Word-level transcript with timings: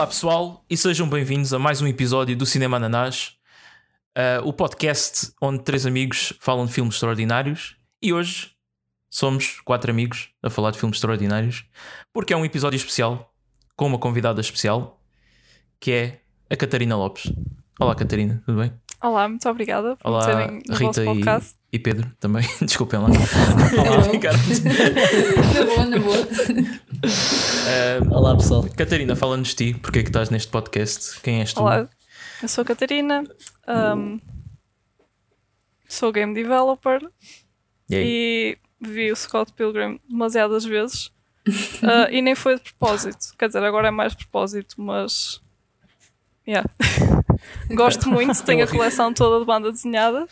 Olá 0.00 0.06
pessoal 0.06 0.64
e 0.70 0.78
sejam 0.78 1.06
bem-vindos 1.06 1.52
a 1.52 1.58
mais 1.58 1.82
um 1.82 1.86
episódio 1.86 2.34
do 2.34 2.46
Cinema 2.46 2.78
Ananás, 2.78 3.36
uh, 4.16 4.48
o 4.48 4.50
podcast 4.50 5.30
onde 5.42 5.62
três 5.62 5.84
amigos 5.84 6.32
falam 6.40 6.64
de 6.64 6.72
filmes 6.72 6.94
extraordinários 6.94 7.76
e 8.00 8.10
hoje 8.10 8.52
somos 9.10 9.60
quatro 9.60 9.90
amigos 9.90 10.30
a 10.42 10.48
falar 10.48 10.70
de 10.70 10.78
filmes 10.78 10.96
extraordinários 10.96 11.66
porque 12.14 12.32
é 12.32 12.36
um 12.38 12.46
episódio 12.46 12.78
especial 12.78 13.34
com 13.76 13.88
uma 13.88 13.98
convidada 13.98 14.40
especial 14.40 15.02
que 15.78 15.92
é 15.92 16.20
a 16.48 16.56
Catarina 16.56 16.96
Lopes. 16.96 17.30
Olá 17.78 17.94
Catarina, 17.94 18.42
tudo 18.46 18.58
bem? 18.58 18.72
Olá, 19.02 19.28
muito 19.28 19.46
obrigada 19.50 19.96
por 19.96 20.08
Olá 20.08 20.24
terem 20.24 20.62
no 20.66 20.76
Rita 20.76 20.86
vosso 20.86 21.04
podcast. 21.04 21.59
E, 21.72 21.78
Pedro 21.78 22.10
também, 22.18 22.44
desculpem 22.62 22.98
lá. 23.00 23.06
Olá. 23.06 24.10
Ricardo. 24.10 24.38
Na 25.54 25.64
boa, 25.64 25.86
na 25.86 25.98
boa. 25.98 26.18
Uh, 27.00 28.14
Olá 28.14 28.36
pessoal. 28.36 28.66
Catarina, 28.76 29.14
fala-nos 29.14 29.48
de 29.48 29.72
ti, 29.72 29.78
porque 29.80 30.00
é 30.00 30.02
que 30.02 30.08
estás 30.08 30.30
neste 30.30 30.50
podcast? 30.50 31.20
Quem 31.20 31.40
és 31.40 31.52
tu? 31.52 31.60
Olá, 31.60 31.88
eu 32.42 32.48
sou 32.48 32.62
a 32.62 32.64
Catarina, 32.64 33.22
um, 33.96 34.18
sou 35.88 36.12
game 36.12 36.34
developer 36.34 37.00
E 37.90 37.96
e 37.96 38.58
vi 38.80 39.12
o 39.12 39.16
Scott 39.16 39.52
Pilgrim 39.52 40.00
demasiadas 40.08 40.64
vezes 40.64 41.06
uh, 41.82 42.08
e 42.10 42.22
nem 42.22 42.34
foi 42.34 42.56
de 42.56 42.62
propósito. 42.62 43.34
Quer 43.38 43.48
dizer, 43.48 43.62
agora 43.62 43.88
é 43.88 43.90
mais 43.90 44.12
de 44.12 44.18
propósito, 44.18 44.80
mas. 44.80 45.40
Yeah. 46.46 46.68
Gosto 47.70 48.08
muito, 48.08 48.42
tenho 48.42 48.64
a 48.64 48.66
coleção 48.66 49.12
toda 49.12 49.40
de 49.40 49.46
banda 49.46 49.70
desenhada. 49.70 50.26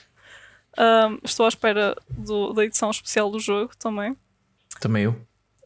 Um, 0.78 1.18
estou 1.24 1.44
à 1.46 1.48
espera 1.48 1.96
do- 2.08 2.52
da 2.52 2.64
edição 2.64 2.90
especial 2.90 3.30
do 3.30 3.40
jogo 3.40 3.72
também. 3.78 4.16
Também 4.80 5.04
eu. 5.04 5.16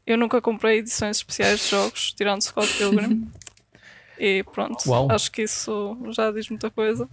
Eu 0.07 0.17
nunca 0.17 0.41
comprei 0.41 0.79
edições 0.79 1.19
especiais 1.19 1.61
de 1.61 1.67
jogos, 1.71 2.13
tirando 2.15 2.41
Scott 2.43 2.73
Pilgrim. 2.79 3.31
e 4.19 4.43
pronto, 4.53 4.89
Uau. 4.89 5.09
acho 5.11 5.31
que 5.31 5.43
isso 5.43 5.97
já 6.13 6.31
diz 6.31 6.49
muita 6.49 6.71
coisa. 6.71 7.09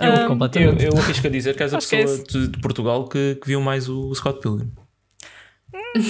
Eu, 0.00 0.10
Um, 0.10 0.14
Eu, 0.22 0.28
completamente. 0.28 0.84
eu 0.84 0.96
arrisco 0.98 1.26
a 1.26 1.30
dizer 1.30 1.56
que 1.56 1.62
és 1.62 1.72
a 1.74 1.78
Acho 1.78 1.94
é 1.94 2.02
pessoa 2.04 2.24
de, 2.24 2.48
de 2.48 2.60
Portugal 2.60 3.08
que, 3.08 3.36
que 3.40 3.46
viu 3.46 3.60
mais 3.60 3.88
o, 3.88 4.08
o 4.08 4.14
Scott 4.14 4.40
Pilgrim. 4.40 4.70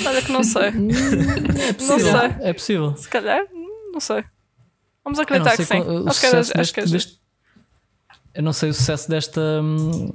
olha 0.06 0.22
que 0.22 0.33
não 0.33 0.42
sei. 0.44 0.68
É 0.70 0.70
Não 0.70 1.74
possível. 1.74 1.98
sei. 2.20 2.30
É 2.41 2.52
possível. 2.52 2.96
Se 2.96 3.08
calhar, 3.08 3.44
hum, 3.52 3.91
não 3.92 4.00
sei. 4.00 4.24
Vamos 5.05 5.18
Eu 5.18 5.22
não 5.22 5.22
acreditar 5.22 5.56
sei 5.56 5.66
que 5.66 5.72
sim. 5.74 5.83
qual- 5.84 6.08
Acho 6.08 6.20
que, 6.20 6.27
é, 6.27 6.30
sucesso 6.30 6.52
acho 6.56 6.74
que 6.74 6.80
é 6.80 6.84
deste- 6.86 7.20
Eu 8.34 8.42
não 8.42 8.52
sei 8.52 8.70
o 8.70 8.75
sucesso 8.75 9.11
desta 9.11 9.41
hum, 9.62 10.11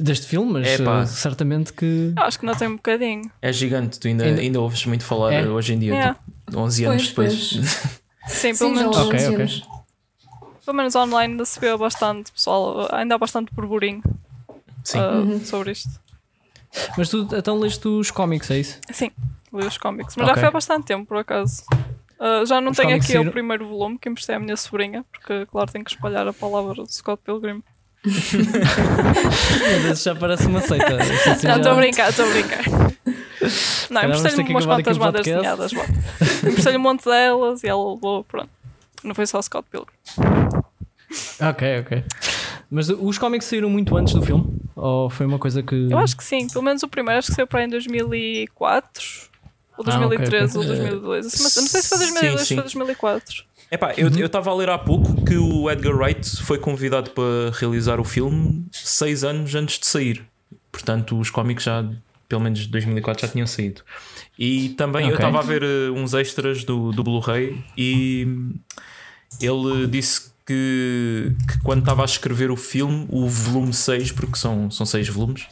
deste 0.00 0.26
filme, 0.26 0.52
mas 0.54 0.66
Epá. 0.80 1.02
eh, 1.02 1.06
certamente 1.06 1.72
que 1.72 2.12
Eu 2.16 2.22
acho 2.24 2.38
que 2.38 2.44
não 2.46 2.54
tem 2.54 2.66
um 2.68 2.76
bocadinho. 2.76 3.30
É 3.40 3.52
gigante, 3.52 4.00
tu 4.00 4.08
ainda, 4.08 4.24
Ainda- 4.24 4.40
ainda 4.40 4.60
ouves 4.60 4.84
muito 4.86 5.04
falar 5.04 5.32
É? 5.32 5.46
hoje 5.48 5.72
em 5.74 5.78
dia, 5.78 5.94
É. 5.94 6.08
tipo, 6.14 6.20
11 6.60 6.84
anos 6.84 7.12
Pois, 7.12 7.50
depois. 7.50 7.70
Sim, 8.26 8.56
pelo 8.56 8.70
Sim, 8.70 8.76
menos, 8.76 8.96
há 8.96 9.02
Ok, 9.02 9.14
11 9.14 9.26
ok. 9.28 9.36
anos. 9.36 9.62
pelo 10.64 10.76
menos 10.76 10.94
online 10.96 11.32
ainda 11.32 11.44
se 11.44 11.58
vê 11.60 11.74
bastante, 11.76 12.32
pessoal. 12.32 12.88
Ainda 12.92 13.14
há 13.14 13.18
bastante 13.18 13.54
burburinho 13.54 14.02
Sim. 14.82 14.98
ah, 14.98 15.18
Uhum. 15.20 15.44
sobre 15.44 15.70
isto. 15.72 15.90
Mas 16.96 17.08
tu 17.08 17.26
então 17.32 17.58
leste 17.58 17.86
os 17.88 18.10
cómics, 18.10 18.50
é 18.50 18.58
isso? 18.58 18.78
Sim, 18.92 19.10
li 19.54 19.64
os 19.64 19.78
cómics. 19.78 20.14
Mas 20.16 20.24
Ok. 20.26 20.34
já 20.34 20.40
foi 20.40 20.48
há 20.48 20.52
bastante 20.52 20.86
tempo, 20.86 21.06
por 21.06 21.16
acaso. 21.18 21.62
Ah, 22.20 22.44
já 22.46 22.60
não 22.60 22.72
tenho 22.72 22.96
aqui 22.96 23.16
o 23.18 23.30
primeiro 23.30 23.66
volume 23.66 23.98
que 23.98 24.08
emprestei 24.08 24.34
à 24.34 24.40
minha 24.40 24.56
sobrinha, 24.56 25.04
porque, 25.12 25.46
claro, 25.46 25.70
tenho 25.70 25.84
que 25.84 25.90
espalhar 25.92 26.26
a 26.26 26.32
palavra 26.32 26.82
de 26.84 26.92
Scott 26.94 27.22
Pilgrim. 27.24 27.62
Deus, 29.82 30.02
já 30.02 30.14
parece 30.14 30.46
uma 30.46 30.60
seita. 30.60 30.96
Assim 30.96 31.46
Não, 31.46 31.54
já- 31.54 31.56
estou 31.56 31.72
a 31.72 31.74
brincar, 31.76 32.10
estou 32.10 32.24
a 32.26 32.28
brincar. 32.30 32.64
Não, 33.90 34.02
emprestei-lhe 34.04 34.50
umas 34.50 34.66
quantas 34.66 34.98
bandas 34.98 35.24
desenhadas. 35.24 35.72
Emprestei-lhe 35.72 36.78
um 36.78 36.82
monte 36.82 37.04
delas 37.04 37.62
e 37.62 37.68
ela 37.68 37.92
levou, 37.94 38.24
pronto. 38.24 38.50
Não 39.02 39.14
foi 39.14 39.26
só 39.26 39.40
Scott 39.40 39.66
Pilgrim. 39.70 39.94
Ok, 41.40 41.80
ok. 41.80 42.04
Mas 42.70 42.88
os 42.90 43.16
cómics 43.16 43.46
saíram 43.46 43.70
muito 43.70 43.96
antes 43.96 44.12
do 44.12 44.22
filme? 44.22 44.44
Ou 44.76 45.08
foi 45.08 45.24
uma 45.24 45.38
coisa 45.38 45.62
que. 45.62 45.88
Eu 45.90 45.98
acho 45.98 46.16
que 46.16 46.22
sim, 46.24 46.46
pelo 46.48 46.64
menos 46.64 46.82
o 46.82 46.88
primeiro, 46.88 47.18
acho 47.18 47.28
que 47.28 47.34
saiu 47.34 47.46
para 47.46 47.60
aí 47.60 47.66
em 47.66 47.70
2004 47.70 49.28
ou 49.78 49.84
Ah, 49.86 50.06
ok, 50.06 50.18
2013 50.18 50.58
ok. 50.58 50.60
ou 50.70 50.76
2002. 50.76 51.26
Assim, 51.26 51.42
mas 51.42 51.56
eu 51.56 51.62
não 51.62 51.68
sei 51.68 51.82
se 51.82 51.88
foi 51.88 51.98
2002 51.98 52.40
ou 52.40 52.46
sim. 52.46 52.54
foi 52.56 52.62
2004. 52.64 53.44
Epá, 53.70 53.94
eu 53.96 54.08
eu 54.08 54.26
estava 54.26 54.50
a 54.50 54.54
ler 54.54 54.70
há 54.70 54.78
pouco 54.78 55.24
que 55.24 55.36
o 55.36 55.70
Edgar 55.70 55.94
Wright 55.96 56.42
foi 56.42 56.58
convidado 56.58 57.10
para 57.10 57.50
realizar 57.52 58.00
o 58.00 58.04
filme 58.04 58.66
seis 58.72 59.24
anos 59.24 59.54
antes 59.54 59.78
de 59.78 59.86
sair. 59.86 60.24
Portanto, 60.72 61.18
os 61.18 61.30
cómics 61.30 61.64
já, 61.64 61.84
pelo 62.28 62.42
menos 62.42 62.60
de 62.60 62.68
2004, 62.68 63.26
já 63.26 63.32
tinham 63.32 63.46
saído. 63.46 63.82
E 64.38 64.70
também 64.70 65.08
eu 65.08 65.14
Ok. 65.14 65.24
estava 65.24 65.38
a 65.38 65.42
ver 65.42 65.62
eh, 65.62 65.90
uns 65.90 66.14
extras 66.14 66.64
do, 66.64 66.92
do 66.92 67.02
Blu-ray 67.04 67.62
e 67.76 68.26
ele 69.40 69.86
disse 69.86 70.30
que, 70.46 71.32
que 71.46 71.60
quando 71.62 71.80
estava 71.80 72.02
a 72.02 72.04
escrever 72.06 72.50
o 72.50 72.56
filme, 72.56 73.06
o 73.10 73.26
volume 73.28 73.74
6, 73.74 74.12
porque 74.12 74.36
são, 74.38 74.70
são 74.70 74.86
seis 74.86 75.08
volumes, 75.08 75.46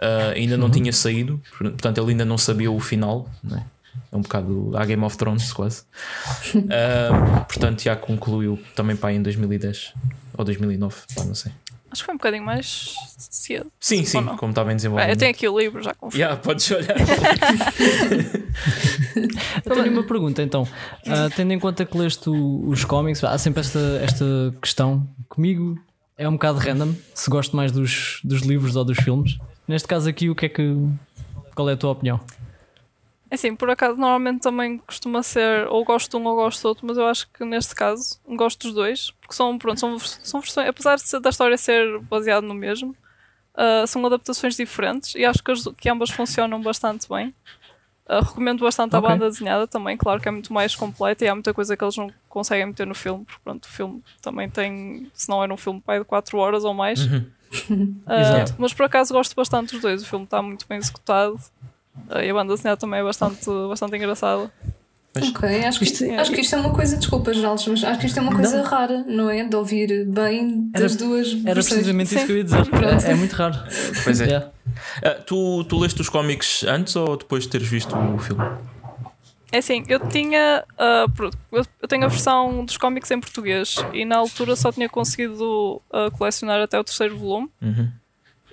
ah, 0.00 0.32
ainda 0.34 0.56
não 0.56 0.70
tinha 0.70 0.92
saído, 0.92 1.40
portanto 1.58 1.98
ele 1.98 2.10
ainda 2.12 2.24
não 2.24 2.38
sabia 2.38 2.70
o 2.70 2.78
final, 2.80 3.28
né? 3.42 3.64
é 4.12 4.16
um 4.16 4.20
bocado 4.22 4.72
a 4.76 4.84
Game 4.86 5.02
of 5.04 5.16
Thrones 5.18 5.52
quase. 5.52 5.82
Ah, 6.70 7.44
portanto 7.48 7.82
já 7.82 7.94
concluiu 7.96 8.58
também 8.74 8.96
para 8.96 9.10
aí 9.10 9.16
em 9.16 9.22
2010 9.22 9.92
ou 10.36 10.44
2009, 10.44 10.96
pá, 11.14 11.24
não 11.24 11.34
sei. 11.34 11.52
Acho 11.90 12.02
que 12.02 12.06
foi 12.06 12.14
um 12.14 12.18
bocadinho 12.18 12.44
mais 12.44 12.94
cedo. 13.16 13.72
Sim, 13.80 14.04
sim, 14.04 14.22
como 14.36 14.50
estava 14.50 14.68
em 14.70 14.74
Ah, 14.74 14.76
desenvolvimento. 14.76 15.10
eu 15.14 15.16
tenho 15.18 15.30
aqui 15.30 15.48
o 15.48 15.58
livro, 15.58 15.82
já 15.82 15.94
confio. 15.94 16.18
Yeah, 16.20 16.36
podes 16.36 16.70
olhar. 16.70 16.94
Eu 19.64 19.74
tenho 19.74 19.92
uma 19.92 20.02
pergunta 20.02 20.42
então. 20.42 20.66
Ah, 21.06 21.28
tendo 21.34 21.52
em 21.52 21.58
conta 21.58 21.84
que 21.84 21.96
leste 21.96 22.28
o- 22.28 22.68
os 22.68 22.84
cómics, 22.84 23.22
há 23.24 23.36
sempre 23.38 23.60
esta, 23.60 23.78
esta 24.02 24.24
questão. 24.60 25.06
Comigo 25.28 25.78
é 26.16 26.28
um 26.28 26.32
bocado 26.32 26.58
random 26.58 26.94
se 27.14 27.30
gosto 27.30 27.56
mais 27.56 27.72
dos, 27.72 28.20
dos 28.24 28.42
livros 28.42 28.76
ou 28.76 28.84
dos 28.84 28.98
filmes. 28.98 29.38
Neste 29.68 29.86
caso 29.86 30.08
aqui, 30.08 30.30
o 30.30 30.34
que 30.34 30.46
é 30.46 30.48
que. 30.48 30.62
Qual 31.54 31.68
é 31.68 31.74
a 31.74 31.76
tua 31.76 31.90
opinião? 31.90 32.20
É 33.30 33.34
Assim, 33.34 33.54
por 33.54 33.68
acaso, 33.68 33.96
normalmente 33.98 34.40
também 34.40 34.78
costuma 34.78 35.22
ser 35.22 35.66
ou 35.68 35.84
gosto 35.84 36.10
de 36.10 36.16
um 36.16 36.26
ou 36.26 36.34
gosto 36.34 36.62
do 36.62 36.68
outro, 36.68 36.86
mas 36.86 36.96
eu 36.96 37.06
acho 37.06 37.28
que 37.30 37.44
neste 37.44 37.74
caso 37.74 38.18
gosto 38.26 38.62
dos 38.66 38.74
dois, 38.74 39.10
porque 39.20 39.34
são, 39.34 39.58
pronto, 39.58 39.78
são, 39.78 39.98
são 39.98 40.40
versões, 40.40 40.66
apesar 40.68 40.96
de 40.96 41.02
ser- 41.02 41.20
da 41.20 41.28
história 41.28 41.58
ser 41.58 41.98
baseada 42.04 42.46
no 42.46 42.54
mesmo, 42.54 42.96
ah, 43.54 43.84
são 43.86 44.04
adaptações 44.06 44.56
diferentes 44.56 45.14
e 45.14 45.26
acho 45.26 45.42
que, 45.44 45.50
as- 45.50 45.68
que 45.78 45.90
ambas 45.90 46.08
funcionam 46.10 46.62
bastante 46.62 47.06
bem. 47.06 47.34
Ah, 48.06 48.20
recomendo 48.20 48.60
bastante 48.64 48.96
a 48.96 48.98
Ok. 48.98 49.10
banda 49.10 49.28
desenhada 49.28 49.66
também, 49.66 49.94
claro 49.98 50.18
que 50.22 50.28
é 50.28 50.32
muito 50.32 50.50
mais 50.50 50.74
completa 50.74 51.22
e 51.22 51.28
há 51.28 51.34
muita 51.34 51.52
coisa 51.52 51.76
que 51.76 51.84
eles 51.84 51.98
não 51.98 52.10
conseguem 52.30 52.64
meter 52.64 52.86
no 52.86 52.94
filme, 52.94 53.26
porque 53.26 53.40
pronto, 53.44 53.64
o 53.66 53.68
filme 53.68 54.02
também 54.22 54.48
tem, 54.48 55.10
se 55.12 55.28
não 55.28 55.44
era 55.44 55.52
um 55.52 55.56
filme 55.58 55.82
pai 55.82 55.98
de 55.98 56.06
4 56.06 56.38
horas 56.38 56.64
ou 56.64 56.72
mais. 56.72 57.06
Ah, 57.06 57.20
Exato. 58.08 58.54
mas 58.58 58.72
por 58.74 58.84
acaso 58.86 59.12
gosto 59.14 59.34
bastante 59.34 59.72
dos 59.72 59.80
dois, 59.82 60.02
o 60.02 60.06
filme 60.06 60.24
está 60.24 60.42
muito 60.42 60.66
bem 60.68 60.78
executado. 60.78 61.38
Ah, 62.10 62.24
e 62.24 62.30
a 62.30 62.34
banda 62.34 62.54
desenhada 62.54 62.78
também 62.80 63.00
é 63.00 63.02
bastante, 63.02 63.44
bastante 63.68 63.96
engraçada. 63.96 64.50
Ok, 65.20 65.64
acho 65.64 65.78
que, 65.80 65.84
isto, 65.84 66.04
acho 66.12 66.30
que 66.30 66.40
isto 66.42 66.54
é 66.54 66.58
uma 66.60 66.72
coisa, 66.72 66.96
desculpa, 66.96 67.32
Geraldo, 67.34 67.60
mas 67.68 67.82
acho 67.82 67.98
que 67.98 68.06
isto 68.06 68.18
é 68.18 68.22
uma 68.22 68.32
coisa 68.36 68.62
rara, 68.62 69.02
não 69.08 69.28
é? 69.28 69.42
De 69.42 69.56
ouvir 69.56 70.06
bem 70.06 70.70
das 70.70 70.94
Era- 70.94 71.04
duas 71.04 71.26
Era 71.32 71.54
versões. 71.54 71.68
precisamente 71.68 72.06
isso 72.14 72.20
Sim. 72.20 72.26
que 72.26 72.32
eu 72.32 72.36
ia 72.36 72.44
dizer. 72.44 72.58
É, 73.08 73.10
é 73.10 73.14
muito 73.16 73.32
raro. 73.32 73.56
Pois 74.04 74.20
é. 74.20 74.26
Yeah. 74.26 74.50
Ah, 75.02 75.10
tu, 75.26 75.64
tu 75.64 75.76
leste 75.78 76.00
os 76.00 76.08
cómics 76.08 76.62
antes 76.62 76.94
ou 76.94 77.16
depois 77.16 77.44
de 77.44 77.48
teres 77.48 77.66
visto 77.66 77.96
o 77.96 78.18
filme? 78.18 78.44
É 79.50 79.58
assim, 79.58 79.82
eu 79.88 79.98
tinha. 80.08 80.64
pro- 81.16 81.30
eu 81.80 81.88
tenho 81.88 82.04
a 82.04 82.08
versão 82.08 82.64
dos 82.64 82.76
cómics 82.76 83.10
em 83.10 83.18
português 83.20 83.76
e 83.94 84.04
na 84.04 84.16
altura 84.18 84.54
só 84.54 84.70
tinha 84.70 84.88
conseguido 84.88 85.80
ah, 85.90 86.10
colecionar 86.10 86.60
até 86.60 86.78
o 86.78 86.84
terceiro 86.84 87.16
volume. 87.16 87.50
Uhum. 87.62 87.90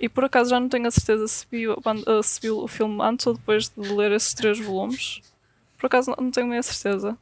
E 0.00 0.08
por 0.08 0.24
acaso 0.24 0.50
já 0.50 0.60
não 0.60 0.68
tenho 0.68 0.86
a 0.86 0.90
certeza 0.90 1.26
se 1.28 1.46
vi, 1.50 1.64
ah, 1.66 2.22
se 2.22 2.40
vi 2.40 2.50
o 2.50 2.66
filme 2.66 2.98
antes 3.02 3.26
ou 3.26 3.34
depois 3.34 3.68
de 3.68 3.88
ler 3.92 4.12
esses 4.12 4.32
três 4.34 4.58
volumes. 4.58 5.20
Por 5.78 5.86
acaso 5.86 6.10
não- 6.10 6.24
não 6.24 6.30
tenho 6.30 6.46
nem 6.46 6.58
a 6.58 6.62
certeza. 6.62 7.16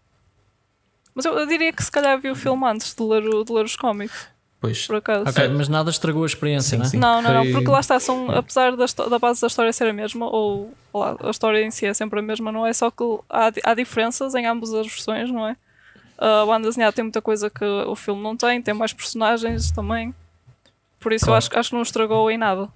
Mas 1.14 1.24
eu, 1.24 1.36
eu 1.38 1.46
diria 1.46 1.72
que 1.72 1.82
se 1.82 1.90
calhar 1.90 2.18
vi 2.20 2.30
o 2.30 2.36
filme 2.36 2.64
antes 2.66 2.94
de 2.94 3.02
ler, 3.02 3.24
o- 3.28 3.44
de 3.44 3.52
ler 3.52 3.64
os 3.64 3.76
cómics, 3.76 4.28
Pois. 4.66 4.86
por 4.86 4.96
acaso. 4.96 5.28
Ok, 5.28 5.48
mas 5.48 5.68
nada 5.68 5.90
estragou 5.90 6.22
a 6.22 6.26
experiência, 6.26 6.76
Sim, 6.76 6.82
né? 6.82 6.84
sim. 6.86 6.96
Não, 6.98 7.20
não, 7.22 7.32
não, 7.44 7.52
porque 7.52 7.68
lá 7.68 7.80
está, 7.80 7.98
são, 8.00 8.30
apesar 8.30 8.76
da, 8.76 8.86
da 9.08 9.18
base 9.18 9.40
da 9.40 9.46
história 9.46 9.72
ser 9.72 9.88
a 9.88 9.92
mesma, 9.92 10.26
ou 10.26 10.72
lá, 10.92 11.16
a 11.22 11.30
história 11.30 11.64
em 11.64 11.70
si 11.70 11.86
é 11.86 11.94
sempre 11.94 12.18
a 12.18 12.22
mesma, 12.22 12.50
não 12.52 12.66
é? 12.66 12.72
Só 12.72 12.90
que 12.90 13.02
há, 13.28 13.50
há 13.64 13.74
diferenças 13.74 14.34
em 14.34 14.46
ambas 14.46 14.72
as 14.74 14.86
versões, 14.86 15.30
não 15.30 15.46
é? 15.46 15.56
A 16.18 16.46
banda 16.46 16.68
desenhada 16.68 16.92
tem 16.92 17.02
muita 17.04 17.20
coisa 17.20 17.50
que 17.50 17.64
o 17.64 17.94
filme 17.96 18.22
não 18.22 18.36
tem, 18.36 18.62
tem 18.62 18.72
mais 18.74 18.92
personagens 18.92 19.70
também. 19.72 20.14
Por 21.00 21.12
isso 21.12 21.24
eu 21.24 21.28
Claro. 21.28 21.38
acho, 21.38 21.58
acho 21.58 21.68
que 21.70 21.74
não 21.74 21.82
estragou 21.82 22.30
em 22.30 22.38
nada. 22.38 22.68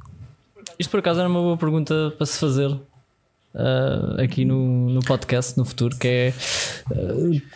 Isto 0.78 0.90
por 0.90 1.00
acaso 1.00 1.20
era 1.20 1.28
uma 1.28 1.40
boa 1.40 1.56
pergunta 1.56 2.12
para 2.16 2.26
se 2.26 2.38
fazer 2.38 2.76
ah, 3.58 4.22
aqui 4.22 4.44
no, 4.44 4.88
no 4.90 5.00
podcast 5.00 5.58
no 5.58 5.64
futuro, 5.64 5.96
que 5.96 6.06
é 6.08 6.32
ah, 6.90 6.94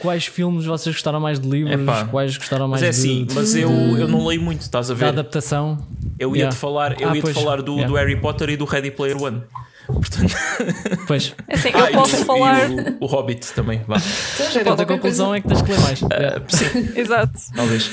quais 0.00 0.26
filmes 0.26 0.64
vocês 0.64 0.94
gostaram 0.94 1.20
mais 1.20 1.38
de 1.40 1.48
livros, 1.48 1.80
Epá, 1.80 2.04
quais 2.06 2.36
gostaram 2.36 2.66
mais 2.68 2.82
Mas 2.82 2.88
é 2.88 2.92
de, 2.92 2.98
assim, 3.08 3.24
de- 3.24 3.34
mas 3.34 3.54
eu, 3.54 3.70
eu 3.70 4.08
não 4.08 4.26
leio 4.26 4.42
muito, 4.42 4.60
estás 4.62 4.90
a 4.90 4.94
da 4.94 4.98
ver? 4.98 5.06
adaptação. 5.06 5.78
Eu 6.18 6.30
ia-te 6.30 6.38
Yeah. 6.38 6.56
falar, 6.56 7.00
eu 7.00 7.08
Ah, 7.10 7.16
ia 7.16 7.22
pois, 7.22 7.36
falar 7.36 7.62
do, 7.62 7.72
yeah. 7.72 7.88
do 7.88 7.94
Harry 7.96 8.16
Potter 8.20 8.50
e 8.50 8.56
do 8.56 8.64
Ready 8.64 8.90
Player 8.90 9.20
One. 9.20 9.42
Portanto, 9.86 10.34
Pois. 11.08 11.34
É 11.48 11.54
assim, 11.54 11.70
Ah, 11.74 11.78
eu 11.80 11.86
e 11.90 11.92
posso 11.94 12.22
o- 12.22 12.24
falar. 12.24 12.70
e 12.70 12.74
o, 12.74 12.96
o 13.00 13.06
Hobbit 13.06 13.52
também, 13.54 13.80
vá. 13.86 13.96
Então, 14.60 14.74
a 14.74 14.86
conclusão 14.86 15.28
coisa. 15.28 15.36
é 15.38 15.40
que 15.40 15.48
tens 15.48 15.62
que 15.62 15.70
ler 15.72 15.80
mais. 15.80 16.02
Ah, 16.04 16.42
sim, 16.48 17.00
Exato. 17.00 17.32
talvez. 17.54 17.90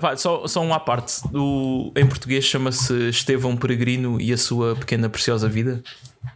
Vá, 0.00 0.16
só, 0.16 0.46
só 0.46 0.60
um 0.62 0.72
à 0.72 0.80
parte. 0.80 1.20
O, 1.34 1.92
em 1.94 2.06
português 2.06 2.44
chama-se 2.44 3.08
Estevão 3.10 3.56
Peregrino 3.56 4.20
e 4.20 4.32
a 4.32 4.38
sua 4.38 4.74
pequena 4.74 5.08
preciosa 5.10 5.48
vida. 5.48 5.82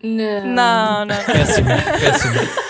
Não. 0.02 0.46
Não, 0.46 1.04
não. 1.06 1.24
Péssimo, 1.24 1.68
péssimo. 2.00 2.34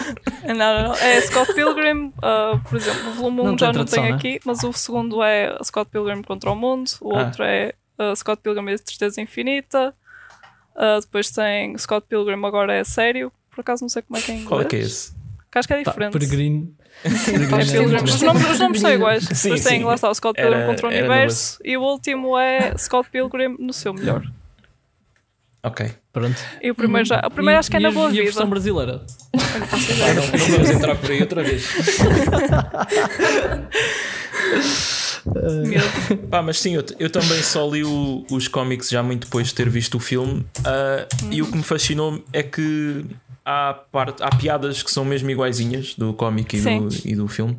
Não, 0.48 0.54
não, 0.54 0.82
não. 0.88 0.94
É 0.94 1.20
Scott 1.20 1.52
Pilgrim, 1.52 2.06
uh, 2.06 2.58
por 2.66 2.76
exemplo, 2.78 3.10
o 3.10 3.12
volume 3.12 3.40
1 3.40 3.44
Não 3.44 3.56
tem 3.56 3.66
já 3.66 3.72
não 3.74 3.84
tem 3.84 4.02
né? 4.04 4.12
aqui, 4.12 4.40
mas 4.46 4.64
o 4.64 4.72
segundo 4.72 5.22
é 5.22 5.58
Scott 5.62 5.90
Pilgrim 5.90 6.22
contra 6.22 6.50
o 6.50 6.56
Mundo, 6.56 6.90
o 7.02 7.14
Ah. 7.14 7.24
outro 7.26 7.44
é 7.44 7.74
uh, 7.98 8.16
Scott 8.16 8.40
Pilgrim 8.42 8.66
e 8.70 8.72
a 8.74 8.78
Tristeza 8.78 9.20
Infinita, 9.20 9.94
uh, 10.74 11.00
depois 11.02 11.30
tem 11.30 11.76
Scott 11.76 12.06
Pilgrim 12.08 12.42
agora 12.46 12.72
é 12.72 12.82
sério, 12.82 13.30
por 13.50 13.60
acaso 13.60 13.84
não 13.84 13.90
sei 13.90 14.00
como 14.00 14.16
é 14.18 14.22
que 14.22 14.30
é 14.30 14.34
em 14.36 14.38
inglês. 14.38 14.48
Qual 14.48 14.60
é 14.62 14.64
que 14.64 14.76
é 14.76 14.78
esse? 14.78 15.12
Que 15.50 15.58
acho 15.58 15.66
que 15.68 15.74
é 15.74 15.78
diferente. 15.82 16.12
peregrino. 16.12 16.74
É 17.04 17.10
Peregrino 17.10 17.96
é 17.96 18.02
Os 18.02 18.20
nomes, 18.22 18.50
os 18.50 18.58
nomes 18.58 18.80
são 18.80 18.90
iguais. 18.92 19.24
Sim, 19.24 19.50
Depois 19.50 19.64
tem 19.64 19.78
sim. 19.78 19.84
lá 19.84 19.94
está 19.94 20.10
o 20.10 20.14
Scott 20.14 20.34
Pilgrim 20.40 20.56
Era- 20.56 20.66
contra 20.66 20.86
o 20.86 20.90
Universo 20.90 21.58
e 21.64 21.76
o 21.76 21.80
último 21.82 22.36
é 22.36 22.74
Scott 22.76 23.08
Pilgrim 23.08 23.54
no 23.58 23.72
seu 23.72 23.94
melhor. 23.94 24.22
Ok. 25.62 25.90
Pronto. 26.12 26.36
E 26.60 26.70
o 26.70 26.74
primeiro 26.74 27.06
já. 27.06 27.20
O 27.24 27.30
primeiro 27.30 27.56
E- 27.56 27.60
acho 27.60 27.70
que 27.70 27.76
é 27.76 27.80
na 27.80 27.88
a- 27.88 27.92
boa 27.92 28.06
e 28.06 28.08
a 28.08 28.12
vida. 28.12 28.22
versão 28.24 28.48
brasileira. 28.50 29.06
Vai, 29.32 30.14
não, 30.14 30.26
não 30.26 30.38
vamos 30.56 30.70
entrar 30.70 30.96
por 30.96 31.10
aí 31.10 31.20
outra 31.20 31.42
vez. 31.44 31.64
Medo. 35.66 36.18
Pá, 36.30 36.42
mas 36.42 36.58
sim, 36.58 36.74
eu, 36.74 36.84
eu 36.98 37.10
também 37.10 37.42
só 37.42 37.68
li 37.68 37.84
o- 37.84 38.24
os 38.30 38.48
cómics 38.48 38.88
já 38.88 39.02
muito 39.02 39.24
depois 39.26 39.48
de 39.48 39.54
ter 39.54 39.68
visto 39.68 39.96
o 39.96 40.00
filme. 40.00 40.44
ah, 40.64 41.06
E 41.30 41.42
o 41.42 41.46
que 41.46 41.56
me 41.56 41.62
fascinou 41.62 42.22
é 42.32 42.42
que 42.42 43.04
há, 43.50 43.72
parte, 43.90 44.22
há 44.22 44.28
piadas 44.28 44.82
que 44.82 44.90
são 44.90 45.04
mesmo 45.04 45.30
iguaizinhas 45.30 45.94
do 45.94 46.12
cómic 46.12 46.56
e 46.56 46.60
do, 46.60 46.88
e 47.08 47.16
do 47.16 47.26
filme. 47.28 47.58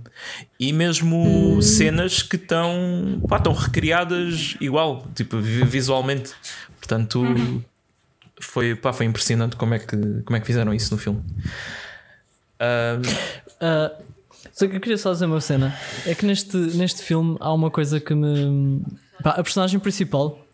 E 0.60 0.72
mesmo 0.72 1.60
cenas 1.62 2.22
que 2.22 2.36
estão, 2.36 3.22
pá, 3.28 3.38
estão 3.38 3.54
recriadas 3.54 4.56
igual, 4.62 5.08
tipo, 5.16 5.38
vi- 5.40 5.64
visualmente. 5.66 6.32
Portanto, 6.78 7.24
foi, 8.40 8.76
pá, 8.76 8.94
foi 8.94 9.06
impressionante 9.08 9.56
como 9.56 9.74
é, 9.74 9.80
que, 9.80 9.98
como 10.24 10.36
é 10.36 10.40
que 10.40 10.46
fizeram 10.46 10.74
isso 10.74 10.94
no 10.94 11.00
filme. 11.00 11.22
Ah, 12.60 13.00
Ah, 13.62 13.92
só 14.54 14.68
que 14.68 14.76
eu 14.76 14.80
queria 14.80 14.98
só 14.98 15.12
dizer 15.12 15.26
uma 15.26 15.42
cena. 15.42 15.76
É 16.06 16.14
que 16.16 16.26
neste, 16.26 16.56
neste 16.56 17.02
filme 17.02 17.36
há 17.40 17.54
uma 17.54 17.70
coisa 17.72 18.00
que 18.00 18.14
me. 18.14 18.82
Pá, 19.24 19.32
a 19.32 19.44
personagem 19.44 19.80
principal. 19.80 20.46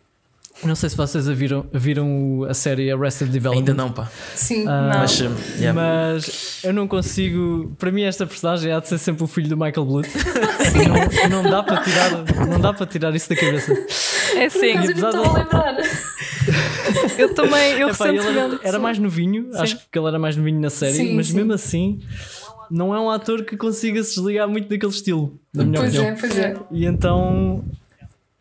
Não 0.64 0.74
sei 0.74 0.88
se 0.88 0.96
vocês 0.96 1.28
a 1.28 1.34
viram, 1.34 1.66
viram 1.72 2.44
a 2.48 2.54
série 2.54 2.90
Arrested 2.90 3.30
Development. 3.30 3.60
ainda 3.60 3.74
não, 3.74 3.92
pá. 3.92 4.08
Sim. 4.34 4.66
Ah, 4.66 4.90
Não. 4.92 4.98
Mas, 5.00 5.20
ah, 5.22 5.30
yeah. 5.58 5.72
Mas 5.74 6.60
eu 6.64 6.72
não 6.72 6.88
consigo. 6.88 7.74
Para 7.78 7.92
mim, 7.92 8.02
esta 8.02 8.26
personagem 8.26 8.72
há 8.72 8.80
de 8.80 8.88
ser 8.88 8.98
sempre 8.98 9.22
o 9.22 9.26
filho 9.26 9.48
do 9.48 9.56
Michael 9.56 9.84
Bluth. 9.84 10.06
Não, 11.30 11.42
não 11.42 11.50
dá 11.50 11.62
para 11.62 11.82
tirar, 11.82 12.10
não 12.48 12.60
dá 12.60 12.72
para 12.72 12.84
tirar 12.86 13.14
isso 13.14 13.30
da 13.30 13.36
cabeça. 13.36 13.72
É 14.36 14.46
sim, 14.50 14.72
eu 14.74 14.82
estava 14.90 15.18
a 15.26 15.32
lembrar. 15.32 15.76
eu 17.18 17.34
também, 17.34 17.72
eu 17.78 17.88
Epá, 17.88 18.08
ele 18.08 18.18
recentemente. 18.18 18.54
era, 18.62 18.68
era 18.68 18.78
mais 18.78 18.98
novinho, 18.98 19.48
acho 19.54 19.78
que 19.90 19.98
ele 19.98 20.06
era 20.08 20.18
mais 20.18 20.36
novinho 20.36 20.60
na 20.60 20.68
série, 20.68 20.92
Sim, 20.92 21.14
mas 21.14 21.28
sim. 21.28 21.34
mesmo 21.36 21.52
assim 21.54 22.00
não 22.70 22.94
é 22.94 23.00
um 23.00 23.08
ator 23.08 23.44
que 23.44 23.56
consiga 23.56 24.02
se 24.02 24.16
desligar 24.16 24.46
muito 24.48 24.68
daquele 24.68 24.92
estilo, 24.92 25.38
na 25.54 25.64
minha 25.64 25.78
Pois 25.80 25.94
opinião. 25.94 26.12
é, 26.14 26.18
pois 26.20 26.38
é. 26.38 26.56
E 26.72 26.84
então, 26.84 27.64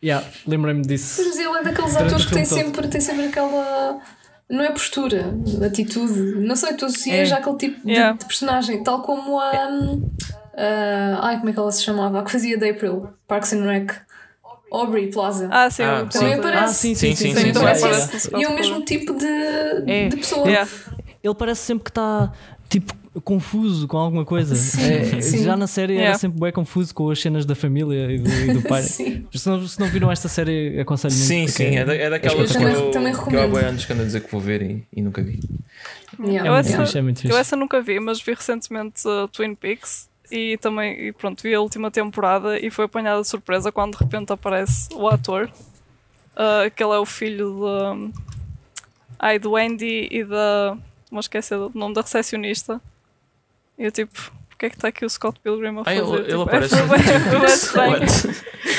yeah, 0.06 0.26
lembrei-me 0.48 0.82
disso. 0.84 1.22
Mas 1.26 1.38
ele 1.38 1.58
é 1.58 1.64
daqueles 1.64 1.96
atores 1.96 2.26
que 2.26 2.34
tem 2.34 2.46
sempre, 2.46 2.88
tem 2.88 3.02
sempre 3.02 3.26
aquela. 3.26 4.00
Não 4.48 4.64
é 4.64 4.70
postura, 4.72 5.26
atitude. 5.66 6.36
Não 6.40 6.56
sei, 6.56 6.74
tu 6.74 6.86
associas 6.86 7.16
É. 7.22 7.26
já 7.26 7.38
aquele 7.38 7.58
tipo 7.58 7.86
de- 7.86 7.92
Yeah. 7.94 8.16
de, 8.18 8.26
personagem, 8.26 8.84
tal 8.84 9.02
como 9.02 9.40
a. 9.40 9.50
a- 10.58 11.20
ai, 11.28 11.38
como 11.38 11.50
é 11.50 11.54
que 11.54 11.60
ela 11.60 11.72
se 11.72 11.84
chamava? 11.84 12.20
A 12.20 12.24
que 12.24 12.32
fazia 12.32 12.58
de 12.58 12.70
April, 12.70 13.10
Parks 13.28 13.54
and 13.54 13.64
Rec. 13.66 13.92
Aubrey 14.72 15.08
Plaza. 15.10 15.48
Ah, 15.52 15.70
sim, 15.70 15.84
Ah, 15.84 16.06
também 16.12 16.34
sim. 16.34 16.40
aparece. 16.40 16.64
Ah, 16.64 16.68
sim, 16.68 16.96
sim, 16.96 17.16
sim, 17.16 17.16
Sim, 17.16 17.36
sim, 17.36 17.54
sim, 17.54 18.20
sim, 18.20 18.30
E 18.38 18.44
é 18.44 18.48
o 18.50 18.56
mesmo 18.56 18.82
tipo 18.84 19.14
de, 19.14 19.26
É. 19.88 20.10
de 20.10 20.18
pessoa. 20.18 20.46
Yeah. 20.48 20.70
Ele 21.24 21.36
parece 21.36 21.62
sempre 21.62 21.86
que 21.86 21.92
está 21.92 22.32
tipo 22.68 22.94
confuso 23.24 23.88
com 23.88 23.98
alguma 23.98 24.26
coisa. 24.26 24.54
Sim, 24.56 24.84
É, 25.18 25.22
sim. 25.22 25.44
Já 25.44 25.56
na 25.56 25.68
série 25.68 25.94
era 25.94 26.02
Yeah. 26.02 26.20
sempre 26.20 26.40
bem 26.40 26.52
confuso 26.52 26.94
com 26.94 27.10
as 27.10 27.20
cenas 27.22 27.46
da 27.46 27.56
família 27.56 28.12
e 28.12 28.18
do, 28.20 28.30
e 28.30 28.54
do 28.54 28.62
pai. 28.62 28.84
Se, 29.36 29.50
não, 29.50 29.68
se 29.68 29.80
não 29.80 29.88
viram 29.88 30.12
esta 30.12 30.28
série, 30.28 30.80
aconselho 30.80 31.14
muito. 31.14 31.26
Sim, 31.28 31.48
sim, 31.48 31.76
é, 31.78 31.86
da, 31.86 31.94
é 31.96 32.10
daquelas 32.10 32.52
que 32.52 32.58
também- 32.58 32.74
eu, 32.74 32.92
também 32.92 33.14
que 33.14 33.36
eu 33.36 33.42
há 33.44 33.48
boi 33.48 33.64
anos 33.64 33.86
que 33.86 33.92
ando 33.94 34.02
a 34.02 34.06
dizer 34.06 34.22
que 34.22 34.32
vou 34.32 34.40
ver 34.42 34.62
e, 34.62 34.84
e 34.94 35.02
nunca 35.02 35.22
vi. 35.22 35.40
Yeah. 36.20 36.48
Eu 36.50 36.54
muito 36.54 36.68
essa, 36.68 36.86
fixe, 36.86 36.98
é 37.28 37.32
eu 37.34 37.38
essa 37.38 37.56
nunca 37.56 37.82
vi, 37.82 38.00
mas 38.00 38.22
vi 38.22 38.34
recentemente 38.34 39.08
uh, 39.08 39.28
Twin 39.28 39.56
Peaks 39.56 40.08
e 40.32 40.58
também, 40.58 41.08
e 41.08 41.12
pronto, 41.12 41.44
vi 41.44 41.54
a 41.54 41.60
última 41.62 41.92
temporada 41.92 42.58
e 42.60 42.70
foi 42.72 42.86
apanhada 42.86 43.22
de 43.22 43.28
surpresa 43.28 43.72
quando 43.72 43.98
de 43.98 44.04
repente 44.04 44.32
aparece 44.34 44.88
o 44.94 45.08
ator, 45.08 45.50
uh, 46.34 46.72
que 46.76 46.84
ele 46.84 46.94
é 46.94 46.98
o 47.00 47.06
filho 47.06 47.60
de, 47.60 48.12
ai, 49.20 49.38
do 49.40 49.56
Andy 49.56 50.08
e 50.12 50.24
da. 50.24 50.78
Não 51.12 51.20
esqueci 51.20 51.54
o 51.54 51.72
nome 51.74 51.94
da 51.94 52.02
recepcionista. 52.02 52.82
E 53.78 53.84
eu 53.86 53.92
tipo, 53.92 54.32
porque 54.50 54.68
é 54.68 54.70
que 54.70 54.76
está 54.76 54.88
aqui 54.88 55.06
o 55.06 55.10
Scott 55.10 55.40
Pilgrim 55.44 55.78
a 55.78 55.82
Ah, 55.82 55.84
fazer? 55.84 55.98
ele, 56.00 56.14
ele 56.16 56.24
Tipo, 56.28 56.42
aparece. 56.44 56.76
é, 56.80 57.40
bem- 57.40 57.46
estranho. 57.46 57.92
What? 58.00 58.12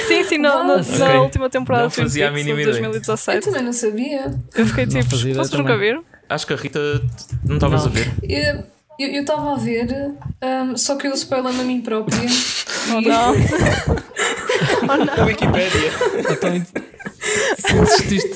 Sim, 0.08 0.24
sim, 0.24 0.38
na, 0.38 0.64
na, 0.64 0.74
Ok. 0.76 0.98
na 0.98 1.20
última 1.22 1.50
temporada 1.50 1.84
Não 1.84 1.90
fazia 1.90 2.28
a 2.28 2.32
Peaks 2.32 2.44
mínima 2.46 2.56
de 2.56 2.62
ideia. 2.70 2.76
Eu 2.86 2.90
2017. 2.92 3.44
também 3.46 3.62
não 3.62 3.72
sabia. 3.72 4.34
Eu 4.54 4.66
fiquei 4.66 4.86
Não 4.86 5.00
tipo, 5.00 5.16
vocês 5.16 5.50
nunca 5.50 5.76
viram? 5.76 6.04
Acho 6.28 6.46
que 6.46 6.52
a 6.54 6.56
Rita 6.56 6.80
não 7.44 7.56
estavas 7.56 7.84
Não. 7.84 7.90
a 7.90 7.94
ver. 7.94 8.12
Eu 8.98 9.20
estava 9.20 9.52
a 9.52 9.56
ver, 9.56 9.86
um, 10.42 10.74
só 10.76 10.96
que 10.96 11.06
eu 11.06 11.12
spoiler-me 11.12 11.60
a 11.60 11.64
mim 11.64 11.82
própria. 11.82 12.16
Ou 12.94 13.00
não? 13.02 13.34
A 15.20 15.24
Wikipédia. 15.24 15.90
Então, 16.30 16.64
desististe. 17.84 18.28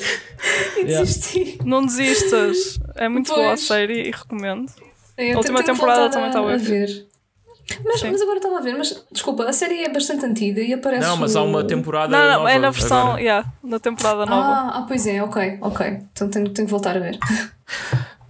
e 0.77 0.81
Yeah. 0.81 1.05
desisti. 1.05 1.59
Não 1.65 1.85
desistas. 1.85 2.79
É 2.97 3.09
muito 3.09 3.29
boa 3.33 3.41
a 3.47 3.49
Pois. 3.49 3.61
série 3.67 4.09
e 4.09 4.11
recomendo. 4.11 4.67
É, 5.23 5.33
A 5.35 5.37
última 5.39 5.63
temporada 5.63 6.09
também 6.11 6.25
a- 6.25 6.29
estava 6.29 6.53
a 6.55 6.57
ver. 6.57 7.07
Mas, 7.85 8.01
Sim. 8.01 8.11
mas 8.11 8.21
agora 8.23 8.39
estava 8.39 8.59
a 8.59 8.61
ver, 8.61 8.77
mas 8.77 9.05
desculpa, 9.13 9.45
a 9.45 9.53
série 9.53 9.85
é 9.85 9.89
bastante 9.89 10.27
antiga 10.27 10.61
e 10.61 10.73
aparece. 10.73 11.07
Não, 11.07 11.17
mas 11.17 11.37
há 11.37 11.43
uma 11.43 11.63
temporada. 11.63 12.11
Não, 12.11 12.27
não, 12.27 12.35
nova 12.39 12.51
é 12.51 12.59
na 12.59 12.71
versão, 12.71 13.07
agora. 13.11 13.21
yeah, 13.23 13.53
na 13.63 13.79
temporada 13.79 14.27
nova. 14.27 14.49
Ah, 14.49 14.79
ah, 14.79 14.85
pois 14.89 15.07
é, 15.07 15.23
ok, 15.23 15.59
ok. 15.61 15.87
Então 16.13 16.29
tenho, 16.29 16.49
tenho 16.49 16.67
que 16.67 16.71
voltar 16.71 16.97
a 16.97 17.01
ver. 17.01 17.17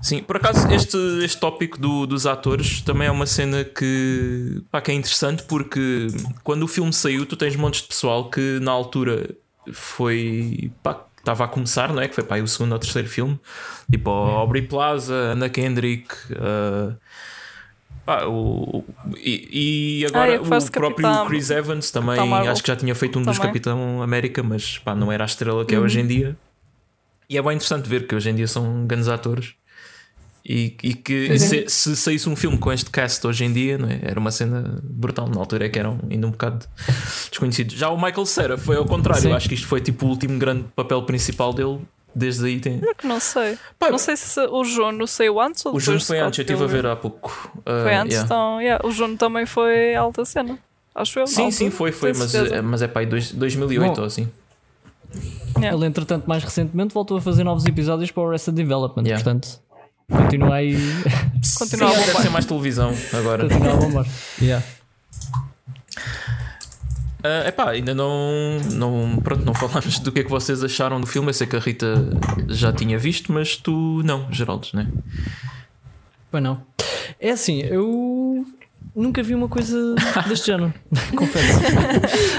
Sim, 0.02 0.23
por 0.23 0.37
acaso 0.37 0.66
este, 0.73 0.97
este 1.25 1.38
tópico 1.38 1.78
do- 1.78 2.06
dos 2.06 2.26
atores 2.26 2.80
também 2.82 3.06
é 3.09 3.11
uma 3.11 3.26
cena 3.26 3.64
que, 3.64 4.62
pá, 4.70 4.80
que 4.80 4.90
é 4.90 4.94
interessante 4.94 5.42
porque 5.44 6.06
quando 6.42 6.62
o 6.62 6.68
filme 6.68 6.92
saiu, 6.92 7.25
tu 7.26 7.37
tens 7.37 7.54
montes 7.56 7.82
de 7.82 7.88
pessoal 7.88 8.28
que 8.30 8.59
na 8.61 8.73
altura 8.73 9.28
foi. 9.73 10.70
pá, 10.82 10.94
estava 11.21 11.45
a 11.45 11.49
começar, 11.49 11.93
não 11.93 12.03
é? 12.03 12.09
Que 12.09 12.15
foi 12.15 12.25
pá, 12.25 12.35
aí 12.35 12.43
o 12.43 12.49
segundo 12.49 12.73
ou 12.73 12.79
terceiro 12.79 13.09
filme. 13.09 13.39
Tipo, 13.91 14.11
a 14.11 14.33
Aubrey 14.41 14.62
Plaza, 14.62 15.15
Anna 15.15 15.49
Kendrick. 15.49 16.09
ah, 16.37 16.95
pá, 18.05 18.25
o, 18.27 18.85
e, 19.17 20.00
e 20.03 20.07
agora 20.07 20.37
Ah, 20.37 20.41
o 20.41 20.45
próprio 20.47 20.71
Capitão- 20.91 21.27
Chris 21.27 21.50
Evans 21.50 21.91
também 21.91 22.19
acho 22.49 22.62
que 22.62 22.69
já 22.69 22.77
tinha 22.77 22.95
feito 22.95 23.19
um 23.19 23.23
dos 23.23 23.37
Também. 23.37 23.49
Capitão 23.53 24.03
América, 24.03 24.43
mas 24.43 24.79
pá, 24.79 24.95
não 24.95 25.12
era 25.12 25.25
a 25.25 25.27
estrela 25.27 25.65
que 25.65 25.75
é 25.75 25.79
hoje 25.79 26.00
em 26.00 26.07
dia. 26.07 26.37
E 27.29 27.39
é 27.39 27.43
bem 27.43 27.53
interessante 27.53 27.89
ver 27.89 28.07
que 28.09 28.15
hoje 28.15 28.29
em 28.29 28.35
dia 28.35 28.49
são 28.49 28.85
grandes 28.87 29.07
atores. 29.09 29.55
E, 30.52 30.76
e 30.83 30.95
que 30.95 31.28
Pois 31.28 31.42
se, 31.42 31.59
é. 31.61 31.69
se 31.69 31.95
saísse 31.97 32.28
um 32.28 32.35
filme 32.35 32.59
com 32.59 32.73
este 32.73 32.90
cast 32.90 33.25
hoje 33.25 33.45
em 33.45 33.52
dia, 33.52 33.78
não 33.78 33.88
é? 33.88 34.00
era 34.02 34.19
uma 34.19 34.33
cena 34.33 34.80
brutal. 34.83 35.28
Na 35.28 35.38
altura 35.38 35.66
é 35.66 35.69
que 35.69 35.78
eram 35.78 36.00
ainda 36.11 36.26
um 36.26 36.33
bocado 36.33 36.66
desconhecidos. 37.30 37.76
Já 37.76 37.88
o 37.90 37.97
Michael 37.97 38.26
Cera 38.26 38.59
foi 38.59 38.76
ao 38.76 38.85
contrário. 38.85 39.23
Sim. 39.23 39.28
Eu 39.30 39.37
acho 39.37 39.49
que 39.49 39.54
isto 39.54 39.69
foi 39.69 39.80
tipo 39.80 40.07
o 40.07 40.09
último 40.09 40.37
grande 40.40 40.64
papel 40.75 41.02
principal 41.04 41.52
dele. 41.52 41.78
Desde 42.12 42.45
aí 42.45 42.59
tem. 42.59 42.80
Eu 42.83 42.92
que 42.97 43.07
não 43.07 43.21
sei. 43.21 43.57
Pá, 43.78 43.88
não 43.88 43.99
sei 43.99 44.16
se 44.16 44.40
o 44.40 44.64
Juno 44.64 45.07
saiu 45.07 45.40
antes 45.40 45.64
ou 45.64 45.71
O 45.71 45.75
depois 45.75 45.85
Juno 45.85 45.99
de 45.99 46.04
foi 46.07 46.19
antes, 46.19 46.38
eu 46.40 46.42
estive 46.42 46.64
a 46.64 46.66
ver 46.66 46.85
há 46.85 46.97
pouco. 46.97 47.30
Uh, 47.59 47.83
Foi 47.85 47.95
antes, 47.95 48.14
yeah. 48.14 48.25
então, 48.26 48.61
yeah, 48.61 48.85
o 48.85 48.90
Juno 48.90 49.16
também 49.16 49.47
foi 49.47 49.95
alta 49.95 50.25
cena. 50.25 50.59
Acho 50.92 51.21
eu. 51.21 51.26
Sim, 51.28 51.52
sim, 51.52 51.66
altura, 51.66 51.76
foi, 51.78 51.92
foi, 51.92 52.12
mas, 52.12 52.33
certeza. 52.33 52.57
é- 52.57 52.61
mas 52.61 52.83
é 52.83 52.88
pá, 52.88 52.99
aí 53.00 53.07
dois- 53.07 53.30
2008 53.30 53.95
Bom. 53.95 54.00
ou 54.00 54.07
assim. 54.09 54.28
Yeah. 55.57 55.76
Ele, 55.76 55.87
entretanto, 55.87 56.26
mais 56.26 56.42
recentemente 56.42 56.92
voltou 56.92 57.16
a 57.16 57.21
fazer 57.21 57.45
novos 57.45 57.64
episódios 57.66 58.11
para 58.11 58.23
o 58.25 58.28
Arrested 58.28 58.57
Development. 58.57 59.04
Yeah. 59.04 59.23
Portanto, 59.23 59.61
continua 60.11 60.57
aí. 60.57 60.76
Continua 61.59 61.88
a 61.88 61.93
deve 61.93 62.07
bombar. 62.07 62.23
ser 62.23 62.31
mais 62.31 62.45
televisão 62.45 62.95
agora. 63.12 63.49
continua 63.49 63.73
a 63.73 63.76
bombar. 63.76 64.07
Yeah. 64.40 64.67
É 67.23 67.49
epá, 67.49 67.71
ainda 67.71 67.95
não, 67.95 68.59
não, 68.73 69.19
pronto, 69.23 69.45
não 69.45 69.55
falámos 69.55 69.99
do 69.99 70.11
que 70.11 70.21
é 70.21 70.25
que 70.25 70.31
vocês 70.31 70.64
acharam 70.64 71.00
do 71.00 71.07
filme. 71.07 71.29
Eu 71.29 71.35
sei 71.35 71.47
que 71.47 71.57
a 71.57 71.59
Rita 71.59 71.95
já 72.49 72.73
tinha 72.73 72.99
visto, 72.99 73.33
mas 73.33 73.57
tu 73.57 74.02
não, 74.05 74.33
Geraldo, 74.33 74.69
né? 74.73 74.90
Pois 76.31 76.43
não. 76.43 76.62
É 77.19 77.31
assim, 77.31 77.61
eu 77.61 78.47
nunca 78.95 79.23
vi 79.23 79.35
uma 79.35 79.49
coisa 79.49 79.95
deste 80.29 80.47
género, 80.47 80.73
confesso. 81.14 81.61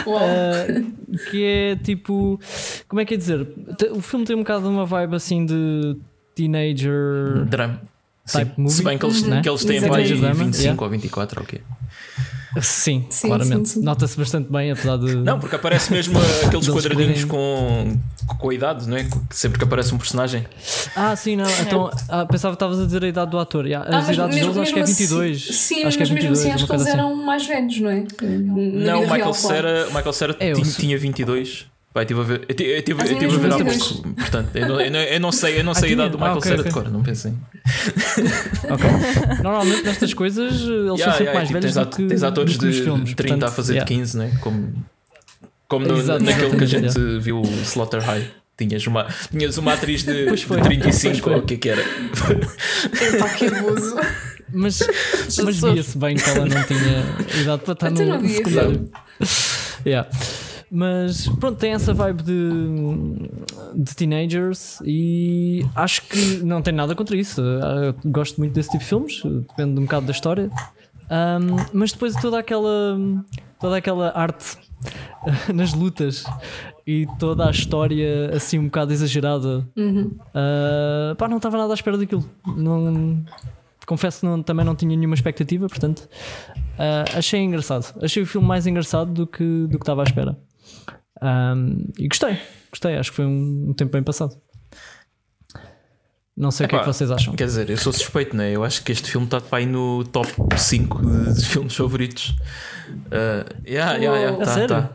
Uh, 0.07 1.19
que 1.29 1.43
é 1.43 1.75
tipo. 1.75 2.39
Como 2.87 2.99
é 3.01 3.05
que 3.05 3.13
é 3.13 3.17
dizer? 3.17 3.47
O 3.91 4.01
filme 4.01 4.25
tem 4.25 4.35
um 4.35 4.39
bocado 4.39 4.67
uma 4.67 4.85
vibe 4.85 5.15
assim 5.15 5.45
de 5.45 5.95
teenager 6.41 7.45
Drama. 7.45 7.81
type 8.31 8.51
Sim. 8.55 8.61
movie. 8.61 8.75
Se 8.75 8.83
bem 8.83 8.97
que 8.97 9.05
eles, 9.05 9.23
né? 9.23 9.41
que 9.41 9.49
eles 9.49 9.65
têm 9.65 9.81
para 9.81 9.97
aí 9.97 10.11
Exatamente. 10.11 10.37
25 10.45 10.61
Yeah. 10.63 10.83
ou 10.83 10.89
24 10.89 11.39
ou 11.39 11.43
o 11.43 11.47
quê? 11.47 11.61
Sim, 12.61 13.05
Sim, 13.09 13.27
claramente. 13.29 13.69
sim. 13.69 13.81
Nota-se 13.81 14.17
bastante 14.17 14.51
bem, 14.51 14.71
apesar 14.71 14.97
de. 14.97 15.15
Não, 15.15 15.39
porque 15.39 15.55
aparece 15.55 15.89
mesmo 15.89 16.19
aqueles 16.45 16.67
quadradinhos 16.67 17.23
com, 17.23 17.97
com 18.39 18.49
a 18.49 18.53
idade, 18.53 18.89
não 18.89 18.97
é? 18.97 19.07
Sempre 19.29 19.57
que 19.57 19.63
aparece 19.63 19.95
um 19.95 19.97
personagem. 19.97 20.45
Ah, 20.93 21.15
sim, 21.15 21.37
não. 21.37 21.45
Então, 21.61 21.89
ah, 22.09 22.25
pensava 22.25 22.53
que 22.53 22.57
estavas 22.57 22.81
a 22.81 22.85
dizer 22.85 23.05
a 23.05 23.07
idade 23.07 23.31
do 23.31 23.39
ator. 23.39 23.65
Yeah, 23.65 23.87
Ah, 23.89 23.99
As 23.99 24.07
mas 24.07 24.15
idades 24.17 24.35
mesmo- 24.35 24.51
deles 24.53 24.63
acho 24.63 24.73
que 24.73 24.79
é 24.79 24.83
mesmo 24.83 24.95
22. 24.97 25.37
Assim, 25.43 25.53
sim, 25.53 25.83
acho 25.85 25.97
que 25.97 26.03
é 26.03 26.07
mas 26.07 26.09
mesmo 26.11 26.15
22, 26.15 26.39
assim 26.39 26.51
acho 26.51 26.65
que 26.65 26.71
eles 26.73 26.81
assim. 26.81 26.91
eram 26.91 27.15
mais 27.15 27.47
velhos, 27.47 27.79
não 27.79 27.89
é? 27.89 27.99
Na 28.21 28.91
não, 28.91 28.99
o 29.03 29.09
Michael. 29.09 29.33
Cera, 29.33 29.85
Michael 29.85 30.13
Cera 30.13 30.35
É, 30.37 30.53
sou- 30.53 30.63
tinha 30.65 30.97
22. 30.97 31.70
Vai, 31.93 32.05
tive 32.05 32.21
a 32.21 32.23
ver, 32.23 32.45
eu, 32.47 32.55
tive- 32.55 32.77
eu 32.77 32.81
tive, 32.83 33.01
eu 33.01 33.19
tive 33.19 33.35
a 33.35 33.37
ver 33.37 33.51
há 33.53 33.57
22. 33.57 33.77
pouco. 33.87 34.13
Portanto, 34.13 34.55
eu 34.55 34.67
não, 34.69 34.79
eu 34.81 34.91
não, 34.91 34.99
eu 34.99 35.19
não 35.19 35.31
sei, 35.31 35.59
eu 35.59 35.63
não 35.65 35.71
Ah, 35.73 35.75
sei 35.75 35.89
a 35.89 35.91
idade 35.91 36.09
do 36.11 36.17
tinha? 36.17 36.29
Ah, 36.29 36.35
Michael 36.35 36.37
ok, 36.37 36.49
Cera 36.49 36.61
ok. 36.61 36.71
de 36.71 36.73
cor, 36.79 36.89
não 36.91 37.03
pensei. 37.03 37.33
Ok. 38.71 38.89
Normalmente 39.43 39.83
nestas 39.83 40.13
coisas 40.13 40.51
eles 40.53 40.61
são 40.61 40.95
Yeah, 40.95 41.11
sempre 41.17 41.23
yeah, 41.25 41.33
mais 41.33 41.47
tipo, 41.49 41.59
velhos 41.59 41.73
tens, 41.75 41.85
do 41.87 41.95
que, 41.97 42.05
tens 42.07 42.23
atores 42.23 42.53
do 42.53 42.59
que 42.59 42.65
nos 42.67 42.75
de 42.75 42.81
filmes. 42.83 43.13
30 43.13 43.33
a 43.33 43.37
portanto, 43.37 43.55
fazer 43.55 43.73
yeah. 43.73 43.89
de 43.89 43.95
15, 43.95 44.17
não 44.17 44.23
é? 44.25 44.29
Como, 44.39 44.85
como 45.67 45.85
no, 45.87 45.97
Exato, 45.97 46.23
naquele 46.23 46.55
que 46.57 46.63
a 46.63 46.67
gente 46.67 46.85
exatamente, 46.85 47.19
viu, 47.23 47.41
o 47.41 47.61
Slaughter 47.63 48.01
High. 48.01 48.27
Tinhas 48.57 48.85
uma, 48.87 49.07
tinhas 49.29 49.57
uma 49.57 49.73
atriz 49.73 50.03
de, 50.03 50.25
Pois 50.27 50.39
de 50.41 50.45
foi. 50.45 50.61
35 50.61 51.01
Pois 51.11 51.19
foi. 51.19 51.33
ou 51.33 51.39
o 51.39 51.41
que 51.43 51.53
é 51.55 51.57
que 51.57 51.69
era. 51.69 51.81
Epá, 51.81 53.29
que 53.29 53.45
abuso. 53.47 53.95
Mas, 54.53 54.79
mas 55.43 55.59
via-se 55.59 55.97
bem 55.97 56.15
que 56.15 56.29
ela 56.29 56.45
não 56.45 56.63
tinha 56.63 57.41
idade 57.41 57.61
para 57.63 57.73
estar 57.73 57.89
no, 57.89 58.05
não 58.05 58.21
no 58.21 58.29
secundário. 58.29 58.89
Yeah. 59.85 60.09
Mas 60.73 61.27
pronto, 61.27 61.57
tem 61.57 61.73
essa 61.73 61.93
vibe 61.93 62.23
de, 62.23 62.39
de 63.75 63.93
teenagers 63.95 64.79
e 64.85 65.65
acho 65.75 66.01
que 66.03 66.37
não 66.43 66.61
tem 66.61 66.73
nada 66.73 66.95
contra 66.95 67.15
isso. 67.17 67.41
Eu 67.41 67.93
gosto 68.05 68.37
muito 68.39 68.53
desse 68.53 68.69
tipo 68.69 68.81
de 68.83 68.89
filmes, 68.89 69.21
depende 69.49 69.77
um 69.79 69.83
bocado 69.83 70.05
da 70.05 70.11
história. 70.13 70.49
Um, 71.09 71.57
mas 71.73 71.91
depois 71.91 72.15
toda 72.15 72.39
aquela 72.39 72.97
toda 73.59 73.75
aquela 73.75 74.17
arte 74.17 74.57
nas 75.53 75.73
lutas 75.73 76.23
e 76.87 77.05
toda 77.19 77.45
a 77.47 77.51
história 77.51 78.31
assim 78.33 78.57
um 78.57 78.65
bocado 78.65 78.93
exagerada 78.93 79.67
Uh, 79.75 81.15
pá, 81.17 81.27
não 81.27 81.35
estava 81.37 81.57
nada 81.57 81.73
à 81.73 81.75
espera 81.75 81.97
daquilo. 81.97 82.23
Não, 82.47 83.21
confesso 83.85 84.21
que 84.21 84.25
não- 84.25 84.41
também 84.41 84.65
não 84.65 84.73
tinha 84.73 84.95
nenhuma 84.95 85.15
expectativa, 85.15 85.67
portanto 85.67 86.07
uh, 86.79 87.17
achei 87.17 87.41
engraçado. 87.41 87.93
Achei 88.01 88.23
o 88.23 88.25
filme 88.25 88.47
mais 88.47 88.65
engraçado 88.65 89.11
do 89.11 89.27
que 89.27 89.43
do 89.67 89.77
que 89.77 89.83
estava 89.83 90.01
à 90.01 90.05
espera. 90.05 90.37
Um, 91.21 91.85
e 91.99 92.07
gostei, 92.07 92.37
gostei, 92.71 92.97
acho 92.97 93.11
que 93.11 93.15
foi 93.17 93.25
um, 93.25 93.67
um 93.69 93.73
tempo 93.73 93.91
bem 93.91 94.01
passado. 94.03 94.35
Não 96.35 96.49
sei 96.49 96.65
o 96.65 96.69
que 96.69 96.75
é 96.75 96.79
que 96.79 96.83
Epá, 96.85 96.93
vocês 96.93 97.11
acham. 97.11 97.35
Quer 97.35 97.45
dizer, 97.45 97.69
eu 97.69 97.77
sou 97.77 97.93
suspeito, 97.93 98.35
não 98.35 98.43
é? 98.43 98.55
Eu 98.55 98.63
acho 98.63 98.83
que 98.83 98.91
este 98.91 99.11
filme 99.11 99.27
está 99.27 99.39
para 99.39 99.59
aí 99.59 99.65
no 99.65 100.03
top 100.05 100.27
5 100.57 101.05
de, 101.05 101.33
de 101.35 101.45
filmes 101.47 101.75
favoritos. 101.75 102.33
Uh, 102.89 103.45
yeah, 103.67 103.95
yeah, 103.97 104.17
yeah, 104.17 104.31
Uou. 104.31 104.41
A 104.41 104.45
tá, 104.45 104.53
sério? 104.53 104.67
tá. 104.69 104.89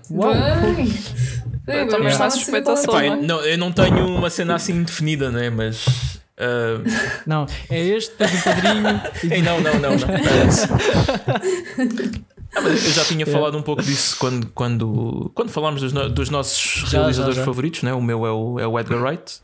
Bem, 1.66 1.76
Eu 1.82 1.88
também 1.88 2.12
suspeita 2.30 2.62
qual 2.64 2.76
é 2.76 2.80
só, 2.82 3.02
eu 3.02 3.22
não, 3.22 3.40
eu 3.42 3.58
não 3.58 3.70
tenho 3.70 4.08
uma 4.08 4.30
cena 4.30 4.54
assim 4.54 4.82
definida, 4.82 5.30
não 5.30 5.38
é? 5.38 5.50
Mas. 5.50 5.86
uh, 5.86 6.82
Não, 7.26 7.46
é 7.70 7.80
este, 7.80 8.12
depois 8.18 8.40
o 8.40 8.44
padrinho. 8.44 9.00
e 9.24 9.30
Ei, 9.34 9.42
não, 9.42 9.60
não, 9.60 9.74
não, 9.74 9.90
não. 9.90 10.08
é. 12.56 12.60
Ah, 12.60 12.68
eu 12.68 12.92
já 12.92 13.04
tinha 13.04 13.26
falado 13.26 13.56
um 13.58 13.62
pouco 13.62 13.82
disso 13.82 14.16
quando, 14.18 14.46
quando, 14.48 15.30
quando 15.34 15.50
falámos 15.50 15.80
dos, 15.82 15.92
no- 15.92 16.08
dos 16.08 16.30
nossos 16.30 16.88
Já, 16.90 16.98
realizadores 16.98 17.36
já, 17.36 17.42
já. 17.42 17.44
favoritos, 17.46 17.82
né? 17.82 17.92
o 17.92 18.00
meu 18.02 18.26
é 18.26 18.30
o, 18.32 18.58
é 18.60 18.66
o 18.66 18.78
Edgar 18.78 19.02
Wright. 19.02 19.40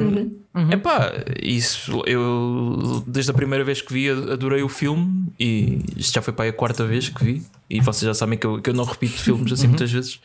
Um, 0.00 0.40
Uhum. 0.54 0.70
Epá, 0.70 1.10
isso 1.42 2.02
eu 2.06 3.02
desde 3.06 3.30
a 3.30 3.34
primeira 3.34 3.64
vez 3.64 3.80
que 3.80 3.90
vi 3.90 4.10
adorei 4.10 4.62
o 4.62 4.68
filme 4.68 5.32
e 5.40 5.78
isto 5.96 6.12
já 6.14 6.20
foi 6.20 6.32
para 6.34 6.44
aí 6.44 6.50
a 6.50 6.52
quarta 6.52 6.84
vez 6.86 7.08
que 7.08 7.24
vi 7.24 7.42
e 7.70 7.80
vocês 7.80 8.06
já 8.06 8.12
sabem 8.12 8.38
que 8.38 8.46
eu, 8.46 8.60
que 8.60 8.68
eu 8.68 8.74
não 8.74 8.84
repito 8.84 9.14
filmes 9.18 9.50
assim 9.50 9.68
muitas 9.68 9.90
vezes. 9.90 10.20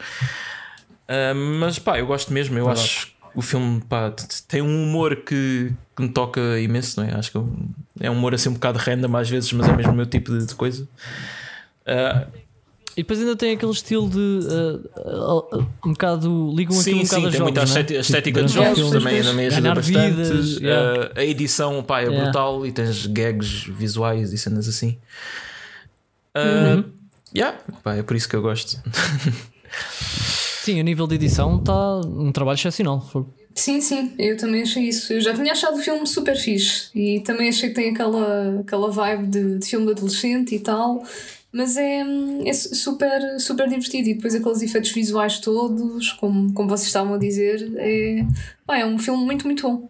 Mas 1.59 1.79
pá, 1.79 1.97
eu 1.99 2.05
gosto 2.07 2.33
mesmo, 2.33 2.57
eu 2.57 2.65
Verdade. 2.65 2.85
acho 2.85 3.07
que 3.07 3.13
o 3.35 3.41
filme 3.41 3.81
pá, 3.87 4.13
tem 4.49 4.61
um 4.61 4.83
humor 4.83 5.15
que, 5.17 5.71
que 5.97 6.03
me 6.03 6.09
toca 6.09 6.39
imenso, 6.61 7.01
não 7.01 7.09
é? 7.09 7.13
Acho 7.15 7.31
que 7.31 7.37
é 7.99 8.09
um 8.09 8.13
humor 8.13 8.33
assim 8.33 8.47
um 8.49 8.53
bocado 8.53 8.77
random 8.79 9.17
às 9.17 9.29
vezes, 9.29 9.51
mas 9.51 9.67
é 9.67 9.75
mesmo 9.75 9.91
o 9.91 9.95
meu 9.95 10.05
tipo 10.05 10.31
de, 10.31 10.45
de 10.45 10.55
coisa. 10.55 10.87
Ah, 11.85 12.27
E 12.95 13.01
depois 13.03 13.19
ainda 13.19 13.35
tem 13.35 13.53
aquele 13.53 13.71
estilo 13.71 14.09
de 14.09 14.17
uh, 14.17 15.55
uh, 15.55 15.67
um 15.85 15.91
bocado 15.93 16.51
ligam 16.55 16.79
aquilo 16.79 16.81
sim, 16.83 16.93
um 16.95 17.03
bocado 17.03 17.21
sim, 17.21 17.27
a 17.27 17.31
tem 17.31 17.39
jogos, 17.39 17.41
muita 17.41 17.59
né? 17.61 17.65
estética, 17.65 17.99
Tipo, 18.01 18.01
estética 18.01 18.43
de 18.43 18.53
jogos 18.53 18.77
filme. 18.77 18.91
também 18.91 19.23
também 19.23 19.47
ajuda 19.47 19.73
bastante. 19.75 19.91
vidas, 20.15 20.57
yeah. 20.59 21.11
Ah, 21.15 21.19
a 21.19 21.23
edição 21.25 21.83
pá, 21.83 21.99
é 22.01 22.05
Yeah. 22.05 22.23
brutal 22.23 22.65
e 22.65 22.71
tens 22.71 23.05
gags 23.07 23.63
visuais 23.67 24.31
e 24.33 24.37
cenas 24.37 24.67
assim. 24.67 24.97
Uhum. 26.35 26.83
yeah, 27.35 27.57
pá, 27.83 27.95
é 27.95 28.03
por 28.03 28.15
isso 28.15 28.29
que 28.29 28.35
eu 28.35 28.41
gosto. 28.43 28.79
Sim, 30.61 30.79
a 30.79 30.83
nível 30.83 31.07
de 31.07 31.15
edição 31.15 31.57
está 31.57 31.97
um 32.01 32.31
trabalho 32.31 32.55
excepcional. 32.57 33.01
Foi- 33.01 33.25
Sim, 33.57 33.81
sim, 33.81 34.13
eu 34.19 34.37
também 34.37 34.61
achei 34.61 34.83
isso. 34.83 35.11
Eu 35.11 35.19
já 35.19 35.33
tinha 35.33 35.51
achado 35.51 35.77
o 35.77 35.81
filme 35.81 36.05
super 36.05 36.37
fixe 36.37 36.91
e 36.93 37.21
também 37.21 37.49
achei 37.49 37.69
que 37.69 37.75
tem 37.75 37.89
aquela, 37.89 38.59
aquela 38.59 38.91
vibe 38.91 39.27
de, 39.27 39.57
de 39.57 39.65
filme 39.67 39.87
de 39.87 39.93
adolescente 39.93 40.53
e 40.53 40.59
tal, 40.59 41.03
mas 41.51 41.75
é, 41.75 42.03
é 42.45 42.53
su- 42.53 42.75
super, 42.75 43.39
super 43.39 43.67
divertido. 43.67 44.09
E 44.09 44.13
depois 44.13 44.35
aqueles 44.35 44.61
efeitos 44.61 44.91
visuais 44.91 45.39
todos, 45.39 46.11
como, 46.13 46.53
como 46.53 46.69
vocês 46.69 46.85
estavam 46.87 47.15
a 47.15 47.17
dizer, 47.17 47.73
é, 47.77 48.25
é 48.79 48.85
um 48.85 48.99
filme 48.99 49.25
muito, 49.25 49.47
muito 49.47 49.67
bom. 49.67 49.89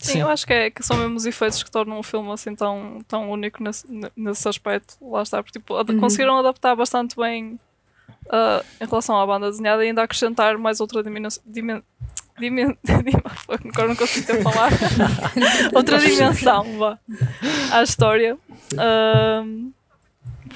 Sim, 0.00 0.20
eu 0.20 0.28
acho 0.28 0.46
que, 0.46 0.52
é, 0.52 0.70
que 0.70 0.84
são 0.86 0.96
mesmo 0.96 1.16
os 1.16 1.26
efeitos 1.26 1.60
que 1.64 1.70
tornam 1.72 1.98
o 1.98 2.02
filme 2.04 2.30
assim 2.30 2.54
tão, 2.54 3.00
tão 3.08 3.28
único 3.28 3.60
nesse, 3.60 3.84
nesse 4.16 4.48
aspecto. 4.48 4.94
Lá 5.02 5.22
está, 5.22 5.42
porque 5.42 5.58
tipo, 5.58 5.74
ad- 5.74 5.90
conseguiram 5.98 6.38
adaptar 6.38 6.76
bastante 6.76 7.16
bem 7.16 7.58
ah, 8.30 8.62
em 8.80 8.86
relação 8.86 9.18
à 9.18 9.26
banda 9.26 9.50
desenhada 9.50 9.84
e 9.84 9.88
ainda 9.88 10.04
acrescentar 10.04 10.56
mais 10.56 10.78
outra 10.80 11.02
dimensão. 11.02 11.42
Dimen, 12.40 12.76
agora 13.72 13.88
não 13.88 13.96
consigo 13.96 14.26
ter 14.26 14.42
falar. 14.42 14.70
outra 15.74 15.98
dimensão 15.98 16.78
vá, 16.78 16.98
à 17.72 17.82
história. 17.82 18.38
Ahm, 18.78 19.70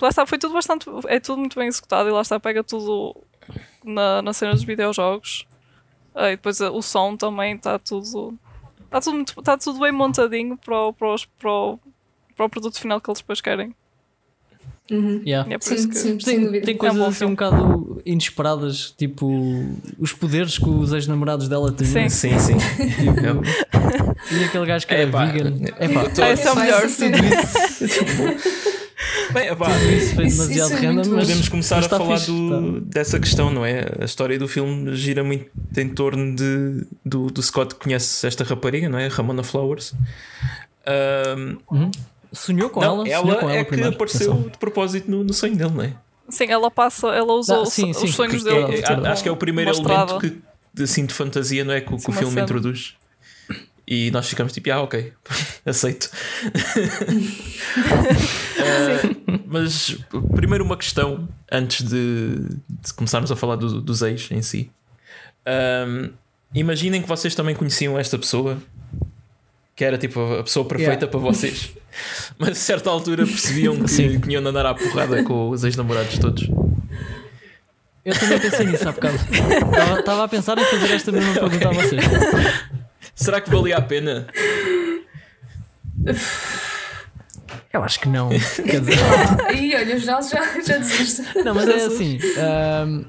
lá 0.01 0.09
está, 0.09 0.25
foi 0.27 0.39
tudo 0.39 0.55
bastante. 0.55 0.87
É 1.09 1.19
tudo 1.21 1.39
muito 1.39 1.59
bem 1.59 1.69
executado 1.69 2.09
e 2.09 2.13
lá 2.13 2.21
está, 2.23 2.39
pega 2.39 2.63
tudo 2.63 3.17
na, 3.85 4.23
na 4.23 4.33
cena 4.33 4.53
dos 4.53 4.65
videojogos. 4.65 5.47
Ah, 6.15 6.29
e 6.29 6.37
depois 6.37 6.61
ah, 6.61 6.71
o 6.71 6.83
som 6.83 7.17
também 7.17 7.55
está 7.57 7.79
tudo. 7.79 8.39
Está 8.85 9.01
tudo, 9.01 9.15
muito- 9.15 9.43
tá 9.43 9.57
tudo 9.57 9.81
bem 9.81 9.91
montadinho 9.93 10.57
para 10.59 10.79
o, 10.79 10.93
para, 10.93 11.09
para, 11.39 11.51
o, 11.51 11.79
para 12.37 12.47
o 12.47 12.49
produto 12.51 12.79
final 12.79 13.01
que 13.01 13.11
eles 13.11 13.21
depois 13.21 13.41
querem. 13.41 13.75
Yeah. 15.25 15.51
E 15.51 15.55
é 15.55 15.59
por 15.59 15.73
isso 15.73 15.83
Sim, 15.85 15.89
que. 15.89 15.97
sim, 15.99 16.19
Tem, 16.19 16.61
tem 16.63 16.73
É 16.73 16.75
um 16.75 16.79
coisas 16.79 17.01
assim 17.01 17.25
um 17.25 17.31
bocado 17.31 18.03
inesperadas, 18.05 18.93
tipo 18.97 19.27
os 19.99 20.13
poderes 20.13 20.59
que 20.59 20.69
os 20.69 20.93
ex-namorados 20.93 21.49
dela 21.49 21.73
tinham. 21.73 22.09
Sim. 22.11 22.39
Sim, 22.39 22.39
sim. 22.39 22.57
Eu- 23.25 23.43
E 24.41 24.45
aquele 24.45 24.67
gajo 24.67 24.87
que 24.87 24.95
era 24.95 25.03
Epá, 25.05 25.25
vegan. 25.27 25.55
Epá, 25.81 26.03
Ah, 26.23 26.31
esse 26.33 26.47
é 26.47 26.53
o 26.53 26.57
melhor. 26.57 26.83
Bem, 29.33 29.49
epá, 29.49 29.67
isso 29.71 30.15
foi 30.15 30.27
demasiado 30.27 30.53
isso 30.75 30.85
é 30.85 30.87
random, 30.87 31.11
mas 31.11 31.27
podemos 31.27 31.49
começar 31.49 31.77
mas 31.77 31.87
a 31.87 31.89
falar 31.89 32.19
fixe, 32.19 32.31
do- 32.31 32.81
tá. 32.81 32.87
dessa 32.87 33.19
questão, 33.19 33.51
não 33.51 33.65
é? 33.65 33.87
A 34.01 34.05
história 34.05 34.39
do 34.39 34.47
filme 34.47 34.95
gira 34.95 35.25
muito 35.25 35.47
em 35.77 35.89
torno 35.89 36.35
de, 36.37 36.87
do, 37.05 37.27
do 37.31 37.43
Scott 37.43 37.75
que 37.75 37.81
conhece 37.83 38.27
esta 38.27 38.45
rapariga, 38.45 38.89
não 38.89 38.99
é? 38.99 39.09
Ramona 39.09 39.43
Flowers. 39.43 39.95
Ahm, 40.87 41.57
Sonhou 42.33 42.71
com 42.71 42.81
não, 42.81 43.01
ela? 43.01 43.09
ela, 43.09 43.23
Sonhou 43.23 43.39
com 43.39 43.49
ela 43.51 43.59
é 43.59 43.65
que 43.65 43.71
primeiro. 43.71 43.95
apareceu 43.95 44.33
atenção. 44.33 44.51
de 44.51 44.59
propósito 44.59 45.11
no, 45.11 45.23
no 45.25 45.33
sonho 45.35 45.55
dele, 45.57 45.71
não 45.71 45.85
é? 45.85 45.93
Sim, 46.29 46.47
ela 46.49 46.71
passa, 46.71 47.09
ela 47.09 47.33
usa 47.35 47.57
Ah, 47.57 47.63
os- 47.63 47.73
sim, 47.73 47.91
os 47.91 47.97
sim, 47.99 48.07
sonhos 48.09 48.43
que- 48.43 48.49
dele. 48.49 48.67
que- 48.67 48.83
tipo, 48.83 49.07
É, 49.07 49.09
acho 49.11 49.23
que 49.23 49.29
é 49.29 49.33
o 49.33 49.37
primeiro 49.37 49.71
mostrava. 49.71 50.13
elemento 50.15 50.37
que, 50.41 50.43
de, 50.73 50.83
assim, 50.85 51.05
de 51.05 51.13
fantasia, 51.13 51.65
não 51.65 51.75
é? 51.75 51.81
Que, 51.81 51.93
o- 51.93 51.97
que 51.97 52.03
Sim, 52.05 52.11
o 52.11 52.15
filme 52.15 52.33
cena. 52.35 52.45
introduz. 52.45 52.95
E 53.87 54.11
nós 54.13 54.29
ficamos 54.29 54.53
tipo, 54.53 54.71
ah, 54.73 54.81
ok, 54.83 55.13
aceito. 55.67 56.11
Ah, 58.59 59.41
mas 59.47 59.97
primeiro 60.35 60.65
uma 60.65 60.77
questão 60.77 61.29
antes 61.51 61.87
de, 61.87 62.37
de 62.69 62.95
começarmos 62.95 63.31
a 63.33 63.37
falar 63.37 63.57
do- 63.57 63.81
dos 63.81 64.03
ex 64.03 64.31
em 64.31 64.41
si. 64.43 64.71
Ahm, 65.45 66.11
imaginem 66.55 67.03
que 67.03 67.09
vocês 67.09 67.35
também 67.35 67.55
conheciam 67.55 67.99
esta 67.99 68.19
pessoa 68.19 68.59
que 69.75 69.85
era 69.85 69.99
tipo 69.99 70.21
a 70.21 70.43
pessoa 70.43 70.65
perfeita 70.67 70.93
Yeah. 71.07 71.09
para 71.09 71.21
vocês, 71.21 71.73
mas 72.39 72.51
a 72.51 72.55
certa 72.55 72.91
altura 72.91 73.27
percebiam 73.27 73.77
que, 73.83 73.89
Sim. 73.91 74.21
que 74.21 74.31
iam 74.31 74.47
andar 74.47 74.67
à 74.67 74.75
porrada 74.75 75.23
com 75.25 75.51
os 75.51 75.65
ex-namorados 75.65 76.19
todos. 76.19 76.49
Eu 78.05 78.19
também 78.19 78.41
pensei 78.41 78.67
nisso 78.67 78.89
há 78.89 78.93
bocado. 78.93 79.17
Estava- 79.99 80.25
a 80.25 80.29
pensar 80.29 80.59
em 80.59 80.65
fazer 80.65 80.93
esta 80.93 81.13
mesma 81.13 81.35
pergunta 81.35 81.69
a 81.69 81.73
vocês. 81.73 82.05
Será 83.15 83.41
que 83.41 83.49
valia 83.51 83.77
a 83.77 83.83
pena? 83.83 84.27
Eu 87.73 87.83
acho 87.83 88.01
que 88.01 88.09
não. 88.09 88.29
Quer 88.29 88.81
dizer, 88.81 88.99
Aí, 89.47 89.75
olha, 89.75 89.99
já, 89.99 90.21
já, 90.21 90.61
já 90.61 90.77
desisto. 90.79 91.23
não, 91.45 91.55
mas 91.55 91.69
é 91.69 91.85
assim. 91.87 92.19
ahm, 92.39 93.05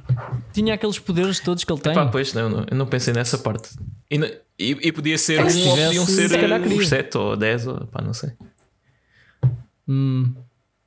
tinha 0.54 0.74
aqueles 0.76 1.00
poderes 1.00 1.40
todos 1.40 1.64
que 1.66 1.72
ele 1.74 1.82
tem. 1.82 1.94
Pá, 1.94 2.06
pois 2.06 2.34
não, 2.34 2.50
não, 2.50 2.66
eu 2.70 2.78
não 2.78 2.86
pensei 2.86 3.14
nessa 3.14 3.38
parte. 3.38 3.70
E, 4.10 4.16
e- 4.60 4.78
e 4.88 4.92
podia 4.92 5.18
ser 5.18 5.42
um, 5.44 5.48
É, 5.48 5.50
se 5.50 5.58
ou 5.58 5.64
tivesse, 5.74 5.86
podiam 5.88 6.06
ser 6.06 6.30
se 6.30 6.74
uns 6.76 6.88
7 6.88 7.18
ou 7.18 7.36
10, 7.36 7.68
ou 7.68 7.88
pá, 7.88 8.02
não 8.02 8.14
sei. 8.14 8.32
Hum, 9.94 10.34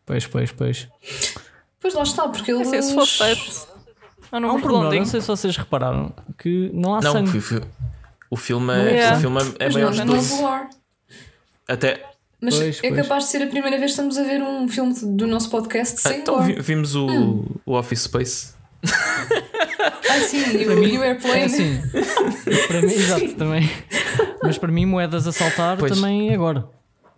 pois, 0.05 0.27
pois, 0.27 0.51
pois. 0.53 0.89
Pois 1.81 1.95
lá 1.95 2.03
está, 2.03 2.29
porque 2.29 2.51
eles. 2.51 2.67
Assim, 2.69 2.83
se 2.83 2.95
fosse 2.95 3.13
7. 3.19 3.67
É 4.33 4.37
Há 4.37 4.37
um 4.39 4.41
número 4.41 4.61
pormenor, 4.61 4.79
redondinho. 4.83 5.03
não 5.05 5.11
sei 5.11 5.21
se 5.21 5.27
vocês 5.29 5.57
repararam 5.57 6.13
que 6.39 6.71
não 6.75 6.97
há 6.97 7.01
Não, 7.01 7.13
sangue. 7.13 7.41
fi- 7.41 7.61
o 8.31 8.37
filme 8.37 8.67
Não 8.67 8.75
é, 8.75 8.97
é. 8.99 9.13
o 9.13 9.21
filme 9.21 9.41
é 9.61 9.71
maior 9.71 9.87
não, 9.91 9.93
de 9.95 10.01
é 10.01 10.05
novo 10.05 10.19
12. 10.19 10.43
war. 10.43 10.69
Até. 11.69 12.05
Mas 12.41 12.57
Pois, 12.57 12.79
é 12.83 12.89
pois. 12.89 13.03
capaz 13.03 13.25
de 13.25 13.31
ser 13.31 13.43
a 13.43 13.47
primeira 13.47 13.79
vez 13.79 13.83
que 13.93 14.01
estamos 14.01 14.19
a 14.19 14.25
ver 14.25 14.43
um 14.43 14.69
filme 14.69 14.95
do 15.17 15.27
nosso 15.27 15.49
podcast 15.49 16.01
sem 16.01 16.19
Então 16.21 16.37
gore. 16.39 16.55
vi- 16.55 16.61
vimos 16.61 16.95
o, 16.97 17.07
Hum. 17.07 17.47
o 17.65 17.73
Office 17.79 18.01
Space. 18.03 18.55
Ah, 20.09 20.21
sim, 20.21 20.39
e 20.57 20.67
o, 20.67 20.83
e 20.85 20.99
o 20.99 21.03
É 21.05 21.09
Airplane. 21.11 21.43
assim, 21.45 21.83
para 22.69 22.81
mim, 22.83 22.93
exato, 22.93 23.35
também. 23.37 23.71
Mas 24.43 24.57
para 24.57 24.71
mim, 24.73 24.87
moedas 24.87 25.27
a 25.27 25.33
saltar 25.33 25.77
Pois. 25.77 25.93
também 25.95 26.31
é 26.31 26.35
agora. 26.35 26.69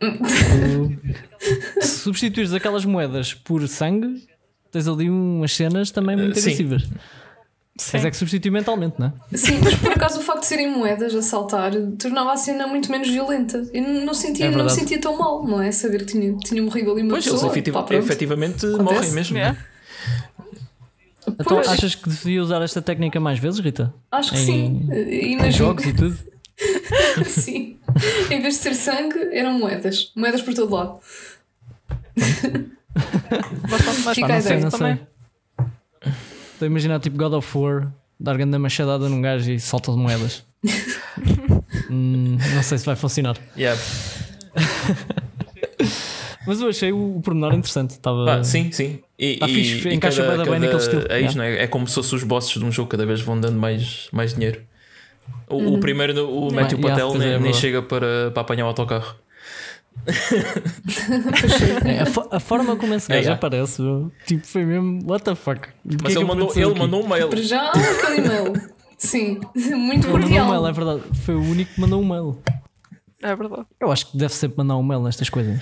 Se 1.81 1.99
substituires 2.01 2.53
aquelas 2.53 2.85
moedas 2.85 3.35
por 3.35 3.67
sangue, 3.69 4.23
tens 4.71 4.87
ali 4.89 5.09
umas 5.11 5.53
cenas 5.53 5.91
também 5.91 6.17
muito 6.17 6.35
sim. 6.39 6.41
agressivas. 6.43 6.83
Sim. 7.81 7.91
Mas 7.93 8.05
é 8.07 8.11
que 8.11 8.17
substitui 8.17 8.51
mentalmente, 8.51 8.97
não 8.99 9.13
é? 9.33 9.37
Sim, 9.37 9.61
mas 9.63 9.75
por 9.77 9.93
acaso 9.93 10.19
o 10.19 10.23
facto 10.23 10.41
de 10.41 10.47
serem 10.47 10.69
moedas 10.69 11.15
a 11.15 11.23
saltar 11.23 11.73
tornava 11.97 12.33
a 12.33 12.37
cena 12.37 12.67
muito 12.67 12.91
menos 12.91 13.09
violenta. 13.09 13.69
Eu 13.73 13.83
não 14.05 14.13
sentia, 14.15 14.47
É 14.47 14.49
não 14.51 14.57
verdade. 14.59 14.81
sentia 14.81 15.01
tão 15.01 15.17
mal, 15.17 15.47
não 15.47 15.63
é? 15.63 15.71
Saber 15.71 15.99
que 16.05 16.07
tinha, 16.07 16.37
tinha 16.39 16.61
morrido 16.61 16.91
ali 16.91 17.03
uma 17.03 17.11
Pois, 17.11 17.25
eles 17.27 17.41
pessoa. 17.41 17.53
pá, 17.73 17.83
pronto. 17.85 17.93
efetivamente 18.05 18.67
Acontece. 18.67 18.83
morrem 18.83 19.13
mesmo. 19.13 19.39
É. 19.39 19.57
Então 21.29 21.45
Pois. 21.57 21.69
achas 21.69 21.95
que 21.95 22.09
devia 22.09 22.43
usar 22.43 22.61
esta 22.63 22.83
técnica 22.83 23.21
mais 23.21 23.39
vezes, 23.39 23.61
Rita? 23.61 23.95
Acho 24.11 24.33
que 24.33 24.39
em- 24.39 24.45
sim. 24.45 24.89
Eh, 24.91 25.03
Em 25.27 25.33
Imagino. 25.35 25.53
jogos 25.53 25.85
e 25.87 25.93
tudo? 25.93 26.19
sim. 27.27 27.78
Em 28.31 28.41
vez 28.43 28.55
de 28.55 28.61
ser 28.61 28.75
sangue, 28.75 29.19
eram 29.33 29.59
moedas. 29.59 30.13
Moedas 30.15 30.43
por 30.43 30.55
todo 30.55 30.75
lado. 30.75 31.01
Mais 34.05 34.15
Fica 34.15 34.27
a 34.27 34.37
não 34.37 34.41
sei, 34.43 34.51
ideia 34.53 34.61
não 34.61 34.71
também. 34.71 34.97
sei. 34.97 35.07
Estou 36.53 36.67
a 36.67 36.71
imaginar 36.71 37.01
tipo 37.01 37.17
God 37.17 37.33
of 37.35 37.59
War, 37.59 37.93
dar 38.19 38.37
grande 38.37 38.57
machadada 38.59 39.09
num 39.09 39.21
gajo 39.23 39.51
e 39.53 39.61
solta 39.61 39.93
moedas. 39.93 40.45
Hum, 41.91 42.37
não 42.55 42.63
sei 42.63 42.77
se 42.77 42.85
vai 42.85 42.95
funcionar. 42.97 43.39
Yeah. 43.57 43.81
Mas 46.47 46.61
eu 46.61 46.69
achei 46.69 46.93
o, 46.93 47.17
o 47.17 47.21
pormenor 47.23 47.55
interessante. 47.55 47.93
Estava. 47.93 48.25
Pá, 48.27 48.45
sim, 48.45 48.71
sim. 48.73 49.01
E, 49.19 49.37
Tá 49.39 49.49
e- 49.49 49.55
fixe, 49.55 49.89
e 49.89 49.95
encaixa 49.95 50.23
cada- 50.23 50.37
bem 50.37 50.45
cada 50.45 50.59
naquele 50.59 50.79
estilo. 50.83 51.01
ex, 51.03 51.11
Yeah. 51.11 51.35
não 51.37 51.43
é? 51.45 51.63
é 51.63 51.67
como 51.67 51.87
se 51.89 51.95
fossem 51.95 52.17
os 52.19 52.25
bosses 52.25 52.51
de 52.53 52.63
um 52.65 52.71
jogo, 52.71 52.91
cada 52.91 53.07
vez 53.07 53.23
vão 53.23 53.41
dando 53.41 53.59
mais, 53.59 54.09
mais 54.13 54.35
dinheiro. 54.35 54.61
O, 55.51 55.75
o 55.75 55.81
primeiro, 55.81 56.29
o 56.29 56.53
Matthew 56.53 56.79
Uhum. 56.79 56.83
Patel, 56.85 57.15
é, 57.15 57.19
nem, 57.19 57.29
é 57.33 57.39
nem 57.39 57.53
chega 57.55 57.83
para, 57.83 58.31
para 58.33 58.41
apanhar 58.43 58.65
o 58.65 58.69
autocarro. 58.69 59.15
É, 61.85 62.01
a, 62.03 62.07
fo- 62.07 62.29
a 62.31 62.41
forma 62.41 62.77
como 62.77 62.95
esse 62.95 63.09
gajo 63.09 63.29
É, 63.29 63.31
é. 63.31 63.35
aparece, 63.35 63.83
tipo, 64.27 64.47
foi 64.47 64.65
mesmo. 64.65 65.01
What 65.11 65.25
the 65.25 65.35
fuck? 65.35 65.61
Que 65.61 65.97
Mas 66.03 66.15
é 66.15 66.19
ele, 66.19 66.25
mandou, 66.25 66.53
ele 66.55 66.65
aqui? 66.71 66.79
mandou 66.79 67.05
um 67.05 67.09
mail. 67.09 67.29
Para 67.29 67.43
já, 67.43 67.69
aquele 67.71 68.19
e-mail. 68.27 68.53
Sim, 68.97 69.41
muito 69.55 69.57
Ele 69.57 69.75
mandou 69.77 70.09
um 70.09 70.11
cordial. 70.13 70.51
mail, 70.51 70.67
é 70.67 70.73
verdade. 70.73 71.03
Foi 71.25 71.35
o 71.35 71.41
único 71.43 71.75
que 71.75 71.81
mandou 71.81 72.01
um 72.01 72.05
mail. 72.07 72.39
É 73.23 73.35
verdade. 73.35 73.67
Eu 73.81 73.91
acho 73.91 74.11
que 74.11 74.17
deve 74.17 74.33
sempre 74.35 74.59
mandar 74.59 74.77
um 74.77 74.83
mail 74.83 75.03
nestas 75.03 75.29
coisas. 75.29 75.61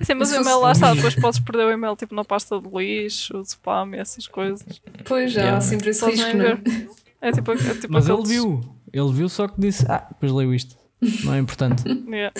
Sim, 0.00 0.14
mas 0.14 0.32
o 0.32 0.36
e-mail 0.40 0.58
lá 0.60 0.72
está, 0.72 0.92
depois 0.94 1.14
podes 1.14 1.38
perder 1.38 1.64
o 1.66 1.70
e-mail 1.70 1.94
tipo 1.94 2.14
na 2.14 2.24
pasta 2.24 2.60
de 2.60 2.68
lixo, 2.68 3.40
de 3.40 3.48
spam 3.48 3.90
e 3.94 3.98
essas 3.98 4.26
coisas. 4.26 4.80
Pois 5.04 5.32
já, 5.32 5.40
Yeah. 5.42 5.60
sempre 5.60 5.90
esse 5.90 6.00
Podes 6.00 6.20
risco, 6.20 6.36
não 6.36 6.44
é? 6.46 6.54
ver. 6.56 6.88
É 7.20 7.30
tipo, 7.30 7.52
é 7.52 7.56
tipo 7.56 7.92
Mas 7.92 8.04
ele 8.08 8.14
aqueles- 8.14 8.30
viu. 8.30 8.60
Ele 8.92 9.12
viu, 9.12 9.28
só 9.28 9.48
que 9.48 9.60
disse: 9.60 9.84
Ah, 9.88 10.06
depois 10.10 10.30
leio 10.32 10.52
isto. 10.54 10.76
Não 11.24 11.34
é 11.34 11.38
importante. 11.38 11.82
Yeah. 12.08 12.32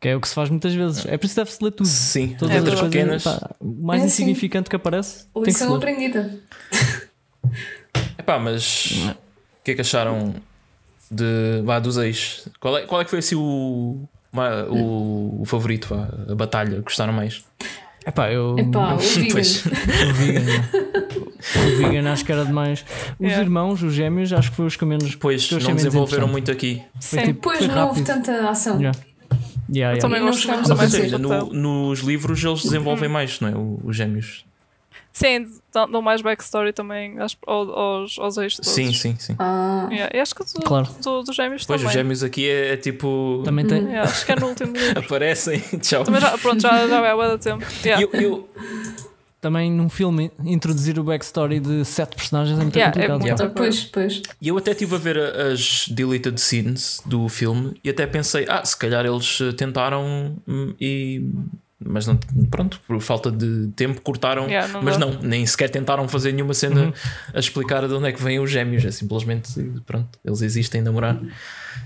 Que 0.00 0.08
é 0.08 0.16
o 0.16 0.20
que 0.20 0.28
se 0.28 0.34
faz 0.34 0.50
muitas 0.50 0.74
vezes. 0.74 1.06
É 1.06 1.16
por 1.16 1.24
isso 1.24 1.34
que 1.34 1.40
deve-se 1.40 1.64
ler 1.64 1.70
tudo. 1.70 1.86
Sim, 1.88 2.36
Todas 2.38 2.54
É 2.54 2.58
as 2.58 2.64
letras 2.64 2.80
coisas. 2.80 2.94
pequenas. 2.94 3.22
pá, 3.24 3.50
o 3.58 3.86
mais 3.86 4.02
É 4.02 4.04
assim. 4.04 4.14
insignificante 4.24 4.68
que 4.68 4.76
aparece. 4.76 5.26
Tem 5.32 5.42
que 5.44 5.52
se 5.52 5.60
Lição 5.60 5.70
ler. 5.70 5.76
aprendida. 5.78 6.38
Epá, 8.18 8.38
mas 8.38 8.86
o 9.08 9.14
que 9.64 9.70
é 9.70 9.74
que 9.74 9.80
acharam 9.80 10.34
de, 11.10 11.62
vá, 11.64 11.78
dos 11.78 11.96
ex? 11.96 12.46
Qual 12.60 12.76
é, 12.76 12.82
qual 12.86 13.00
é 13.00 13.04
que 13.04 13.10
foi 13.10 13.20
assim 13.20 13.34
o, 13.34 14.06
o, 14.70 15.40
o 15.40 15.44
favorito, 15.46 15.88
vá, 15.88 16.08
a 16.30 16.34
batalha? 16.34 16.80
Gostaram 16.82 17.12
mais? 17.14 17.42
Epá, 18.06 18.30
eu. 18.30 18.58
Epá, 18.58 18.94
o 18.94 18.98
vegan. 19.00 19.40
O 20.10 20.14
vegan. 20.14 20.64
o 21.56 21.76
vegan 21.78 22.10
acho 22.12 22.24
que 22.24 22.32
era 22.32 22.44
demais. 22.44 22.84
Os 23.18 23.26
Yeah. 23.26 23.42
irmãos, 23.44 23.82
os 23.82 23.92
gêmeos, 23.92 24.32
acho 24.32 24.50
que 24.50 24.56
foi 24.56 24.66
os 24.66 24.76
que 24.76 24.84
menos. 24.84 25.14
Pois, 25.14 25.46
que 25.46 25.54
não 25.62 25.74
desenvolveram 25.74 26.28
muito 26.28 26.50
aqui. 26.50 26.82
Sim. 27.00 27.18
tipo- 27.22 27.40
Pois 27.42 27.58
Foi 27.58 27.68
não 27.68 27.88
houve 27.88 28.02
tanta 28.02 28.48
ação. 28.48 28.76
Yeah. 28.78 28.98
Yeah, 29.70 29.94
yeah. 29.96 30.00
também 30.00 30.20
não 30.20 30.32
chegamos 30.32 30.70
a 30.70 30.74
mais 30.74 30.90
seja, 30.90 31.18
do 31.18 31.28
no- 31.28 31.46
nos 31.88 32.00
livros 32.00 32.44
eles 32.44 32.62
desenvolvem 32.62 33.08
mais, 33.08 33.40
não 33.40 33.48
é? 33.48 33.52
Os 33.84 33.96
gêmeos. 33.96 34.44
Sim, 35.12 35.46
dão 35.72 36.02
mais 36.02 36.20
backstory 36.22 36.72
também 36.72 37.18
aos, 37.20 37.36
aos, 37.46 38.18
aos 38.18 38.36
ex 38.36 38.56
todos. 38.56 38.70
Sim, 38.72 38.92
sim, 38.92 39.14
sim. 39.16 39.36
Ah, 39.38 39.86
Yeah, 39.90 40.10
e 40.16 40.20
acho 40.20 40.34
que 40.34 40.42
do, 40.44 40.60
Claro. 40.62 40.88
do, 41.00 41.22
dos 41.22 41.36
gêmeos 41.36 41.64
Pois, 41.64 41.80
também. 41.80 41.86
os 41.86 41.92
gêmeos 41.92 42.24
aqui 42.24 42.48
é, 42.48 42.72
é 42.72 42.76
tipo. 42.76 43.40
Também 43.44 43.64
tem. 43.64 43.84
Yeah, 43.84 44.02
acho 44.10 44.26
que 44.26 44.32
é 44.32 44.36
no 44.36 44.48
último 44.48 44.72
livro. 44.76 44.98
Aparecem, 45.00 45.60
tchau. 45.80 46.02
Também 46.02 46.20
já, 46.20 46.36
pronto, 46.36 46.60
já, 46.60 46.88
já 46.88 47.06
é 47.06 47.10
há 47.12 47.38
tempo. 47.38 47.64
Yeah. 47.84 48.02
Eu, 48.02 48.20
eu, 48.20 48.48
Também 49.44 49.70
num 49.70 49.90
filme 49.90 50.30
introduzir 50.42 50.98
o 50.98 51.04
backstory 51.04 51.60
de 51.60 51.84
sete 51.84 52.16
personagens 52.16 52.58
é 52.58 52.62
muito 52.62 52.76
Yeah, 52.78 52.98
é 52.98 53.08
complicado. 53.08 53.40
muito- 53.40 53.42
ah, 53.42 53.50
pois, 53.54 53.84
pois. 53.84 54.22
E 54.40 54.48
eu 54.48 54.56
até 54.56 54.70
estive 54.70 54.94
a 54.94 54.98
ver 54.98 55.18
as 55.18 55.86
deleted 55.90 56.40
scenes 56.40 57.02
do 57.04 57.28
filme 57.28 57.78
e 57.84 57.90
até 57.90 58.06
pensei, 58.06 58.46
ah, 58.48 58.64
se 58.64 58.74
calhar 58.74 59.04
eles 59.04 59.38
eh, 59.42 59.52
tentaram 59.52 60.34
hum, 60.48 60.72
e. 60.80 61.28
Mas 61.86 62.06
não, 62.06 62.18
pronto, 62.50 62.80
por 62.86 62.98
falta 63.02 63.30
de 63.30 63.68
tempo 63.76 64.00
cortaram. 64.00 64.46
Yeah, 64.46 64.72
não 64.72 64.80
mas 64.82 64.96
dá. 64.96 65.04
não, 65.04 65.20
nem 65.20 65.44
sequer 65.44 65.68
tentaram 65.68 66.08
fazer 66.08 66.32
nenhuma 66.32 66.54
cena 66.54 66.94
a 67.34 67.38
explicar 67.38 67.86
de 67.86 67.92
onde 67.92 68.08
é 68.08 68.12
que 68.12 68.22
vêm 68.22 68.38
os 68.40 68.50
gêmeos. 68.50 68.82
É 68.82 68.90
simplesmente, 68.90 69.52
pronto, 69.84 70.08
eles 70.24 70.40
existem 70.40 70.80
a 70.80 70.84
namorar. 70.84 71.20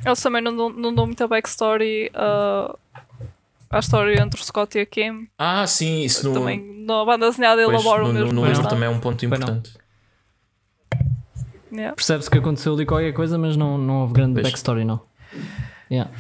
Eles 0.07 0.23
também 0.23 0.41
não 0.41 0.57
dão, 0.57 0.71
não 0.71 0.95
dão 0.95 1.07
muita 1.07 1.27
backstory 1.27 2.13
uh, 2.15 2.79
à 3.71 3.79
história 3.79 4.21
entre 4.21 4.41
o 4.41 4.45
Scott 4.45 4.79
e 4.79 4.81
a 4.81 4.87
Kim. 4.87 5.29
Ah, 5.39 5.67
sim, 5.67 6.03
isso 6.03 6.29
no, 6.29 6.35
Também 6.35 6.85
na 6.85 7.05
banda 7.05 7.29
desenhada 7.29 7.61
elaboram 7.63 8.09
no, 8.09 8.13
no, 8.13 8.21
mesmo. 8.21 8.33
no 8.33 8.47
livro 8.47 8.63
não. 8.63 8.71
também 8.71 8.87
é 8.87 8.91
um 8.91 8.99
ponto 8.99 9.25
importante. 9.25 9.73
Yeah. 11.71 11.95
Percebe-se 11.95 12.31
que 12.31 12.39
aconteceu 12.39 12.75
ali 12.75 12.87
qualquer 12.87 13.13
coisa, 13.13 13.37
mas 13.37 13.57
não, 13.57 13.77
não 13.77 14.01
houve 14.01 14.15
grande 14.15 14.35
Pois. 14.35 14.47
backstory, 14.47 14.85
não. 14.85 15.01
Yeah. 15.91 16.11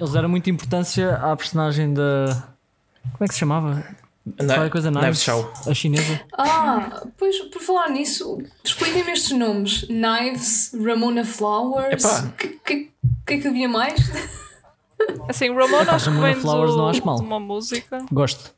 Eles 0.00 0.12
deram 0.12 0.28
muita 0.28 0.50
importância 0.50 1.14
à 1.16 1.36
personagem 1.36 1.94
da. 1.94 2.48
Como 3.12 3.24
é 3.24 3.28
que 3.28 3.34
se 3.34 3.40
chamava? 3.40 3.84
Qualquer 4.36 4.70
coisa 4.70 4.90
Knives 4.90 5.24
Knives, 5.24 5.68
a 5.68 5.74
chinesa. 5.74 6.20
Ah, 6.36 7.02
pois, 7.16 7.38
por 7.38 7.62
falar 7.62 7.88
nisso, 7.88 8.38
expliquem-me 8.62 9.12
estes 9.12 9.36
nomes: 9.36 9.84
Knives, 9.84 10.72
Ramona 10.74 11.24
Flowers. 11.24 12.04
O 12.04 12.32
que, 12.32 12.48
que, 12.48 12.90
que 13.26 13.34
é 13.34 13.38
que 13.38 13.48
havia 13.48 13.68
mais? 13.68 13.98
Assim, 15.28 15.48
Ramona 15.54 15.92
acho 15.92 16.10
que 16.10 16.18
vem 16.18 16.34
Flowers 16.34 16.72
do, 16.72 16.76
não 16.78 16.88
acho 16.88 17.04
mal. 17.06 17.16
de 17.16 17.22
uma 17.22 17.38
música. 17.40 18.04
Gosto. 18.10 18.54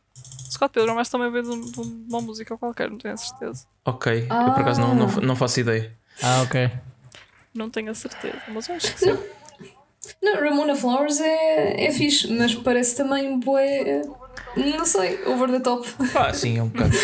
Scott 0.51 0.73
Pilgrim, 0.73 0.95
mas 0.95 1.09
também 1.09 1.31
vem 1.31 1.43
de, 1.43 1.49
um- 1.49 1.61
de 1.61 1.81
uma 2.09 2.21
música 2.21 2.57
qualquer, 2.57 2.91
não 2.91 2.99
tenho 2.99 3.15
a 3.15 3.17
certeza. 3.17 3.65
Ok, 3.85 4.23
eu 4.29 4.53
por 4.53 4.61
acaso 4.61 4.81
não, 4.81 4.95
não, 4.95 5.07
não 5.07 5.37
faço 5.37 5.61
ideia. 5.61 5.93
Ah, 6.23 6.43
ok. 6.43 6.71
Não 7.55 7.71
tenho 7.71 7.91
a 7.91 7.95
certeza, 7.95 8.37
mas 8.49 8.69
eu 8.69 8.75
acho 8.77 8.93
que 8.93 9.01
sim. 9.01 9.19
Não, 10.23 10.35
Ramona 10.41 10.75
Flowers 10.75 11.21
é, 11.21 11.87
é 11.87 11.93
fixe, 11.93 12.33
mas 12.33 12.55
parece 12.55 12.97
também 12.97 13.39
bué. 13.39 14.03
Não 14.57 14.85
sei, 14.85 15.23
over 15.27 15.51
the 15.51 15.61
top. 15.61 15.87
Pá, 16.13 16.33
sim, 16.35 16.59
é 16.59 16.63
um 16.63 16.69
bocado. 16.69 16.97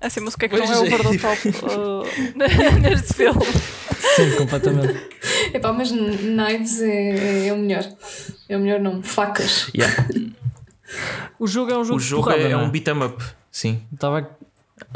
Assim, 0.00 0.20
mas 0.20 0.34
o 0.34 0.38
que 0.38 0.44
é 0.44 0.48
que 0.48 0.56
Pois 0.56 0.68
não 0.70 0.76
é 0.76 0.88
é. 0.88 0.94
over 0.94 1.08
the 1.08 1.18
top 1.18 1.48
uh, 1.48 2.78
neste 2.80 3.14
filme? 3.14 3.40
Sim, 4.14 4.30
completamente. 4.36 4.94
Epá, 5.52 5.72
mas 5.72 5.90
Knives 5.90 6.80
é, 6.82 7.48
é 7.48 7.52
o 7.52 7.58
melhor. 7.58 7.84
É 8.48 8.56
o 8.56 8.60
melhor 8.60 8.80
nome. 8.80 9.02
Facas. 9.02 9.68
Yeah. 9.74 10.06
O 11.38 11.46
jogo 11.46 11.72
é 11.72 11.78
um 11.78 11.84
jogo 11.84 11.96
O 11.96 12.00
jogo 12.00 12.24
porrada, 12.24 12.42
é, 12.42 12.52
é 12.52 12.56
um 12.56 12.70
beat 12.70 12.86
'em 12.88 13.02
up, 13.02 13.22
sim. 13.50 13.82
Estava 13.92 14.28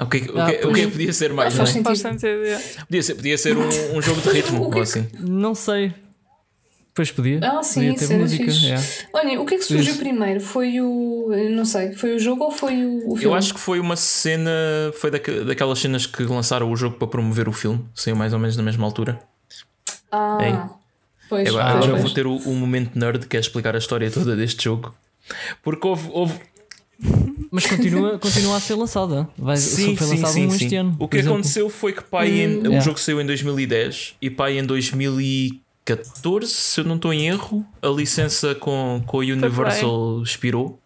O 0.01 0.07
que, 0.07 0.18
o 0.18 0.20
que, 0.20 0.38
Ah, 0.38 0.44
o 0.44 0.46
que 0.49 0.53
é 0.55 0.59
pois. 0.62 0.77
que 0.79 0.87
podia 0.92 1.12
ser 1.12 1.33
mais? 1.33 1.55
Faz 1.55 1.75
não 1.75 1.81
é? 2.12 2.59
Podia 2.87 3.03
ser, 3.03 3.14
podia 3.14 3.38
ser 3.38 3.57
um, 3.57 3.96
um 3.96 4.03
jogo 4.03 4.20
de 4.20 4.29
ritmo 4.31 4.62
O 4.62 4.66
ou 4.66 4.79
é 4.79 4.83
assim. 4.83 5.09
Não 5.18 5.55
sei. 5.55 5.92
Pois 6.92 7.11
podia. 7.12 7.38
Ah, 7.42 7.62
sim, 7.62 7.92
podia 7.92 8.09
ter 8.09 8.18
música. 8.18 8.50
yeah. 8.50 8.85
Olhem, 9.12 9.38
o 9.38 9.46
que 9.46 9.55
é 9.55 9.59
que 9.59 9.64
surgiu 9.64 9.92
Isso. 9.92 9.98
primeiro? 10.03 10.40
Foi 10.40 10.81
o. 10.81 11.33
eu 11.33 11.50
Não 11.50 11.64
sei, 11.64 11.92
foi 11.92 12.16
o 12.16 12.18
jogo 12.18 12.44
ou 12.44 12.50
foi 12.50 12.85
o, 12.85 12.98
o 13.12 13.16
filme? 13.16 13.24
Eu 13.24 13.35
acho 13.35 13.55
que 13.55 13.61
foi 13.61 13.79
uma 13.79 13.96
cena. 13.96 14.50
Foi 15.00 15.11
daque- 15.11 15.40
daquelas 15.44 15.79
cenas 15.79 16.05
que 16.07 16.22
lançaram 16.24 16.70
o 16.70 16.76
jogo 16.76 16.96
para 16.96 17.07
promover 17.09 17.48
o 17.48 17.53
filme. 17.53 17.85
Saiu 17.94 18.16
mais 18.16 18.33
ou 18.33 18.38
menos 18.38 18.57
na 18.57 18.62
mesma 18.62 18.85
altura. 18.85 19.20
Ah, 20.11 20.38
pois. 21.29 21.46
Pois, 21.46 21.55
agora 21.55 21.90
pois. 21.90 22.03
vou 22.03 22.11
ter 22.11 22.26
o, 22.26 22.35
o 22.37 22.55
momento 22.57 22.98
nerd 22.98 23.26
que 23.29 23.37
é 23.37 23.40
explicar 23.40 23.74
a 23.76 23.79
história 23.79 24.11
toda 24.11 24.35
deste 24.35 24.64
jogo. 24.64 24.92
Porque 25.62 25.87
houve. 25.87 26.09
houve 26.12 26.35
Mas 27.53 27.66
continua, 27.66 28.18
continua 28.18 28.57
a 28.57 28.61
ser 28.61 28.74
lançada. 28.74 29.29
Vai, 29.38 29.57
Sim, 29.57 29.96
foi 29.96 30.07
sim, 30.09 30.14
lançado 30.16 30.33
sim, 30.33 30.46
um 30.46 30.50
sim. 30.50 30.64
este 30.64 30.74
ano. 30.76 30.96
O 30.98 31.07
que 31.09 31.16
exemplo. 31.18 31.35
aconteceu 31.38 31.70
foi 31.70 31.92
que 31.92 32.03
pai 32.03 32.31
em- 32.40 32.66
o 32.66 32.81
jogo 32.81 32.98
saiu 32.98 33.20
em 33.20 33.26
2010 33.26 34.16
e 34.20 34.29
pai 34.29 34.59
em 34.59 34.64
2014, 35.96 36.46
se 36.53 36.81
eu 36.81 36.85
não 36.85 36.96
estou 36.96 37.12
em 37.12 37.26
erro, 37.29 37.64
a 37.83 37.88
licença 37.88 38.55
com, 38.55 39.03
com 39.07 39.18
a 39.20 39.20
Universal 39.24 40.22
expirou. 40.22 40.79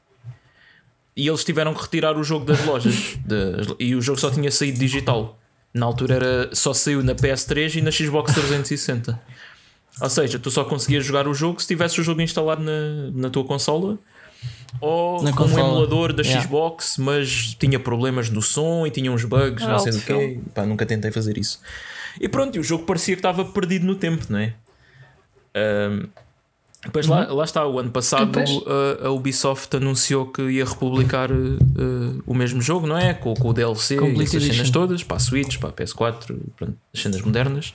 E 1.16 1.28
eles 1.28 1.44
tiveram 1.44 1.72
que 1.74 1.82
retirar 1.82 2.16
o 2.16 2.24
jogo 2.24 2.44
das 2.44 2.64
lojas. 2.64 3.16
Das- 3.24 3.68
e 3.78 3.94
o 3.94 4.02
jogo 4.02 4.18
só 4.18 4.30
tinha 4.30 4.50
saído 4.50 4.78
digital. 4.78 5.38
Na 5.72 5.86
altura 5.86 6.14
era, 6.14 6.50
só 6.52 6.72
saiu 6.72 7.02
na 7.02 7.14
PS3 7.14 7.76
e 7.76 7.82
na 7.82 7.90
Xbox 7.90 8.32
360. 8.32 9.20
Ou 10.00 10.10
seja, 10.10 10.38
tu 10.38 10.50
só 10.50 10.64
conseguias 10.64 11.04
jogar 11.04 11.26
o 11.28 11.34
jogo 11.34 11.60
se 11.60 11.68
tivesse 11.68 12.00
o 12.00 12.04
jogo 12.04 12.20
instalado 12.20 12.62
na, 12.62 13.10
na 13.12 13.30
tua 13.30 13.44
consola 13.44 13.96
ou 14.80 15.22
Na 15.22 15.32
com 15.32 15.44
um 15.44 15.58
emulador 15.58 16.12
da 16.12 16.22
Yeah. 16.24 16.42
Xbox, 16.42 16.96
mas 16.98 17.54
tinha 17.54 17.78
problemas 17.78 18.28
no 18.28 18.42
som 18.42 18.84
e 18.86 18.90
tinha 18.90 19.10
uns 19.10 19.24
bugs, 19.24 19.64
não 19.64 19.78
sei 19.78 19.92
do 19.92 20.00
quê. 20.00 20.40
Pá, 20.52 20.66
nunca 20.66 20.84
tentei 20.84 21.12
fazer 21.12 21.38
isso. 21.38 21.60
E 22.20 22.28
pronto, 22.28 22.56
e 22.56 22.58
o 22.58 22.62
jogo 22.62 22.84
parecia 22.84 23.14
que 23.14 23.20
estava 23.20 23.44
perdido 23.44 23.86
no 23.86 23.94
tempo, 23.94 24.26
não 24.28 24.38
é? 24.40 24.54
Depois 26.84 27.06
lá, 27.06 27.26
lá 27.32 27.44
está, 27.44 27.66
o 27.66 27.78
ano 27.78 27.90
passado 27.90 28.38
a, 29.02 29.06
a 29.06 29.10
Ubisoft 29.10 29.74
anunciou 29.74 30.26
que 30.26 30.42
ia 30.42 30.66
republicar 30.66 31.30
eh, 31.30 32.20
o 32.26 32.34
mesmo 32.34 32.60
jogo, 32.60 32.86
não 32.86 32.98
é? 32.98 33.14
Com, 33.14 33.32
com 33.32 33.48
o 33.48 33.52
DLC 33.54 33.96
e 33.98 34.22
essas 34.22 34.42
cenas 34.42 34.70
todas, 34.70 35.02
para 35.02 35.16
a 35.16 35.20
Switch, 35.20 35.56
para 35.58 35.70
a 35.70 35.72
PS4, 35.72 36.36
pronto, 36.54 36.76
as 36.92 37.00
cenas 37.00 37.22
modernas. 37.22 37.72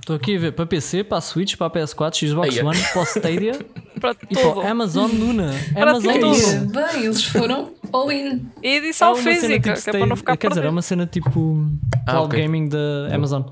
Estou 0.00 0.16
aqui 0.16 0.36
a 0.36 0.38
ver 0.40 0.52
para 0.52 0.66
PC, 0.66 1.02
para 1.04 1.16
a 1.18 1.20
Switch, 1.22 1.56
para 1.56 1.68
a 1.68 1.70
PS4, 1.70 2.28
Xbox 2.28 2.50
Aí 2.50 2.58
é. 2.58 2.64
One, 2.64 2.78
para 2.92 3.00
o 3.00 3.04
Stadia 3.04 3.52
Para 4.00 4.16
e 4.28 4.34
para 4.34 4.70
Amazon 4.70 5.10
Luna. 5.10 5.54
Para 5.72 5.90
Amazon. 5.92 6.20
Luna. 6.20 6.72
Bem, 6.72 7.04
eles 7.04 7.24
foram 7.24 7.72
all 7.92 8.10
in. 8.12 8.46
E 8.62 8.76
edição 8.76 9.12
É 9.12 9.16
física, 9.16 9.72
tipo 9.74 9.82
que 9.82 9.90
é 9.90 9.92
para 9.92 10.06
não 10.06 10.16
ficar 10.16 10.36
Quer 10.36 10.48
dizer, 10.48 10.64
é 10.64 10.70
uma 10.70 10.82
cena 10.82 11.06
tipo 11.06 11.66
Ah, 12.06 12.12
cloud 12.12 12.26
ok. 12.26 12.42
gaming 12.42 12.68
da 12.68 13.08
Amazon. 13.14 13.42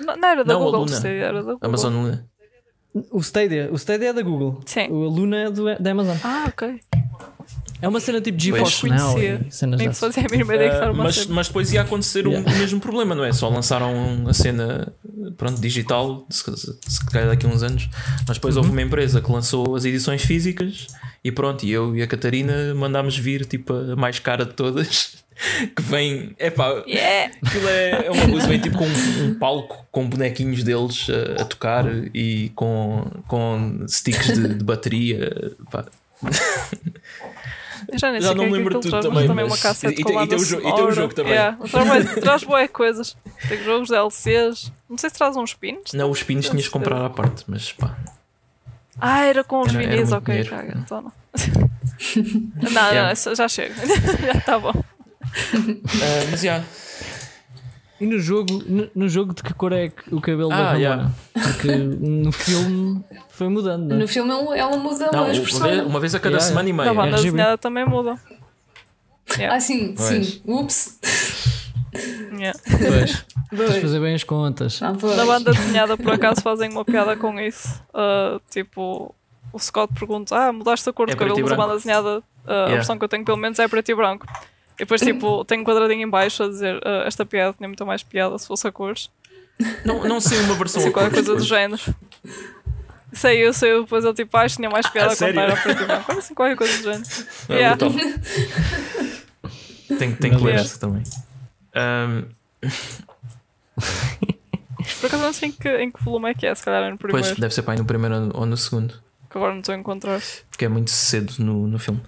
Não, 0.00 0.16
não 0.16 0.28
era 0.28 0.44
da 0.44 0.54
Não, 0.54 0.60
Google, 0.64 0.80
Luna. 0.80 0.92
Stadia, 0.96 1.24
era 1.24 1.42
da 1.42 1.52
Google. 1.52 1.58
Amazon 1.62 1.92
Luna. 1.92 2.26
O 3.12 3.20
Stadia, 3.20 3.68
o 3.70 3.76
Stadia 3.76 4.08
é 4.08 4.12
da 4.12 4.22
Google. 4.22 4.60
Sim. 4.66 4.88
O 4.90 5.08
Luna 5.08 5.36
é 5.44 5.50
do, 5.50 5.64
da 5.78 5.90
Amazon. 5.92 6.16
Ah, 6.24 6.46
ok. 6.48 6.80
É 7.82 7.88
uma 7.88 7.98
cena 8.00 8.20
tipo 8.20 8.38
GeForce. 8.38 8.86
Now 8.88 9.14
Conhecia. 9.14 9.46
cenas 9.48 9.78
Nem 9.80 9.92
fazia 9.92 10.26
a 10.26 10.28
mínima 10.30 10.54
ideia 10.54 10.70
que 10.70 10.76
era 10.76 10.92
uma 10.92 11.04
mas, 11.04 11.14
cena. 11.14 11.34
mas 11.34 11.46
depois 11.46 11.72
ia 11.72 11.80
acontecer 11.82 12.26
o- 12.26 12.30
Yeah. 12.32 12.52
o 12.52 12.58
mesmo 12.58 12.78
problema, 12.80 13.14
não 13.14 13.24
é? 13.24 13.32
Só 13.32 13.48
lançaram 13.48 14.26
a 14.28 14.34
cena 14.34 14.92
pronto, 15.38 15.58
digital, 15.60 16.26
se, 16.28 16.44
se, 16.58 16.78
se 16.86 17.06
calhar 17.06 17.28
daqui 17.28 17.46
a 17.46 17.48
uns 17.48 17.62
anos, 17.62 17.88
mas 18.28 18.36
depois 18.36 18.56
Uhum. 18.56 18.62
houve 18.62 18.72
uma 18.72 18.82
empresa 18.82 19.22
que 19.22 19.32
lançou 19.32 19.74
as 19.76 19.84
edições 19.86 20.22
físicas 20.22 20.88
e 21.24 21.32
pronto, 21.32 21.64
e 21.64 21.70
eu 21.70 21.96
e 21.96 22.02
a 22.02 22.06
Catarina 22.06 22.74
mandámos 22.74 23.16
vir 23.16 23.46
tipo 23.46 23.72
a 23.72 23.96
mais 23.96 24.18
cara 24.18 24.44
de 24.44 24.52
todas. 24.52 25.14
Que 25.74 25.82
vem, 25.82 26.34
é 26.38 26.50
pá, 26.50 26.82
Yeah! 26.86 27.34
aquilo 27.44 27.68
é, 27.68 28.06
é 28.06 28.10
uma 28.10 28.28
coisa, 28.28 28.46
vem 28.46 28.58
tipo 28.60 28.76
com 28.76 28.84
um, 28.86 29.24
um 29.24 29.34
palco 29.38 29.86
com 29.90 30.06
bonequinhos 30.08 30.62
deles 30.62 31.06
a, 31.08 31.42
a 31.42 31.44
tocar 31.46 31.86
e 32.14 32.50
com, 32.54 33.04
com 33.26 33.84
sticks 33.88 34.34
de, 34.34 34.54
de 34.56 34.64
bateria. 34.64 35.30
Pá. 35.70 35.86
Eu 37.90 37.98
já 37.98 38.12
nem 38.12 38.20
Já 38.20 38.28
sei 38.28 38.36
não 38.36 38.44
quem 38.44 38.52
me 38.52 38.58
é 38.58 38.62
que 38.62 38.68
lembro 38.68 38.80
traz, 38.80 38.84
tudo 38.84 38.92
mas 38.92 39.04
também, 39.06 39.26
também 39.28 39.44
uma 39.44 39.50
mas- 39.50 39.62
cassete 39.62 39.98
e- 39.98 40.00
e 40.02 40.04
tem- 40.04 40.22
e 40.22 40.26
tem 40.28 40.38
o 40.38 40.44
jo- 40.44 40.58
e 40.58 40.74
tem 40.74 40.84
o 40.84 40.92
jogo 40.92 41.14
também. 41.14 41.32
Yeah, 41.32 41.56
Traz 41.70 41.88
bué- 41.88 42.20
Traz 42.20 42.44
boas 42.44 42.70
coisas. 42.70 43.16
Tem 43.48 43.64
jogos 43.64 43.88
DLCs. 43.88 44.70
Não 44.88 44.98
sei 44.98 45.08
se 45.10 45.16
traz 45.16 45.36
uns 45.36 45.54
pins. 45.54 45.92
Não, 45.94 46.10
os 46.10 46.22
pinos 46.22 46.48
tinhas 46.48 46.66
que 46.66 46.70
comprar 46.70 47.04
à 47.04 47.08
parte, 47.10 47.44
mas 47.48 47.72
pá. 47.72 47.96
Ah, 49.00 49.24
era 49.24 49.42
com 49.42 49.62
os 49.62 49.72
vinis, 49.72 50.12
ok, 50.12 50.44
caga. 50.44 50.76
Então 50.76 51.00
não. 51.02 51.12
não, 52.70 52.70
não, 52.94 53.34
já 53.34 53.48
chega. 53.48 53.74
já 54.26 54.32
está 54.38 54.58
bom. 54.58 54.74
Ah, 55.34 56.26
mas 56.30 56.40
já. 56.40 56.62
E 58.00 58.06
no 58.06 58.18
jogo, 58.18 58.62
no, 58.66 58.88
no 58.94 59.08
jogo 59.10 59.34
de 59.34 59.42
que 59.42 59.52
cor 59.52 59.72
é 59.72 59.88
que 59.90 60.14
o 60.14 60.20
cabelo 60.22 60.48
da 60.48 60.56
Ah, 60.56 60.72
Ramona? 60.72 60.78
yeah. 60.78 61.10
Porque 61.34 61.68
no 61.76 62.32
filme 62.32 63.04
foi 63.28 63.48
mudando, 63.48 63.88
não 63.90 63.96
é? 63.96 63.98
No 63.98 64.08
filme 64.08 64.30
ela 64.58 64.76
muda 64.78 65.10
Não, 65.12 65.18
a 65.20 65.22
uma 65.24 65.32
vez, 65.32 65.86
uma 65.86 66.00
vez 66.00 66.14
a 66.14 66.18
cada 66.20 66.36
Yeah, 66.36 66.48
semana 66.48 66.68
e 66.68 66.72
Da 66.72 66.76
meia. 66.82 66.94
banda 66.94 67.16
RGB. 67.16 67.24
desenhada 67.30 67.58
também 67.58 67.84
muda. 67.84 68.18
Yeah. 69.36 69.54
Ah, 69.56 69.60
sim, 69.60 69.94
Pois. 69.96 70.08
sim. 70.08 70.42
Ups. 70.46 70.98
Yeah. 72.32 72.58
Pois. 72.68 73.24
Tens 73.50 73.50
de 73.50 73.56
Dois. 73.56 73.82
fazer 73.82 74.00
bem 74.00 74.14
as 74.14 74.24
contas. 74.24 74.80
Ah. 74.82 74.92
Na 74.92 75.24
banda 75.26 75.52
desenhada, 75.52 75.96
por 75.96 76.12
acaso, 76.12 76.40
fazem 76.40 76.70
uma 76.70 76.84
piada 76.84 77.16
com 77.16 77.38
isso. 77.38 77.68
Ah, 77.92 78.40
tipo, 78.50 79.14
o 79.52 79.58
Scott 79.58 79.92
pergunta: 79.92 80.34
Ah, 80.36 80.52
mudaste 80.52 80.88
a 80.88 80.92
cor 80.92 81.06
do 81.06 81.12
É 81.12 81.16
preto 81.16 81.28
cabelo, 81.30 81.46
a 81.46 81.48
branco. 81.50 81.62
banda 81.62 81.76
desenhada, 81.76 82.22
a 82.46 82.50
Yeah. 82.52 82.74
versão 82.76 82.96
que 82.98 83.04
eu 83.04 83.08
tenho 83.08 83.24
pelo 83.24 83.36
menos 83.36 83.58
é 83.58 83.68
preto 83.68 83.90
e 83.90 83.94
branco. 83.94 84.26
E 84.80 84.84
depois, 84.84 85.00
tipo, 85.02 85.44
tem 85.44 85.60
um 85.60 85.64
quadradinho 85.64 86.02
em 86.06 86.08
baixo 86.08 86.42
a 86.42 86.48
dizer: 86.48 86.80
ah, 86.84 87.04
Esta 87.06 87.26
piada 87.26 87.54
tinha 87.56 87.68
muito 87.68 87.84
mais 87.84 88.02
piada 88.02 88.38
se 88.38 88.46
fosse 88.46 88.66
a 88.66 88.72
cores. 88.72 89.10
Não, 89.84 90.02
não 90.04 90.20
sei 90.20 90.38
uma 90.40 90.54
versão. 90.54 90.80
Assim, 90.80 90.88
a 90.88 90.92
qualquer 90.92 91.10
cores 91.10 91.26
coisa 91.26 91.40
do 91.40 91.46
género. 91.46 91.82
Sei, 93.12 93.44
eu 93.46 93.52
sei, 93.52 93.78
depois 93.80 94.04
ele 94.04 94.14
tipo, 94.14 94.36
acho 94.38 94.54
que 94.54 94.62
tinha 94.62 94.70
mais 94.70 94.88
piada 94.88 95.10
Ah, 95.10 95.12
a 95.12 95.16
contar 95.16 95.26
sério? 95.26 95.40
era 95.40 95.56
preto 95.56 95.82
e 95.82 95.86
branco. 95.86 96.12
Assim, 96.12 96.34
qualquer 96.34 96.56
coisa 96.56 96.76
do 96.78 96.82
género. 96.84 97.04
Ah, 97.48 97.52
Yeah. 97.52 97.76
Tem, 99.98 100.14
tem 100.14 100.30
que 100.36 100.42
ler 100.44 100.54
essa 100.54 100.78
também. 100.78 101.02
Ahm, 101.74 102.24
Por 105.00 105.06
acaso 105.06 105.22
não 105.22 105.32
sei 105.32 105.48
em 105.48 105.52
que, 105.52 105.68
em 105.78 105.90
que 105.90 106.02
volume 106.02 106.30
é 106.30 106.34
que 106.34 106.46
é, 106.46 106.54
se 106.54 106.62
calhar 106.64 106.82
é 106.84 106.90
no 106.90 106.98
primeiro, 106.98 107.26
pois, 107.26 107.38
deve 107.38 107.54
ser 107.54 107.62
para 107.62 107.74
aí 107.74 107.78
no 107.78 107.84
primeiro 107.84 108.30
ou 108.34 108.46
no 108.46 108.56
segundo. 108.56 108.94
que 109.30 109.36
agora 109.36 109.52
não 109.52 109.60
estou 109.60 109.74
a 109.74 109.78
encontrar. 109.78 110.20
Porque 110.50 110.64
é 110.64 110.68
muito 110.68 110.90
cedo 110.90 111.32
no, 111.38 111.66
no 111.66 111.78
filme. 111.78 112.00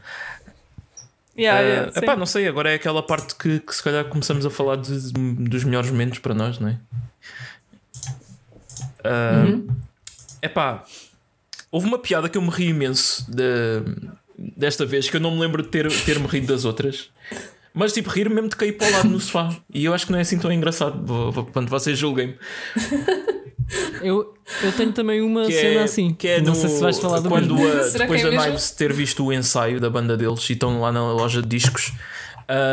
Yeah, 1.36 1.58
Ah, 1.58 1.62
yeah, 1.62 1.92
epá, 1.98 2.14
não 2.16 2.26
sei, 2.26 2.46
agora 2.46 2.70
é 2.70 2.74
aquela 2.74 3.02
parte 3.02 3.34
que, 3.36 3.58
que 3.60 3.74
se 3.74 3.82
calhar 3.82 4.04
começamos 4.04 4.44
a 4.44 4.50
falar 4.50 4.76
de- 4.76 5.12
dos 5.12 5.64
melhores 5.64 5.90
momentos 5.90 6.18
para 6.18 6.34
nós, 6.34 6.58
não 6.58 6.68
é? 6.68 6.78
Ah, 9.04 9.44
Uhum. 9.46 9.66
Epá, 10.42 10.84
houve 11.70 11.86
uma 11.86 11.98
piada 11.98 12.28
que 12.28 12.36
eu 12.36 12.42
me 12.42 12.50
ri 12.50 12.66
imenso 12.68 13.24
de- 13.30 13.82
desta 14.56 14.84
vez, 14.84 15.08
que 15.08 15.16
eu 15.16 15.20
não 15.20 15.30
me 15.30 15.40
lembro 15.40 15.62
de 15.62 15.68
ter, 15.68 15.88
ter 16.04 16.18
me 16.18 16.26
rido 16.26 16.48
das 16.48 16.64
outras. 16.64 17.10
Mas 17.72 17.92
tipo, 17.94 18.10
rir 18.10 18.28
mesmo 18.28 18.48
de 18.50 18.56
cair 18.56 18.72
para 18.72 18.88
o 18.88 18.90
lado 18.92 19.08
no 19.08 19.18
sofá. 19.20 19.56
E 19.72 19.84
eu 19.86 19.94
acho 19.94 20.04
que 20.06 20.12
não 20.12 20.18
é 20.18 20.22
assim 20.22 20.38
tão 20.38 20.52
engraçado. 20.52 21.02
Quando 21.52 21.68
vocês 21.70 21.96
julguem-me. 21.98 22.36
Eu, 24.02 24.34
eu 24.62 24.72
tenho 24.72 24.92
também 24.92 25.20
uma 25.22 25.46
Que 25.46 25.52
cena 25.52 25.80
é, 25.80 25.82
assim. 25.84 26.12
que 26.12 26.28
é 26.28 26.40
não 26.40 26.50
no, 26.52 26.54
sei 26.54 26.68
se 26.68 26.80
vais 26.80 26.98
falar 26.98 27.20
do 27.20 27.28
quando 27.28 27.54
mesmo. 27.54 27.80
a- 27.80 27.88
depois 27.98 28.24
é 28.24 28.30
da? 28.30 28.42
Knives 28.44 28.70
ter 28.72 28.92
visto 28.92 29.24
o 29.24 29.32
ensaio 29.32 29.80
da 29.80 29.88
banda 29.88 30.16
deles 30.16 30.48
e 30.50 30.52
estão 30.52 30.80
lá 30.80 30.92
na 30.92 31.00
loja 31.12 31.40
de 31.40 31.48
discos, 31.48 31.92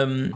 um, 0.07 0.31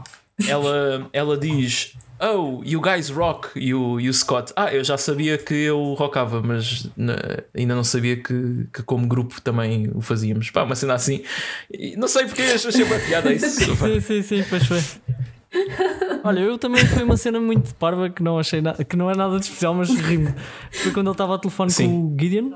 ela, 0.48 1.08
ela 1.12 1.36
diz: 1.36 1.94
Oh, 2.20 2.62
you 2.64 2.80
guys 2.80 3.10
rock, 3.10 3.48
e 3.56 3.74
o, 3.74 4.00
e 4.00 4.08
o 4.08 4.14
Scott. 4.14 4.52
Ah, 4.56 4.72
eu 4.72 4.82
já 4.82 4.96
sabia 4.96 5.36
que 5.36 5.52
eu 5.54 5.94
rockava, 5.94 6.40
mas 6.40 6.88
na- 6.96 7.16
ainda 7.54 7.74
não 7.74 7.84
sabia 7.84 8.16
que, 8.16 8.66
que 8.72 8.82
como 8.82 9.06
grupo 9.06 9.40
também 9.40 9.90
o 9.94 10.00
fazíamos. 10.00 10.50
Pá, 10.50 10.62
uma 10.62 10.74
cena 10.76 10.94
assim. 10.94 11.22
E 11.72 11.94
não 11.96 12.08
sei 12.08 12.24
porque 12.26 12.42
achei 12.42 12.82
uma 12.84 12.98
piada 13.00 13.30
isso. 13.34 13.50
Sim, 13.76 14.00
sim, 14.00 14.22
sim, 14.22 14.44
pois 14.48 14.66
foi. 14.66 14.82
Olha, 16.24 16.40
eu 16.40 16.58
também 16.58 16.84
foi 16.86 17.04
uma 17.04 17.16
cena 17.16 17.40
muito 17.40 17.74
parva 17.74 18.10
que 18.10 18.22
não 18.22 18.38
achei 18.38 18.60
nada, 18.60 18.84
que 18.84 18.96
não 18.96 19.10
é 19.10 19.16
nada 19.16 19.38
de 19.38 19.44
especial, 19.44 19.74
mas 19.74 19.90
ri-me. 19.90 20.34
Foi 20.70 20.92
quando 20.92 21.08
ele 21.08 21.14
estava 21.14 21.34
a 21.34 21.38
telefone 21.38 21.70
Sim. 21.70 21.88
com 21.88 22.14
o 22.14 22.16
Gideon 22.18 22.50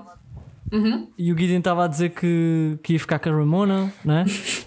e 1.16 1.32
o 1.32 1.38
Gideon 1.38 1.58
estava 1.58 1.84
a 1.84 1.88
dizer 1.88 2.10
que, 2.10 2.78
que 2.82 2.92
ia 2.94 3.00
ficar 3.00 3.18
com 3.18 3.28
a 3.30 3.32
Ramona, 3.32 3.92
né? 4.04 4.24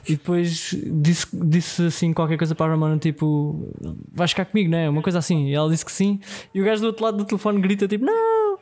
E 0.08 0.14
depois 0.14 0.76
disse, 1.02 1.28
disse 1.32 1.86
assim 1.86 2.14
qualquer 2.14 2.38
coisa 2.38 2.56
para 2.56 2.68
a 2.68 2.70
Ramona, 2.70 2.98
tipo, 2.98 3.70
vais 4.12 4.32
ficar 4.32 4.46
comigo, 4.46 4.70
né? 4.70 4.90
Uma 4.90 5.02
coisa 5.02 5.20
assim. 5.20 5.48
E 5.48 5.54
ela 5.54 5.70
disse 5.70 5.86
que 5.86 5.92
sim. 5.92 6.20
E 6.54 6.62
o 6.62 6.66
gajo 6.66 6.82
do 6.82 6.88
outro 6.88 7.04
lado 7.04 7.18
do 7.18 7.26
telefone 7.26 7.62
grita 7.62 7.88
tipo, 7.88 8.06
não! 8.06 8.58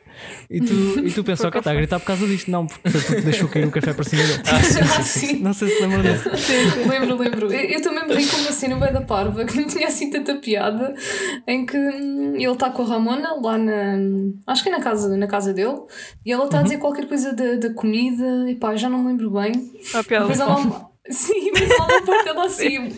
E 0.48 0.60
tu, 0.60 0.72
e 1.06 1.12
tu 1.12 1.22
pensas, 1.22 1.46
ok, 1.46 1.58
está 1.60 1.70
a 1.70 1.74
gritar 1.74 2.00
por 2.00 2.06
causa 2.06 2.26
disto. 2.26 2.50
Não, 2.50 2.66
porque 2.66 2.90
tu 2.90 3.22
deixou 3.22 3.48
cair 3.48 3.66
o 3.66 3.70
café 3.70 3.92
para 3.92 4.04
cima 4.04 4.22
dele. 4.22 4.42
Ah, 4.46 5.02
sim. 5.02 5.38
Não 5.40 5.52
sei 5.52 5.68
se 5.68 5.82
lembram 5.82 6.02
disso. 6.02 6.30
Lembro, 6.88 7.16
lembro. 7.16 7.52
Eu, 7.52 7.60
eu 7.60 7.82
também 7.82 8.06
me 8.06 8.14
ri 8.14 8.26
com 8.26 8.36
uma 8.38 8.52
cena 8.52 8.76
bem 8.76 8.92
da 8.92 9.00
parva 9.00 9.44
que 9.44 9.56
não 9.56 9.66
tinha 9.68 9.86
assim 9.86 10.10
tanta 10.10 10.36
piada 10.36 10.94
em 11.46 11.64
que 11.64 11.76
hum, 11.76 12.34
ele 12.34 12.52
está 12.52 12.70
com 12.70 12.82
a 12.82 12.86
Ramona 12.86 13.34
lá 13.40 13.58
na. 13.58 13.96
Acho 14.46 14.62
que 14.62 14.68
é 14.68 14.72
na 14.72 14.80
casa, 14.80 15.16
na 15.16 15.26
casa 15.26 15.52
dele 15.52 15.78
e 16.24 16.32
ela 16.32 16.44
está 16.44 16.60
a 16.60 16.62
dizer 16.62 16.78
qualquer 16.78 17.06
coisa 17.06 17.32
da, 17.32 17.54
da 17.56 17.74
comida 17.74 18.50
e 18.50 18.54
pá, 18.54 18.74
já 18.76 18.88
não 18.88 18.98
me 18.98 19.08
lembro 19.08 19.30
bem. 19.30 19.70
A 19.94 20.02
piada 20.02 20.26
Depois 20.26 20.40
ela. 20.40 20.90
Sim, 21.08 21.50
mas 21.52 21.70
ela 21.70 21.86
na 21.86 22.02
parte 22.02 22.24
dela 22.24 22.46
assim. 22.46 22.92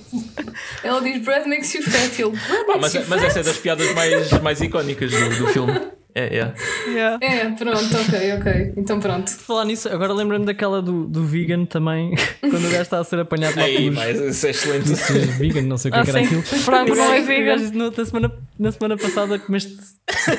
Ela 0.83 1.01
diz: 1.01 1.23
Bread 1.25 1.49
makes 1.49 1.75
you 1.75 1.83
fat. 1.83 2.19
Ele, 2.19 2.33
mas, 2.81 2.95
you 2.95 3.05
mas 3.09 3.21
fat. 3.21 3.27
essa 3.29 3.41
é 3.41 3.43
das 3.43 3.57
piadas 3.59 3.95
mais, 3.95 4.33
mais 4.43 4.61
icónicas 4.61 5.11
do, 5.11 5.39
do 5.39 5.47
filme. 5.49 5.73
É, 6.14 6.25
é. 6.38 6.55
Yeah. 6.88 7.18
É, 7.22 7.48
pronto, 7.53 7.79
ok, 7.79 8.33
ok. 8.38 8.72
Então 8.77 9.01
pronto. 9.01 9.31
Falar 9.31 9.64
nisso, 9.64 9.88
agora 9.88 10.12
lembrei-me 10.12 10.44
daquela 10.44 10.83
do, 10.83 11.07
do 11.07 11.25
vegan 11.25 11.64
também, 11.64 12.14
quando 12.40 12.66
o 12.66 12.70
gajo 12.70 12.83
está 12.83 12.98
a 12.98 13.05
ser 13.05 13.18
apanhado 13.20 13.57
lá 13.59 13.64
Aí, 13.64 13.90
mas 13.90 14.18
isso 14.20 14.46
é 14.46 14.51
excelente. 14.51 14.85
disse 14.85 15.12
vegan, 15.12 15.62
não 15.62 15.79
sei 15.79 15.90
o 15.90 15.94
que, 15.94 15.98
Ah, 15.98 16.03
é 16.03 16.05
que 16.05 16.11
era 16.11 16.18
sim. 16.20 16.25
aquilo. 16.27 16.42
Frango 16.42 16.94
não 16.94 17.12
é 17.14 17.20
vegan. 17.22 17.44
gajo 17.46 17.64
disse, 17.64 17.75
"No- 17.77 17.90
na, 17.90 18.05
semana, 18.05 18.33
na 18.59 18.72
semana 18.72 18.96
passada 18.98 19.38
comeste 19.38 19.77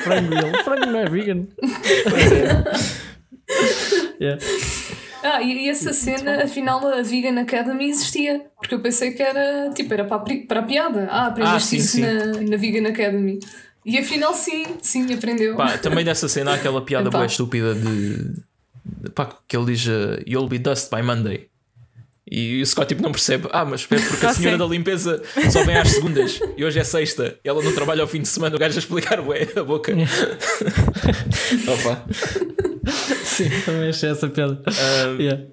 frango 0.02 0.34
e 0.34 0.38
ele, 0.38 0.62
frango 0.62 0.86
não 0.86 0.98
é 1.00 1.08
vegan. 1.08 1.46
Yeah. 4.20 4.38
Ah, 5.22 5.42
e, 5.42 5.68
essa 5.68 5.92
cena, 5.92 6.44
afinal, 6.44 6.86
a 6.86 7.02
Vegan 7.02 7.40
Academy 7.40 7.88
existia. 7.88 8.44
Porque 8.58 8.74
eu 8.74 8.80
pensei 8.80 9.12
que 9.12 9.22
era, 9.22 9.70
tipo, 9.74 9.92
era 9.92 10.04
para 10.04 10.16
a, 10.18 10.46
para 10.46 10.60
a 10.60 10.62
piada. 10.62 11.08
Ah, 11.10 11.26
aprendeste 11.26 11.56
Ah, 11.56 11.60
sim, 11.60 11.76
isso 11.78 11.88
sim. 11.92 12.00
Na, 12.02 12.24
na 12.50 12.56
Vegan 12.56 12.88
Academy. 12.88 13.38
E 13.84 13.98
afinal, 13.98 14.32
sim, 14.34 14.64
sim, 14.80 15.12
aprendeu. 15.12 15.56
Pá, 15.56 15.76
também 15.78 16.04
nessa 16.04 16.28
cena 16.28 16.52
há 16.52 16.54
aquela 16.54 16.80
piada 16.82 17.08
Epá. 17.08 17.18
boa 17.18 17.26
estúpida 17.26 17.74
de, 17.74 18.16
de 19.02 19.10
pá, 19.14 19.28
que 19.46 19.56
ele 19.56 19.66
diz 19.66 19.86
uh, 19.86 20.22
You'll 20.26 20.48
be 20.48 20.58
dust 20.58 20.90
by 20.90 21.02
Monday. 21.02 21.48
E 22.30 22.62
o 22.62 22.66
Scott 22.66 22.88
tipo, 22.88 23.02
não 23.02 23.12
percebe, 23.12 23.46
ah, 23.52 23.66
mas 23.66 23.82
espera, 23.82 24.00
porque 24.02 24.24
a 24.24 24.30
Ah, 24.30 24.34
senhora 24.34 24.56
da 24.56 24.64
limpeza 24.64 25.22
só 25.52 25.62
vem 25.62 25.76
às 25.76 25.90
segundas 25.90 26.40
e 26.56 26.64
hoje 26.64 26.78
é 26.80 26.84
sexta, 26.84 27.38
ela 27.44 27.62
não 27.62 27.74
trabalha 27.74 28.00
ao 28.00 28.08
fim 28.08 28.22
de 28.22 28.28
semana, 28.28 28.56
o 28.56 28.58
gajo 28.58 28.76
a 28.76 28.78
explicar 28.78 29.20
ué, 29.20 29.46
a 29.54 29.62
boca. 29.62 29.92
Opa. 31.68 32.04
Sim, 33.24 33.50
também 33.64 33.88
achei 33.90 34.10
essa 34.10 34.28
piada. 34.28 34.62
Ah, 34.66 35.16
Yeah. 35.20 35.44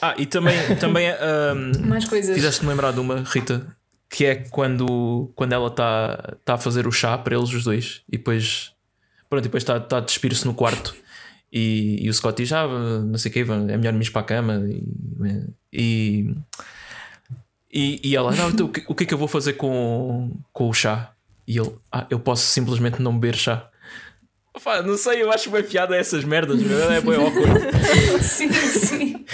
ah, 0.00 0.14
e 0.16 0.24
também, 0.24 0.56
também 0.80 1.08
um, 1.12 1.86
Mais 1.86 2.06
coisas. 2.06 2.34
fizeste-me 2.34 2.70
lembrar 2.70 2.92
de 2.92 3.00
uma, 3.00 3.22
Rita, 3.26 3.66
que 4.10 4.26
é 4.26 4.34
quando, 4.34 5.30
quando 5.36 5.52
ela 5.52 5.68
está 5.68 6.36
tá 6.44 6.54
a 6.54 6.58
fazer 6.58 6.86
o 6.86 6.92
chá 6.92 7.16
para 7.16 7.36
eles 7.36 7.52
os 7.52 7.64
dois 7.64 8.02
e 8.08 8.18
depois, 8.18 8.72
pronto, 9.28 9.44
e 9.44 9.48
depois 9.48 9.62
está 9.62 9.78
tá 9.78 9.98
a 9.98 10.00
despir-se 10.00 10.44
no 10.44 10.52
quarto 10.52 10.94
e, 11.52 11.98
e 12.04 12.08
o 12.08 12.14
Scott 12.14 12.40
diz: 12.40 12.52
Ah, 12.52 12.66
não 12.66 13.18
sei 13.18 13.30
o 13.30 13.32
que, 13.32 13.40
é 13.40 13.44
melhor 13.44 13.92
irmos 13.92 14.08
para 14.08 14.20
a 14.20 14.24
cama. 14.24 14.62
E, 15.72 16.32
e, 17.72 18.00
e 18.04 18.16
ela: 18.16 18.32
Não, 18.32 18.50
então, 18.50 18.66
o, 18.66 18.68
que, 18.68 18.84
o 18.86 18.94
que 18.94 19.04
é 19.04 19.06
que 19.06 19.14
eu 19.14 19.18
vou 19.18 19.28
fazer 19.28 19.54
com, 19.54 20.30
com 20.52 20.68
o 20.68 20.72
chá? 20.72 21.12
E 21.46 21.58
ele: 21.58 21.72
Ah, 21.90 22.06
eu 22.08 22.20
posso 22.20 22.46
simplesmente 22.46 23.02
não 23.02 23.18
beber 23.18 23.34
chá. 23.34 23.68
Não 24.84 24.96
sei, 24.96 25.22
eu 25.22 25.32
acho 25.32 25.50
bem 25.50 25.62
piada 25.62 25.96
essas 25.96 26.24
merdas, 26.24 26.60
é 26.60 27.00
bem 27.00 27.14
awkward. 27.14 27.60
Sim, 28.22 28.52
sim. 28.52 29.24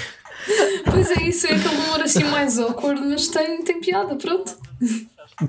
Pois 0.90 1.10
é 1.10 1.22
isso, 1.24 1.46
é 1.46 1.54
aquele 1.54 1.74
humor 1.76 2.00
assim 2.02 2.24
mais 2.24 2.58
awkward, 2.58 3.00
mas 3.00 3.28
tem, 3.28 3.62
tem 3.64 3.80
piada, 3.80 4.14
pronto. 4.16 4.56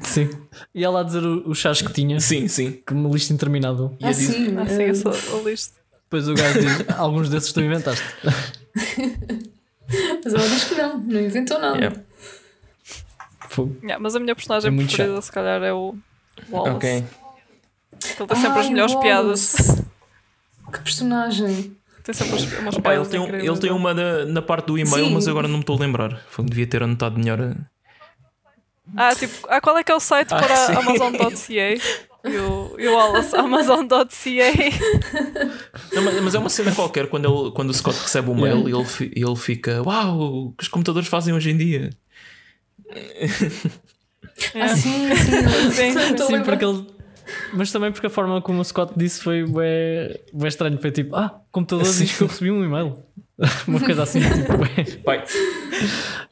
Sim. 0.01 0.29
E 0.75 0.83
ela 0.83 1.01
a 1.01 1.03
dizer 1.03 1.23
o, 1.23 1.49
o 1.49 1.55
chás 1.55 1.81
que 1.81 1.93
tinha, 1.93 2.19
Sim, 2.19 2.47
sim. 2.47 2.81
que 2.86 2.93
uma 2.93 3.10
lista 3.10 3.31
interminável. 3.33 3.95
E 3.99 4.05
a 4.05 4.10
Ah, 4.10 4.12
dizer- 4.12 4.33
sim. 4.33 4.57
Ah, 4.57 4.65
sim, 4.67 4.83
eu 4.83 4.95
sou 4.95 5.39
a 5.39 5.43
lista. 5.49 5.79
Depois 6.03 6.27
o 6.27 6.33
gajo 6.33 6.60
diz: 6.60 6.89
Alguns 6.97 7.29
desses 7.29 7.51
tu 7.53 7.62
inventaste. 7.62 8.03
Mas 10.23 10.33
ela 10.33 10.47
diz 10.47 10.63
que 10.65 10.75
não, 10.75 10.97
não 10.99 11.21
inventou 11.21 11.60
nada. 11.60 11.77
Yeah. 11.77 11.99
Yeah, 13.81 13.99
mas 13.99 14.15
a 14.15 14.19
minha 14.19 14.36
personagem 14.36 14.67
É 14.67 14.71
muito 14.71 14.89
preferida, 14.93 15.21
se 15.21 15.31
calhar, 15.31 15.63
é 15.63 15.73
o 15.73 15.95
Wallace. 16.51 16.75
Ok. 16.75 16.89
Ele 16.91 18.27
tem 18.27 18.38
sempre 18.38 18.60
as 18.60 18.65
Ai, 18.65 18.69
melhores 18.69 18.93
o 18.93 18.99
piadas. 18.99 19.55
Wallace. 19.57 19.86
Que 20.71 20.79
personagem. 20.81 21.77
Tem 22.08 22.13
sempre 22.13 22.36
as, 22.36 22.60
umas 22.60 22.78
Pá, 22.78 22.96
ele 22.96 23.06
tem, 23.06 23.20
um- 23.20 23.24
incríveis. 23.24 23.50
ele 23.50 23.60
tem 23.60 23.72
uma 23.72 23.93
na, 23.93 24.26
na 24.26 24.41
parte 24.41 24.67
do 24.67 24.78
e-mail, 24.80 25.06
Sim. 25.08 25.13
mas 25.13 25.28
agora 25.28 25.48
não 25.48 25.56
me 25.56 25.62
estou 25.62 25.76
a 25.76 25.80
lembrar. 25.80 26.22
Foi, 26.30 26.46
devia 26.46 26.65
ter 26.65 26.82
anotado 26.82 27.20
melhor. 27.20 27.41
a- 27.41 27.56
Ah, 28.96 29.13
tipo, 29.13 29.46
ah, 29.50 29.60
qual 29.60 29.78
é 29.78 29.84
que 29.84 29.91
é 29.91 29.96
o 29.96 30.00
site 30.00 30.34
Ah, 30.34 30.38
para 30.41 30.56
sim. 30.56 30.72
Amazon.ca? 30.74 31.28
E 32.24 32.36
o, 32.38 32.76
e 32.80 32.88
o 32.88 32.93
Wallace, 32.96 33.36
Amazon.ca. 33.38 34.06
Não, 35.93 36.02
mas, 36.02 36.22
mas 36.24 36.36
é 36.36 36.39
uma 36.39 36.50
cena 36.50 36.74
qualquer 36.74 37.08
quando, 37.10 37.26
ele, 37.26 37.52
quando 37.52 37.70
o 37.70 37.74
Scott 37.74 38.00
recebe 38.00 38.30
o 38.30 38.36
mail 38.36 38.67
e 38.70 38.72
ele, 38.74 38.86
fi- 38.86 39.12
ele 39.15 39.36
fica: 39.36 39.82
Uau, 39.84 40.20
o 40.20 40.52
que 40.54 40.63
os 40.63 40.70
computadores 40.70 41.08
fazem 41.10 41.34
hoje 41.34 41.52
em 41.52 41.58
dia. 41.58 41.89
Ah, 44.56 44.67
sim, 44.70 45.10
sim. 45.15 45.72
Sim. 45.72 45.91
Sim, 46.17 46.34
lembrar. 46.34 46.43
porque 46.58 46.65
ele. 46.65 46.96
Mas 47.54 47.72
também 47.72 47.92
porque 47.92 48.08
a 48.08 48.10
forma 48.10 48.42
como 48.42 48.60
o 48.62 48.63
Scott 48.66 48.94
disse 48.98 49.22
foi 49.22 49.44
bué, 49.46 50.20
bué 50.34 50.48
estranho. 50.48 50.78
Foi 50.80 50.92
tipo, 50.92 51.16
ah, 51.16 51.40
computador 51.52 51.86
diz 51.86 52.16
que 52.18 52.24
eu 52.24 52.28
recebi 52.28 52.52
um 52.52 52.63
e-mail. 52.63 52.98
Uma 53.68 53.80
coisa 53.80 54.04
assim, 54.04 54.20
tipo. 54.22 55.04
Pai, 55.04 55.24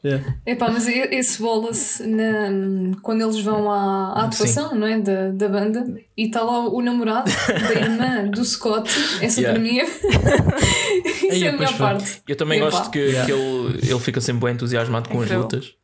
Yeah. 0.04 0.36
Epá, 0.44 0.70
mas 0.70 0.86
esse 0.86 1.42
Wallace, 1.42 2.06
na- 2.06 2.96
quando 3.02 3.22
eles 3.22 3.40
vão 3.40 3.70
à, 3.70 4.12
à 4.12 4.24
atuação 4.26 4.72
não 4.74 4.86
é? 4.86 5.00
da, 5.00 5.30
da 5.30 5.48
banda 5.48 5.84
e 6.16 6.26
está 6.26 6.42
lá 6.42 6.68
o 6.68 6.80
namorado 6.80 7.30
da 7.48 7.72
irmã 7.80 8.26
do 8.30 8.44
Scott, 8.44 8.88
essa 9.20 9.40
Yeah. 9.40 9.58
para 9.58 9.58
mim 9.68 9.78
é. 9.80 9.84
Isso 9.84 11.32
Aí, 11.32 11.44
é 11.44 11.48
a 11.48 11.52
melhor 11.52 11.68
foi. 11.72 11.78
parte. 11.86 12.22
eu 12.28 12.36
também 12.36 12.60
Epá. 12.60 12.70
gosto 12.70 12.90
que, 12.90 13.00
que 13.24 13.32
ele, 13.32 13.78
ele 13.90 14.00
fica 14.00 14.20
sempre 14.20 14.44
bem 14.46 14.54
entusiasmado 14.54 15.08
com 15.08 15.16
as 15.18 15.24
Incrível. 15.24 15.42
lutas. 15.42 15.74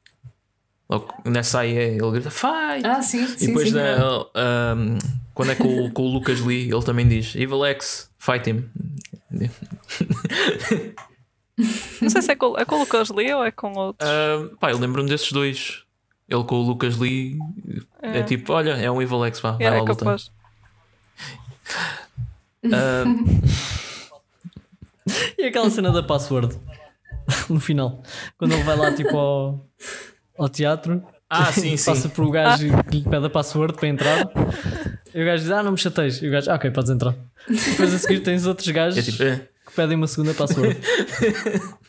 Logo 0.93 1.15
nessa 1.25 1.61
aí 1.61 1.77
é, 1.77 1.89
ele 1.95 2.11
grita: 2.11 2.31
Fight! 2.31 2.85
Ah, 2.85 3.01
sim, 3.03 3.23
e 3.25 3.27
sim. 3.29 3.47
depois, 3.47 3.69
sim. 3.71 3.75
na- 3.75 4.27
ahm, 4.35 4.99
quando 5.33 5.53
é 5.53 5.55
com, 5.55 5.87
o- 5.87 5.91
com 5.93 6.03
o 6.03 6.13
Lucas 6.13 6.41
Lee, 6.41 6.71
ele 6.71 6.83
também 6.85 7.09
diz: 7.09 7.35
Evil 7.35 7.65
X, 7.65 8.11
fight 8.19 8.51
him. 8.51 8.69
Não 12.01 12.11
sei 12.11 12.23
se 12.23 12.33
é 12.33 12.37
com, 12.37 12.59
é 12.59 12.65
com 12.65 12.77
o 12.77 12.81
Lucas 12.81 13.11
Lee 13.11 13.33
ou 13.33 13.45
é 13.45 13.51
com 13.51 13.73
outros. 13.73 14.09
Ah, 14.09 14.49
pá, 14.59 14.71
eu 14.71 14.79
lembro-me 14.79 15.09
desses 15.09 15.31
dois. 15.33 15.83
Ele 16.29 16.45
com 16.45 16.57
o 16.57 16.63
Lucas 16.63 16.97
Lee 16.97 17.39
é, 18.03 18.19
É. 18.19 18.23
tipo: 18.23 18.53
Olha, 18.53 18.73
é 18.73 18.91
um 18.91 19.01
Evil 19.01 19.25
X, 19.27 19.41
vá, 19.41 19.53
vai 19.53 19.61
Yeah, 19.63 19.79
lá 19.83 19.87
é 19.87 19.89
lutar. 19.89 19.97
capaz. 19.99 20.31
Ah, 22.73 23.05
E 25.39 25.45
aquela 25.45 25.69
cena 25.71 25.91
da 25.91 26.03
password 26.03 26.57
no 27.49 27.59
final, 27.61 28.03
quando 28.39 28.53
ele 28.53 28.63
vai 28.63 28.77
lá 28.77 28.93
tipo 28.95 29.17
ao, 29.17 29.67
ao 30.39 30.49
teatro, 30.49 31.03
Ah, 31.29 31.53
sim, 31.53 31.77
sim. 31.79 31.91
passa 31.91 32.09
por 32.09 32.25
o 32.25 32.31
gajo 32.31 32.67
que 32.91 32.99
lhe 32.99 33.03
pede 33.09 33.27
a 33.27 33.31
password 33.31 33.75
para 33.75 33.89
entrar, 33.89 34.19
e 35.15 35.23
o 35.23 35.27
gajo 35.27 35.43
diz: 35.43 35.51
Ah, 35.53 35.63
não 35.63 35.73
me 35.73 35.79
chateis. 35.79 36.21
E 36.23 36.29
o 36.29 36.31
gajo, 36.31 36.51
ah, 36.51 36.55
ok, 36.57 36.71
podes 36.71 36.91
entrar. 36.91 37.15
E 37.49 37.55
depois 37.55 37.95
a 37.95 37.99
seguir 37.99 38.21
tens 38.21 38.47
outros 38.47 38.69
gajos 38.69 38.99
é 38.99 39.03
tipo: 39.11 39.23
"Eh, 39.23 39.41
que 39.67 39.73
pedem 39.75 39.97
uma 39.97 40.07
segunda 40.07 40.35
password. 40.35 40.77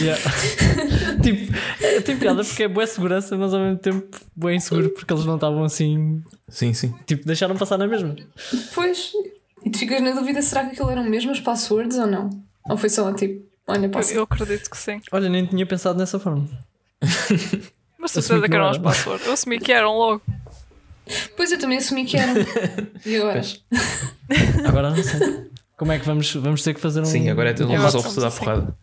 Yeah. 0.00 0.20
tipo, 1.22 1.52
é, 1.80 2.00
tem 2.00 2.16
piada 2.16 2.42
porque 2.44 2.64
é 2.64 2.68
boa 2.68 2.86
segurança, 2.86 3.36
mas 3.36 3.54
ao 3.54 3.60
mesmo 3.60 3.78
tempo 3.78 4.16
boa 4.34 4.52
inseguro 4.52 4.90
porque 4.90 5.12
eles 5.12 5.24
não 5.24 5.36
estavam 5.36 5.62
assim, 5.64 6.22
Sim, 6.48 6.72
sim. 6.74 6.92
tipo, 7.06 7.24
deixaram 7.26 7.56
passar 7.56 7.78
na 7.78 7.86
mesma. 7.86 8.14
Pois. 8.74 9.12
E 9.64 9.70
tu 9.70 9.78
ficas 9.78 10.02
na 10.02 10.12
dúvida: 10.12 10.42
será 10.42 10.64
que 10.64 10.72
aquilo 10.72 10.90
eram 10.90 11.04
mesmo 11.04 11.30
as 11.30 11.40
passwords 11.40 11.96
ou 11.98 12.06
não? 12.06 12.30
Ou 12.68 12.76
foi 12.76 12.88
só 12.88 13.12
tipo, 13.12 13.44
olha, 13.68 13.86
Eu, 13.86 13.90
passa. 13.90 14.12
eu 14.14 14.22
acredito 14.24 14.68
que 14.70 14.76
sim. 14.76 15.00
Olha, 15.12 15.28
nem 15.28 15.46
tinha 15.46 15.64
pensado 15.66 15.98
nessa 15.98 16.18
forma. 16.18 16.48
Mas 18.02 18.10
certeza 18.10 18.42
que 18.42 18.48
que 18.48 18.54
eram 18.56 18.68
era. 18.68 18.80
passwords. 18.80 19.26
Eu 19.26 19.32
assumi 19.32 19.58
que 19.58 19.72
eram 19.72 19.96
logo. 19.96 20.22
Pois 21.36 21.50
eu 21.52 21.58
também 21.58 21.78
assumi 21.78 22.04
que 22.04 22.16
eram. 22.16 22.34
E 23.06 23.16
agora? 23.16 23.42
Agora 24.66 24.90
não 24.90 25.02
sei. 25.02 25.50
Como 25.76 25.90
é 25.92 25.98
que 25.98 26.06
vamos, 26.06 26.32
vamos 26.34 26.62
ter 26.62 26.74
que 26.74 26.80
fazer 26.80 27.00
um. 27.00 27.04
Sim, 27.04 27.28
agora 27.30 27.50
é 27.50 27.52
tudo 27.54 27.72
Eu 27.72 27.80
resolve 27.82 28.08
sim. 28.08 28.20
porrada. 28.38 28.76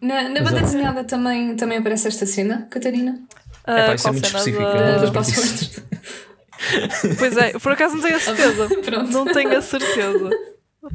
Na, 0.00 0.28
na 0.28 0.40
banda 0.42 0.60
desenhada 0.60 1.04
também, 1.04 1.54
também 1.56 1.78
aparece 1.78 2.08
esta 2.08 2.26
cena, 2.26 2.66
Catarina? 2.70 3.20
Ah, 3.64 3.86
pá, 3.86 3.94
isso 3.94 4.08
é 4.08 4.12
muito 4.12 4.24
específico, 4.24 4.62
da- 4.62 4.68
eu 4.70 4.92
não 4.92 5.00
Das 5.00 5.10
passwords. 5.10 5.82
Pois 7.18 7.36
é, 7.36 7.52
por 7.58 7.72
acaso 7.72 7.94
não 7.96 8.02
tenho 8.02 8.16
a 8.16 8.20
certeza. 8.20 8.68
Pronto. 8.82 9.10
Não 9.12 9.24
tenho 9.26 9.56
a 9.56 9.62
certeza. 9.62 10.30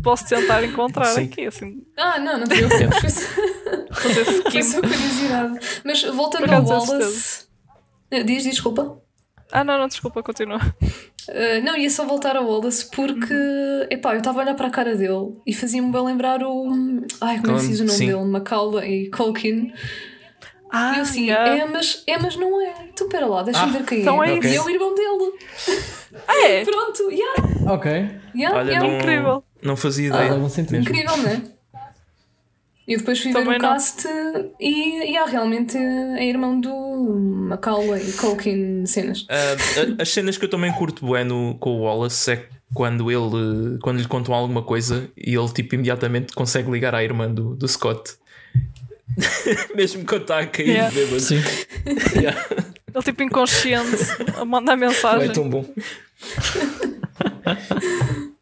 Posso 0.04 0.28
tentar 0.28 0.64
encontrar 0.64 1.06
Sim. 1.06 1.24
aqui, 1.24 1.46
assim, 1.46 1.82
Ah, 1.96 2.20
não, 2.20 2.40
não 2.40 2.48
te 2.48 2.58
preocupes. 2.58 3.26
fazer 3.92 4.26
Foi 4.26 4.64
só 4.64 4.82
curiosidade. 4.82 5.60
Mas 5.84 6.04
voltando 6.04 6.52
ao 6.52 6.62
acaso, 6.62 6.92
Wallace. 6.92 7.48
Diz, 8.12 8.26
diz, 8.26 8.44
desculpa. 8.44 9.02
Ah, 9.52 9.64
não, 9.64 9.80
não, 9.80 9.88
desculpa, 9.88 10.22
continua. 10.22 10.58
Uh, 11.30 11.64
não, 11.64 11.78
ia 11.78 11.90
só 11.90 12.06
voltar 12.06 12.36
ao 12.36 12.46
Wallace 12.46 12.90
porque, 12.92 13.34
epá, 13.90 14.14
eu 14.14 14.18
estava 14.18 14.40
a 14.40 14.44
olhar 14.44 14.56
para 14.56 14.68
a 14.68 14.72
cara 14.72 14.96
dele 14.96 15.36
e 15.46 15.54
fazia-me 15.54 15.92
bem 15.92 16.04
lembrar 16.04 16.44
o. 16.44 16.68
Ai, 17.22 17.40
como 17.40 17.54
é 17.54 17.56
que 17.56 17.62
se 17.62 17.70
diz 17.70 17.80
o 17.80 17.86
nome 17.86 17.98
Sim. 17.98 18.08
dele? 18.08 18.26
Macaulay 18.26 19.10
Culkin. 19.10 19.72
Ah, 20.70 20.94
e 20.94 20.98
eu 20.98 21.02
assim, 21.04 21.26
yeah. 21.28 21.50
é, 21.58 21.66
mas, 21.66 22.04
é, 22.06 22.18
mas 22.18 22.36
não 22.36 22.62
é. 22.62 22.74
Então, 22.94 23.08
pera 23.10 23.26
lá, 23.26 23.42
deixa-me 23.44 23.70
Ah, 23.70 23.78
ver 23.80 23.86
quem 23.86 24.02
então 24.02 24.24
é. 24.24 24.34
é 24.34 24.40
E 24.40 24.56
é 24.56 24.62
o 24.62 24.70
irmão 24.70 24.94
dele. 24.94 25.34
Ah, 26.28 26.48
é? 26.48 26.64
Pronto, 26.66 27.10
yeah, 27.12 27.74
Ok. 27.74 27.92
yeah, 28.36 28.58
Olha, 28.58 28.72
yeah. 28.72 28.88
não, 28.88 28.98
incrível. 29.00 29.44
não 29.64 29.78
fazia 29.78 30.12
Faz 30.12 30.26
ideia. 30.32 30.50
sentido. 30.50 30.80
Incrível, 30.82 31.18
não 31.18 31.28
é? 31.30 31.42
E 32.88 32.94
eu 32.94 33.00
depois 33.00 33.20
fui 33.22 33.34
ver 33.34 33.40
Também 33.40 33.60
o 33.60 33.62
não. 33.62 33.70
cast 33.74 34.08
e, 34.62 35.12
e 35.12 35.18
há 35.18 35.26
realmente 35.26 35.78
é 35.78 36.26
irmão 36.26 36.60
do 36.60 36.74
Macaulay 37.50 38.14
Culkin 38.14 38.86
cenas. 38.86 39.26
Ah, 39.30 39.36
a- 40.00 40.02
as 40.02 40.10
cenas 40.10 40.38
que 40.38 40.46
eu 40.46 40.50
também 40.50 40.72
curto 40.72 41.06
bueno 41.06 41.58
com 41.60 41.72
o 41.72 41.82
Wallace 41.82 42.32
é 42.32 42.48
quando 42.74 43.12
ele 43.12 43.78
quando 43.82 44.00
lhe 44.00 44.08
contam 44.08 44.34
alguma 44.34 44.64
coisa 44.64 45.10
e 45.18 45.36
ele 45.36 45.50
tipo 45.50 45.76
imediatamente 45.76 46.34
consegue 46.34 46.72
ligar 46.72 46.96
à 46.96 47.04
irmã 47.04 47.30
do, 47.30 47.56
do 47.56 47.68
Scott. 47.68 48.14
Mesmo 49.76 50.06
quando 50.06 50.22
está 50.22 50.40
a 50.40 50.48
cair 50.48 50.70
Yeah. 50.70 50.90
de 50.90 50.96
bêbado. 50.96 51.20
Sim. 51.20 51.42
Yeah. 52.20 52.46
Ele 52.94 53.04
tipo 53.04 53.24
inconsciente 53.24 53.98
a 54.36 54.44
mandar 54.46 54.76
mensagem. 54.76 55.30
É 55.30 55.32
tão 55.32 55.48
bom. 55.50 55.64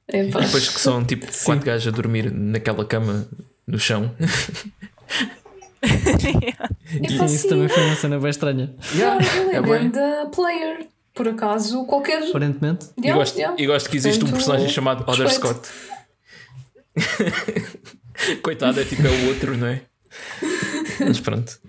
Epá. 0.07 0.39
E 0.39 0.45
depois 0.45 0.69
que 0.69 0.79
são 0.79 1.03
tipo 1.03 1.25
quatro 1.43 1.65
gajos 1.65 1.87
a 1.87 1.91
dormir 1.95 2.31
naquela 2.31 2.85
cama 2.85 3.27
no 3.67 3.77
chão. 3.79 4.15
Epá, 5.81 6.69
Sim, 6.87 7.25
isso 7.25 7.37
sim. 7.43 7.49
também 7.49 7.67
foi 7.67 7.83
uma 7.83 7.95
cena 7.95 8.19
bem 8.19 8.29
estranha. 8.29 8.73
Claro, 8.97 9.23
ele 9.23 9.51
é, 9.51 9.55
É 9.55 9.61
bué. 9.61 9.79
grande 9.79 9.99
player. 10.33 10.87
Por 11.13 11.27
acaso, 11.29 11.85
qualquer. 11.85 12.23
Aparentemente. 12.23 12.87
E 12.97 13.01
Yeah, 13.05 13.17
gosto, 13.19 13.37
yeah. 13.37 13.55
e 13.61 13.65
gosto 13.65 13.89
que 13.89 13.95
existe 13.97 14.17
um 14.17 14.21
Portanto, 14.27 14.37
personagem 14.37 14.69
chamado 14.69 15.09
Other. 15.09 15.29
Scott. 15.31 15.69
Coitado, 18.41 18.79
é 18.79 18.83
tipo 18.85 19.05
é 19.05 19.09
o 19.09 19.27
outro, 19.29 19.57
não 19.57 19.67
é? 19.67 19.81
Mas 20.99 21.19
pronto. 21.19 21.59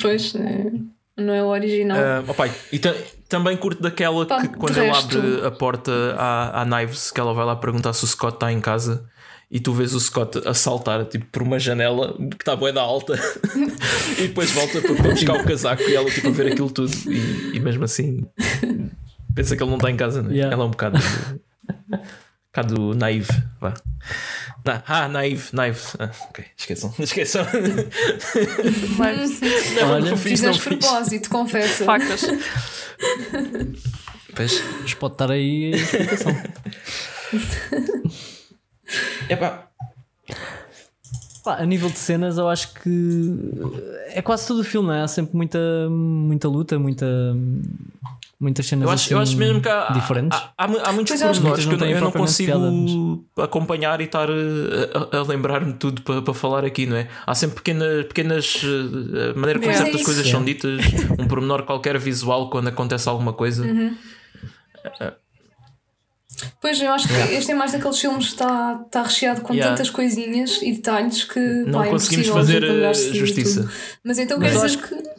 Pois, 0.00 0.34
é, 0.34 0.70
não 1.16 1.32
é 1.34 1.42
o 1.42 1.46
original. 1.48 1.98
Ó 2.26 2.32
pai, 2.34 2.52
e 2.72 2.78
ta- 2.78 2.94
também 3.28 3.56
curto 3.56 3.82
daquela 3.82 4.26
Pá, 4.26 4.40
que 4.42 4.48
quando 4.48 4.74
resto- 4.74 5.18
abre 5.18 5.46
a 5.46 5.50
porta 5.50 5.92
à, 6.16 6.62
à 6.62 6.64
Knives, 6.64 7.10
que 7.10 7.20
ela 7.20 7.32
vai 7.34 7.44
lá 7.44 7.56
perguntar 7.56 7.92
se 7.92 8.04
o 8.04 8.06
Scott 8.06 8.34
está 8.34 8.52
em 8.52 8.60
casa 8.60 9.04
e 9.50 9.58
tu 9.58 9.72
vês 9.72 9.94
o 9.94 10.00
Scott 10.00 10.46
a 10.46 10.52
saltar 10.52 11.04
tipo, 11.06 11.24
por 11.32 11.42
uma 11.42 11.58
janela 11.58 12.14
que 12.18 12.36
está 12.42 12.54
bué 12.54 12.70
da 12.70 12.82
alta 12.82 13.14
e 14.18 14.28
depois 14.28 14.50
volta 14.52 14.80
para, 14.82 14.94
para 14.94 15.10
buscar 15.10 15.40
o 15.40 15.44
casaco 15.44 15.82
e 15.82 15.94
ela 15.96 16.10
tipo, 16.10 16.28
a 16.28 16.30
ver 16.30 16.52
aquilo 16.52 16.70
tudo 16.70 16.92
e, 17.06 17.56
e 17.56 17.60
mesmo 17.60 17.82
assim 17.84 18.26
pensa 19.34 19.56
que 19.56 19.62
ele 19.62 19.70
não 19.70 19.78
está 19.78 19.90
em 19.90 19.96
casa, 19.96 20.22
né? 20.22 20.34
Yeah. 20.34 20.52
ela 20.52 20.64
é 20.64 20.66
um 20.66 20.70
bocado. 20.70 20.98
Bocado 22.62 22.94
naive, 22.94 23.28
vá. 23.60 23.74
Na- 24.64 24.82
ah, 24.86 25.08
naive, 25.08 25.48
naive. 25.52 25.80
Ah, 25.98 26.10
ok, 26.28 26.44
esqueçam, 26.56 26.92
esqueçam. 26.98 27.46
Mas, 28.98 29.40
Não, 29.76 29.90
Olha, 29.92 30.10
não 30.10 30.16
fiz, 30.16 30.42
não 30.42 30.52
fiz. 30.52 30.62
propósito, 30.80 31.30
confessa. 31.30 31.84
facas. 31.84 32.22
Pois. 34.34 34.62
Mas 34.82 34.94
pode 34.94 35.14
estar 35.14 35.30
aí 35.30 35.72
a 35.72 35.76
explicação. 35.76 36.36
Epá, 39.28 39.68
Pá, 41.44 41.56
a 41.58 41.66
nível 41.66 41.88
de 41.90 41.98
cenas, 41.98 42.38
eu 42.38 42.48
acho 42.48 42.74
que 42.74 43.30
é 44.08 44.20
quase 44.20 44.46
todo 44.48 44.60
o 44.60 44.64
filme, 44.64 44.88
não 44.88 44.94
é? 44.94 45.02
Há 45.02 45.08
sempre 45.08 45.36
muita, 45.36 45.58
muita 45.88 46.48
luta, 46.48 46.78
muita, 46.78 47.06
muitas 48.40 48.66
cenas 48.66 48.84
Eu 48.86 48.90
acho, 48.90 49.04
assim 49.06 49.14
eu 49.14 49.20
acho 49.20 49.36
mesmo 49.36 49.60
que 49.60 49.68
há, 49.68 49.88
diferentes. 49.92 50.38
há, 50.38 50.52
há, 50.56 50.64
há 50.64 50.92
muitos 50.92 51.12
que 51.12 51.18
pormenores 51.18 51.66
que, 51.66 51.74
eu, 51.74 51.88
eu 51.88 52.00
não 52.00 52.12
consigo 52.12 53.24
acompanhar 53.36 54.00
e 54.00 54.04
estar 54.04 54.28
a, 54.30 55.16
a- 55.16 55.18
a 55.18 55.22
lembrar-me 55.22 55.72
tudo 55.74 56.02
para, 56.02 56.22
para 56.22 56.34
falar 56.34 56.64
aqui, 56.64 56.86
não 56.86 56.96
é? 56.96 57.08
Há 57.26 57.34
sempre 57.34 57.56
pequenas, 57.56 58.04
pequenas 58.06 58.62
uh, 58.62 59.30
a 59.32 59.38
maneira 59.38 59.58
como 59.58 59.70
Yeah. 59.72 59.84
certas 59.84 60.00
É 60.00 60.04
coisas 60.04 60.22
isso. 60.24 60.30
são 60.32 60.44
ditas, 60.44 60.80
um 61.18 61.26
pormenor 61.26 61.64
qualquer 61.64 61.98
visual 61.98 62.48
quando 62.50 62.68
acontece 62.68 63.08
alguma 63.08 63.32
coisa. 63.32 63.64
Uhum. 63.64 63.94
Pois, 66.60 66.80
eu 66.80 66.90
acho 66.92 67.08
que 67.08 67.14
este 67.34 67.50
é 67.50 67.54
mais 67.54 67.72
daqueles 67.72 67.98
filmes 67.98 68.26
que 68.26 68.32
está, 68.32 68.80
está 68.86 69.02
recheado 69.02 69.40
com 69.40 69.52
Yeah. 69.54 69.74
tantas 69.74 69.90
coisinhas 69.90 70.60
e 70.62 70.72
detalhes 70.72 71.24
que 71.24 71.40
Não 71.40 71.80
pá, 71.80 71.86
é 71.86 71.90
conseguimos 71.90 72.28
impossível 72.28 72.60
fazer 72.92 73.14
justiça. 73.14 73.68
Mas 74.04 74.18
então 74.18 74.38
Mas 74.38 74.52
quer 74.52 74.66
dizer 74.66 74.78
que. 74.82 75.17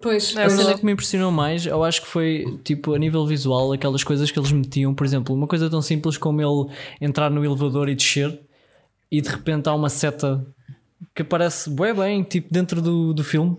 Pois, 0.00 0.36
É, 0.36 0.44
A 0.44 0.50
cena 0.50 0.78
que 0.78 0.84
me 0.84 0.92
impressionou 0.92 1.30
mais, 1.32 1.66
eu 1.66 1.82
acho 1.82 2.02
que 2.02 2.06
foi 2.08 2.58
tipo 2.62 2.94
a 2.94 2.98
nível 2.98 3.26
visual, 3.26 3.72
aquelas 3.72 4.04
coisas 4.04 4.30
que 4.30 4.38
eles 4.38 4.52
metiam, 4.52 4.94
por 4.94 5.04
exemplo, 5.04 5.34
uma 5.34 5.46
coisa 5.46 5.68
tão 5.68 5.82
simples 5.82 6.16
como 6.16 6.40
ele 6.40 6.72
entrar 7.00 7.30
no 7.30 7.44
elevador 7.44 7.88
e 7.88 7.94
descer 7.94 8.38
e 9.10 9.20
de 9.20 9.28
repente 9.28 9.68
há 9.68 9.74
uma 9.74 9.88
seta 9.88 10.46
que 11.14 11.22
aparece 11.22 11.68
bué 11.70 11.92
bem, 11.92 12.22
tipo 12.22 12.52
dentro 12.52 12.80
do, 12.80 13.12
do 13.12 13.24
filme. 13.24 13.56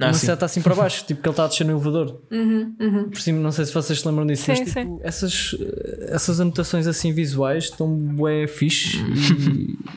Uma 0.00 0.12
sim. 0.14 0.26
seta 0.26 0.44
assim 0.44 0.62
para 0.62 0.74
baixo, 0.76 1.04
tipo 1.04 1.20
que 1.20 1.28
ele 1.28 1.32
está 1.32 1.44
a 1.44 1.48
descer 1.48 1.64
no 1.64 1.72
elevador. 1.72 2.20
Uhum, 2.30 3.10
Por 3.10 3.20
cima, 3.20 3.40
não 3.40 3.50
sei 3.50 3.64
se 3.64 3.74
vocês 3.74 4.00
se 4.00 4.06
lembram 4.06 4.24
disso, 4.26 4.44
Sim, 4.44 4.50
mas 4.52 4.58
tipo, 4.60 4.72
sim. 4.72 4.98
essas, 5.02 5.56
essas 6.08 6.40
anotações 6.40 6.86
assim 6.86 7.12
visuais 7.12 7.64
estão 7.64 7.88
bué 7.92 8.46
fixe 8.46 8.96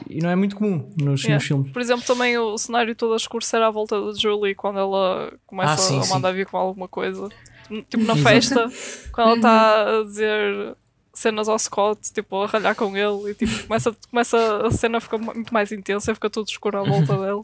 e, 0.10 0.18
e 0.18 0.22
não 0.22 0.30
é 0.32 0.36
muito 0.36 0.56
comum 0.56 0.90
nos, 1.00 1.22
Yeah. 1.22 1.36
nos 1.36 1.44
filmes. 1.46 1.72
Por 1.72 1.82
exemplo, 1.82 2.04
também 2.06 2.36
o 2.38 2.58
cenário 2.58 2.96
todo 2.96 3.14
a 3.14 3.18
escurecer 3.18 3.62
à 3.62 3.70
volta 3.70 4.00
da 4.04 4.12
Julie 4.18 4.56
quando 4.56 4.80
ela 4.80 5.32
começa 5.46 5.74
Ah, 5.74 5.78
sim, 5.78 6.00
a 6.00 6.06
mandar 6.16 6.32
vir 6.32 6.48
com 6.48 6.58
alguma 6.58 6.88
coisa. 6.88 7.30
Tipo 7.90 8.04
na 8.04 8.16
festa, 8.18 8.70
quando 9.14 9.28
ela 9.28 9.36
está 9.36 10.00
a 10.00 10.04
dizer 10.04 10.76
cenas 11.14 11.48
ao 11.48 11.60
Scott, 11.60 12.12
tipo 12.14 12.42
a 12.42 12.48
ralhar 12.48 12.76
com 12.76 12.96
ele 12.98 13.32
e 13.32 13.34
tipo, 13.36 13.68
começa, 13.68 13.96
começa 14.10 14.66
a 14.66 14.72
cena 14.72 15.00
fica 15.00 15.18
muito 15.18 15.54
mais 15.54 15.72
intensa, 15.72 16.14
fica 16.14 16.30
tudo 16.30 16.48
escuro 16.50 16.80
à 16.80 16.84
volta 16.84 17.16
dele. 17.20 17.44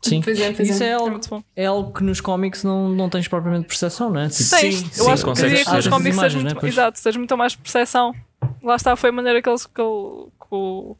Sim, 0.00 0.20
Pois 0.22 0.38
é, 0.40 0.52
pois 0.52 0.68
isso 0.70 0.82
é. 0.82 0.86
é 0.86 0.90
É 0.90 0.94
algo, 0.94 1.10
muito 1.10 1.28
bom. 1.28 1.42
é 1.56 1.66
algo 1.66 1.92
que 1.92 2.04
nos 2.04 2.20
cómics 2.20 2.62
não, 2.62 2.88
não 2.88 3.08
tens 3.08 3.26
propriamente 3.26 3.66
percepção, 3.66 4.10
não 4.10 4.20
é? 4.20 4.28
Tipo, 4.28 4.34
Sim, 4.42 4.70
Sim, 4.72 4.84
eu 4.96 5.04
sim, 5.04 5.10
acho 5.10 5.24
que 5.24 5.32
que 5.34 5.72
nos 5.74 5.88
cómics 5.88 6.16
Imagens, 6.16 6.42
né, 6.44 6.50
muito, 6.50 6.60
pois. 6.60 6.72
exato, 6.72 7.02
tens 7.02 7.16
muita 7.16 7.36
mais 7.36 7.56
percepção. 7.56 8.14
Lá 8.62 8.76
está, 8.76 8.94
foi 8.94 9.10
a 9.10 9.12
maneira 9.12 9.42
que, 9.42 9.48
eles, 9.48 9.66
que, 9.66 9.80
ele- 9.80 10.26
que 10.40 10.46
o, 10.54 10.96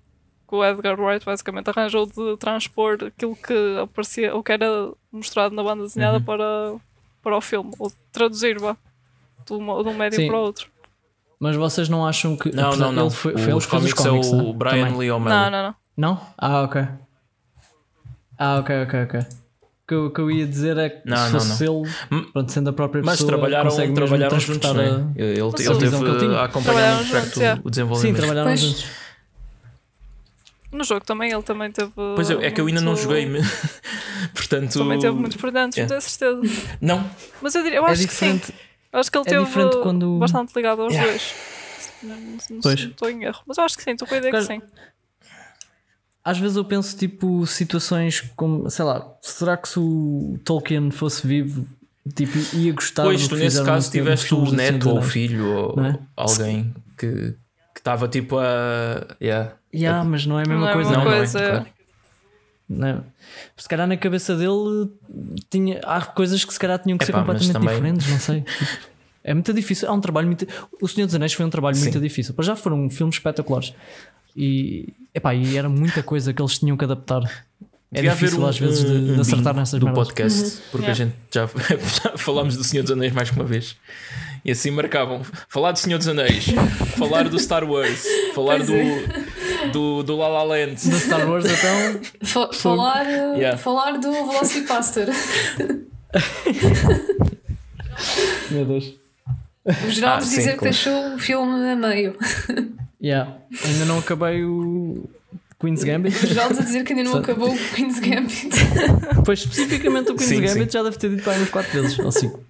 que 0.49 0.55
o 0.55 0.65
Edgar 0.65 1.01
Wright 1.01 1.25
basicamente 1.25 1.71
arranjou 1.71 2.07
de 2.07 2.37
transpor 2.39 2.99
aquilo 3.07 3.37
que 3.37 3.79
aparecia, 3.81 4.35
o 4.35 4.43
que 4.43 4.51
era 4.53 4.91
mostrado 5.13 5.55
na 5.55 5.63
banda 5.63 5.85
desenhada 5.85 6.19
Uhum. 6.19 6.25
para, 6.25 6.75
para 7.23 7.37
o 7.37 7.41
filme, 7.41 7.71
ou 7.79 7.93
traduzir 8.11 8.59
vá, 8.59 8.77
de, 9.47 9.53
uma, 9.53 9.81
de 9.83 9.89
um 9.91 9.95
médio 9.95 10.17
Sim. 10.19 10.27
para 10.27 10.37
o 10.39 10.41
outro. 10.41 10.69
Mas 11.39 11.55
vocês 11.55 11.89
não 11.89 12.05
acham 12.05 12.37
que. 12.37 12.51
Não, 12.51 12.75
não, 12.77 12.91
não. 12.91 13.03
Ele 13.07 13.11
foi, 13.15 13.33
foi 13.35 13.43
ele 13.43 13.53
os 13.53 13.65
os 13.65 13.67
cómics 13.71 14.05
é 14.05 14.09
cómics, 14.09 14.29
o 14.33 14.37
né? 14.43 14.53
Brian 14.55 14.85
Também. 14.87 14.99
Lee 14.99 15.11
O'Malley. 15.13 15.39
Não, 15.39 15.51
não, 15.53 15.63
não. 15.63 15.75
Não? 16.17 16.21
Ah, 16.37 16.63
ok. 16.63 16.83
Ah, 18.39 18.57
ok, 18.61 18.83
ok, 18.85 19.03
ok. 19.03 19.21
O 19.21 19.89
que, 19.89 19.95
eu- 19.95 20.07
o 20.07 20.11
que 20.11 20.21
eu 20.21 20.31
ia 20.31 20.47
dizer 20.47 20.77
é 20.77 20.91
que 20.91 21.09
Não, 21.09 21.17
se 21.17 21.33
não, 21.33 21.41
fosse 21.41 21.65
ele, 21.65 21.91
Hum. 22.13 22.25
pronto, 22.33 22.53
sendo 22.53 22.69
a 22.71 22.73
própria 22.75 23.03
Mas 23.03 23.15
pessoa, 23.15 23.29
trabalharam, 23.29 23.71
consegue 23.71 23.89
mesmo 23.89 24.07
trabalharam 24.07 24.39
juntos, 24.41 24.73
não 24.75 24.81
é? 24.83 24.87
a- 24.87 24.91
Ele, 25.17 25.41
ele 25.41 25.53
teve 25.53 25.71
ele 25.73 26.19
tinha. 26.19 26.39
a 26.39 26.45
acompanhar 26.45 26.95
muito 26.97 27.11
perto 27.11 27.25
juntos, 27.25 27.41
é. 27.43 27.53
o 27.55 27.57
Sim, 27.57 27.71
desenvolvimento. 27.71 28.17
trabalharam 28.19 28.51
Pois. 28.51 28.61
juntos. 28.61 28.85
No 30.71 30.85
jogo 30.85 31.05
também, 31.07 31.33
ele 31.33 31.43
também 31.43 31.73
teve. 31.73 31.91
Pois 31.95 32.29
é, 32.31 32.35
é 32.47 32.51
que 32.51 32.61
eu 32.61 32.67
ainda 32.67 32.83
não 32.83 32.95
joguei, 32.95 33.27
portanto. 34.35 34.75
Também 34.79 34.99
teve 34.99 35.17
muitos 35.17 35.41
Yeah. 35.43 35.63
não 35.65 35.71
tenho 35.71 36.01
certeza. 36.03 36.77
Não, 36.83 37.11
Mas 37.41 37.55
eu, 37.55 37.63
diria, 37.63 37.79
eu 37.79 37.87
É 37.87 37.91
acho 37.91 38.07
que 38.07 38.13
sim. 38.13 38.37
diferente. 38.37 38.55
Eu 38.93 39.01
acho 39.01 39.11
que 39.11 39.17
ele 39.19 39.25
é 39.27 39.31
teve 39.31 39.45
diferente 39.47 39.77
quando- 39.83 40.19
bastante 40.19 40.53
ligado 40.55 40.83
aos 40.83 40.93
Yeah. 40.93 41.11
dois. 41.11 41.35
Não, 42.03 42.17
não- 42.17 42.39
não 42.51 42.61
Pois. 42.61 42.81
estou 42.81 43.11
em 43.11 43.25
erro. 43.25 43.41
Mas 43.47 43.57
eu 43.57 43.65
acho 43.65 43.77
que 43.79 43.83
sim, 43.83 43.93
estou 43.93 44.07
com 44.07 44.15
a 44.15 44.19
ideia 44.19 44.33
que 44.33 44.43
sim. 44.43 44.61
Às 46.31 46.39
vezes 46.39 46.57
eu 46.57 46.65
penso, 46.65 46.97
tipo, 46.97 47.47
situações 47.47 48.21
como, 48.37 48.69
sei 48.71 48.85
lá, 48.85 49.07
será 49.23 49.57
que 49.57 49.69
se 49.69 49.79
o 49.79 50.39
Tolkien 50.45 50.91
fosse 50.91 51.27
vivo, 51.27 51.67
tipo, 52.15 52.37
ia 52.55 52.73
gostar 52.73 53.05
pois 53.05 53.23
do 53.23 53.29
tu 53.31 53.37
que 53.37 53.43
nesse 53.45 53.65
caso 53.65 53.91
tiveste 53.91 54.35
o 54.35 54.51
neto 54.53 54.91
ou 54.91 54.99
o 54.99 55.03
filho 55.03 55.47
ou 55.77 55.85
é? 55.85 55.99
alguém 56.17 56.75
que 56.97 57.35
que 57.75 57.81
estava 57.81 58.09
tipo 58.09 58.37
a. 58.39 59.07
Yeah. 59.23 59.53
Yeah, 59.73 60.03
mas 60.05 60.27
não 60.27 60.39
é 60.39 60.43
a 60.43 60.47
mesma 60.49 60.61
Não 60.61 60.69
é 60.69 60.71
a 60.71 60.75
coisa. 60.75 60.91
mesma 60.91 61.05
Não, 61.05 61.11
não 61.11 61.17
é, 61.17 61.19
coisa. 61.19 61.39
claro. 61.39 61.67
Não 62.69 62.87
é? 62.89 63.01
Se 63.57 63.69
calhar 63.69 63.87
na 63.87 63.97
cabeça 63.97 64.37
dele 64.37 64.91
tinha, 65.49 65.81
há 65.85 66.01
coisas 66.03 66.45
que 66.45 66.53
se 66.53 66.59
calhar 66.59 66.79
tinham 66.81 66.99
que 66.99 67.05
ser 67.07 67.13
Epá, 67.13 67.21
completamente 67.21 67.53
também- 67.53 67.69
diferentes, 67.75 68.09
não 68.11 68.19
sei. 68.19 68.45
É 69.25 69.35
muito 69.35 69.53
difícil, 69.53 69.89
é 69.89 69.93
um 69.93 70.01
trabalho 70.01 70.27
muito. 70.27 70.47
O 70.81 70.89
Senhor 70.89 71.07
dos 71.07 71.15
Anéis 71.15 71.33
foi 71.33 71.45
um 71.45 71.51
trabalho 71.51 71.77
Sim. 71.77 71.83
muito 71.85 72.01
difícil. 72.01 72.33
Para 72.35 72.45
já 72.45 72.57
foram 72.57 72.89
filmes 72.89 73.17
espetaculares. 73.17 73.75
E, 74.37 74.93
epá, 75.15 75.35
e 75.35 75.57
era 75.57 75.69
muita 75.69 76.03
coisa 76.03 76.33
que 76.33 76.41
eles 76.41 76.59
tinham 76.59 76.77
que 76.77 76.85
adaptar. 76.85 77.23
É 77.91 77.97
Devia 77.97 78.13
difícil 78.13 78.41
um- 78.41 78.47
às 78.47 78.59
vezes 78.59 78.85
de, 78.85 78.93
um- 78.93 79.15
de 79.15 79.21
acertar 79.21 79.55
nessas 79.55 79.81
do 79.81 79.87
merdas. 79.87 80.07
podcast, 80.09 80.61
porque 80.71 80.87
Yeah. 80.87 80.93
a 80.93 81.07
gente 81.07 81.15
já, 81.33 81.47
já 82.13 82.17
falámos 82.19 82.57
do 82.57 82.63
Senhor 82.63 82.83
dos 82.83 82.93
Anéis 82.93 83.13
mais 83.13 83.31
que 83.31 83.37
uma 83.37 83.45
vez. 83.47 83.77
E 84.45 84.51
assim 84.53 84.71
marcavam 84.71 85.23
falar 85.49 85.73
do 85.73 85.79
Senhor 85.79 85.99
dos 85.99 86.07
Anéis, 86.07 86.47
falar 86.97 87.29
do 87.29 87.39
Star 87.41 87.65
Wars, 87.69 88.05
falar 88.35 88.59
do, 88.63 88.73
do, 89.73 90.03
do 90.03 90.17
La 90.17 90.29
La 90.29 90.43
Land. 90.45 90.89
Da 90.89 90.99
Star 90.99 91.29
Wars 91.29 91.45
então. 91.47 92.01
Fa- 92.23 92.53
falar, 92.53 93.05
Yeah. 93.37 93.57
falar 93.59 93.93
do 93.99 94.13
Velocipaster. 94.13 95.09
Meu 98.51 98.65
Deus. 98.65 98.95
O 99.87 99.91
Geraldo 99.91 100.25
Ah, 100.25 100.27
sim, 100.27 100.37
dizer 100.37 100.53
que 100.53 100.59
claro. 100.59 100.73
deixou 100.75 101.15
o 101.15 101.19
filme 101.19 101.71
a 101.71 101.77
meio. 101.77 102.17
Yeah. 103.03 103.37
Ainda 103.65 103.85
não 103.85 103.99
acabei 103.99 104.43
o 104.45 105.09
Queen's 105.61 105.85
Gambit. 105.85 106.17
O 106.25 106.27
Geraldo 106.29 106.59
a 106.59 106.63
dizer 106.63 106.85
que 106.85 106.93
ainda 106.93 107.05
não 107.11 107.19
acabou 107.19 107.53
o 107.53 107.59
Queen's 107.75 107.99
Gambit. 108.01 108.49
Pois 109.25 109.41
especificamente 109.41 110.11
o 110.11 110.15
Queen's 110.15 110.29
Sim, 110.29 110.41
Gambit 110.41 110.73
sim. 110.73 110.79
já 110.79 110.83
deve 110.83 110.97
ter 110.97 111.11
dito 111.11 111.23
para 111.23 111.35
aí 111.35 111.43
uns 111.43 111.51
4 111.51 111.73
vezes 111.83 111.99
ou 111.99 112.11
5. 112.11 112.41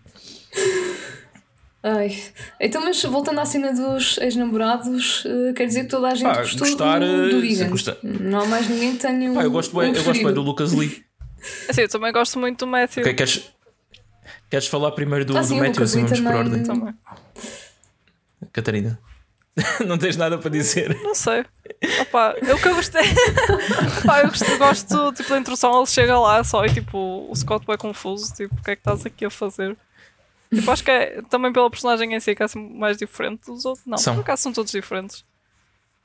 Ai. 1.83 2.17
Então, 2.61 2.85
mas 2.85 3.03
voltando 3.05 3.41
à 3.41 3.45
cena 3.45 3.73
dos 3.73 4.19
ex-namorados, 4.19 5.25
eh, 5.27 5.53
quer 5.55 5.67
dizer 5.67 5.85
que 5.85 5.89
toda 5.89 6.09
a 6.09 6.15
gente 6.15 6.25
Pá, 6.25 6.39
gostou 6.41 6.67
gostar, 6.67 7.01
do, 7.01 7.31
do 7.31 7.45
eh, 7.45 7.55
sim, 7.55 7.95
Não 8.03 8.41
há 8.41 8.47
mais 8.47 8.69
ninguém 8.69 8.93
que 8.93 8.99
tenha 8.99 9.31
um. 9.31 9.35
Pá, 9.35 9.43
eu 9.45 9.51
gosto 9.51 9.77
bem, 9.77 9.91
um 9.91 9.95
eu 9.95 10.05
gosto 10.05 10.25
bem 10.25 10.35
do 10.35 10.43
Lucas 10.43 10.73
Lee. 10.73 11.05
Assim, 11.69 11.83
eu 11.83 11.89
também 11.89 12.13
gosto 12.13 12.39
muito 12.39 12.59
do 12.59 12.67
Matthew. 12.67 13.03
Ok, 13.03 13.15
queres, 13.15 13.51
queres 14.51 14.67
falar 14.67 14.93
primeiro 14.93 15.25
do, 15.25 15.37
Ah, 15.37 15.41
do 15.41 15.47
sim, 15.47 15.61
assim 15.61 16.05
vamos 16.05 16.21
por 16.21 16.35
ordem? 16.35 16.63
Também. 16.63 16.95
Catarina. 18.53 18.99
Não 19.87 19.99
tens 19.99 20.17
nada 20.17 20.39
para 20.39 20.51
dizer. 20.51 20.97
Não 21.03 21.15
sei. 21.15 21.45
Opa, 22.01 22.37
eu 22.43 22.59
que 22.59 22.69
eu 22.69 22.75
gostei. 22.75 23.03
Pá, 24.07 24.21
eu 24.21 24.29
gosto, 24.29 24.59
gosto 24.59 25.13
tipo, 25.13 25.31
da 25.31 25.39
introdução, 25.39 25.77
ele 25.77 25.87
chega 25.87 26.19
lá 26.19 26.43
só 26.45 26.65
e 26.65 26.73
tipo, 26.73 27.27
o 27.29 27.35
Scott 27.35 27.65
é 27.71 27.77
confuso, 27.77 28.33
tipo, 28.35 28.55
o 28.55 28.63
que 28.63 28.71
é 28.71 28.77
que 28.77 28.81
estás 28.81 29.05
aqui 29.05 29.25
a 29.25 29.31
fazer? 29.31 29.77
Tipo, 30.55 30.71
acho 30.71 30.83
que 30.85 30.91
é 30.91 31.23
também 31.29 31.53
pela 31.53 31.69
personagem 31.71 32.15
em 32.15 32.21
si 32.21 32.35
que 32.35 32.43
é 32.43 32.47
assim 32.47 32.69
mais 32.71 32.97
diferente 32.97 33.47
dos 33.47 33.65
outros. 33.65 33.85
Não, 33.85 33.99
São. 33.99 34.15
por 34.15 34.21
acaso 34.21 34.43
são 34.43 34.53
todos 34.53 34.73
diferentes. 34.73 35.25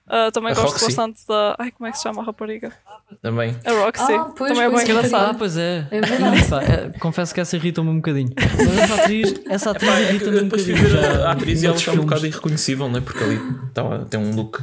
Ah, 0.05 0.29
também 0.31 0.51
A 0.51 0.55
gosto 0.55 0.73
Roxy? 0.73 0.85
bastante 0.85 1.25
da. 1.27 1.55
Ai, 1.57 1.71
como 1.71 1.87
é 1.87 1.91
que 1.91 1.97
se 1.97 2.03
chama 2.03 2.21
a 2.21 2.25
rapariga? 2.25 2.73
Também. 3.21 3.55
A 3.63 3.71
Roxy. 3.71 4.13
Ah, 4.13 4.25
pois, 4.35 4.51
também 4.51 4.67
é 4.67 4.69
pois, 4.69 4.83
bem 4.87 4.97
é 4.97 5.15
Ah, 5.15 5.33
pois 5.37 5.57
é. 5.57 5.87
É 5.91 6.01
verdade. 6.01 6.71
É, 6.71 6.99
confesso 6.99 7.33
que 7.33 7.39
essa 7.39 7.55
irrita-me 7.55 7.89
um 7.89 7.95
bocadinho. 7.95 8.33
Mas 8.35 8.77
essa 8.79 9.01
atriz, 9.01 9.33
essa 9.47 9.71
atriz 9.71 9.91
é 9.93 10.01
irrita-me 10.09 10.37
eu 10.37 10.43
um 10.43 10.49
bocadinho. 10.49 10.77
ver 10.77 11.05
a 11.21 11.31
atriz 11.31 11.63
e 11.63 11.67
ela 11.67 11.75
está 11.75 11.93
um 11.93 11.97
bocado 11.97 12.27
irreconhecível, 12.27 12.89
não 12.89 12.97
é? 12.97 13.01
Porque 13.01 13.23
ali 13.23 13.39
tá, 13.73 13.83
tem 14.09 14.19
um 14.19 14.35
look 14.35 14.59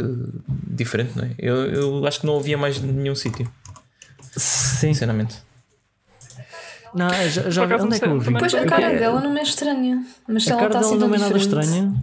diferente, 0.68 1.16
não 1.16 1.24
é? 1.24 1.30
Eu, 1.38 1.57
eu 1.72 2.07
acho 2.07 2.20
que 2.20 2.26
não 2.26 2.36
havia 2.38 2.59
mais 2.59 2.76
em 2.76 2.86
nenhum 2.86 3.14
sítio, 3.14 3.51
Sim. 4.36 4.88
sinceramente. 4.88 5.36
Não, 6.93 7.07
é, 7.09 7.28
já, 7.28 7.49
já 7.49 7.62
onde 7.62 7.72
é 7.97 7.99
que 7.99 8.05
eu 8.05 8.11
não 8.11 8.18
vi? 8.18 8.24
sei, 8.24 8.34
também 8.34 8.41
Pois 8.41 8.55
a 8.55 8.66
cara 8.66 8.91
dela 8.99 9.20
não 9.20 9.36
é 9.36 9.43
estranha. 9.43 10.05
Mas 10.28 10.43
se 10.45 10.51
A 10.51 10.53
ela 10.53 10.61
cara 10.68 10.70
está 10.70 10.80
dela 10.80 10.91
assim 10.91 11.01
não 11.01 11.09
tão 11.09 11.16
é 11.16 11.18
nada 11.20 11.38
estranha. 11.38 11.95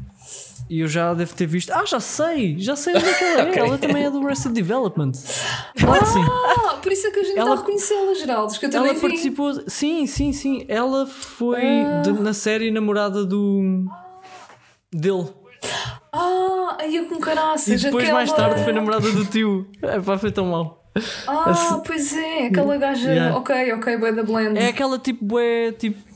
E 0.69 0.81
eu 0.81 0.87
já 0.87 1.13
devo 1.13 1.33
ter 1.33 1.45
visto. 1.45 1.71
Ah, 1.71 1.85
já 1.85 1.99
sei! 1.99 2.55
Já 2.59 2.75
sei 2.75 2.93
onde 2.95 3.05
é 3.07 3.13
que 3.13 3.23
ela 3.23 3.41
é. 3.41 3.43
Ok. 3.49 3.61
Ela 3.61 3.77
também 3.77 4.03
é 4.03 4.09
do 4.11 4.19
Arrested 4.25 4.53
Development. 4.53 5.11
Que 5.13 6.05
sim. 6.05 6.25
Ah, 6.69 6.73
por 6.81 6.91
isso 6.91 7.07
é 7.07 7.11
que 7.11 7.19
a 7.19 7.23
gente 7.23 7.37
Ela- 7.37 7.49
está 7.51 7.53
a 7.53 7.65
reconhecê-la, 7.65 8.13
Geraldo, 8.15 8.59
que 8.59 8.65
eu 8.65 8.69
Ela 8.73 8.93
vi. 8.93 8.99
participou. 8.99 9.53
Sim, 9.67 10.05
sim, 10.07 10.33
sim. 10.33 10.65
Ela 10.67 11.05
foi 11.07 11.61
Ah. 11.81 12.01
de- 12.01 12.11
na 12.13 12.33
série 12.33 12.69
namorada 12.71 13.25
do. 13.25 13.85
dele. 14.91 15.27
Ah, 16.11 16.77
aí 16.79 16.95
eu 16.95 17.05
com 17.07 17.15
E 17.15 17.19
caraças. 17.19 17.81
depois, 17.81 18.03
aquela... 18.03 18.19
mais 18.19 18.31
tarde, 18.33 18.63
foi 18.63 18.73
namorada 18.73 19.09
do 19.11 19.25
tio. 19.25 19.67
É 19.81 19.99
pá, 19.99 20.17
foi 20.17 20.31
tão 20.31 20.47
mal. 20.47 20.83
Ah, 21.27 21.79
pois 21.85 22.15
é, 22.17 22.47
aquela 22.47 22.75
gaja. 22.77 23.11
Yeah. 23.11 23.37
Ok, 23.37 23.73
ok, 23.73 23.97
boa 23.97 24.11
da 24.11 24.23
blend. 24.23 24.57
É 24.57 24.67
aquela 24.69 24.97
tipo, 24.97 25.23
bué, 25.23 25.71
tipo. 25.73 26.06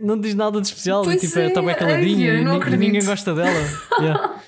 Não 0.00 0.18
diz 0.18 0.34
nada 0.34 0.60
de 0.60 0.66
especial. 0.66 1.02
Pois 1.02 1.20
tipo, 1.20 1.38
é, 1.38 1.46
é, 1.46 1.50
tá 1.50 1.60
bem 1.62 1.74
caladinha 1.74 2.32
ai, 2.32 2.40
eu 2.40 2.44
não 2.44 2.52
ni- 2.52 2.58
acredito. 2.58 2.80
ninguém 2.80 3.04
gosta 3.04 3.34
dela. 3.34 3.50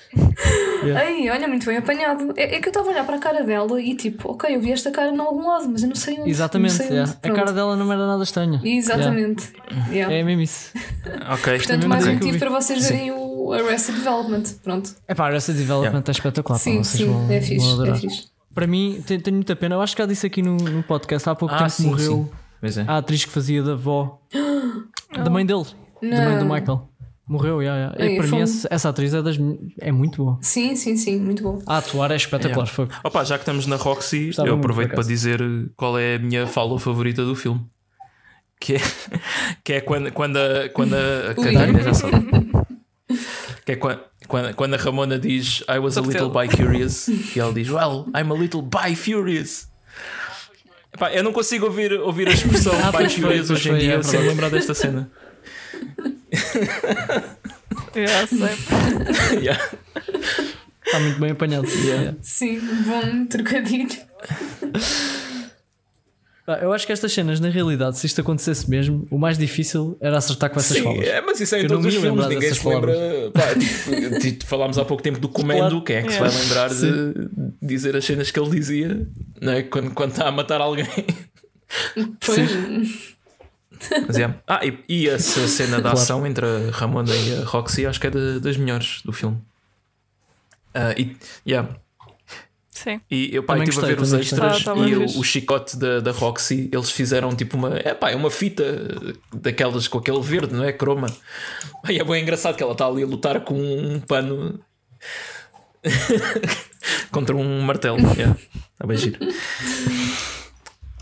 Yeah. 0.83 1.05
Ei, 1.11 1.29
olha, 1.29 1.47
muito 1.47 1.65
bem 1.65 1.77
apanhado. 1.77 2.33
É, 2.35 2.55
é 2.55 2.59
que 2.59 2.67
eu 2.67 2.71
estava 2.71 2.87
a 2.87 2.91
olhar 2.91 3.05
para 3.05 3.15
a 3.15 3.19
cara 3.19 3.43
dela 3.43 3.79
e 3.79 3.95
tipo, 3.95 4.31
ok, 4.31 4.55
eu 4.55 4.59
vi 4.59 4.71
esta 4.71 4.89
cara 4.89 5.09
em 5.11 5.19
algum 5.19 5.47
lado, 5.47 5.69
mas 5.69 5.83
eu 5.83 5.89
não 5.89 5.95
sei 5.95 6.19
onde. 6.19 6.29
Exatamente. 6.31 6.73
Sei 6.73 6.87
yeah. 6.87 7.13
onde. 7.23 7.31
A 7.31 7.35
cara 7.35 7.53
dela 7.53 7.75
não 7.75 7.91
era 7.93 8.07
nada 8.07 8.23
estranha. 8.23 8.59
Exatamente. 8.63 9.53
Yeah. 9.69 9.93
Yeah. 9.93 10.15
É 10.15 10.23
mesmo 10.23 10.41
isso. 10.41 10.71
Ok. 11.31 11.57
Portanto, 11.57 11.87
mais 11.87 12.07
um 12.07 12.13
motivo 12.13 12.31
vi. 12.33 12.39
para 12.39 12.49
vocês 12.49 12.83
Sim. 12.83 12.93
verem 12.93 13.11
o 13.11 13.53
Arrested 13.53 13.95
Development. 13.95 14.43
Pronto. 14.63 14.89
É 15.07 15.13
pá, 15.13 15.31
essa 15.31 15.53
development 15.53 16.03
é 16.07 16.11
espetacular. 16.11 16.57
sim, 16.57 16.77
vocês 16.83 17.03
sim, 17.03 17.05
vão, 17.05 17.23
é 17.31 17.39
vão 17.39 17.41
fixe. 17.47 17.89
É 17.89 17.95
fixe. 17.95 18.27
Para 18.53 18.65
mim, 18.67 19.01
te- 19.05 19.19
tenho 19.19 19.35
muita 19.35 19.55
pena. 19.55 19.75
Eu 19.75 19.81
acho 19.81 19.95
que 19.95 20.01
já 20.01 20.07
disse 20.07 20.25
aqui 20.25 20.41
no, 20.41 20.55
no 20.57 20.81
podcast 20.83 21.29
há 21.29 21.35
pouco 21.35 21.53
Ah, 21.53 21.59
tempo 21.59 21.69
sim, 21.69 21.87
morreu 21.87 22.29
sim. 22.67 22.81
É. 22.81 22.85
a 22.87 22.97
atriz 22.97 23.23
que 23.23 23.31
fazia 23.31 23.61
da 23.63 23.73
avó 23.73 24.19
da 25.13 25.29
mãe 25.29 25.45
dele, 25.45 25.65
da 26.01 26.07
mãe 26.25 26.39
do. 26.39 26.45
Michael. 26.45 26.87
Morreu, 27.27 27.63
já. 27.63 27.93
Ei, 27.97 28.15
E 28.15 28.17
para 28.17 28.27
mim, 28.27 28.41
essa, 28.41 28.67
essa 28.69 28.89
atriz 28.89 29.13
é, 29.13 29.21
das, 29.21 29.37
é 29.79 29.89
muito 29.91 30.17
boa. 30.23 30.37
Sim, 30.41 30.75
sim, 30.75 30.97
sim, 30.97 31.17
muito 31.17 31.41
bom. 31.43 31.61
A 31.65 31.77
atuar 31.77 32.11
é 32.11 32.15
espetacular. 32.17 32.67
foi. 32.67 32.89
Opa, 33.05 33.23
já 33.23 33.35
que 33.37 33.43
estamos 33.43 33.65
na 33.67 33.77
Roxy, 33.77 34.27
Gostava 34.27 34.49
eu 34.49 34.53
muito, 34.55 34.65
aproveito 34.65 34.89
por 34.89 34.95
para 34.95 35.01
acaso. 35.01 35.09
dizer 35.09 35.71
qual 35.77 35.97
é 35.97 36.15
a 36.15 36.19
minha 36.19 36.45
fala 36.45 36.77
favorita 36.77 37.23
do 37.23 37.33
filme. 37.33 37.65
Que 38.59 38.75
é, 38.75 38.79
que 39.63 39.73
é 39.73 39.81
quando, 39.81 40.11
quando 40.11 40.37
a, 40.37 40.67
quando 40.73 40.93
a 40.93 40.97
a 40.97 41.29
Ui. 41.29 41.35
Catarina 41.53 41.81
já 41.81 41.93
sabe. 41.93 42.15
Que 43.65 43.73
é 43.73 43.75
quando, 43.75 43.99
quando, 44.27 44.55
quando 44.55 44.73
a 44.73 44.77
Ramona 44.77 45.19
diz 45.19 45.63
I 45.69 45.77
was 45.77 45.95
a 45.97 46.01
little 46.01 46.29
bi 46.29 46.47
curious 46.47 47.07
e 47.07 47.39
ela 47.39 47.53
diz 47.53 47.69
Well, 47.69 48.05
I'm 48.15 48.31
a 48.31 48.35
little 48.35 48.61
bi 48.63 48.95
furious. 48.95 49.67
Epá, 50.93 51.11
eu 51.13 51.23
não 51.23 51.31
consigo 51.31 51.65
ouvir, 51.65 51.93
ouvir 51.93 52.27
a 52.27 52.31
expressão 52.31 52.73
Ah, 52.83 52.91
curious 52.91 53.19
pois 53.19 53.49
hoje 53.49 53.69
em 53.71 53.77
dia 53.77 53.93
é 53.95 54.03
sem 54.03 54.19
lembrar 54.21 54.49
desta 54.49 54.73
cena. 54.73 55.09
Yeah, 57.95 58.27
sempre. 58.27 59.41
Yeah. 59.43 59.69
Está 60.85 60.99
muito 60.99 61.19
bem 61.19 61.31
apanhado. 61.31 61.67
Yeah. 61.67 62.15
Sim, 62.21 62.59
bom 62.85 63.25
trocadilho. 63.25 63.89
Eu 66.61 66.73
acho 66.73 66.85
que 66.85 66.91
estas 66.93 67.11
cenas, 67.13 67.39
na 67.39 67.49
realidade, 67.49 67.97
se 67.97 68.05
isto 68.07 68.19
acontecesse 68.21 68.69
mesmo, 68.69 69.07
o 69.11 69.17
mais 69.17 69.37
difícil 69.37 69.97
era 70.01 70.17
acertar 70.17 70.49
com 70.49 70.59
essas 70.59 70.77
Sim, 70.77 70.83
falas. 70.83 71.05
é, 71.07 71.21
mas 71.21 71.39
isso 71.39 71.55
é 71.55 71.59
em 71.59 71.63
Eu 71.63 71.67
todos 71.69 71.83
não 71.85 71.89
os 71.89 71.95
filmes, 71.97 72.23
ninguém 72.25 72.39
dessas 72.39 72.57
se 72.57 72.67
lembra. 72.67 72.93
Pá, 73.33 73.41
tipo, 73.59 74.19
tipo, 74.19 74.45
falámos 74.45 74.77
há 74.77 74.85
pouco 74.85 75.01
tempo 75.03 75.19
do 75.19 75.29
Comendo, 75.29 75.59
Claro. 75.59 75.81
quem 75.83 75.95
é 75.97 76.01
que 76.03 76.11
se 76.11 76.17
É. 76.17 76.19
vai 76.19 76.29
lembrar 76.29 76.69
de 76.69 77.29
dizer 77.61 77.95
as 77.95 78.03
cenas 78.05 78.31
que 78.31 78.39
ele 78.39 78.49
dizia 78.49 79.07
não 79.41 79.53
é? 79.53 79.63
quando, 79.63 79.91
quando 79.91 80.11
está 80.11 80.27
a 80.27 80.31
matar 80.31 80.59
alguém? 80.61 80.87
Pois. 82.25 82.51
Mas, 84.07 84.17
é. 84.19 84.33
Ah, 84.47 84.59
e, 84.65 84.77
e 84.87 85.09
essa 85.09 85.47
cena 85.47 85.81
da 85.81 85.93
ação 85.93 86.25
entre 86.27 86.45
a 86.45 86.69
Ramona 86.71 87.15
e 87.15 87.35
a 87.41 87.45
Roxy 87.45 87.85
acho 87.85 87.99
que 87.99 88.07
é 88.07 88.09
da- 88.11 88.39
das 88.39 88.57
melhores 88.57 89.01
do 89.03 89.11
filme. 89.11 89.37
Ah, 90.73 90.93
e, 90.97 91.15
yeah. 91.47 91.67
Sim. 92.83 92.99
E 93.11 93.29
eu 93.35 93.43
pá, 93.43 93.59
estive 93.59 93.85
a 93.85 93.87
ver 93.89 94.01
os 94.01 94.11
extras 94.11 94.63
tá 94.63 94.73
bem 94.73 94.89
e 94.89 94.95
o, 94.95 95.23
chicote 95.23 95.77
da, 95.77 95.99
da 95.99 96.11
Roxy, 96.11 96.67
eles 96.73 96.89
fizeram 96.89 97.35
tipo 97.35 97.55
uma, 97.55 97.77
é 97.77 97.93
pá, 97.93 98.09
é 98.09 98.15
uma 98.15 98.31
fita 98.31 98.63
daquelas 99.31 99.87
com 99.87 99.99
aquele 99.99 100.19
verde, 100.19 100.55
não 100.55 100.63
é? 100.63 100.73
Croma. 100.73 101.07
E 101.87 101.99
é 101.99 102.03
bem 102.03 102.23
engraçado 102.23 102.55
que 102.55 102.63
ela 102.63 102.71
está 102.71 102.87
ali 102.87 103.03
a 103.03 103.05
lutar 103.05 103.41
com 103.41 103.53
um 103.53 103.99
pano 103.99 104.59
contra 107.11 107.35
um 107.35 107.61
martelo. 107.61 107.99
Yeah. 108.17 108.35
Está 108.73 108.87
bem 108.87 108.97
giro. 108.97 109.19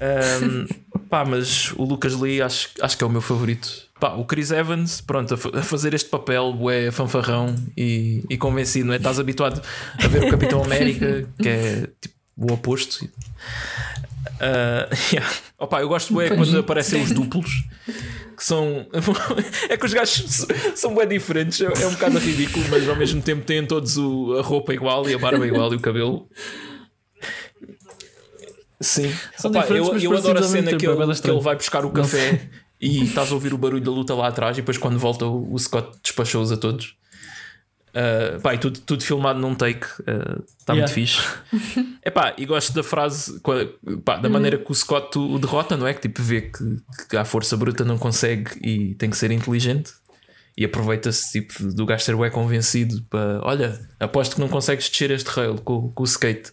Ahm, 0.02 0.66
pá, 1.10 1.26
mas 1.26 1.72
o 1.74 1.84
Lucas 1.84 2.14
Lee 2.14 2.42
acho, 2.42 2.70
acho 2.82 2.98
que 2.98 3.04
é 3.04 3.08
o 3.08 3.10
meu 3.10 3.22
favorito. 3.22 3.89
Pá, 4.00 4.14
o 4.14 4.24
Chris 4.24 4.50
Evans, 4.52 5.02
pronto, 5.02 5.34
a, 5.34 5.38
fa- 5.38 5.52
a 5.54 5.62
fazer 5.62 5.94
este 5.94 6.10
papel, 6.10 6.56
é 6.70 6.90
fanfarrão 6.90 7.54
e, 7.76 8.24
e 8.30 8.38
convencido, 8.38 8.86
não 8.88 8.94
é? 8.94 8.98
Estás 8.98 9.20
habituado 9.20 9.62
a 10.02 10.08
ver 10.08 10.24
o 10.24 10.30
Capitão 10.30 10.64
América, 10.64 11.28
que 11.42 11.50
é 11.50 11.88
tipo 12.00 12.16
o 12.38 12.54
oposto. 12.54 13.10
Ah, 14.40 14.88
yeah. 15.12 15.30
Opa, 15.58 15.82
eu 15.82 15.90
gosto 15.90 16.14
Pois. 16.14 16.30
quando 16.30 16.58
aparecem 16.60 17.02
os 17.04 17.12
duplos 17.12 17.52
que 18.38 18.44
são 18.46 18.88
é 19.68 19.76
que 19.76 19.86
os 19.86 19.94
gajos 19.94 20.48
são 20.76 20.96
bem 20.96 21.06
diferentes, 21.10 21.60
é 21.60 21.66
é 21.66 21.88
um 21.88 21.92
bocado 21.92 22.18
ridículo, 22.20 22.64
mas 22.70 22.88
ao 22.88 22.96
mesmo 22.96 23.22
tempo 23.22 23.44
têm 23.46 23.66
todos 23.66 23.98
o- 23.98 24.38
a 24.40 24.42
roupa 24.42 24.74
igual 24.74 25.10
e 25.10 25.14
a 25.14 25.18
barba 25.20 25.46
igual 25.46 25.74
e 25.74 25.76
o 25.76 25.80
cabelo. 25.82 26.26
Sim, 28.82 29.14
Opa, 29.44 29.66
eu, 29.72 29.98
eu 30.00 30.16
adoro 30.18 30.40
a 30.40 30.44
cena 30.44 30.72
que 30.72 30.78
tempo, 30.78 30.86
é 30.86 30.96
ele, 30.96 31.06
bué 31.06 31.16
que 31.22 31.30
ele 31.30 31.42
vai 31.42 31.56
buscar 31.58 31.84
o 31.84 31.92
café 31.92 32.50
e 32.80 33.04
estás 33.04 33.32
a 33.32 33.34
ouvir 33.34 33.54
o 33.54 33.58
barulho 33.58 33.84
da 33.84 33.92
luta 33.92 34.14
lá 34.14 34.28
atrás, 34.28 34.58
e 34.58 34.62
depois 34.62 34.78
quando 34.78 34.98
volta 34.98 35.26
o, 35.26 35.54
o 35.54 35.60
Scott 35.60 35.98
despachou-os 36.04 36.52
a 36.52 36.58
todos. 36.58 36.98
Uh, 37.90 38.40
pá, 38.42 38.54
e 38.54 38.58
tudo, 38.60 38.80
tudo 38.82 39.04
filmado 39.04 39.40
num 39.40 39.56
take, 39.56 39.86
está 40.60 40.74
Yeah. 40.74 40.76
muito 40.76 40.92
fixe. 40.92 41.20
Epá, 42.06 42.36
e 42.38 42.46
gosto 42.46 42.72
da 42.74 42.84
frase, 42.84 43.42
pá, 44.06 44.18
da 44.18 44.30
maneira 44.30 44.58
que 44.58 44.72
o 44.72 44.76
Scott 44.76 45.18
o 45.18 45.40
derrota, 45.40 45.76
não 45.76 45.88
é? 45.88 45.94
Que 45.94 46.02
tipo 46.02 46.22
vê 46.22 46.42
que, 46.42 46.78
que 47.10 47.18
a 47.18 47.26
força 47.26 47.58
bruta 47.58 47.84
não 47.84 47.98
consegue 47.98 48.52
e 48.62 48.94
tem 48.96 49.10
que 49.10 49.18
ser 49.18 49.32
inteligente. 49.32 49.92
E 50.56 50.66
aproveita-se 50.66 51.32
tipo, 51.32 51.64
do 51.74 51.86
gajo 51.86 52.04
ser 52.04 52.32
convencido 52.32 53.02
para 53.10 53.40
olha, 53.44 53.80
aposto 54.00 54.36
que 54.36 54.42
não 54.42 54.50
consegues 54.50 54.90
descer 54.90 55.10
este 55.10 55.28
rail 55.28 55.56
com, 55.56 55.90
com 55.92 56.04
o 56.04 56.06
skate. 56.06 56.52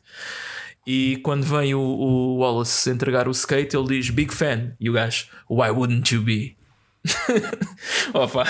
E 0.86 1.16
quando 1.22 1.42
vem 1.42 1.74
o, 1.74 1.80
o 1.80 2.38
Wallace 2.38 2.88
entregar 2.90 3.26
o 3.26 3.32
skate, 3.32 3.76
ele 3.76 3.88
diz 3.88 4.10
Big 4.10 4.32
fan. 4.32 4.72
E 4.78 4.88
o 4.88 4.92
gajo, 4.92 5.26
Why 5.50 5.70
wouldn't 5.70 6.14
you 6.14 6.22
be? 6.22 6.56
Opa, 8.14 8.44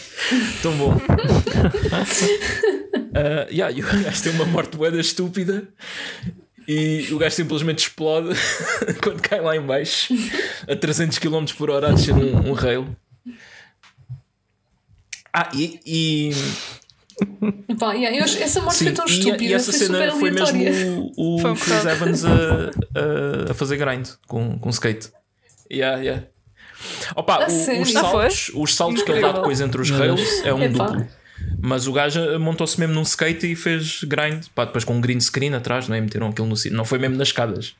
tão 0.62 0.76
bom. 0.76 1.00
Uh, 3.10 3.42
yeah, 3.50 3.72
e 3.76 3.82
o 3.82 4.04
gajo 4.04 4.22
tem 4.22 4.32
uma 4.32 4.44
morte 4.44 4.76
boeda 4.76 4.98
estúpida 4.98 5.68
e 6.66 7.08
o 7.12 7.18
gajo 7.18 7.34
simplesmente 7.34 7.80
explode 7.80 8.38
quando 9.02 9.20
cai 9.20 9.40
lá 9.40 9.56
em 9.56 9.60
baixo 9.60 10.14
a 10.68 10.76
300 10.76 11.18
km 11.18 11.44
por 11.58 11.70
hora 11.70 11.88
a 11.88 11.92
descer 11.92 12.14
um, 12.14 12.50
um 12.50 12.52
rail. 12.52 12.96
Ah, 15.32 15.48
e, 15.54 15.80
e, 15.84 16.30
Pá, 17.78 17.92
yeah, 17.94 18.16
eu 18.16 18.24
essa 18.24 18.60
morte 18.60 18.76
sim, 18.76 18.84
foi 18.86 18.92
tão 18.94 19.06
e- 19.06 19.10
estúpida, 19.10 19.44
e 19.44 19.52
essa 19.54 19.70
foi 19.72 19.78
cena 19.86 19.98
super 19.98 20.10
foi 20.20 20.28
aleatória. 20.30 20.70
mesmo 20.70 21.12
o, 21.16 21.36
o 21.36 21.38
Foi 21.40 21.50
um 21.50 21.54
Chris 21.54 21.68
bocado. 21.78 21.88
Evans 21.90 22.24
a, 22.24 22.30
a, 23.48 23.50
a 23.50 23.54
fazer 23.54 23.76
grind 23.76 24.08
com, 24.26 24.58
com 24.58 24.70
skate. 24.70 25.08
Yeah, 25.72 26.02
yeah. 26.02 26.24
Opa, 27.14 27.44
A 27.44 27.48
o- 27.48 27.80
os 27.82 27.96
Ah, 27.96 28.04
foi? 28.04 28.30
saltos, 28.30 28.50
os 28.54 28.74
saltos 28.74 29.02
que 29.02 29.10
ele 29.12 29.20
dá 29.20 29.32
depois 29.32 29.60
entre 29.60 29.80
os 29.80 29.90
rails 29.90 30.44
é 30.44 30.52
um 30.52 30.62
Epá. 30.62 30.86
duplo. 30.86 31.08
Mas 31.62 31.86
o 31.86 31.92
gajo 31.92 32.38
montou-se 32.38 32.78
mesmo 32.78 32.94
num 32.94 33.02
skate 33.02 33.52
e 33.52 33.56
fez 33.56 34.02
grind, 34.04 34.44
pá, 34.54 34.64
depois 34.64 34.84
com 34.84 34.94
um 34.94 35.00
green 35.00 35.20
screen 35.20 35.54
atrás, 35.54 35.88
não 35.88 35.96
é? 35.96 36.00
Meteram 36.00 36.28
aquilo 36.28 36.46
no 36.46 36.56
sítio, 36.56 36.76
não 36.76 36.84
foi 36.84 36.98
mesmo 36.98 37.16
nas 37.16 37.28
escadas. 37.28 37.74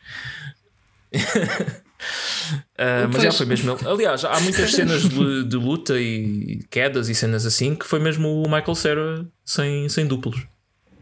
Ah, 2.79 3.07
mas 3.13 3.23
já 3.23 3.31
foi 3.33 3.47
mesmo 3.47 3.71
ele. 3.73 3.87
Aliás, 3.89 4.25
há 4.25 4.41
muitas 4.41 4.73
cenas 4.73 5.03
de, 5.09 5.45
de 5.45 5.57
luta 5.57 6.01
e 6.01 6.61
quedas 6.71 7.09
e 7.09 7.15
cenas 7.15 7.45
assim 7.47 7.75
que 7.75 7.85
foi 7.87 8.01
mesmo 8.01 8.43
o 8.43 8.51
Michael 8.51 8.75
Cera 8.75 9.27
sem, 9.45 9.89
sem 9.89 10.07
duplos, 10.07 10.47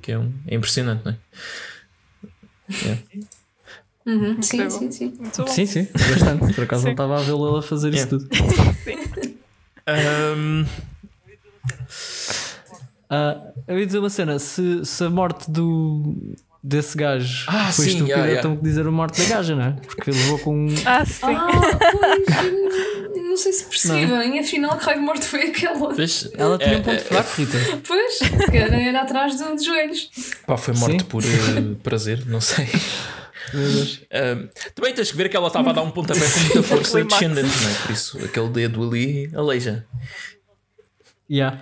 que 0.02 0.12
é, 0.12 0.18
um, 0.18 0.32
é 0.46 0.56
impressionante, 0.56 1.04
não 1.04 1.12
é? 1.12 1.18
Yeah. 2.82 3.02
Uhum, 4.06 4.42
Sim, 4.42 4.70
sim, 4.70 4.90
sim. 4.90 5.18
Sim, 5.48 5.66
sim, 5.66 5.88
bastante. 5.92 6.54
Por 6.54 6.64
acaso 6.64 6.80
Sim. 6.82 6.86
não 6.88 6.92
estava 6.92 7.18
a 7.18 7.22
vê-lo 7.22 7.48
ele 7.50 7.58
a 7.58 7.62
fazer 7.62 7.94
isso 7.94 8.08
Yeah. 8.08 8.28
tudo. 8.28 8.28
Ahm, 9.86 10.66
Ah, 13.10 13.52
eu 13.66 13.78
ia 13.78 13.86
dizer 13.86 13.98
uma 13.98 14.10
cena: 14.10 14.38
se, 14.38 14.84
se 14.84 15.04
a 15.04 15.08
morte 15.10 15.50
do, 15.50 16.34
desse 16.62 16.96
gajo 16.96 17.44
Ah, 17.48 17.72
foi 17.72 17.84
sim, 17.84 17.90
estúpido, 17.92 18.08
yeah, 18.10 18.26
yeah. 18.26 18.40
então 18.40 18.56
que 18.56 18.62
dizer 18.62 18.86
a 18.86 18.90
morte 18.90 19.22
da 19.22 19.36
gaja, 19.36 19.54
não 19.56 19.62
é? 19.64 19.72
Porque 19.86 20.10
ele 20.10 20.18
levou 20.18 20.38
com 20.40 20.56
um. 20.56 20.74
Ah, 20.84 21.04
sim. 21.04 21.26
Ah, 21.26 21.48
pois, 21.92 23.16
não 23.16 23.36
sei 23.36 23.52
se 23.52 23.64
percebi 23.66 24.06
Não 24.06 24.18
bem, 24.18 24.38
afinal 24.40 24.76
que 24.78 24.84
raio 24.84 24.98
de 24.98 25.04
morte 25.04 25.24
foi 25.26 25.42
aquela. 25.48 25.94
Vês? 25.94 26.28
Ela 26.34 26.58
tinha 26.58 26.72
É, 26.74 26.76
um 26.78 26.82
ponto 26.82 26.96
é, 26.96 26.98
fraco, 26.98 27.32
Rita. 27.36 27.58
Pois, 27.86 28.18
que 28.50 28.56
era, 28.56 28.76
era 28.80 29.02
atrás 29.02 29.36
de, 29.36 29.56
de 29.56 29.64
joelhos. 29.64 30.10
Pá, 30.46 30.56
foi 30.56 30.74
morte 30.74 31.00
Sim. 31.02 31.06
por 31.08 31.22
eh, 31.24 31.74
prazer, 31.82 32.26
não 32.26 32.40
sei. 32.40 32.66
Ahm, 34.12 34.48
também 34.74 34.92
tens 34.92 35.10
que 35.10 35.16
ver 35.16 35.28
que 35.28 35.36
ela 35.36 35.46
estava 35.46 35.70
a 35.70 35.72
dar 35.72 35.82
um 35.82 35.90
pontapé 35.90 36.20
com 36.20 36.38
muita 36.44 36.62
força 36.62 37.02
descendente, 37.04 37.48
não 37.62 37.70
é? 37.70 37.74
Por 37.86 37.90
isso, 37.92 38.18
aquele 38.24 38.48
dedo 38.50 38.86
ali 38.86 39.30
aleija. 39.34 39.86
Yeah. 41.30 41.58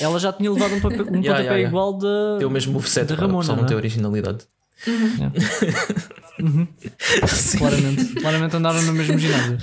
Ela 0.00 0.18
já 0.18 0.32
tinha 0.32 0.50
levado 0.52 0.74
um, 0.74 0.80
papel, 0.80 1.02
um 1.02 1.04
Yeah, 1.04 1.22
pontapé 1.22 1.42
yeah, 1.42 1.56
yeah. 1.56 1.68
igual 1.68 1.92
da. 1.94 2.36
Tem 2.38 2.46
o 2.46 2.50
mesmo 2.50 2.72
moveset, 2.72 3.06
da 3.06 3.14
pá, 3.16 3.22
Ramona, 3.22 3.44
só 3.44 3.52
não 3.52 3.58
não 3.58 3.64
é? 3.64 3.68
tem 3.68 3.76
originalidade. 3.76 4.44
Sim. 7.28 7.58
Claramente, 7.58 8.04
claramente 8.14 8.56
andaram 8.56 8.82
no 8.82 8.92
mesmo 8.92 9.18
ginásio. 9.18 9.58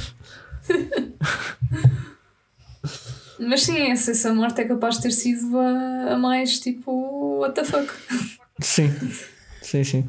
Mas 3.39 3.63
sim, 3.63 3.91
essa, 3.91 4.11
essa 4.11 4.33
morte 4.33 4.61
é 4.61 4.65
capaz 4.65 4.95
de 4.97 5.03
ter 5.03 5.11
sido 5.11 5.57
a, 5.57 6.13
a 6.13 6.17
mais 6.17 6.59
tipo, 6.59 7.39
what 7.39 7.53
the 7.55 7.63
fuck. 7.63 7.91
Sim, 8.61 8.93
sim, 9.61 9.83
sim. 9.83 10.05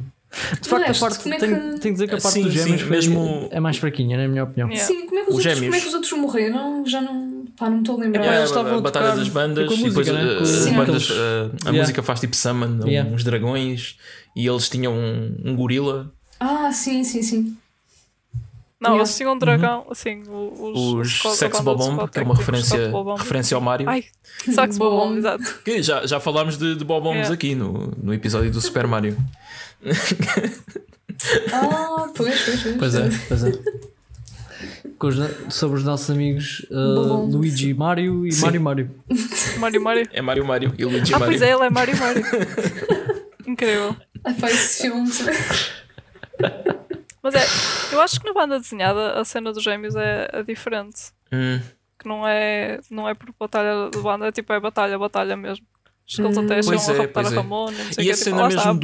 De 0.61 0.68
facto, 0.68 0.84
a 0.84 0.86
resto, 0.88 1.00
parte, 1.00 1.18
como 1.22 1.34
é 1.34 1.38
tenho, 1.38 1.54
que- 1.57 1.61
tenho 1.62 1.80
que 1.80 1.92
dizer 1.92 2.09
que 2.09 2.14
a 2.14 2.18
parte 2.18 2.34
Sim, 2.34 2.42
dos 2.42 2.52
gêmeos 2.52 2.82
sim, 2.82 2.88
mesmo- 2.88 3.48
é 3.50 3.59
mais 3.59 3.78
fraquinha, 3.78 4.18
na 4.18 4.28
minha 4.28 4.44
opinião. 4.44 4.68
Yeah. 4.68 4.86
Sim, 4.86 5.07
como 5.07 5.18
é, 5.18 5.24
que 5.24 5.30
os 5.30 5.38
Os 5.38 5.46
outros, 5.46 5.54
gêmeos. 5.54 5.64
como 5.64 5.74
é 5.74 5.80
que 5.80 5.88
os 5.88 5.94
outros 5.94 6.12
morreram? 6.12 6.86
Já 6.86 7.00
não. 7.00 7.26
Pá, 7.57 7.66
não 7.70 7.76
me 7.76 7.82
estou 7.82 7.96
a 7.96 8.04
lembrar. 8.04 8.36
Eles 8.36 8.50
estavam 8.50 8.78
a 8.78 8.80
batalha 8.80 9.16
das 9.16 9.28
bandas 9.28 9.72
e 9.72 9.84
depois 9.84 10.09
as 10.09 10.14
bandas, 10.72 11.04
aqueles- 11.04 11.11
uh, 11.11 11.68
a 11.68 11.72
música 11.72 12.02
faz 12.02 12.20
tipo 12.20 12.36
summon, 12.36 12.86
Yeah. 12.86 13.11
uns 13.11 13.24
dragões 13.24 13.96
e 14.36 14.46
eles 14.46 14.68
tinham 14.68 14.92
um, 14.92 15.36
um 15.44 15.57
gorila, 15.57 16.12
Ah, 16.38 16.70
sim, 16.72 17.02
sim, 17.02 17.22
sim. 17.22 17.57
Não, 18.78 18.90
Yeah. 18.90 19.04
eles 19.04 19.16
tinham 19.16 19.32
um 19.32 19.38
dragão, 19.38 19.86
assim, 19.90 20.22
o- 20.28 20.98
os, 21.00 21.24
os 21.24 21.36
Sex 21.38 21.61
Bobomb, 21.61 22.07
que 22.11 22.18
é 22.18 22.22
é 22.22 22.24
uma 22.24 22.34
tipo 22.34 22.38
referência, 22.52 22.92
referência 23.16 23.54
ao 23.54 23.61
Mario. 23.62 23.88
Ai, 23.88 24.04
Sax 24.52 24.76
Bom. 24.76 24.90
Bobomb, 24.90 25.16
exato. 25.18 25.61
Que 25.64 25.82
já, 25.82 26.07
já 26.07 26.20
falámos 26.20 26.59
de, 26.59 26.74
de 26.76 26.84
Bobombs 26.84 27.16
Yeah. 27.20 27.34
aqui 27.34 27.54
no, 27.54 27.94
no 28.02 28.12
episódio 28.12 28.50
do 28.50 28.61
Super 28.61 28.86
Mario. 28.86 29.16
Ah, 31.52 32.07
pois, 32.14 32.38
pois, 32.44 32.62
pois. 32.62 32.76
Pois 32.76 32.94
é, 32.94 33.09
pois 33.28 33.44
é. 33.44 33.52
Com 34.99 35.09
os 35.09 35.16
sobre 35.55 35.78
os 35.78 35.84
nossos 35.84 36.09
amigos 36.11 36.66
uh. 36.70 37.26
Luigi 37.30 37.74
Mario 37.74 38.26
e 38.26 38.32
Sim. 38.32 38.44
Mario 38.47 38.61
Mario. 38.62 38.90
Mario 39.59 39.82
Mario. 39.82 40.09
É 40.12 40.22
Mario 40.22 40.44
Mario 40.47 40.74
e 40.78 40.84
Luigi 40.84 41.12
Ah, 41.14 41.18
Mario. 41.18 41.32
pois 41.38 41.42
é, 41.42 41.53
ele 41.53 41.64
é 41.64 41.70
Mario 41.70 41.97
Mario. 41.99 42.24
Incrível. 43.47 43.97
Ai, 44.24 44.34
pá, 44.34 44.47
esse 44.49 44.82
filme. 44.82 45.09
Mas 47.22 47.34
é, 47.34 47.94
eu 47.94 48.01
acho 48.01 48.20
que 48.20 48.26
na 48.26 48.32
banda 48.32 48.59
desenhada 48.59 49.12
a 49.20 49.24
cena 49.24 49.53
dos 49.53 49.62
gêmeos 49.62 49.94
é, 49.97 50.28
é 50.32 50.42
diferente. 50.42 51.12
Hum, 51.32 51.61
Que 51.99 52.09
não 52.09 52.26
é, 52.26 52.78
não 52.90 53.09
é 53.09 53.14
por 53.14 53.34
batalha 53.38 53.90
de 53.90 53.99
banda, 54.01 54.26
é 54.26 54.32
tipo, 54.32 54.53
é 54.53 54.61
batalha, 54.61 54.99
batalha 54.99 55.36
mesmo. 55.36 55.64
Acho 56.09 56.16
que 56.16 56.22
eles 56.22 56.38
até 56.38 56.61
Pois 56.62 56.66
chegam 56.82 56.94
é, 56.94 56.99
a 56.99 57.03
raptar 57.03 57.22
pois 57.24 57.32
a 57.32 57.34
é. 57.34 57.36
Ramona, 57.38 57.78
não 57.84 57.92
sei 57.92 58.05
E 58.05 58.09
o 58.09 58.12
a 58.12 58.14
que, 58.14 58.20
cena 58.20 58.49
tipo, 58.49 58.61
mesmo 58.61 58.74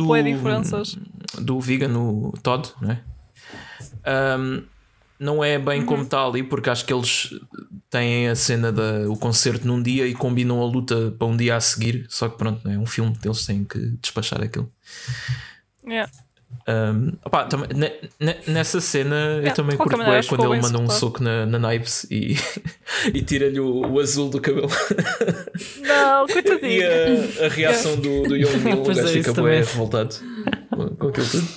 do, 1.36 1.44
do 1.44 1.60
vegan, 1.60 1.96
o 1.96 2.32
Todd, 2.42 2.72
não 2.80 2.90
é? 2.90 3.00
Ahm, 4.04 4.64
não 5.22 5.42
é 5.44 5.58
bem 5.58 5.80
Uhum. 5.80 5.86
como 5.86 6.02
está 6.02 6.24
ali, 6.26 6.42
porque 6.42 6.68
acho 6.68 6.84
que 6.84 6.92
eles 6.92 7.30
têm 7.88 8.28
a 8.28 8.34
cena 8.34 8.72
da 8.72 9.08
o 9.08 9.16
concerto 9.16 9.66
num 9.66 9.82
dia 9.82 10.06
e 10.06 10.14
combinam 10.14 10.60
a 10.60 10.66
luta 10.66 11.14
para 11.18 11.26
um 11.28 11.36
dia 11.36 11.56
a 11.56 11.60
seguir. 11.60 12.06
Só 12.08 12.28
que 12.28 12.36
pronto, 12.36 12.68
é 12.68 12.76
um 12.76 12.86
filme, 12.86 13.16
eles 13.24 13.46
têm 13.46 13.64
que 13.64 13.78
despachar 14.00 14.42
aquilo. 14.42 14.68
Yeah. 15.86 16.10
Um, 16.68 17.12
opá, 17.24 17.44
tam- 17.44 17.66
ne- 17.74 17.92
ne- 18.20 18.38
nessa 18.46 18.80
cena 18.80 19.16
eu 19.16 19.36
Yeah, 19.38 19.54
também 19.54 19.70
de 19.72 19.76
qualquer 19.78 19.96
curto 19.96 19.98
maneira, 20.04 20.22
que 20.22 20.28
quando 20.28 20.52
ele 20.52 20.62
manda 20.62 20.78
um 20.78 20.88
soco 20.90 21.22
na, 21.22 21.46
na 21.46 21.74
e, 21.74 22.36
e 23.12 23.22
tira-lhe 23.22 23.58
o, 23.58 23.80
o 23.90 23.98
azul 23.98 24.28
do 24.28 24.40
cabelo. 24.40 24.68
Não, 25.80 26.24
e 26.28 26.32
coitadinho. 26.32 26.82
a, 27.40 27.46
a 27.46 27.48
reação 27.48 27.96
do, 27.96 28.22
do 28.24 28.36
Young 28.36 28.58
Neil, 28.64 28.78
o 28.82 28.84
gajo 28.84 29.00
é, 29.00 29.06
fica 29.08 29.32
bem 29.32 29.34
também. 29.34 29.58
revoltado 29.58 30.14
com, 30.70 30.88
com 30.96 31.08
aquilo 31.08 31.26
tudo. 31.26 31.48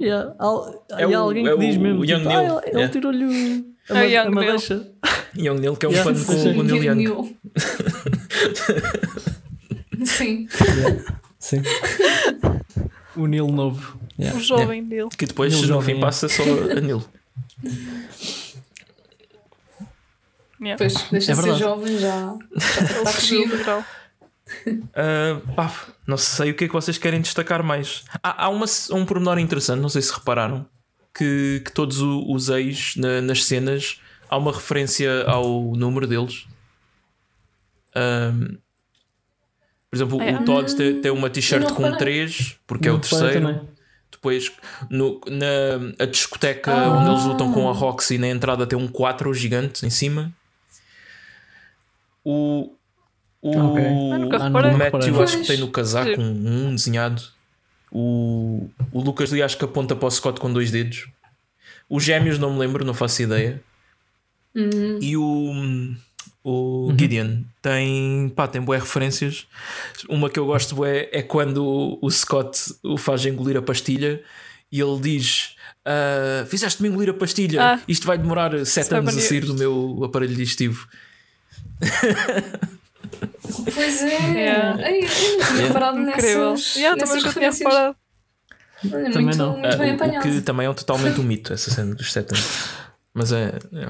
Yeah. 0.00 0.34
Al- 0.38 0.86
É 0.92 1.00
e 1.00 1.04
há 1.04 1.08
o- 1.20 1.24
alguém 1.24 1.46
é 1.46 1.50
que 1.52 1.58
diz 1.58 1.76
o 1.76 1.80
mesmo: 1.80 2.04
Young 2.04 2.18
tipo, 2.18 2.28
Neil. 2.28 2.38
ah, 2.38 2.44
ele, 2.44 2.52
ele 2.68 2.76
Yeah. 2.76 2.92
tirou-lhe 2.92 3.24
o- 3.24 3.64
a, 3.88 3.90
É 3.90 3.94
ma- 3.94 4.02
Young 4.04 4.18
a 4.18 4.24
Neil. 4.24 4.34
madeixa. 4.34 4.86
Young 5.36 5.58
Neil, 5.60 5.76
que 5.76 5.86
é 5.86 5.88
um 5.88 5.92
Yeah, 5.92 6.12
pano 6.12 6.24
com 6.26 6.32
o 6.32 6.62
Neil 6.62 6.84
Young. 6.84 6.94
Neil. 6.96 7.36
Sim. 10.04 10.48
Sim. 11.38 11.62
o 13.16 13.26
Neil 13.26 13.48
novo. 13.48 13.98
Yeah. 14.18 14.38
O 14.38 14.42
jovem 14.42 14.84
dele. 14.84 15.08
Que 15.16 15.26
depois 15.26 15.52
Neil 15.52 15.62
no 15.62 15.68
jovem, 15.68 15.94
fim 15.94 16.00
é. 16.00 16.04
passa 16.04 16.28
só 16.28 16.42
a 16.42 16.80
Neil. 16.80 17.02
Yeah. 20.60 20.78
Pois, 20.78 20.94
deixa 21.10 21.32
É 21.32 21.34
de 21.34 21.42
ser 21.42 21.54
jovem 21.56 21.98
já. 21.98 22.34
Está 22.56 23.00
o 23.00 23.04
crescido. 23.04 23.56
Ah, 24.94 25.40
pá, 25.54 25.72
não 26.06 26.16
sei 26.16 26.50
o 26.50 26.54
que 26.54 26.64
é 26.64 26.66
que 26.66 26.72
vocês 26.74 26.98
querem 26.98 27.20
destacar 27.20 27.62
mais. 27.62 28.04
Há, 28.22 28.44
há 28.46 28.48
uma, 28.48 28.66
um 28.92 29.04
pormenor 29.06 29.38
interessante, 29.38 29.80
não 29.80 29.88
sei 29.88 30.02
se 30.02 30.12
repararam, 30.12 30.66
que, 31.14 31.62
que 31.64 31.72
todos 31.72 32.00
o- 32.00 32.24
os 32.32 32.48
ex 32.48 32.96
na- 32.96 33.20
nas 33.20 33.44
cenas 33.44 34.00
há 34.28 34.36
uma 34.36 34.52
referência 34.52 35.24
ao 35.26 35.72
número 35.76 36.06
deles. 36.06 36.46
Ahm, 37.94 38.58
por 39.90 39.96
exemplo, 39.96 40.20
É. 40.22 40.34
o 40.36 40.44
Todd 40.44 40.74
tem, 40.76 41.00
tem 41.00 41.10
uma 41.12 41.30
t-shirt 41.30 41.64
com 41.72 41.84
reparei. 41.84 41.98
3, 41.98 42.58
porque 42.66 42.88
é 42.88 42.92
Não 42.92 42.98
o 42.98 43.00
reparei 43.02 43.32
terceiro. 43.32 43.68
Depois, 44.10 44.50
no, 44.90 45.20
na 45.28 46.02
a 46.02 46.06
discoteca 46.06 46.72
Ah. 46.72 46.88
onde 46.98 47.10
eles 47.10 47.24
lutam 47.24 47.52
com 47.52 47.68
a 47.68 47.72
Roxy, 47.72 48.18
na 48.18 48.28
entrada 48.28 48.66
tem 48.66 48.78
um 48.78 48.88
4 48.88 49.32
gigante 49.32 49.86
em 49.86 49.90
cima. 49.90 50.32
O, 52.24 52.74
o. 53.48 54.12
Ah, 54.12 54.18
nunca 54.18 54.36
o 54.38 54.42
reparei. 54.42 54.70
Matthew 54.72 55.00
reparei. 55.00 55.22
acho 55.24 55.38
que 55.40 55.46
tem 55.46 55.58
no 55.58 55.68
casaco 55.70 56.20
um, 56.20 56.66
um 56.68 56.74
desenhado. 56.74 57.22
O, 57.92 58.68
o 58.92 59.00
Lucas 59.00 59.30
Lee 59.30 59.42
acho 59.42 59.56
que 59.56 59.64
aponta 59.64 59.94
para 59.96 60.06
o 60.06 60.10
Scott 60.10 60.40
com 60.40 60.52
dois 60.52 60.70
dedos. 60.70 61.08
Os 61.88 62.02
gêmeos 62.02 62.38
não 62.38 62.52
me 62.52 62.58
lembro, 62.58 62.84
não 62.84 62.92
faço 62.94 63.22
ideia. 63.22 63.62
Uhum. 64.54 64.98
E 65.00 65.16
o, 65.16 65.94
o 66.42 66.92
Gideon 66.98 67.42
tem, 67.62 68.28
pá, 68.34 68.48
tem 68.48 68.60
boas 68.60 68.80
referências. 68.80 69.46
Uma 70.08 70.28
que 70.28 70.38
eu 70.38 70.46
gosto 70.46 70.74
bué 70.74 71.08
é 71.12 71.22
quando 71.22 71.64
o, 71.64 71.98
o 72.02 72.10
Scott 72.10 72.58
o 72.82 72.96
faz 72.96 73.24
engolir 73.24 73.56
a 73.56 73.62
pastilha 73.62 74.20
e 74.72 74.80
ele 74.80 74.98
diz: 75.00 75.54
"Ah, 75.84 76.44
Fizeste-me 76.46 76.88
engolir 76.88 77.10
a 77.10 77.14
pastilha, 77.14 77.62
Ah. 77.74 77.80
isto 77.86 78.06
vai 78.06 78.18
demorar 78.18 78.50
sete 78.66 78.86
Seven 78.88 78.98
anos 79.00 79.16
a 79.16 79.20
sair 79.20 79.34
years." 79.44 79.46
do 79.48 79.54
meu 79.54 80.02
aparelho 80.04 80.34
digestivo. 80.34 80.88
Pois 83.74 84.02
é. 84.02 84.06
Yeah. 84.32 84.78
Ai, 84.84 84.98
eu 85.00 85.38
não 85.38 85.46
tinha 85.46 85.66
reparado 85.66 85.98
Incrível. 86.00 86.50
nessas, 86.52 86.76
Yeah, 86.76 86.96
também 87.00 87.14
nessas 87.16 87.34
nunca 87.34 87.38
tinha 87.40 87.50
reparado. 87.50 87.96
Olha, 88.84 89.04
Também 89.10 89.22
muito, 89.24 89.38
não. 89.38 89.52
muito 89.52 89.66
Ah, 89.66 89.76
bem 89.76 89.94
o- 89.94 90.22
que 90.22 90.40
também 90.42 90.66
é 90.66 90.70
um, 90.70 90.74
totalmente 90.74 91.20
um 91.20 91.24
mito, 91.24 91.52
essa 91.52 91.70
cena 91.70 91.94
dos 91.94 92.12
sete 92.12 92.30
anos. 92.34 92.46
Mas 93.14 93.32
é. 93.32 93.46
é 93.72 93.88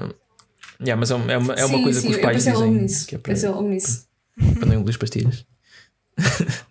yeah, 0.81 0.95
mas 0.97 1.11
é 1.11 1.15
uma, 1.15 1.31
é 1.31 1.37
uma, 1.37 1.53
é 1.53 1.65
uma 1.65 1.77
Sim, 1.77 1.83
coisa 1.83 2.01
sim, 2.01 2.07
que 2.09 2.15
os 2.15 2.21
pais 2.21 2.37
dizem 2.43 2.71
nisso. 2.71 3.07
que 3.07 3.15
é 3.15 3.17
para, 3.17 3.33
nisso. 3.33 4.07
para 4.55 4.65
não 4.65 4.73
engolir 4.75 4.89
as 4.89 4.97
pastilhas. 4.97 5.45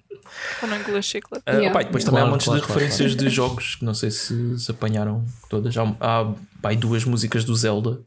Para 0.61 0.69
não 0.71 0.77
engolir 0.81 1.03
chiclete. 1.03 1.43
Ah, 1.47 1.53
Yeah. 1.53 1.71
opá, 1.71 1.83
e 1.83 1.85
depois 1.85 2.03
Claro, 2.05 2.17
também 2.17 2.29
há 2.29 2.31
montes 2.31 2.47
claro, 2.47 2.61
de 2.61 2.67
claro, 2.67 2.81
referências 2.81 3.17
de 3.17 3.29
jogos 3.29 3.75
que 3.77 3.85
não 3.85 3.93
sei 3.95 4.11
se, 4.11 4.59
se 4.59 4.71
apanharam 4.71 5.25
todas. 5.51 5.77
Há, 5.77 5.83
há 6.01 6.35
aí 6.65 6.77
duas 6.77 7.05
músicas 7.05 7.45
do 7.45 7.55
Zelda 7.55 8.01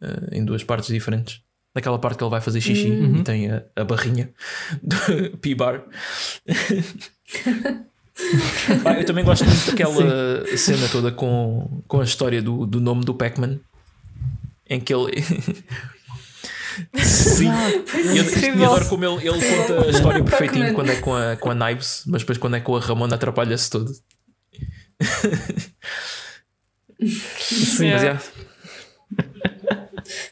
ah, 0.00 0.06
em 0.32 0.44
duas 0.44 0.62
partes 0.62 0.88
diferentes. 0.88 1.40
Naquela 1.74 1.98
parte 1.98 2.18
que 2.18 2.24
ele 2.24 2.30
vai 2.30 2.40
fazer 2.40 2.60
xixi 2.60 2.88
e 2.88 3.22
tem 3.22 3.50
a, 3.50 3.62
a 3.76 3.84
barrinha 3.84 4.30
do 4.82 4.96
P-Bar. 5.38 5.84
Pá, 8.82 8.94
eu 8.94 9.04
também 9.06 9.24
gosto 9.24 9.44
muito 9.44 9.66
daquela 9.66 10.44
cena 10.56 10.88
toda 10.88 11.10
com, 11.12 11.82
com 11.86 12.00
a 12.00 12.04
história 12.04 12.42
do, 12.42 12.66
do 12.66 12.80
nome 12.80 13.04
do 13.04 13.14
Pac-Man 13.14 13.60
em 14.68 14.80
que 14.80 14.94
ele. 14.94 15.22
Sim, 17.02 17.48
e 17.48 18.16
eu, 18.18 18.24
e 18.24 18.28
Incrível. 18.28 18.64
adoro 18.72 18.88
como 18.88 19.04
ele, 19.04 19.28
ele 19.28 19.40
conta 19.40 19.86
a 19.86 19.90
história 19.90 20.24
perfeitinho 20.24 20.72
quando 20.72 20.90
é 20.90 20.96
com 20.96 21.14
a, 21.14 21.36
com 21.36 21.50
a 21.50 21.54
Knives, 21.54 22.04
mas 22.06 22.22
depois 22.22 22.38
quando 22.38 22.56
é 22.56 22.60
com 22.60 22.76
a 22.76 22.80
Ramona 22.80 23.16
atrapalha-se 23.16 23.68
todo. 23.70 23.92
Sim, 27.02 27.90
mas 27.92 28.02
Yeah. 28.02 28.20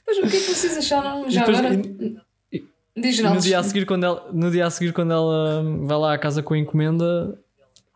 Mas 0.07 0.19
o 0.19 0.21
que 0.23 0.27
é 0.37 0.41
que 0.41 0.47
vocês 0.55 0.77
acharam 0.77 1.31
já 1.31 1.41
depois- 1.41 1.59
agora? 1.59 1.75
e- 1.75 2.65
Diz 2.97 3.21
no 3.21 3.39
dia 3.39 3.61
a 3.61 3.63
seguir, 3.63 3.87
quando 3.87 4.05
ela, 4.05 4.29
no 4.33 4.51
dia 4.51 4.67
a 4.67 4.71
seguir, 4.71 4.93
quando 4.93 5.13
ela 5.13 5.61
hum, 5.61 5.87
vai 5.87 5.97
lá 5.99 6.15
à 6.15 6.19
casa 6.19 6.43
com 6.43 6.53
a 6.55 6.59
encomenda, 6.59 7.39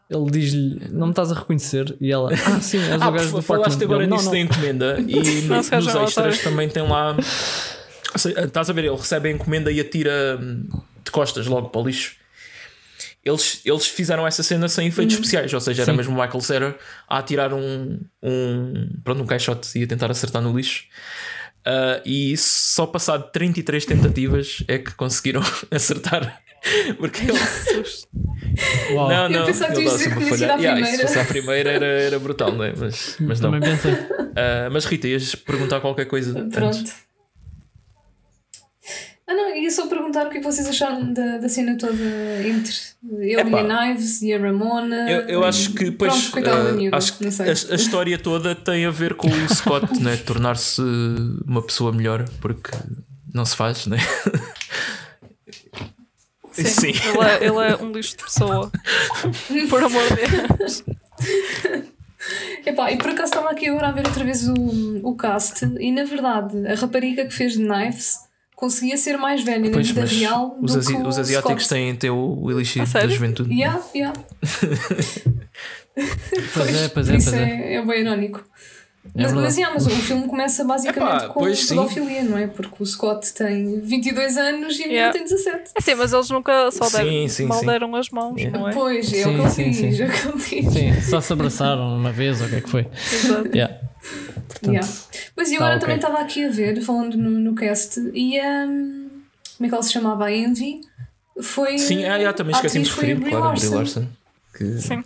ele 0.08 0.30
diz-lhe: 0.30 0.88
Não 0.92 1.08
me 1.08 1.12
estás 1.12 1.32
a 1.32 1.34
reconhecer? 1.34 1.96
E 2.00 2.12
ela: 2.12 2.30
Ah, 2.32 2.60
sim, 2.60 2.78
és 2.78 3.02
Ah, 3.02 3.08
o 3.08 3.12
gajo 3.12 3.32
do 3.36 3.42
falaste 3.42 3.70
Parkman." 3.78 3.84
agora 3.84 4.02
Ele, 4.04 4.10
"Não, 4.10 4.16
nisso 4.16 4.26
não." 4.26 4.32
da 4.32 4.38
encomenda 4.38 4.96
e 5.08 5.42
no- 5.42 5.56
nos 5.56 5.94
extras 5.96 6.38
também 6.42 6.68
tem 6.68 6.82
lá. 6.88 7.16
Ou 8.12 8.18
seja, 8.18 8.40
Estás 8.44 8.70
a 8.70 8.72
ver? 8.72 8.84
Ele 8.84 8.94
recebe 8.96 9.28
a 9.28 9.32
encomenda 9.32 9.72
e 9.72 9.80
atira 9.80 10.38
hum, 10.40 10.68
de 11.04 11.10
costas 11.10 11.46
logo 11.48 11.70
para 11.70 11.80
o 11.80 11.84
lixo. 11.86 12.14
eles, 13.24 13.60
eles 13.64 13.86
fizeram 13.86 14.24
essa 14.26 14.42
cena 14.44 14.68
sem 14.68 14.86
efeitos 14.88 15.14
especiais, 15.16 15.52
ou 15.52 15.60
seja, 15.60 15.82
era 15.82 15.90
Sim. 15.92 15.96
mesmo 15.96 16.12
o 16.16 16.20
Michael 16.20 16.40
Cera 16.40 16.76
a 17.08 17.18
atirar 17.18 17.52
um, 17.52 17.98
um, 18.22 18.88
pronto, 19.02 19.22
um 19.22 19.26
caixote 19.26 19.78
e 19.78 19.82
a 19.84 19.86
tentar 19.86 20.10
acertar 20.12 20.40
no 20.42 20.56
lixo. 20.56 20.84
Ah, 21.64 22.00
e 22.04 22.36
só 22.36 22.86
passado 22.86 23.30
33 23.32 23.84
tentativas 23.86 24.64
é 24.68 24.78
que 24.78 24.94
conseguiram 24.94 25.42
acertar. 25.70 26.42
Porque 26.96 27.22
ele, 27.22 27.32
Uau. 28.92 29.08
não, 29.08 29.24
Eu 29.24 29.30
não, 29.30 29.46
pensava 29.46 29.72
que 29.72 29.74
tu 29.74 29.82
ias 29.82 29.92
dizer 29.94 30.10
que 30.14 30.24
tinha 30.36 30.46
Yeah, 30.60 30.74
primeira. 30.74 30.96
se 30.96 31.02
fosse 31.02 31.18
a 31.18 31.24
primeira 31.24 31.70
era, 31.72 31.86
era 31.86 32.18
brutal, 32.20 32.52
não 32.52 32.64
é? 32.64 32.72
Mas, 32.76 33.16
mas 33.18 33.40
não. 33.40 33.50
Ah, 34.36 34.68
mas 34.70 34.84
Rita, 34.84 35.08
ias 35.08 35.34
perguntar 35.34 35.80
qualquer 35.80 36.04
coisa 36.06 36.38
antes? 36.38 36.94
Ah, 39.32 39.34
não, 39.34 39.56
ia 39.56 39.70
só 39.70 39.86
perguntar 39.86 40.26
o 40.26 40.30
que 40.30 40.36
é 40.36 40.40
que 40.40 40.46
vocês 40.46 40.68
acharam 40.68 41.10
da, 41.10 41.38
da 41.38 41.48
cena 41.48 41.74
toda 41.78 41.94
entre 42.44 42.74
ele 43.18 43.40
Epá. 43.40 43.48
e 43.48 43.54
a 43.54 43.64
Knives 43.64 44.20
e 44.20 44.32
a 44.34 44.38
Ramona. 44.38 45.10
Eu, 45.10 45.20
eu 45.22 45.44
acho 45.44 45.72
que, 45.72 45.90
pois, 45.90 46.28
Pronto, 46.28 46.44
da 46.44 46.54
ah, 46.54 46.72
miúda, 46.72 46.96
acho 46.98 47.16
que 47.16 47.24
a, 47.24 47.72
a 47.72 47.74
história 47.74 48.18
toda 48.18 48.54
tem 48.54 48.84
a 48.84 48.90
ver 48.90 49.14
com 49.14 49.28
o 49.28 49.48
Scott, 49.54 49.86
né? 50.04 50.18
Tornar-se 50.18 50.82
uma 51.46 51.62
pessoa 51.62 51.92
melhor, 51.92 52.28
porque 52.42 52.72
não 53.32 53.46
se 53.46 53.56
faz, 53.56 53.86
né? 53.86 53.96
Sim. 56.52 56.88
Ele, 56.88 57.24
é, 57.24 57.46
ele 57.46 57.72
é 57.72 57.76
um 57.82 57.90
lixo 57.90 58.14
de 58.14 58.24
pessoa. 58.24 58.70
Por 59.70 59.82
amor 59.82 60.02
de 60.08 60.56
Deus. 60.58 60.84
Epá, 62.66 62.92
e 62.92 62.98
por 62.98 63.10
acaso 63.10 63.30
estava 63.32 63.50
aqui 63.50 63.68
agora 63.68 63.88
a 63.88 63.92
ver 63.92 64.06
outra 64.06 64.22
vez 64.22 64.46
o, 64.48 64.54
o 65.02 65.16
cast 65.16 65.64
e 65.80 65.90
na 65.90 66.04
verdade 66.04 66.64
a 66.68 66.76
rapariga 66.76 67.24
que 67.24 67.32
fez 67.32 67.54
de 67.54 67.64
Knives 67.64 68.18
conseguia 68.62 68.96
ser 68.96 69.16
mais 69.16 69.42
velha 69.42 69.68
na 69.70 69.78
vida 69.78 70.00
mas 70.02 70.12
real 70.12 70.56
os, 70.62 70.72
do 70.72 70.78
asi- 70.78 70.94
os 70.94 71.18
asiáticos 71.18 71.64
Scott. 71.64 71.74
têm, 71.74 71.96
têm 71.96 72.10
o, 72.10 72.48
elixir 72.48 72.88
da 72.88 73.08
juventude. 73.08 73.52
Yeah, 73.52 73.82
yeah. 73.92 74.16
Pois 76.54 76.74
é, 76.74 76.88
pois 76.88 77.08
é, 77.10 77.16
isso 77.16 77.30
pois 77.30 77.42
é. 77.42 77.44
é, 77.44 77.74
é 77.74 77.84
bem 77.84 78.00
irónico. 78.00 78.42
É 79.14 79.22
mas, 79.24 79.32
mas, 79.32 79.56
yeah, 79.56 79.74
mas 79.74 79.84
o 79.86 79.90
filme 79.90 80.26
começa 80.28 80.64
basicamente 80.64 81.24
Epá, 81.24 81.28
com 81.34 81.54
sim. 81.54 81.74
pedofilia, 81.74 82.22
não 82.22 82.38
é? 82.38 82.46
Porque 82.46 82.76
o 82.82 82.86
Scott 82.86 83.34
tem 83.34 83.80
22 83.80 84.36
anos 84.38 84.78
e 84.78 84.84
a 84.84 84.86
Yeah. 84.86 85.12
tem 85.12 85.24
17. 85.24 85.72
É 85.74 85.80
sim, 85.80 85.94
mas 85.96 86.12
eles 86.12 86.30
nunca 86.30 86.70
só 86.70 86.84
Sim, 86.84 86.98
deram, 87.04 87.28
sim, 87.28 87.46
mal 87.46 87.58
sim. 87.60 87.66
deram 87.66 87.96
as 87.96 88.08
mãos, 88.10 88.36
Yeah. 88.40 88.58
não 88.58 88.68
é? 88.68 88.72
Pois, 88.72 89.12
é 89.12 89.24
Sim, 89.24 89.40
o 89.40 89.42
que 89.42 89.50
sim, 89.50 89.62
ele 89.62 89.70
diz, 89.72 89.96
sim. 89.96 90.02
é 90.02 90.06
o 90.06 90.38
que 90.38 90.54
ele 90.54 90.62
diz. 90.62 90.72
Sim, 90.72 91.10
só 91.10 91.20
se 91.20 91.32
abraçaram 91.32 91.96
uma 91.96 92.12
vez 92.12 92.40
ou 92.40 92.46
o 92.46 92.50
que 92.50 92.56
é 92.56 92.60
que 92.60 92.70
foi. 92.70 92.86
Exato. 93.12 93.48
Yeah. 93.52 93.80
Portanto, 94.02 94.72
Yeah. 94.72 94.88
Mas 95.36 95.50
eu 95.50 95.58
tá 95.58 95.64
agora 95.64 95.76
ok. 95.76 95.80
também 95.80 95.96
estava 95.96 96.18
aqui 96.18 96.44
a 96.44 96.48
ver, 96.50 96.80
falando 96.82 97.16
no, 97.16 97.30
no 97.30 97.54
cast, 97.54 97.98
e 98.14 98.40
um, 98.40 99.08
como 99.56 99.66
é 99.66 99.68
que 99.68 99.74
ela 99.74 99.82
se 99.82 99.92
chamava? 99.92 100.26
A 100.26 100.32
Envy 100.32 100.80
foi. 101.40 101.78
Sim, 101.78 102.04
ah, 102.04 102.16
yeah, 102.16 102.32
também 102.32 102.54
a 102.54 102.58
esqueci-me 102.58 102.84
de 102.84 102.90
a 102.90 102.94
referir, 102.94 103.16
claro, 103.20 103.30
Brie 103.30 103.40
Larson. 103.68 103.74
Larson. 103.76 104.06
Que, 104.56 104.78
Sim. 104.78 105.04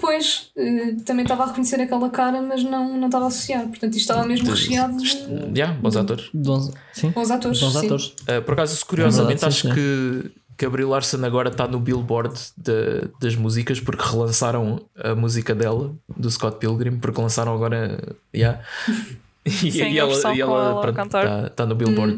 Pois, 0.00 0.50
eh, 0.56 0.94
também 1.04 1.24
estava 1.24 1.42
a 1.44 1.46
reconhecer 1.48 1.78
aquela 1.80 2.08
cara, 2.08 2.40
mas 2.40 2.62
não, 2.64 2.96
não 2.96 3.06
estava 3.06 3.24
a 3.24 3.28
associar. 3.28 3.62
Portanto, 3.68 3.92
isto 3.94 4.10
estava 4.10 4.26
mesmo 4.26 4.48
recheado 4.50 4.96
de 4.96 5.58
yeah, 5.58 5.74
bons 5.78 5.96
atores. 5.96 6.30
bons- 6.32 6.70
sim, 6.92 7.10
bons 7.10 7.30
atores. 7.30 7.60
bons 7.60 7.72
sim. 7.72 7.86
atores. 7.86 8.06
Uh, 8.22 8.42
por 8.44 8.52
acaso, 8.54 8.86
curiosamente, 8.86 9.44
É 9.44 9.48
verdade, 9.48 9.54
sim, 9.54 9.68
acho 9.68 9.74
que, 9.74 10.30
que 10.56 10.64
a 10.66 10.70
Brie 10.70 10.84
Larson 10.84 11.24
agora 11.24 11.48
está 11.48 11.66
no 11.66 11.78
billboard 11.80 12.34
da- 12.56 13.08
das 13.20 13.34
músicas 13.36 13.80
porque 13.80 14.02
relançaram 14.04 14.80
a 14.96 15.14
música 15.14 15.54
dela, 15.54 15.92
do 16.16 16.30
Scott 16.30 16.58
Pilgrim, 16.58 16.98
porque 16.98 17.20
lançaram 17.20 17.54
agora. 17.54 17.98
Yeah. 18.34 18.60
E, 19.46 19.50
Sim, 19.50 19.90
e 19.92 20.00
a 20.00 20.04
ela, 20.04 20.34
e 20.34 20.40
ela 20.40 20.68
ela 20.70 20.86
a 20.86 21.02
está 21.04 21.50
tá 21.50 21.66
no 21.66 21.74
billboard. 21.74 22.16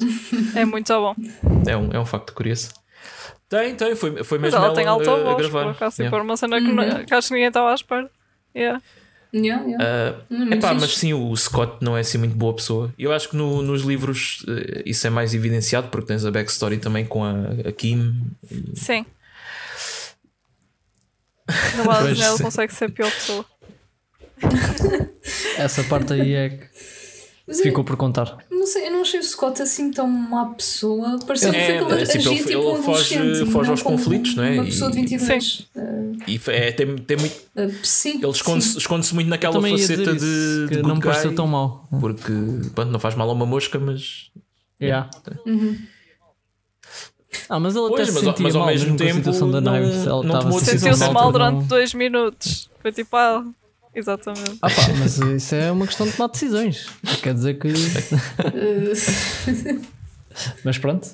É 0.54 0.64
muito 0.64 0.92
bom. 0.94 1.12
É, 1.66 1.76
um, 1.76 1.90
é 1.92 1.98
um 1.98 2.06
facto 2.06 2.32
curioso. 2.32 2.68
Tem, 3.48 3.74
tem, 3.74 3.96
foi, 3.96 4.22
foi 4.22 4.38
Mas 4.38 4.52
mesmo 4.52 4.64
ela 4.64 4.72
tem 4.72 4.86
alta 4.86 5.10
a, 5.10 5.14
a 5.14 5.24
voz, 5.34 5.36
gravar. 5.38 5.62
por 5.64 5.70
acaso, 5.72 6.00
Yeah. 6.00 6.04
tipo, 6.08 6.14
era 6.14 6.22
uma 6.22 6.36
cena 6.36 6.60
que, 6.60 6.72
não- 6.72 7.04
que 7.04 7.12
acho 7.12 7.26
que 7.26 7.34
ninguém 7.34 7.48
estava 7.48 7.72
à 7.72 7.74
espera. 7.74 8.08
Yeah. 8.54 8.80
Yeah, 9.38 9.64
yeah. 9.64 10.16
Uh, 10.30 10.54
epá, 10.54 10.72
mas 10.72 10.96
sim, 10.96 11.12
o 11.12 11.36
Scott 11.36 11.84
não 11.84 11.96
é 11.96 12.00
assim 12.00 12.16
muito 12.18 12.34
boa 12.36 12.54
pessoa. 12.54 12.92
Eu 12.98 13.12
acho 13.12 13.28
que 13.28 13.36
no- 13.36 13.60
nos 13.62 13.82
livros 13.82 14.44
eh, 14.48 14.82
isso 14.86 15.06
é 15.06 15.10
mais 15.10 15.34
evidenciado 15.34 15.88
porque 15.88 16.06
tens 16.06 16.24
a 16.24 16.30
backstory 16.30 16.78
também 16.78 17.04
com 17.04 17.22
a, 17.22 17.32
a 17.68 17.72
Kim. 17.72 18.14
Sim. 18.74 19.04
Na 21.76 21.84
base 21.84 22.02
Pois, 22.06 22.18
dela 22.18 22.36
sim. 22.36 22.42
consegue 22.44 22.74
ser 22.74 22.90
pior 22.90 23.10
pessoa. 23.10 23.44
Essa 25.58 25.82
parte 25.84 26.12
aí 26.12 26.34
é 26.34 26.48
que 26.50 26.64
Mas 27.46 27.58
eu- 27.58 27.64
ficou 27.64 27.84
por 27.84 27.96
contar. 27.96 28.38
Não 28.50 28.66
sei, 28.66 28.88
eu 28.88 28.92
não 28.92 29.02
achei 29.02 29.20
o 29.20 29.22
Scott 29.22 29.62
assim 29.62 29.92
tão 29.92 30.08
má 30.08 30.46
pessoa. 30.46 31.16
Pareceu 31.24 31.52
que 31.52 31.56
É, 31.56 31.66
foi 31.66 31.76
aquele 31.78 32.02
é, 32.02 32.04
tipo, 32.06 32.18
agia 32.18 32.30
ele- 32.32 32.38
tipo 32.38 32.50
ele 32.50 32.58
um 32.58 32.82
foge- 32.82 33.46
foge 33.46 33.70
aos 33.70 33.82
conflitos, 33.82 34.34
não 34.34 34.42
é? 34.42 34.50
Uma 34.54 34.62
E- 34.64 34.66
pessoa 34.66 34.90
de 34.90 34.96
22. 34.96 35.66
E 36.26 36.38
foi- 36.38 36.54
é, 36.54 36.72
tem, 36.72 36.96
tem 36.96 37.16
muito, 37.16 37.34
Uh, 37.56 37.72
sim. 37.84 38.16
ele 38.20 38.28
esconde-se 38.30 38.72
sim. 38.72 38.78
esconde-se 38.78 39.14
muito 39.14 39.28
naquela 39.28 39.60
faceta 39.62 40.02
isso, 40.02 40.14
de, 40.16 40.66
que 40.68 40.76
de 40.76 40.82
não 40.82 40.96
me 40.96 41.00
pareceu 41.02 41.32
tão 41.36 41.46
mal. 41.46 41.86
Porque 42.00 42.32
pronto, 42.74 42.90
não 42.90 42.98
faz 42.98 43.14
mal 43.14 43.30
a 43.30 43.32
uma 43.32 43.46
mosca, 43.46 43.78
mas. 43.78 44.30
Yeah. 44.82 45.08
Uhum. 45.46 45.78
Ah, 47.48 47.60
mas 47.60 47.76
ele 47.76 47.84
até 47.86 47.94
Pois, 47.96 48.08
se 48.08 48.14
mas 48.14 48.24
ao- 48.26 48.30
sentia 48.32 48.42
mas 48.44 48.54
ao 48.54 48.60
mal 48.62 48.70
mesmo 48.70 48.84
mesmo 48.86 48.98
com 48.98 49.04
a 49.04 49.06
tempo 49.06 49.18
situação 49.18 49.50
da 49.52 49.60
não-. 49.60 49.76
Ela 49.76 50.22
não 50.24 50.38
tomou 50.40 50.58
se 50.58 50.64
Sentiu-se 50.66 51.10
mal 51.10 51.30
durante 51.30 51.54
não- 51.54 51.62
dois 51.66 51.94
minutos. 51.94 52.68
Foi 52.82 52.90
tipo, 52.92 53.14
ah, 53.16 53.44
exatamente. 53.96 54.58
Ah 54.62 54.68
pá, 54.70 54.82
mas 54.98 55.18
isso 55.18 55.54
é 55.54 55.72
uma 55.72 55.86
questão 55.86 56.06
de 56.06 56.12
tomar 56.12 56.28
decisões. 56.28 56.86
Quer 57.22 57.34
dizer 57.34 57.58
que. 57.58 57.68
Mas 60.62 60.76
pronto. 60.76 61.08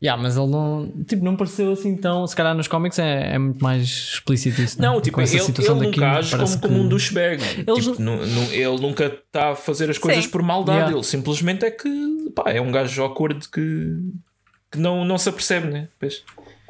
Yeah, 0.00 0.22
mas 0.22 0.36
ele 0.36 0.46
não. 0.46 0.88
Tipo, 1.04 1.24
não 1.24 1.34
pareceu 1.36 1.72
assim 1.72 1.96
tão. 1.96 2.24
Se 2.28 2.36
calhar 2.36 2.54
nos 2.54 2.68
cómics 2.68 2.96
é, 3.00 3.34
é 3.34 3.38
muito 3.38 3.60
mais 3.60 3.82
explícito 3.82 4.62
isso. 4.62 4.80
Não, 4.80 4.96
né? 4.96 5.00
tipo, 5.00 5.16
Com 5.16 5.20
essa 5.20 5.34
ele, 5.34 5.42
situação 5.42 5.82
ele 5.82 5.86
da 5.86 5.90
nunca 6.06 6.18
age 6.18 6.30
como, 6.30 6.40
parece 6.42 6.58
como 6.60 6.74
que- 6.74 6.80
um 6.80 6.88
douchebag. 6.88 7.42
Eles 7.66 7.84
Tipo, 7.84 8.00
nu- 8.00 8.24
nu- 8.24 8.52
ele 8.52 8.80
nunca 8.80 9.06
está 9.06 9.50
a 9.50 9.56
fazer 9.56 9.90
as 9.90 9.98
coisas 9.98 10.26
Sim. 10.26 10.30
por 10.30 10.42
maldade. 10.42 10.78
Yeah. 10.78 10.96
Ele 10.96 11.02
simplesmente 11.04 11.64
é 11.64 11.72
que 11.72 12.30
pá, 12.36 12.52
é 12.52 12.60
um 12.60 12.70
gajo 12.70 13.02
awkward 13.02 13.48
que, 13.48 13.96
que 14.70 14.78
não, 14.78 15.04
não 15.04 15.18
se 15.18 15.28
apercebe, 15.28 15.66
né? 15.72 15.88
Pois. 15.98 16.22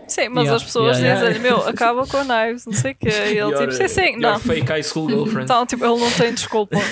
Sim, 0.09 0.29
mas 0.31 0.45
Yeah, 0.45 0.57
as 0.57 0.65
pessoas 0.65 0.99
yeah, 0.99 1.21
yeah. 1.21 1.21
dizem-lhe, 1.29 1.39
meu, 1.49 1.69
acaba 1.69 2.07
com 2.07 2.17
a 2.17 2.25
Knives, 2.25 2.65
não 2.67 2.73
sei 2.73 2.93
o 2.93 2.95
quê. 2.97 3.09
E 3.09 3.13
ele 3.29 3.39
Your- 3.39 3.59
tipo, 3.59 3.73
sim, 3.73 3.89
sim, 3.89 4.17
não. 4.17 4.41
fake 4.41 4.67
high 4.67 4.83
school 4.83 5.09
girlfriend. 5.09 5.43
Então, 5.45 5.67
tipo, 5.67 5.85
ele 5.85 6.01
não 6.01 6.11
tem 6.11 6.33
desculpa. 6.35 6.77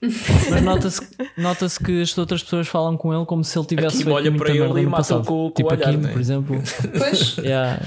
Mas 0.00 0.62
nota-se 0.62 1.00
nota 1.36 1.66
que 1.84 2.00
as 2.02 2.16
outras 2.16 2.40
pessoas 2.42 2.68
falam 2.68 2.96
com 2.96 3.12
ele 3.12 3.26
como 3.26 3.42
se 3.42 3.58
ele 3.58 3.66
tivesse 3.66 3.96
feito 4.04 4.12
olha 4.12 4.30
para 4.32 4.50
ele 4.50 4.82
e 4.82 4.86
passado. 4.88 5.24
com- 5.24 5.26
com 5.26 5.46
o 5.46 5.50
tipo 5.50 5.68
olhar, 5.72 5.88
a 5.88 5.90
Kim, 5.90 5.96
né? 5.96 6.12
por 6.12 6.20
exemplo. 6.20 6.62
pois, 6.96 7.36
Yeah. 7.42 7.80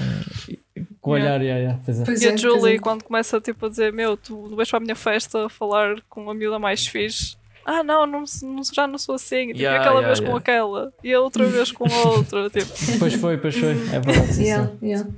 Com 1.00 1.10
o 1.10 1.14
olhar, 1.14 1.40
yeah, 1.40 1.58
yeah, 1.60 1.80
pois 1.84 2.00
é. 2.00 2.04
pois 2.04 2.20
E 2.22 2.26
é, 2.26 2.28
a 2.28 2.30
pois 2.32 2.40
Julie, 2.42 2.76
é. 2.76 2.78
quando 2.78 3.02
começa 3.02 3.40
tipo, 3.40 3.64
a 3.66 3.68
dizer, 3.70 3.92
meu, 3.92 4.16
tu 4.16 4.54
vais 4.54 4.68
para 4.68 4.76
a 4.76 4.80
minha 4.80 4.94
festa 4.94 5.48
falar 5.48 5.96
com 6.08 6.30
a 6.30 6.34
miúda 6.34 6.58
mais 6.58 6.86
fixe. 6.86 7.34
Ah, 7.64 7.82
não, 7.82 8.06
não, 8.06 8.24
não- 8.42 8.64
já 8.72 8.86
não 8.86 8.98
sou 8.98 9.14
assim. 9.14 9.48
Tipo, 9.48 9.60
Yeah, 9.60 9.80
aquela 9.80 10.00
yeah, 10.00 10.06
vez 10.08 10.18
com 10.20 10.26
yeah. 10.26 10.40
aquela 10.40 10.92
e 11.04 11.12
a 11.14 11.20
outra 11.20 11.46
vez 11.46 11.70
com 11.72 11.84
a 11.84 11.98
outra. 12.08 12.50
Tipo, 12.50 12.72
Pois 12.98 13.14
foi, 13.14 13.38
pois 13.38 13.56
foi. 13.56 13.70
É 13.70 14.00
verdade. 14.00 14.34
sim, 14.34 14.42
Yeah, 14.44 14.68
sim. 14.80 14.86
yeah. 14.86 15.10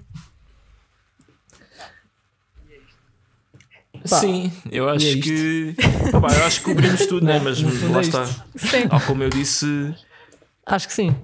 Pá, 4.09 4.19
Sim, 4.21 4.53
eu 4.71 4.89
acho 4.89 5.07
é 5.07 5.15
que. 5.17 5.75
Pá, 6.13 6.29
eu 6.37 6.45
acho 6.45 6.59
que 6.61 6.65
cobrimos 6.67 7.07
tudo, 7.07 7.25
né? 7.25 7.39
Não, 7.39 7.45
Mas 7.45 7.61
no 7.63 7.71
fundo 7.71 7.93
lá 7.95 7.99
é 7.99 8.03
está. 8.03 8.27
sim. 8.27 8.87
Tal 8.89 9.01
como 9.01 9.23
eu 9.23 9.31
disse, 9.31 9.95
Acho 10.67 10.87
que 10.89 10.93
sim. 10.95 11.17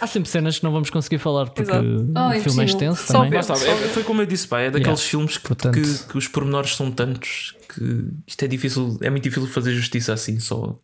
Há 0.00 0.06
sempre 0.06 0.28
cenas 0.28 0.58
que 0.58 0.64
não 0.64 0.72
vamos 0.72 0.90
conseguir 0.90 1.18
falar 1.18 1.46
porque 1.46 1.62
Exato. 1.62 1.86
O 1.86 2.40
filme 2.40 2.62
é 2.62 2.64
extenso 2.66 3.06
Só 3.06 3.12
também. 3.14 3.30
ver. 3.30 3.38
Está, 3.40 3.54
é- 3.54 3.88
foi 3.88 4.04
como 4.04 4.20
eu 4.22 4.26
disse, 4.26 4.46
pá, 4.46 4.60
é 4.60 4.70
daqueles 4.70 5.00
Yeah. 5.00 5.10
filmes 5.10 5.38
que, 5.38 5.48
Portanto- 5.48 5.74
que, 5.74 5.98
que 6.12 6.18
os 6.18 6.28
pormenores 6.28 6.76
são 6.76 6.90
tantos 6.90 7.54
que 7.74 8.08
isto 8.26 8.42
é 8.44 8.48
difícil, 8.48 8.98
é 9.02 9.08
muito 9.10 9.22
difícil 9.24 9.48
fazer 9.48 9.72
justiça 9.74 10.12
assim, 10.12 10.38
só 10.38 10.78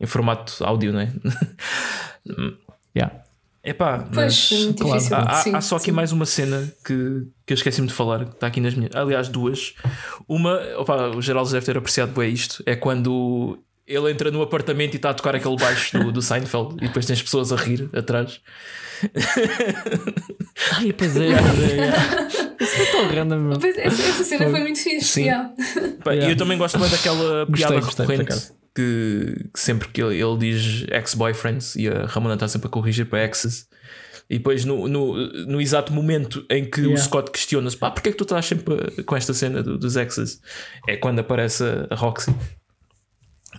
em 0.00 0.06
formato 0.06 0.64
áudio, 0.64 0.92
não 0.92 1.00
é? 1.00 1.12
Yeah. 2.96 3.22
É 3.62 3.72
pá, 3.74 3.98
Pois, 3.98 4.48
mas 4.50 4.52
é 4.52 4.64
muito 4.64 4.82
claro. 4.82 4.96
difícil. 4.98 5.16
há, 5.16 5.20
há- 5.30 5.34
sim, 5.42 5.54
há 5.54 5.60
só 5.60 5.76
aqui 5.76 5.84
sim. 5.86 5.92
mais 5.92 6.12
uma 6.12 6.24
cena 6.26 6.72
que, 6.84 7.26
que 7.46 7.52
eu 7.52 7.54
esqueci-me 7.54 7.86
de 7.86 7.92
falar, 7.92 8.24
que 8.24 8.30
está 8.32 8.46
aqui 8.46 8.60
nas 8.60 8.74
minhas. 8.74 8.94
Aliás, 8.96 9.28
duas. 9.28 9.74
Uma, 10.26 10.58
opa, 10.78 11.08
o 11.14 11.20
Geraldo 11.20 11.50
deve 11.50 11.66
ter 11.66 11.76
apreciado 11.76 12.10
bem 12.12 12.32
isto, 12.32 12.62
é 12.66 12.74
quando 12.74 13.58
ele 13.92 14.10
entra 14.10 14.30
no 14.30 14.40
apartamento 14.42 14.94
e 14.94 14.96
está 14.96 15.10
a 15.10 15.14
tocar 15.14 15.34
aquele 15.34 15.56
baixo 15.56 15.98
do, 15.98 16.12
do 16.12 16.22
Seinfeld 16.22 16.76
e 16.78 16.86
depois 16.86 17.04
tens 17.06 17.20
pessoas 17.22 17.52
a 17.52 17.56
rir 17.56 17.88
atrás. 17.92 18.40
Ai, 20.76 20.92
pois 20.92 21.16
é, 21.16 21.28
pois 21.36 21.72
é. 21.72 22.64
Isso 22.64 22.82
é 22.82 22.84
tão 22.92 23.08
random. 23.08 23.58
Pois, 23.58 23.76
Essa, 23.78 24.02
essa 24.02 24.24
cena 24.24 24.50
foi 24.50 24.60
muito 24.60 24.78
fixe. 24.78 25.04
Sim. 25.06 25.22
yeah. 25.24 25.50
Pá, 26.04 26.12
E 26.14 26.18
Yeah. 26.18 26.32
eu 26.32 26.36
também 26.36 26.58
gosto 26.58 26.78
muito 26.78 26.92
daquela 26.92 27.46
piada 27.46 27.80
gostei, 27.80 28.06
recorrente 28.06 28.52
que, 28.74 29.34
que 29.52 29.60
sempre 29.60 29.88
que 29.88 30.02
ele, 30.02 30.22
ele 30.22 30.36
diz 30.38 30.84
ex-boyfriends 30.90 31.74
e 31.76 31.88
a 31.88 32.06
Ramona 32.06 32.34
está 32.34 32.46
sempre 32.46 32.68
a 32.68 32.70
corrigir 32.70 33.06
para 33.06 33.24
exes. 33.24 33.68
E 34.28 34.36
depois, 34.38 34.64
no, 34.64 34.86
no, 34.86 35.16
no 35.46 35.60
exato 35.60 35.92
momento 35.92 36.44
em 36.48 36.64
que 36.64 36.82
o 36.82 36.84
Yeah. 36.90 37.02
Scott 37.02 37.30
questiona-se, 37.32 37.76
pá, 37.76 37.90
porquê 37.90 38.10
é 38.10 38.12
que 38.12 38.18
tu 38.18 38.22
estás 38.22 38.46
sempre 38.46 39.02
com 39.02 39.16
esta 39.16 39.34
cena 39.34 39.60
do- 39.62 39.76
dos 39.76 39.96
exes? 39.96 40.40
É 40.86 40.96
quando 40.96 41.18
aparece 41.18 41.64
a, 41.64 41.88
a 41.90 41.96
Roxy. 41.96 42.32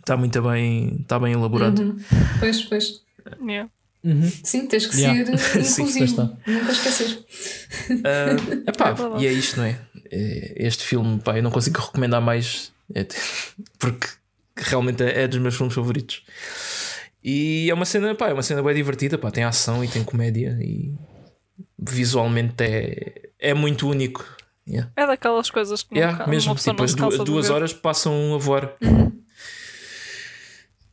Está 0.02 0.18
muito 0.18 0.42
bem, 0.42 0.98
está 1.02 1.18
bem 1.20 1.34
elaborado. 1.34 1.82
Uhum. 1.82 1.98
Pois, 2.40 2.62
pois. 2.64 3.02
Yeah. 3.42 3.70
Uhum. 4.04 4.32
Sim, 4.44 4.66
tens 4.68 4.88
que 4.88 4.98
Yeah. 5.00 5.38
ser 5.38 5.38
Sim, 5.64 5.84
inclusivo. 5.84 6.38
Nunca 6.48 6.72
esquecer. 6.72 7.26
Uh, 7.92 8.64
epá, 8.68 8.96
e 9.22 9.28
é 9.28 9.32
isto, 9.32 9.58
não 9.58 9.66
é? 9.66 9.80
É, 10.12 10.54
Este 10.68 10.84
filme, 10.84 11.20
pá, 11.20 11.38
eu 11.38 11.44
não 11.44 11.52
consigo 11.52 11.80
recomendar 11.80 12.20
mais 12.22 12.72
é, 12.94 13.06
porque 13.80 14.08
realmente 14.58 15.04
é, 15.04 15.28
dos 15.28 15.40
meus 15.40 15.56
filmes 15.56 15.74
favoritos. 15.76 16.24
E 17.24 17.70
é 17.70 17.74
uma 17.74 17.86
cena, 17.86 18.16
pá, 18.16 18.30
é 18.30 18.34
uma 18.34 18.42
cena 18.42 18.64
bem 18.64 18.74
divertida, 18.74 19.18
pá, 19.18 19.30
tem 19.30 19.44
ação 19.44 19.84
e 19.84 19.88
tem 19.88 20.04
comédia 20.04 20.58
e 20.60 20.92
visualmente 21.78 22.64
é, 22.64 23.30
é 23.40 23.54
muito 23.54 23.88
único. 23.88 24.26
Yeah. 24.68 24.92
É 24.96 25.06
daquelas 25.06 25.50
coisas 25.50 25.84
que 25.84 25.96
Yeah, 25.96 26.18
nunca, 26.20 26.30
mesmo, 26.30 26.50
uma 26.52 26.56
pessoa 26.56 26.76
tipo, 26.76 27.00
não 27.02 27.08
as 27.10 27.18
duas 27.20 27.48
ver. 27.48 27.54
horas 27.54 27.74
passam 27.74 28.34
a 28.34 28.38
voar. 28.38 28.74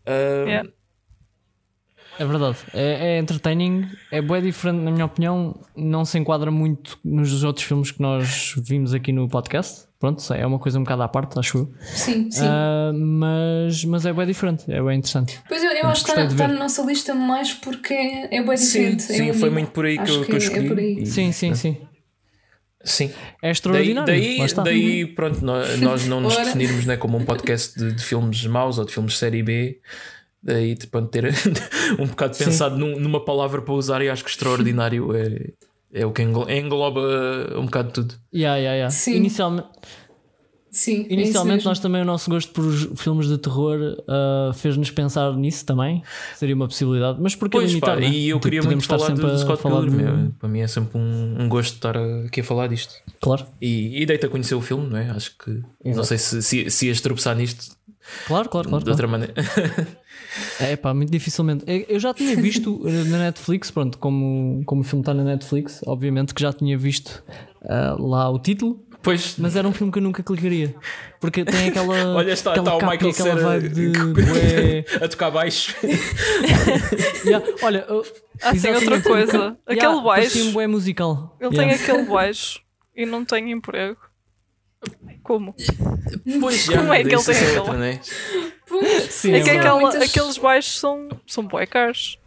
Ah, 0.09 0.45
Yeah. 0.49 0.71
É 2.19 2.25
verdade. 2.27 2.57
É, 2.75 3.15
é 3.15 3.19
entertaining, 3.21 3.89
é 4.11 4.21
bem 4.21 4.43
diferente, 4.43 4.81
na 4.83 4.91
minha 4.91 5.05
opinião. 5.07 5.55
Não 5.77 6.05
se 6.05 6.19
enquadra 6.19 6.51
muito 6.51 6.99
nos 7.05 7.45
outros 7.45 7.65
filmes 7.65 7.93
que 7.93 8.03
nós 8.03 8.55
vimos 8.57 8.93
aqui 8.93 9.13
no 9.13 9.29
podcast. 9.29 9.87
Pronto, 10.01 10.21
é 10.35 10.45
uma 10.45 10.59
coisa 10.59 10.81
um 10.81 10.83
bocado 10.83 11.03
à 11.03 11.09
parte, 11.09 11.39
acho 11.39 11.59
eu. 11.59 11.73
Sim, 11.95 12.29
sim. 12.29 12.45
Ah, 12.45 12.91
mas, 12.93 13.85
mas 13.85 14.05
é 14.07 14.13
bem 14.13 14.27
diferente, 14.27 14.65
é 14.73 14.83
bem 14.83 14.99
interessante. 14.99 15.39
Pois 15.49 15.63
eu, 15.63 15.71
eu 15.71 15.87
acho 15.89 16.05
que 16.05 16.11
está, 16.11 16.25
está 16.25 16.49
na 16.49 16.55
nossa 16.55 16.83
lista 16.83 17.15
mais 17.15 17.53
porque 17.55 17.95
é, 17.95 18.37
é 18.37 18.43
bem 18.43 18.57
Sim, 18.57 18.79
diferente. 18.97 19.03
sim, 19.03 19.31
é 19.31 19.35
foi 19.35 19.51
muito 19.51 19.71
por 19.71 19.85
aí 19.85 19.97
que 19.99 20.11
eu, 20.11 20.25
que 20.25 20.33
eu 20.33 20.37
é 20.37 20.39
escolhi. 20.39 20.69
por 20.69 20.79
aí. 20.79 20.99
E- 21.01 21.07
Sim, 21.07 21.31
sim, 21.31 21.55
sim. 21.55 21.77
Sim. 22.89 23.07
É 23.07 23.13
Daí, 23.43 23.51
extraordinário. 23.53 24.07
daí, 24.07 24.41
está. 24.41 24.63
daí, 24.63 25.07
pronto, 25.07 25.45
nós, 25.45 25.81
nós 25.81 26.07
não 26.07 26.21
nos 26.21 26.37
definirmos 26.37 26.87
né, 26.87 26.97
como 26.97 27.17
um 27.19 27.25
podcast 27.25 27.79
de, 27.79 27.93
de 27.93 28.03
filmes 28.03 28.45
maus 28.47 28.79
ou 28.79 28.85
de 28.85 28.93
filmes 28.93 29.13
de 29.13 29.19
série 29.19 29.43
B. 29.43 29.81
Daí, 30.43 30.75
tipo, 30.77 31.01
ter 31.03 31.25
um 31.99 32.07
bocado 32.07 32.35
Sim. 32.35 32.45
pensado 32.47 32.77
num- 32.79 32.99
numa 32.99 33.25
palavra 33.25 33.61
para 33.61 33.75
usar, 33.75 34.01
e 34.03 34.09
acho 34.09 34.23
que 34.25 34.31
extraordinário 34.31 35.15
é, 35.15 35.51
é 35.93 36.07
o 36.07 36.13
que 36.13 36.23
englo- 36.23 36.49
engloba 36.51 37.01
um 37.57 37.65
bocado 37.65 37.91
tudo. 37.93 38.15
Yeah, 38.33 38.57
yeah, 38.59 38.75
yeah. 38.77 38.91
Sim. 38.91 39.17
Inicialmente, 39.17 39.69
Sim, 40.71 41.07
é 41.09 41.15
inicialmente 41.15 41.65
nós 41.65 41.79
também, 41.79 42.03
o 42.03 42.05
nosso 42.05 42.29
gosto 42.31 42.53
por 42.53 42.65
os 42.65 42.89
filmes 43.01 43.27
de 43.29 43.39
terror 43.39 43.79
ah, 44.07 44.51
fez-nos 44.55 44.91
pensar 44.91 45.35
nisso 45.37 45.65
também. 45.65 46.03
Seria 46.37 46.55
uma 46.55 46.69
possibilidade. 46.69 47.19
Mas 47.21 47.35
porque 47.35 47.57
Pois, 47.57 47.69
limitar, 47.71 47.95
pá, 47.95 48.01
né? 48.01 48.09
e 48.09 48.29
eu 48.29 48.37
Tipo, 48.37 48.45
queria 48.45 48.63
podemos 48.63 48.87
muito 48.87 48.95
estar 48.95 48.99
falar 48.99 49.11
do, 49.11 49.17
sempre 49.17 49.31
do 49.31 49.37
a 49.37 49.39
Scott 49.45 49.63
falar 49.63 49.81
Pilgrim. 49.83 49.97
de- 49.99 50.05
meu. 50.05 50.31
Para 50.39 50.49
mim 50.49 50.61
é 50.61 50.67
sempre 50.67 50.99
um, 50.99 51.37
um 51.43 51.49
gosto 51.49 51.75
estar 51.75 51.97
aqui 52.27 52.41
a 52.41 52.45
falar 52.45 52.67
disto. 52.69 52.95
Claro, 53.21 53.47
E, 53.61 54.03
e 54.03 54.07
dei-te 54.07 54.27
a 54.27 54.29
conhecer 54.29 54.55
o 54.55 54.61
filme, 54.61 54.89
não 54.89 54.99
é? 54.99 55.11
Acho 55.11 55.37
que 55.39 55.51
não 55.51 55.93
Exato. 55.93 56.07
sei 56.09 56.19
se, 56.19 56.43
se, 56.43 56.71
se 56.71 56.87
ias 56.89 57.01
tropeçar 57.01 57.35
nisto 57.37 57.77
claro, 58.27 58.49
claro, 58.49 58.69
claro. 58.69 58.85
de 58.85 58.91
outra 58.91 59.07
maneira. 59.09 59.35
É 60.61 60.77
pá, 60.77 60.93
muito 60.93 61.11
dificilmente. 61.11 61.65
Eu 61.89 61.99
já 61.99 62.13
tinha 62.13 62.37
visto 62.37 62.83
eh, 62.87 63.05
na 63.05 63.19
Netflix, 63.19 63.71
pronto, 63.71 63.97
como, 63.99 64.63
como 64.67 64.83
o 64.83 64.85
filme 64.85 65.01
está 65.03 65.15
na 65.15 65.25
Netflix, 65.25 65.81
obviamente 65.87 66.35
que 66.35 66.43
já 66.43 66.53
tinha 66.53 66.77
visto 66.77 67.25
ah, 67.65 67.97
lá 67.99 68.29
o 68.31 68.39
título, 68.39 68.85
pois, 69.03 69.37
mas 69.39 69.57
era 69.57 69.67
um 69.67 69.73
filme 69.73 69.93
que 69.93 69.99
eu 69.99 70.03
nunca 70.03 70.23
clicaria. 70.23 70.75
Porque 71.21 71.45
tem 71.45 71.69
aquela. 71.69 72.15
olha, 72.17 72.33
está, 72.33 72.51
aquela 72.53 72.67
está 72.69 72.77
o 72.77 72.79
capa 72.81 72.93
Michael 72.93 73.11
aquela 73.11 73.29
Cera 73.35 73.49
vibe 73.49 73.69
de. 73.69 74.85
a 75.05 75.09
tocar 75.09 75.31
baixo. 75.31 75.75
Yeah, 77.25 77.45
Olha, 77.63 77.87
Ah, 78.43 78.55
sim, 78.55 78.71
outra 78.71 79.01
coisa. 79.03 79.39
um 79.51 79.57
Aquele 79.67 79.81
yeah, 79.81 80.01
baixo. 80.03 80.43
um 80.49 80.53
bué 80.53 80.67
musical. 80.67 81.37
Ele 81.41 81.55
Yeah. 81.57 81.75
tem 81.77 81.85
aquele 81.85 82.09
baixo 82.09 82.61
e 82.97 83.05
não 83.05 83.25
tem 83.25 83.51
emprego. 83.51 83.97
Como? 85.23 85.55
Pois, 86.41 86.69
Como 86.69 86.93
é 86.93 87.03
que 87.05 87.15
ele 87.15 87.23
tem 87.25 87.35
é 87.35 87.39
aquela- 87.41 87.59
outra, 87.61 87.77
né? 87.77 88.01
Sim, 89.11 89.33
é 89.33 89.41
que 89.43 89.51
aquela- 89.51 89.81
Muitas- 89.81 90.03
aqueles 90.09 90.39
baixos 90.39 90.79
são, 90.79 91.09
são 91.27 91.45
bué 91.45 91.67
caros. 91.67 92.19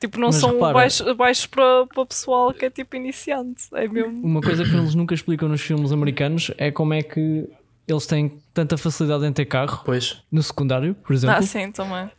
Tipo, 0.00 0.18
não 0.18 0.28
Mas 0.28 0.36
são 0.36 0.54
repara- 0.54 0.72
baixos, 0.72 1.16
baixos 1.16 1.46
para, 1.46 1.86
para 1.86 2.06
pessoal 2.06 2.54
que 2.54 2.64
é 2.64 2.70
tipo 2.70 2.96
iniciante. 2.96 3.64
É 3.74 3.86
mesmo. 3.86 4.24
Uma 4.26 4.40
coisa 4.40 4.64
que 4.64 4.74
eles 4.74 4.94
nunca 4.94 5.14
explicam 5.14 5.46
nos 5.48 5.60
filmes 5.60 5.92
americanos 5.92 6.50
é 6.56 6.70
como 6.70 6.94
é 6.94 7.02
que 7.02 7.46
eles 7.86 8.06
têm 8.06 8.40
tanta 8.54 8.78
facilidade 8.78 9.26
em 9.26 9.32
ter 9.32 9.44
carro 9.44 9.82
Pois. 9.84 10.22
no 10.32 10.42
secundário, 10.42 10.94
por 10.94 11.12
exemplo. 11.12 11.36
Ah, 11.36 11.42
sim, 11.42 11.70
também. 11.70 12.10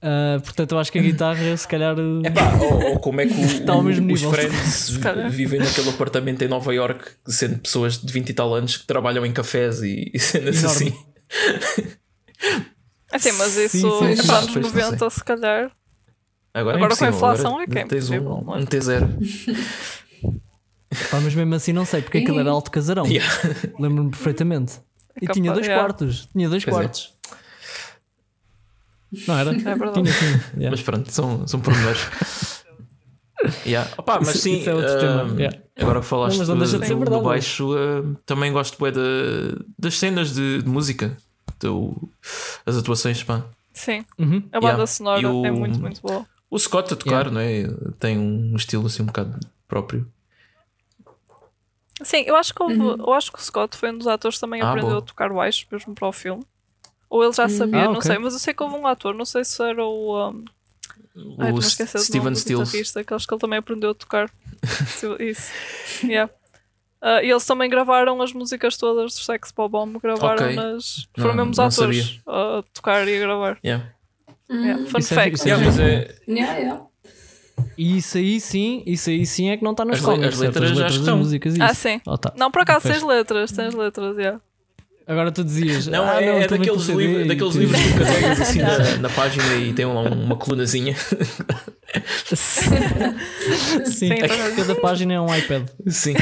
Ah, 0.00 0.38
portanto, 0.44 0.70
eu 0.72 0.78
acho 0.78 0.92
que 0.92 0.98
a 1.00 1.02
guitarra, 1.02 1.56
se 1.56 1.66
calhar. 1.66 1.96
eh, 1.98 2.28
Epá, 2.28 2.52
ou, 2.62 2.90
ou 2.92 2.98
como 3.00 3.20
é 3.20 3.26
que 3.26 3.32
o- 3.34 3.44
Está 3.46 3.72
ao 3.72 3.80
o- 3.80 3.82
mesmo 3.82 4.12
os 4.12 4.22
nível. 4.22 4.30
friends 4.32 4.90
vivem 5.30 5.58
naquele 5.58 5.90
apartamento 5.90 6.42
em 6.42 6.48
Nova 6.48 6.72
York, 6.72 7.04
sendo 7.26 7.58
pessoas 7.58 7.98
de 8.00 8.12
20 8.12 8.28
e 8.28 8.32
tal 8.32 8.54
anos 8.54 8.76
que 8.76 8.86
trabalham 8.86 9.26
em 9.26 9.32
cafés 9.32 9.82
e, 9.82 10.08
e 10.14 10.20
cenas 10.20 10.62
Enorme. 10.62 10.88
assim. 10.88 11.88
É 13.12 13.18
sim, 13.18 13.32
mas 13.32 13.56
isso 13.56 13.98
sim, 13.98 14.16
sim. 14.16 14.26
para 14.26 14.42
não 14.42 14.60
90, 14.60 15.10
se 15.10 15.24
calhar. 15.24 15.72
Agora, 16.54 16.76
Agora 16.76 16.92
é 16.92 16.96
com 16.96 17.04
a 17.04 17.08
inflação 17.08 17.50
agora 17.58 17.64
é 17.64 17.66
que 17.66 17.78
é 17.78 17.84
tens 17.86 18.10
impossível, 18.10 18.32
um, 18.36 18.44
não 18.44 18.56
é? 18.56 18.58
um 18.60 18.64
T0. 18.64 19.08
Pá, 21.10 21.20
mas 21.20 21.34
mesmo 21.34 21.54
assim 21.54 21.72
não 21.72 21.84
sei, 21.84 22.02
porque 22.02 22.18
aquilo 22.18 22.40
era 22.40 22.50
alto 22.50 22.70
casarão. 22.70 23.06
Yeah. 23.06 23.32
Lembro-me 23.78 24.10
perfeitamente. 24.10 24.80
E 25.16 25.20
capaz, 25.26 25.36
tinha 25.38 25.52
dois 25.52 25.66
yeah. 25.66 25.82
quartos. 25.84 26.26
Tinha 26.32 26.48
dois 26.48 26.64
Pois 26.64 26.76
é. 26.76 26.80
quartos. 26.80 27.14
Não 29.26 29.38
era? 29.38 29.50
É 29.50 29.54
verdade. 29.54 30.02
Tinha, 30.02 30.12
tinha. 30.18 30.30
Yeah. 30.54 30.70
Mas 30.70 30.82
pronto, 30.82 31.10
são, 31.12 31.46
são 31.46 31.60
pormenores. 31.60 32.00
yeah. 33.66 33.90
Opa, 33.98 34.18
mas 34.20 34.30
Isso- 34.30 34.38
sim, 34.38 34.58
isso 34.60 34.70
é 34.70 34.74
outro 34.74 34.98
tema, 34.98 35.34
yeah. 35.40 35.58
agora 35.78 36.00
que 36.00 36.06
falaste 36.06 36.38
Não, 36.38 36.46
do, 36.56 36.64
de 36.66 36.72
do 36.88 36.98
verdade, 36.98 37.22
baixo, 37.24 37.70
ah, 37.74 38.16
também 38.26 38.52
gosto 38.52 38.76
bué 38.78 38.90
da, 38.90 39.00
das 39.78 39.98
cenas 39.98 40.34
de, 40.34 40.62
de 40.62 40.68
música, 40.68 41.16
do, 41.60 42.10
as 42.66 42.76
atuações. 42.76 43.22
Pá. 43.22 43.44
Sim, 43.72 44.04
Uhum. 44.18 44.42
a 44.52 44.58
banda 44.60 44.66
Yeah. 44.72 44.86
sonora 44.86 45.30
o- 45.30 45.46
é 45.46 45.50
muito, 45.50 45.78
muito 45.80 46.00
boa. 46.02 46.26
O 46.50 46.58
Scott 46.58 46.92
a 46.92 46.96
tocar, 46.96 47.30
não 47.30 47.40
é? 47.40 47.64
Tem 47.98 48.18
um 48.18 48.56
estilo 48.56 48.86
assim 48.86 49.02
um 49.02 49.06
bocado 49.06 49.38
próprio. 49.66 50.10
Sim, 52.02 52.22
eu 52.26 52.36
acho 52.36 52.54
que 52.54 52.62
houve- 52.62 52.76
eu 52.76 53.12
acho 53.12 53.32
que 53.32 53.38
o 53.38 53.42
Scott 53.42 53.76
foi 53.76 53.90
um 53.90 53.98
dos 53.98 54.06
atores 54.06 54.36
que 54.36 54.40
também 54.40 54.62
Ah, 54.62 54.68
aprendeu 54.70 54.90
boa. 54.90 55.00
a 55.00 55.04
tocar 55.04 55.32
baixo, 55.32 55.66
mesmo 55.70 55.94
para 55.94 56.08
o 56.08 56.12
filme. 56.12 56.44
Ou 57.10 57.24
ele 57.24 57.32
já 57.32 57.48
sabia, 57.48 57.82
Ah, 57.82 57.84
não 57.86 57.92
ok. 57.94 58.02
sei, 58.02 58.18
mas 58.18 58.34
eu 58.34 58.38
sei 58.38 58.54
que 58.54 58.62
houve 58.62 58.76
um 58.76 58.86
ator, 58.86 59.14
não 59.14 59.24
sei 59.24 59.44
se 59.44 59.60
era 59.62 59.84
o. 59.84 60.30
Um, 60.30 60.44
ai, 61.38 61.50
o 61.52 61.60
Steven 61.60 62.34
Stills. 62.36 62.70
guitarrista, 62.70 63.00
aqueles 63.00 63.26
que 63.26 63.34
ele 63.34 63.40
também 63.40 63.58
aprendeu 63.58 63.90
a 63.90 63.94
tocar. 63.94 64.30
Isso-. 65.18 65.52
Yeah. 66.04 66.32
Ah, 67.00 67.22
e 67.22 67.30
eles 67.30 67.44
também 67.46 67.68
gravaram 67.70 68.20
as 68.22 68.32
músicas 68.32 68.76
todas 68.76 69.14
do 69.14 69.20
Sex 69.20 69.52
Bomb, 69.52 69.98
gravaram 70.00 70.44
Ok. 70.44 70.54
nas. 70.56 71.08
Não- 71.16 71.22
Foram 71.24 71.34
mesmo 71.36 71.50
os 71.52 71.58
não 71.58 71.64
atores 71.66 72.20
a 72.26 72.62
tocar 72.72 73.08
e 73.08 73.16
a 73.16 73.20
gravar. 73.20 73.58
Yeah. 73.64 73.92
Yeah. 74.50 74.86
Fun 74.86 74.98
Isso 74.98 75.12
é 75.12 75.16
fact. 75.16 75.46
Yeah, 75.48 75.64
mas 75.64 75.78
é, 75.78 76.14
Yeah, 76.28 76.58
yeah. 76.58 76.82
E 77.76 77.96
isso 77.98 78.16
aí 78.18 78.40
sim, 78.40 78.82
isso 78.86 79.10
aí 79.10 79.26
sim 79.26 79.50
é 79.50 79.56
que 79.56 79.64
não 79.64 79.72
está 79.72 79.84
nos 79.84 79.96
As 79.96 80.00
le- 80.00 80.06
cómics, 80.06 80.34
as 80.34 80.38
letras 80.40 80.76
já 80.76 80.86
estão. 80.86 81.18
músicas 81.18 81.56
e 81.56 81.62
Ah, 81.62 81.66
isso. 81.72 81.80
sim. 81.82 82.00
Oh, 82.06 82.16
tá. 82.16 82.32
Não, 82.36 82.50
por 82.50 82.62
acaso 82.62 82.88
tens 82.88 83.02
letras, 83.02 83.50
tens 83.52 83.74
letras, 83.74 84.16
yeah. 84.16 84.40
Agora 85.08 85.32
tu 85.32 85.42
dizias. 85.42 85.86
não, 85.86 86.04
ah, 86.04 86.20
é, 86.22 86.26
não, 86.26 86.38
é 86.38 86.46
daqueles, 86.46 86.86
e 86.86 87.24
daqueles 87.24 87.52
tu- 87.54 87.58
livros 87.58 87.80
que 87.80 87.92
tu 87.94 87.98
carregas 87.98 88.40
assim 88.42 88.58
na, 88.60 88.96
na 89.00 89.08
página 89.08 89.54
e 89.56 89.72
tem 89.72 89.86
lá 89.86 90.02
uma 90.02 90.36
colunazinha. 90.36 90.94
Sim, 92.36 92.70
Sim, 93.86 94.12
é 94.12 94.28
cada 94.54 94.74
página 94.74 95.14
é 95.14 95.20
um 95.20 95.34
iPad 95.34 95.66
Sim. 95.86 96.12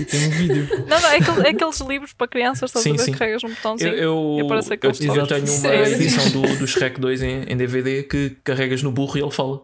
e 0.00 0.04
tem 0.04 0.26
um 0.26 0.30
vídeo. 0.30 0.68
Não, 0.88 1.00
não, 1.00 1.08
é, 1.10 1.16
aquele- 1.18 1.46
é 1.46 1.50
aqueles 1.50 1.80
livros 1.80 2.12
para 2.12 2.26
crianças, 2.26 2.68
estás 2.70 2.82
Sim, 2.82 2.90
a 2.90 2.92
ver? 2.94 2.98
sim. 3.04 3.12
que 3.12 3.18
Carregas 3.18 3.42
num 3.44 3.50
Eu, 3.50 3.54
botãozinho. 3.54 3.94
eu, 3.94 4.36
e 4.40 4.40
aparece 4.44 4.70
eu, 4.70 4.74
aqueles 4.74 5.00
eu 5.00 5.26
tenho 5.28 5.40
uma 5.40 5.46
Sério? 5.46 5.92
edição 5.94 6.30
do, 6.30 6.56
do 6.58 6.66
Shrek 6.66 7.00
2 7.00 7.22
em, 7.22 7.42
em 7.44 7.56
DVD 7.56 8.02
que 8.02 8.30
carregas 8.42 8.82
no 8.82 8.90
burro 8.90 9.16
e 9.16 9.20
ele 9.22 9.30
fala. 9.30 9.60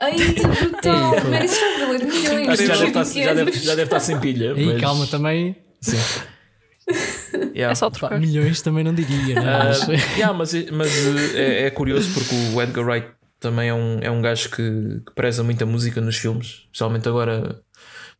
Ai, 0.00 0.12
é 0.12 0.64
brutal. 0.64 1.12
Mas 1.30 1.50
isso 1.52 1.60
vai 1.62 1.86
valer 1.86 2.04
milhões. 2.04 2.46
Já 2.46 2.54
de 2.54 2.66
deve 2.66 2.84
estar, 2.88 3.04
já 3.04 3.32
deve, 3.32 3.44
pequenos. 3.46 3.64
já 3.64 3.70
deve 3.74 3.82
estar 3.84 4.00
sem 4.00 4.20
pilha. 4.20 4.52
E 4.54 4.66
mas- 4.66 4.80
calma 4.82 5.06
também. 5.06 5.56
Sim. 5.90 5.98
Yeah. 7.54 7.72
É 7.72 7.74
só 7.74 7.90
Pá, 7.90 7.98
trocar. 7.98 8.20
milhões 8.20 8.62
também 8.62 8.84
não 8.84 8.94
diria, 8.94 9.34
né? 9.34 9.42
Ah, 9.54 9.64
Mas- 9.64 9.88
yeah, 10.16 10.32
mas 10.32 10.52
mas 10.70 10.92
uh, 11.06 11.36
é, 11.36 11.64
é 11.64 11.70
curioso 11.70 12.08
porque 12.14 12.34
o 12.54 12.62
Edgar 12.62 12.84
Wright 12.86 13.08
também 13.40 13.68
é 13.68 13.74
um, 13.74 13.98
é 14.00 14.10
um 14.10 14.22
gajo 14.22 14.48
que, 14.50 15.00
que 15.06 15.12
preza 15.14 15.42
muita 15.42 15.66
música 15.66 16.00
nos 16.00 16.16
filmes, 16.16 16.62
especialmente 16.66 17.08
agora 17.08 17.60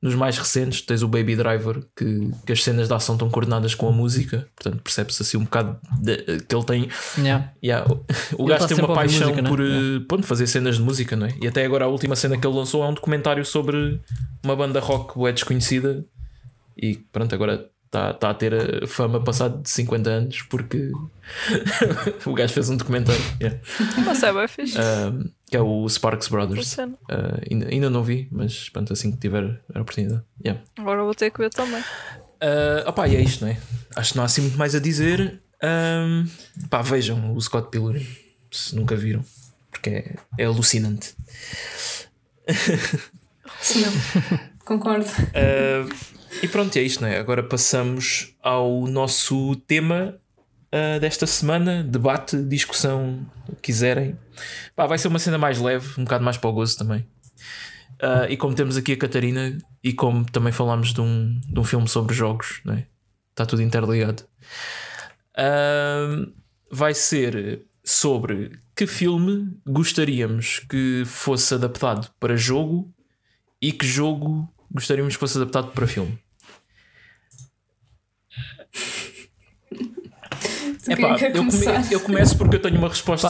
nos 0.02 0.14
mais 0.14 0.36
recentes. 0.36 0.80
Tens 0.82 1.02
o 1.02 1.08
Baby 1.08 1.36
Driver, 1.36 1.80
que, 1.96 2.30
que 2.44 2.52
as 2.52 2.62
cenas 2.64 2.88
de 2.88 2.94
ação 2.94 3.14
estão 3.14 3.30
coordenadas 3.30 3.74
com 3.74 3.88
a 3.88 3.92
música, 3.92 4.48
portanto 4.56 4.82
percebe-se 4.82 5.22
assim 5.22 5.36
um 5.36 5.44
bocado 5.44 5.78
de- 6.02 6.16
que 6.46 6.54
ele 6.54 6.64
tem. 6.64 6.88
Yeah. 7.18 7.52
Yeah, 7.62 7.86
o- 7.90 8.04
o 8.42 8.46
gajo 8.46 8.66
tá 8.66 8.74
tem 8.74 8.84
uma 8.84 8.92
a 8.92 8.96
paixão 8.96 9.28
música, 9.28 9.42
né? 9.42 9.48
por 9.48 9.60
Yeah. 9.60 9.96
uh, 9.98 10.00
pronto, 10.06 10.26
fazer 10.26 10.46
cenas 10.48 10.76
de 10.76 10.82
música, 10.82 11.14
não 11.14 11.26
é? 11.26 11.34
E 11.40 11.46
até 11.46 11.64
agora 11.64 11.84
a 11.84 11.88
última 11.88 12.16
cena 12.16 12.36
que 12.36 12.44
ele 12.46 12.56
lançou 12.56 12.82
é 12.84 12.88
um 12.88 12.94
documentário 12.94 13.44
sobre 13.44 14.00
uma 14.44 14.56
banda 14.56 14.80
rock 14.80 15.16
bué 15.16 15.30
desconhecida 15.32 16.04
e 16.76 16.96
pronto, 16.96 17.34
agora 17.34 17.70
está 17.86 18.12
tá 18.12 18.30
a 18.30 18.34
ter 18.34 18.82
a 18.84 18.86
fama 18.86 19.22
passado 19.22 19.62
de 19.62 19.70
50 19.70 20.10
anos 20.10 20.42
porque 20.42 20.90
o 22.26 22.34
gajo 22.34 22.52
fez 22.52 22.68
um 22.68 22.76
documentário 22.76 23.22
yeah. 23.40 23.58
Mas 24.04 24.22
é 24.22 24.32
bem 24.32 24.48
fixe. 24.48 24.78
Um, 24.78 25.30
que 25.48 25.56
é 25.56 25.60
o 25.60 25.88
Sparks 25.88 26.28
Brothers. 26.28 26.76
Uh, 26.76 26.88
ainda, 27.50 27.68
ainda 27.68 27.90
não 27.90 28.02
vi, 28.02 28.28
mas 28.30 28.68
pronto, 28.68 28.92
assim 28.92 29.12
que 29.12 29.18
tiver 29.18 29.60
a 29.74 29.80
oportunidade. 29.80 30.22
Yeah. 30.44 30.62
Agora 30.78 31.02
vou 31.02 31.14
ter 31.14 31.30
que 31.30 31.38
ver 31.38 31.50
também. 31.50 31.80
Uh, 31.80 32.86
opá, 32.86 33.08
e 33.08 33.16
é 33.16 33.20
isto, 33.20 33.44
não 33.44 33.50
é? 33.50 33.58
Acho 33.94 34.12
que 34.12 34.16
não 34.16 34.24
há 34.24 34.26
assim 34.26 34.42
muito 34.42 34.58
mais 34.58 34.74
a 34.74 34.80
dizer. 34.80 35.40
Um, 35.62 36.26
pá, 36.68 36.82
vejam 36.82 37.34
o 37.34 37.40
Scott 37.40 37.70
Pilgrim 37.70 38.06
se 38.50 38.76
nunca 38.76 38.94
viram, 38.94 39.24
porque 39.70 39.90
é, 39.90 40.16
é 40.38 40.44
alucinante. 40.44 41.14
Sim, 43.60 43.84
concordo. 44.64 45.06
Uh, 45.08 46.15
e 46.42 46.48
pronto, 46.48 46.76
é 46.76 46.82
isto, 46.82 47.00
não 47.00 47.08
é? 47.08 47.18
Agora 47.18 47.42
passamos 47.42 48.34
ao 48.42 48.86
nosso 48.86 49.56
tema 49.66 50.18
uh, 50.72 51.00
desta 51.00 51.26
semana: 51.26 51.82
debate, 51.82 52.42
discussão, 52.42 53.26
o 53.48 53.56
que 53.56 53.62
quiserem. 53.62 54.16
Pá, 54.74 54.86
vai 54.86 54.98
ser 54.98 55.08
uma 55.08 55.18
cena 55.18 55.38
mais 55.38 55.58
leve, 55.60 56.00
um 56.00 56.04
bocado 56.04 56.24
mais 56.24 56.36
para 56.36 56.50
o 56.50 56.52
gozo 56.52 56.76
também. 56.76 57.06
Uh, 58.02 58.28
e 58.28 58.36
como 58.36 58.54
temos 58.54 58.76
aqui 58.76 58.92
a 58.92 58.96
Catarina, 58.96 59.56
e 59.82 59.92
como 59.92 60.24
também 60.30 60.52
falámos 60.52 60.92
de 60.92 61.00
um, 61.00 61.40
de 61.48 61.58
um 61.58 61.64
filme 61.64 61.88
sobre 61.88 62.14
jogos, 62.14 62.60
não 62.64 62.74
é? 62.74 62.86
está 63.36 63.44
tudo 63.44 63.62
interligado. 63.62 64.24
Uh, 65.38 66.32
vai 66.72 66.94
ser 66.94 67.62
sobre 67.84 68.58
que 68.74 68.86
filme 68.86 69.58
gostaríamos 69.66 70.60
que 70.60 71.04
fosse 71.04 71.54
adaptado 71.54 72.10
para 72.18 72.36
jogo 72.36 72.92
e 73.60 73.72
que 73.72 73.86
jogo 73.86 74.50
gostaríamos 74.70 75.14
que 75.14 75.20
fosse 75.20 75.38
adaptado 75.38 75.72
para 75.72 75.86
filme. 75.86 76.18
Epá, 80.88 81.16
eu, 81.20 81.32
come, 81.32 81.50
eu, 81.90 82.00
começo 82.00 82.38
porque 82.38 82.56
eu 82.56 82.62
tenho 82.62 82.78
uma 82.78 82.88
resposta, 82.88 83.28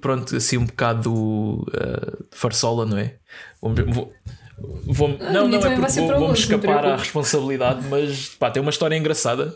pronto, 0.00 0.34
assim 0.34 0.56
um 0.56 0.64
bocado 0.64 1.12
uh, 1.12 2.24
farsola, 2.30 2.86
não 2.86 2.96
é? 2.96 3.16
Vou, 3.60 3.74
vou, 3.74 4.12
vou 4.86 5.08
não, 5.18 5.46
não 5.46 5.58
é 5.58 5.76
porque 5.76 6.00
vou, 6.00 6.18
vou 6.18 6.28
me 6.28 6.34
escapar 6.34 6.86
à 6.86 6.96
responsabilidade, 6.96 7.86
mas 7.88 8.30
pá, 8.30 8.50
tem 8.50 8.62
uma 8.62 8.70
história 8.70 8.96
engraçada. 8.96 9.54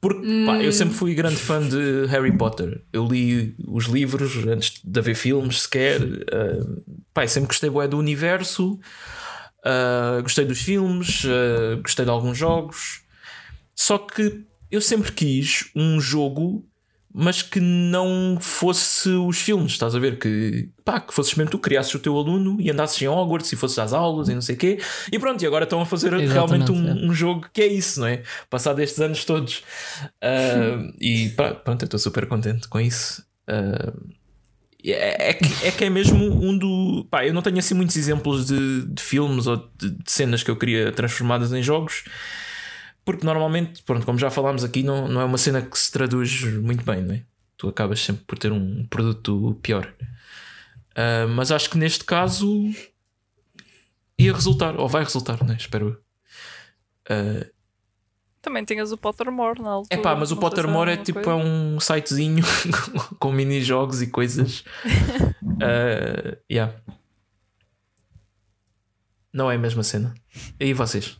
Porque 0.00 0.26
hum. 0.26 0.46
pá, 0.46 0.62
eu 0.62 0.68
hum. 0.68 0.72
sempre 0.72 0.94
fui 0.94 1.14
grande 1.14 1.36
fã 1.36 1.60
de 1.66 2.06
Harry 2.06 2.36
Potter. 2.36 2.80
Eu 2.92 3.06
li 3.06 3.56
os 3.66 3.86
livros 3.86 4.36
antes 4.46 4.80
de 4.84 4.98
haver 4.98 5.16
filmes 5.16 5.62
sequer. 5.62 6.00
Uh, 6.00 6.82
pá, 7.12 7.26
sempre 7.26 7.48
gostei 7.48 7.68
bué 7.68 7.88
do 7.88 7.98
universo. 7.98 8.78
Uh, 9.66 10.22
gostei 10.22 10.44
dos 10.44 10.60
filmes, 10.60 11.24
uh, 11.24 11.80
gostei 11.82 12.04
de 12.04 12.10
alguns 12.10 12.38
jogos. 12.38 13.02
Só 13.74 13.98
que 13.98 14.44
eu 14.70 14.80
sempre 14.80 15.10
quis 15.12 15.70
um 15.74 16.00
jogo 16.00 16.64
mas 17.18 17.40
que 17.40 17.60
não 17.60 18.36
fosse 18.38 19.08
os 19.08 19.38
filmes, 19.38 19.72
estás 19.72 19.94
a 19.94 19.98
ver? 19.98 20.18
Que, 20.18 20.68
pá, 20.84 21.00
que 21.00 21.14
fosses 21.14 21.34
mesmo 21.34 21.50
tu, 21.50 21.58
criasses 21.58 21.94
o 21.94 21.98
teu 21.98 22.14
aluno 22.14 22.60
e 22.60 22.70
andasses 22.70 23.00
em 23.00 23.08
Hogwarts 23.08 23.50
e 23.50 23.56
fosses 23.56 23.78
às 23.78 23.94
aulas 23.94 24.28
e 24.28 24.34
não 24.34 24.42
sei 24.42 24.54
o 24.54 24.58
quê. 24.58 24.78
E 25.10 25.18
pronto, 25.18 25.42
e 25.42 25.46
agora 25.46 25.64
estão 25.64 25.80
a 25.80 25.86
fazer 25.86 26.12
Exatamente, 26.12 26.68
realmente 26.68 26.72
um, 26.72 26.88
é. 26.88 27.10
um, 27.10 27.14
jogo 27.14 27.46
que 27.54 27.62
é 27.62 27.66
isso, 27.66 28.00
não 28.00 28.06
é? 28.06 28.22
Passado 28.50 28.80
estes 28.80 29.00
anos 29.00 29.24
todos. 29.24 29.64
Uh, 30.22 30.92
e 31.00 31.30
pá, 31.30 31.54
pronto, 31.54 31.84
eu 31.84 31.86
estou 31.86 31.98
super 31.98 32.26
contente 32.26 32.68
com 32.68 32.78
isso. 32.78 33.24
Uh, 33.48 33.98
é, 34.92 35.30
é, 35.30 35.34
que, 35.34 35.66
é 35.66 35.70
que 35.70 35.84
é 35.84 35.90
mesmo 35.90 36.24
um 36.24 36.56
do. 36.56 37.06
Pá, 37.10 37.26
eu 37.26 37.34
não 37.34 37.42
tenho 37.42 37.58
assim 37.58 37.74
muitos 37.74 37.96
exemplos 37.96 38.46
de, 38.46 38.86
de 38.86 39.02
filmes 39.02 39.46
ou 39.46 39.56
de, 39.78 39.90
de 39.90 40.10
cenas 40.10 40.42
que 40.42 40.50
eu 40.50 40.56
queria 40.56 40.92
transformadas 40.92 41.52
em 41.52 41.62
jogos 41.62 42.04
porque 43.06 43.24
normalmente, 43.24 43.84
pronto, 43.84 44.04
como 44.04 44.18
já 44.18 44.32
falámos 44.32 44.64
aqui, 44.64 44.82
não, 44.82 45.06
não 45.06 45.20
é 45.20 45.24
uma 45.24 45.38
cena 45.38 45.62
que 45.62 45.78
se 45.78 45.92
traduz 45.92 46.42
muito 46.42 46.84
bem, 46.84 47.02
não 47.02 47.14
é? 47.14 47.22
Tu 47.56 47.68
acabas 47.68 48.00
sempre 48.00 48.24
por 48.26 48.36
ter 48.36 48.50
um 48.50 48.84
produto 48.86 49.56
pior. 49.62 49.94
Uh, 50.90 51.28
mas 51.28 51.52
acho 51.52 51.70
que 51.70 51.78
neste 51.78 52.04
caso 52.04 52.68
ia 54.18 54.32
resultar, 54.32 54.76
ou 54.76 54.88
vai 54.88 55.04
resultar, 55.04 55.42
né? 55.44 55.56
espero 55.56 56.02
uh, 57.08 57.48
Também 58.46 58.64
tinhas 58.64 58.92
o 58.92 58.96
Pottermore 58.96 59.60
na 59.60 59.70
altura. 59.70 60.00
É 60.00 60.00
pá, 60.00 60.14
mas 60.14 60.30
o 60.30 60.36
Pottermore 60.36 60.88
é 60.88 60.96
tipo 60.96 61.18
é 61.18 61.34
um 61.34 61.80
sitezinho 61.80 62.44
com 63.18 63.32
mini-jogos 63.32 64.00
e 64.02 64.06
coisas. 64.06 64.60
uh, 65.42 66.38
yeah. 66.48 66.72
Não 69.32 69.50
é 69.50 69.56
a 69.56 69.58
mesma 69.58 69.82
cena. 69.82 70.14
E 70.60 70.72
vocês? 70.72 71.18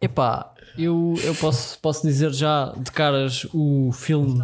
Epá, 0.00 0.54
eu, 0.78 1.16
eu 1.24 1.34
posso, 1.34 1.80
posso 1.80 2.06
dizer 2.06 2.32
já 2.32 2.72
de 2.76 2.92
caras 2.92 3.44
o 3.52 3.90
filme 3.90 4.40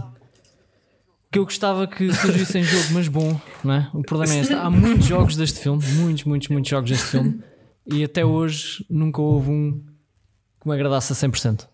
que 1.30 1.39
eu 1.39 1.45
gostava 1.45 1.87
que 1.87 2.12
surgisse 2.12 2.59
em 2.59 2.64
jogo, 2.64 2.89
mas 2.95 3.07
bom, 3.07 3.41
não 3.62 3.74
é? 3.74 3.91
O 3.95 4.03
problema 4.03 4.35
é 4.35 4.41
este: 4.41 4.55
há 4.55 4.68
muitos 4.68 5.07
jogos 5.07 5.37
deste 5.37 5.61
filme, 5.61 5.80
muitos, 5.95 6.24
muitos, 6.24 6.49
muitos 6.49 6.68
jogos 6.68 6.91
deste 6.91 7.07
filme, 7.07 7.41
e 7.87 8.05
até 8.05 8.24
hoje 8.24 8.85
nunca 8.89 9.20
houve 9.20 9.51
um 9.51 9.83
que 10.61 10.68
me 10.68 10.74
agradasse 10.74 11.12
a 11.12 11.16
100%. 11.16 11.66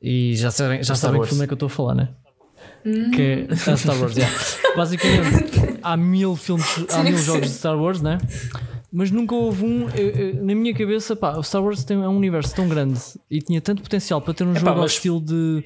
E 0.00 0.36
já 0.36 0.50
sabem, 0.50 0.82
já 0.82 0.94
sabem 0.94 1.20
que 1.20 1.28
filme 1.28 1.44
é 1.44 1.46
que 1.46 1.52
eu 1.52 1.56
estou 1.56 1.66
a 1.66 1.70
falar, 1.70 1.94
né? 1.94 2.08
Que 3.14 3.46
é 3.48 3.76
Star 3.76 3.98
Wars, 3.98 4.16
yeah. 4.16 4.36
Basicamente, 4.76 5.78
há 5.82 5.96
mil 5.96 6.36
filmes, 6.36 6.66
há 6.90 7.02
mil 7.02 7.16
jogos 7.16 7.48
de 7.48 7.54
Star 7.54 7.78
Wars, 7.78 8.02
né? 8.02 8.18
mas 8.96 9.10
nunca 9.10 9.34
houve 9.34 9.64
um. 9.64 9.90
Eu, 9.90 10.10
eu, 10.10 10.34
na 10.36 10.54
minha 10.54 10.72
cabeça, 10.72 11.16
pá, 11.16 11.36
o 11.36 11.42
Star 11.42 11.60
Wars 11.64 11.82
tem, 11.82 12.00
é 12.00 12.08
um 12.08 12.16
universo 12.16 12.54
tão 12.54 12.68
grande 12.68 13.00
e 13.28 13.40
tinha 13.40 13.60
tanto 13.60 13.82
potencial 13.82 14.22
para 14.22 14.32
ter 14.32 14.44
um 14.44 14.54
jogo 14.54 14.66
mas, 14.66 14.78
ao 14.78 14.86
estilo 14.86 15.20
de. 15.20 15.64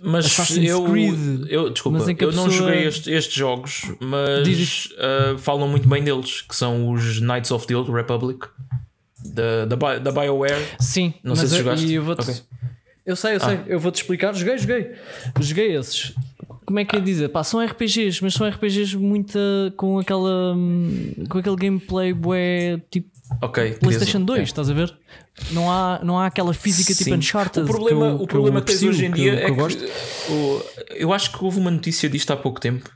Mas 0.00 0.24
Assassin's 0.24 0.70
eu, 0.70 0.82
Creed. 0.84 1.48
Eu, 1.50 1.68
desculpa, 1.68 1.98
mas 1.98 2.08
eu 2.08 2.32
não 2.32 2.48
joguei 2.50 2.86
estes, 2.86 3.08
estes 3.08 3.34
jogos, 3.34 3.92
mas 4.00 4.88
uh, 4.92 5.36
falam 5.36 5.68
muito 5.68 5.86
bem 5.86 6.02
deles, 6.02 6.40
que 6.40 6.56
são 6.56 6.90
os 6.90 7.20
Knights 7.20 7.50
of 7.50 7.66
the 7.66 7.76
Old 7.76 7.92
Republic 7.92 8.46
da, 9.24 9.64
da, 9.64 9.98
da 9.98 10.12
BioWare. 10.12 10.62
Sim, 10.78 11.14
não 11.22 11.36
sei 11.36 11.48
se 11.48 11.56
jogaste. 11.58 11.92
Eu, 11.92 12.08
okay. 12.08 12.34
eu 13.04 13.16
sei, 13.16 13.34
eu 13.36 13.40
sei, 13.40 13.54
ah. 13.54 13.64
eu 13.66 13.80
vou-te 13.80 13.96
explicar. 13.96 14.34
Joguei, 14.34 14.58
joguei. 14.58 14.92
Joguei 15.40 15.76
esses 15.76 16.14
como 16.64 16.78
é 16.78 16.84
que 16.84 16.96
é 16.96 17.00
dizer? 17.00 17.28
Pá, 17.28 17.42
são 17.42 17.64
RPGs, 17.64 18.22
mas 18.22 18.34
são 18.34 18.48
RPGs 18.48 18.96
muito 18.96 19.38
com 19.76 19.98
aquela 19.98 20.56
com 21.28 21.38
aquele 21.38 21.56
gameplay 21.56 22.12
bué 22.12 22.80
tipo 22.90 23.10
okay, 23.42 23.72
PlayStation 23.72 24.22
2, 24.22 24.40
é. 24.40 24.42
estás 24.42 24.70
a 24.70 24.74
ver? 24.74 24.96
Não 25.50 25.70
há, 25.70 26.00
não 26.02 26.18
há 26.18 26.26
aquela 26.26 26.54
física 26.54 26.92
tipo 26.92 26.98
Sim. 26.98 27.04
tipo 27.04 27.16
Uncharted. 27.16 27.64
O 27.64 27.66
problema, 27.66 28.06
que 28.06 28.12
eu, 28.12 28.22
o 28.22 28.26
problema 28.26 28.60
que, 28.60 28.66
tens 28.66 28.82
hoje 28.82 29.06
em 29.06 29.10
dia 29.10 29.34
é 29.34 29.50
que, 29.50 29.60
eu, 29.60 30.34
o, 30.34 30.62
eu 30.90 31.12
acho 31.12 31.32
que 31.32 31.44
houve 31.44 31.58
uma 31.58 31.70
notícia 31.70 32.08
disto 32.08 32.30
há 32.32 32.36
pouco 32.36 32.60
tempo, 32.60 32.88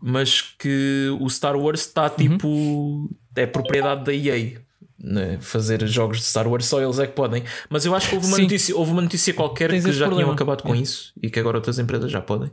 mas 0.00 0.40
que 0.58 1.08
o 1.20 1.28
Star 1.28 1.56
Wars 1.56 1.80
está 1.80 2.08
tipo 2.08 2.48
uhum. 2.48 3.08
é 3.34 3.46
propriedade 3.46 4.04
da 4.04 4.14
EA. 4.14 4.60
Né? 5.02 5.38
fazer 5.40 5.86
jogos 5.86 6.18
de 6.18 6.24
Star 6.24 6.46
Wars 6.46 6.66
só 6.66 6.78
eles 6.78 6.98
é 6.98 7.06
que 7.06 7.14
podem, 7.14 7.42
mas 7.70 7.86
eu 7.86 7.94
acho 7.94 8.10
que 8.10 8.16
houve 8.16 8.26
uma, 8.26 8.36
notícia, 8.36 8.76
houve 8.76 8.92
uma 8.92 9.00
notícia 9.00 9.32
qualquer 9.32 9.70
Tens 9.70 9.82
que 9.82 9.92
já 9.92 10.04
problema. 10.04 10.24
tinham 10.24 10.34
acabado 10.34 10.62
com 10.62 10.74
é. 10.74 10.78
isso 10.78 11.14
e 11.22 11.30
que 11.30 11.40
agora 11.40 11.56
outras 11.56 11.78
empresas 11.78 12.12
já 12.12 12.20
podem. 12.20 12.50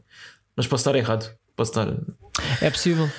Mas 0.55 0.65
posso 0.65 0.81
estar 0.81 0.97
errado. 0.97 1.29
Posso 1.57 1.71
estar. 1.71 1.93
É 2.61 2.69
possível. 2.69 3.09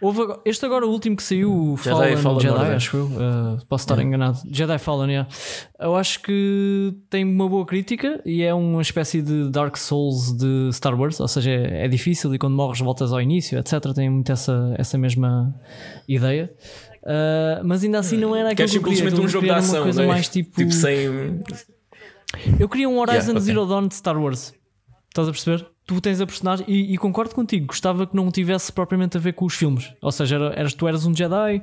Houve, 0.00 0.20
este 0.44 0.64
agora, 0.64 0.86
o 0.86 0.90
último 0.90 1.16
que 1.16 1.22
saiu, 1.24 1.52
o 1.52 1.76
Jedi, 1.76 2.16
Fallen, 2.18 2.40
Jedi, 2.40 2.74
acho 2.74 2.96
eu. 2.96 3.06
Uh, 3.06 3.66
posso 3.68 3.82
estar 3.82 4.00
enganado. 4.00 4.38
Jedi 4.48 4.78
Fallen, 4.78 5.10
yeah. 5.10 5.28
Eu 5.80 5.96
acho 5.96 6.22
que 6.22 6.94
tem 7.10 7.24
uma 7.24 7.48
boa 7.48 7.66
crítica 7.66 8.20
e 8.24 8.42
é 8.42 8.54
uma 8.54 8.80
espécie 8.80 9.20
de 9.20 9.50
Dark 9.50 9.76
Souls 9.76 10.36
de 10.36 10.70
Star 10.72 10.98
Wars. 10.98 11.18
Ou 11.18 11.26
seja, 11.26 11.50
é, 11.50 11.84
é 11.84 11.88
difícil 11.88 12.32
e 12.32 12.38
quando 12.38 12.54
morres 12.54 12.78
voltas 12.78 13.12
ao 13.12 13.20
início, 13.20 13.58
etc. 13.58 13.92
Tem 13.92 14.08
muito 14.08 14.30
essa, 14.30 14.72
essa 14.78 14.96
mesma 14.96 15.52
ideia. 16.06 16.48
Uh, 17.08 17.64
mas 17.64 17.82
ainda 17.82 17.98
assim 18.00 18.18
não 18.18 18.36
era 18.36 18.50
aquilo 18.50 18.68
que 18.68 18.76
eu 18.76 18.82
queria. 18.82 18.96
simplesmente 18.96 19.24
um 19.24 19.28
jogo 19.28 19.46
de 19.46 19.52
ação, 19.52 19.76
uma 19.76 19.82
coisa 19.84 20.02
é? 20.02 20.06
mais 20.06 20.28
tipo... 20.28 20.54
tipo 20.54 20.72
sem. 20.72 21.06
Eu 22.60 22.68
queria 22.68 22.88
um 22.88 22.98
Horizon 22.98 23.18
yeah, 23.18 23.30
okay. 23.30 23.40
Zero 23.40 23.66
Dawn 23.66 23.88
de 23.88 23.94
Star 23.94 24.20
Wars. 24.20 24.52
Estás 25.08 25.26
a 25.26 25.32
perceber? 25.32 25.66
tu 25.88 26.02
tens 26.02 26.20
a 26.20 26.26
personagem 26.26 26.66
e, 26.68 26.92
e, 26.92 26.98
concordo 26.98 27.34
contigo, 27.34 27.68
gostava 27.68 28.06
que 28.06 28.14
não 28.14 28.30
tivesse 28.30 28.70
propriamente 28.70 29.16
a 29.16 29.20
ver 29.20 29.32
com 29.32 29.46
os 29.46 29.54
filmes. 29.54 29.90
Ou 30.02 30.12
seja, 30.12 30.36
era, 30.36 30.52
eras, 30.54 30.74
tu 30.74 30.86
eras 30.86 31.06
um 31.06 31.16
Jedi, 31.16 31.62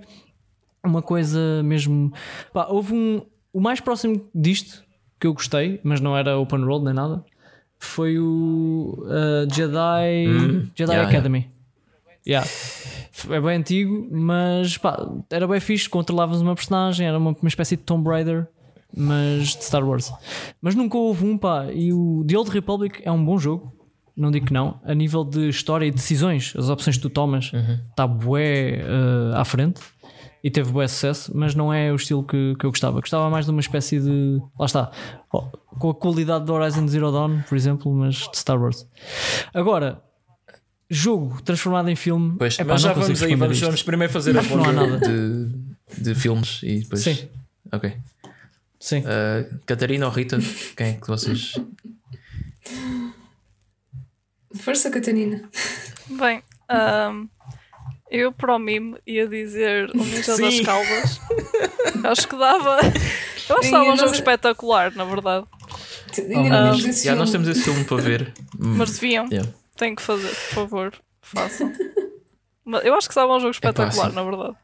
uma 0.84 1.02
coisa 1.02 1.62
mesmo. 1.64 2.12
Pá, 2.52 2.66
houve 2.68 2.94
um. 2.94 3.22
O 3.54 3.62
mais 3.62 3.80
próximo 3.80 4.28
disto 4.34 4.84
que 5.20 5.28
eu 5.28 5.34
gostei, 5.34 5.80
mas 5.84 6.02
não 6.02 6.18
era 6.18 6.38
open 6.40 6.64
world 6.64 6.86
nem 6.86 6.94
nada, 6.94 7.24
foi 7.78 8.18
o 8.18 8.98
uh, 9.06 9.54
Jedi, 9.54 10.28
mm, 10.28 10.72
Jedi 10.76 10.92
yeah, 10.92 11.08
Academy. 11.08 11.38
Yeah. 11.38 11.55
Yeah. 12.28 12.48
É 13.30 13.40
bem 13.40 13.58
antigo, 13.58 14.08
mas 14.12 14.78
pá, 14.78 14.98
era 15.30 15.48
bem 15.48 15.60
fixe, 15.60 15.90
controlavas 15.90 16.42
uma 16.42 16.56
personagem, 16.56 17.08
era 17.08 17.18
uma, 17.18 17.32
uma 17.32 17.48
espécie 17.48 17.76
de 17.76 17.84
Tomb 17.84 18.10
Raider 18.10 18.48
mas 18.98 19.56
de 19.56 19.66
Star 19.66 19.86
Wars. 19.86 20.10
Mas 20.62 20.74
nunca 20.74 20.98
houve 20.98 21.26
um, 21.26 21.38
pá. 21.38 21.66
E 21.70 21.92
o 21.92 22.24
The 22.26 22.38
Old 22.38 22.50
Republic 22.52 23.02
é 23.04 23.12
um 23.12 23.26
bom 23.26 23.38
jogo 23.38 23.76
não 24.16 24.32
digo 24.32 24.46
que 24.46 24.54
não. 24.54 24.80
A 24.84 24.94
nível 24.94 25.24
de 25.24 25.50
história 25.50 25.86
e 25.86 25.92
decisões, 25.92 26.54
as 26.58 26.70
opções 26.70 26.96
que 26.96 27.02
tu 27.02 27.10
tomas, 27.10 27.52
está 27.90 28.06
uhum. 28.06 28.18
bué 28.18 28.82
uh, 28.84 29.36
à 29.36 29.44
frente 29.44 29.82
e 30.44 30.50
teve 30.50 30.72
bué 30.72 30.88
sucesso, 30.88 31.32
mas 31.36 31.54
não 31.54 31.74
é 31.74 31.92
o 31.92 31.96
estilo 31.96 32.24
que, 32.24 32.56
que 32.58 32.66
eu 32.66 32.70
gostava. 32.70 33.00
Gostava 33.00 33.30
mais 33.30 33.46
de 33.46 33.52
uma 33.52 33.60
espécie 33.60 34.00
de. 34.00 34.42
Lá 34.58 34.66
está, 34.66 34.92
oh, 35.34 35.42
com 35.80 35.90
a 35.90 35.96
qualidade 35.96 36.46
do 36.46 36.54
Horizon 36.54 36.88
Zero 36.88 37.12
Dawn, 37.12 37.42
por 37.50 37.56
exemplo, 37.56 37.92
mas 37.92 38.16
de 38.16 38.38
Star 38.38 38.62
Wars. 38.62 38.88
Agora, 39.54 40.02
jogo 40.90 41.42
transformado 41.42 41.90
em 41.90 41.96
filme. 41.96 42.36
Pois, 42.38 42.56
Epá, 42.60 42.74
mas 42.74 42.82
já 42.82 42.94
vamos 42.94 43.22
aí, 43.24 43.36
vamos, 43.36 43.60
vamos, 43.60 43.84
primeiro 43.84 44.12
fazer 44.14 44.38
a 44.38 44.42
ronda 44.42 44.98
de, 45.00 45.50
de 46.02 46.16
filmes 46.16 46.60
e 46.64 46.80
depois. 46.80 47.02
Sim. 47.02 47.28
Ok. 47.72 47.94
Sim. 48.80 49.00
Uh, 49.00 49.60
Catarina 49.66 50.06
ou 50.06 50.12
Rita, 50.12 50.38
quem 50.76 50.88
é 50.88 50.94
que 50.94 51.08
vocês. 51.08 51.54
Força, 54.56 54.90
Catarina. 54.90 55.50
Bem, 56.10 56.42
um, 57.12 57.28
Eu 58.10 58.32
para 58.32 58.56
o 58.56 58.60
mime 58.60 58.96
ia 59.06 59.28
dizer 59.28 59.90
o 59.90 59.98
Ninja 59.98 60.38
das. 60.38 60.60
Calvas. 60.62 61.20
Acho 62.04 62.28
que 62.28 62.38
dava. 62.38 62.78
Eu 63.50 63.58
acho 63.58 63.66
que 63.68 63.72
dava 63.72 63.92
um 63.92 63.98
jogo 63.98 64.12
espetacular, 64.14 64.92
na 64.96 65.04
verdade. 65.06 65.46
Ainda 66.18 66.72
Oh, 66.72 66.76
esse 66.76 67.06
Já, 67.06 67.16
nós 67.16 67.30
temos 67.32 67.48
esse 67.48 67.62
filme 67.64 67.84
para 67.84 67.98
ver. 67.98 68.34
Mas 68.58 68.92
deviam. 68.92 69.26
yeah. 69.32 69.52
Tenho 69.76 69.96
que 69.96 70.02
fazer, 70.02 70.30
por 70.30 70.54
favor, 70.54 70.94
façam. 71.22 71.72
Eu 72.84 72.96
acho 72.96 73.08
que 73.08 73.14
dava 73.16 73.34
um 73.36 73.40
jogo 73.40 73.52
espetacular, 73.52 74.10
sim. 74.10 74.16
na 74.16 74.24
verdade. 74.24 74.56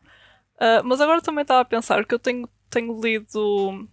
Ah, 0.59 0.81
mas 0.83 0.99
agora 1.01 1.21
também 1.21 1.41
estava 1.43 1.61
a 1.61 1.65
pensar 1.65 2.05
que 2.05 2.13
eu 2.15 2.19
tenho, 2.19 2.47
tenho 2.69 2.99
lido 2.99 3.87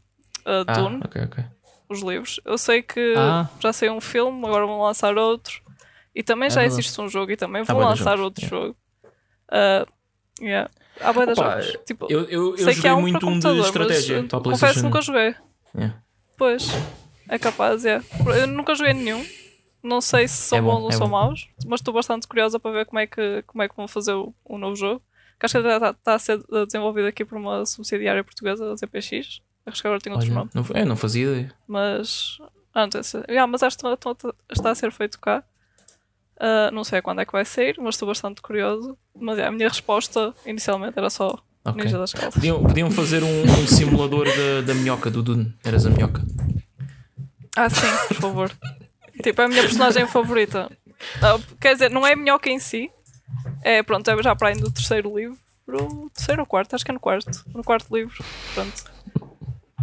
Ah, 0.47 0.63
Dune, 0.75 1.01
ok, 1.05 1.23
ok. 1.25 1.45
os 1.91 2.01
livros. 2.01 2.41
Eu 2.45 2.57
sei 2.57 2.83
que 2.83 3.15
Ah. 3.17 3.49
já 3.61 3.73
saiu 3.73 3.93
um 3.95 4.01
filme, 4.01 4.47
agora 4.47 4.67
vão 4.67 4.81
lançar 4.81 5.17
outro. 5.19 5.61
E 6.15 6.23
também 6.23 6.47
É 6.47 6.51
já 6.51 6.61
verdade. 6.61 6.81
existe 6.81 7.01
um 7.01 7.09
jogo 7.09 7.33
e 7.33 7.37
também 7.37 7.63
vão 7.65 7.79
lançar 7.79 8.17
jogos, 8.17 8.25
outro 8.25 8.45
yeah. 8.45 8.67
jogo. 8.67 8.77
Ah, 9.51 9.87
yeah. 10.41 10.71
Há 11.01 11.11
Opa, 11.11 11.35
jogos. 11.35 11.79
Tipo, 11.87 12.07
Eu, 12.11 12.21
eu, 12.25 12.51
eu 12.51 12.57
sei 12.59 12.67
que 12.67 12.73
joguei 12.75 12.91
há 12.91 12.97
um 12.97 13.01
muito 13.03 13.19
para 13.19 13.29
um 13.29 13.39
de 13.39 13.61
estratégia 13.61 14.23
mas 14.23 14.43
confesso 14.43 14.75
que 14.75 14.83
nunca 14.83 15.01
joguei. 15.03 15.35
Yeah. 15.75 16.03
Pois, 16.37 16.69
é 17.29 17.39
capaz, 17.39 17.85
é. 17.85 18.01
Eu 18.41 18.47
nunca 18.47 18.75
joguei 18.75 18.95
nenhum. 18.95 19.25
Não 19.89 20.01
sei 20.01 20.29
se 20.29 20.35
são 20.49 20.59
É 20.59 20.61
bom, 20.61 20.75
bons 20.75 20.83
ou 20.85 20.89
é 20.91 20.93
são 20.93 21.09
bom. 21.09 21.13
maus, 21.19 21.49
mas 21.67 21.81
estou 21.81 21.95
bastante 21.95 22.27
curiosa 22.29 22.61
para 22.61 22.71
ver 22.73 22.87
como 22.87 22.99
é 22.99 23.07
que, 23.07 23.43
como 23.47 23.63
é 23.63 23.69
que 23.69 23.77
vão 23.77 23.89
fazer 23.89 24.13
o, 24.13 24.35
o 24.45 24.59
novo 24.59 24.77
jogo. 24.77 25.03
Que 25.41 25.47
acho 25.47 25.61
que 25.63 25.67
está, 25.69 25.91
está 25.91 26.15
a 26.15 26.19
ser 26.19 26.41
desenvolvido 26.67 27.07
aqui 27.09 27.25
por 27.25 27.39
uma 27.39 27.65
subsidiária 27.65 28.23
portuguesa, 28.25 28.71
a 28.73 28.77
ZPX. 28.77 29.41
Acho 29.67 29.81
que 29.83 29.87
agora 29.89 30.01
tem 30.01 30.13
outro 30.13 30.33
nome. 30.33 30.51
não, 30.55 30.65
eu 30.75 30.87
não 30.87 30.97
fazia 30.97 31.25
ideia. 31.31 31.53
Mas. 31.67 32.39
Ah, 32.75 32.87
não 32.93 33.03
sei 33.03 33.23
yeah, 33.29 33.47
mas 33.47 33.63
acho 33.63 33.77
que 33.79 33.87
está, 33.87 34.11
está- 34.11 34.35
está 34.51 34.71
a 34.71 34.75
ser 34.75 34.91
feito 34.93 35.19
cá. 35.21 35.43
Ah, 36.41 36.71
não 36.73 36.85
sei 36.85 37.01
quando 37.03 37.21
é 37.21 37.25
que 37.27 37.33
vai 37.33 37.45
sair, 37.45 37.77
mas 37.79 37.95
estou 37.95 38.07
bastante 38.09 38.41
curioso. 38.43 38.97
Mas 39.19 39.39
a 39.39 39.51
minha 39.51 39.69
resposta 39.69 40.35
inicialmente 40.47 40.99
era 40.99 41.09
só 41.11 41.39
Ok. 41.65 41.85
Ninja 41.85 41.99
das 41.99 42.13
Calças. 42.13 42.35
Podiam, 42.35 42.63
podiam 42.63 42.91
fazer 42.91 43.23
um, 43.23 43.43
um 43.43 43.67
simulador 43.67 44.27
da, 44.27 44.61
da 44.67 44.75
minhoca 44.75 45.11
do 45.11 45.23
Dune. 45.23 45.55
Eras 45.65 45.85
a 45.87 45.91
minhoca. 45.91 46.23
Ah, 47.57 47.69
sim, 47.69 47.87
por 48.09 48.17
favor. 48.17 48.53
Tipo, 49.23 49.41
é 49.41 49.45
a 49.45 49.49
minha 49.49 49.63
personagem 49.63 50.07
favorita. 50.07 50.71
Ah, 51.23 51.39
quer 51.61 51.75
dizer, 51.75 51.91
não 51.91 52.07
é 52.07 52.13
a 52.13 52.17
minhoca 52.17 52.49
em 52.51 52.59
si. 52.59 52.91
É, 53.63 53.83
pronto, 53.83 54.09
é 54.11 54.23
já 54.23 54.35
para 54.35 54.49
aí 54.49 54.55
do 54.57 54.71
terceiro 54.71 55.17
livro. 55.17 55.37
Terceiro 56.15 56.41
ou 56.43 56.47
quarto? 56.47 56.75
Acho 56.75 56.85
que 56.85 56.91
é 56.91 56.95
no 56.95 57.01
quarto. 57.01 57.45
No 57.55 57.63
quarto 57.63 57.95
livro. 57.95 58.25
Pronto. 58.55 58.85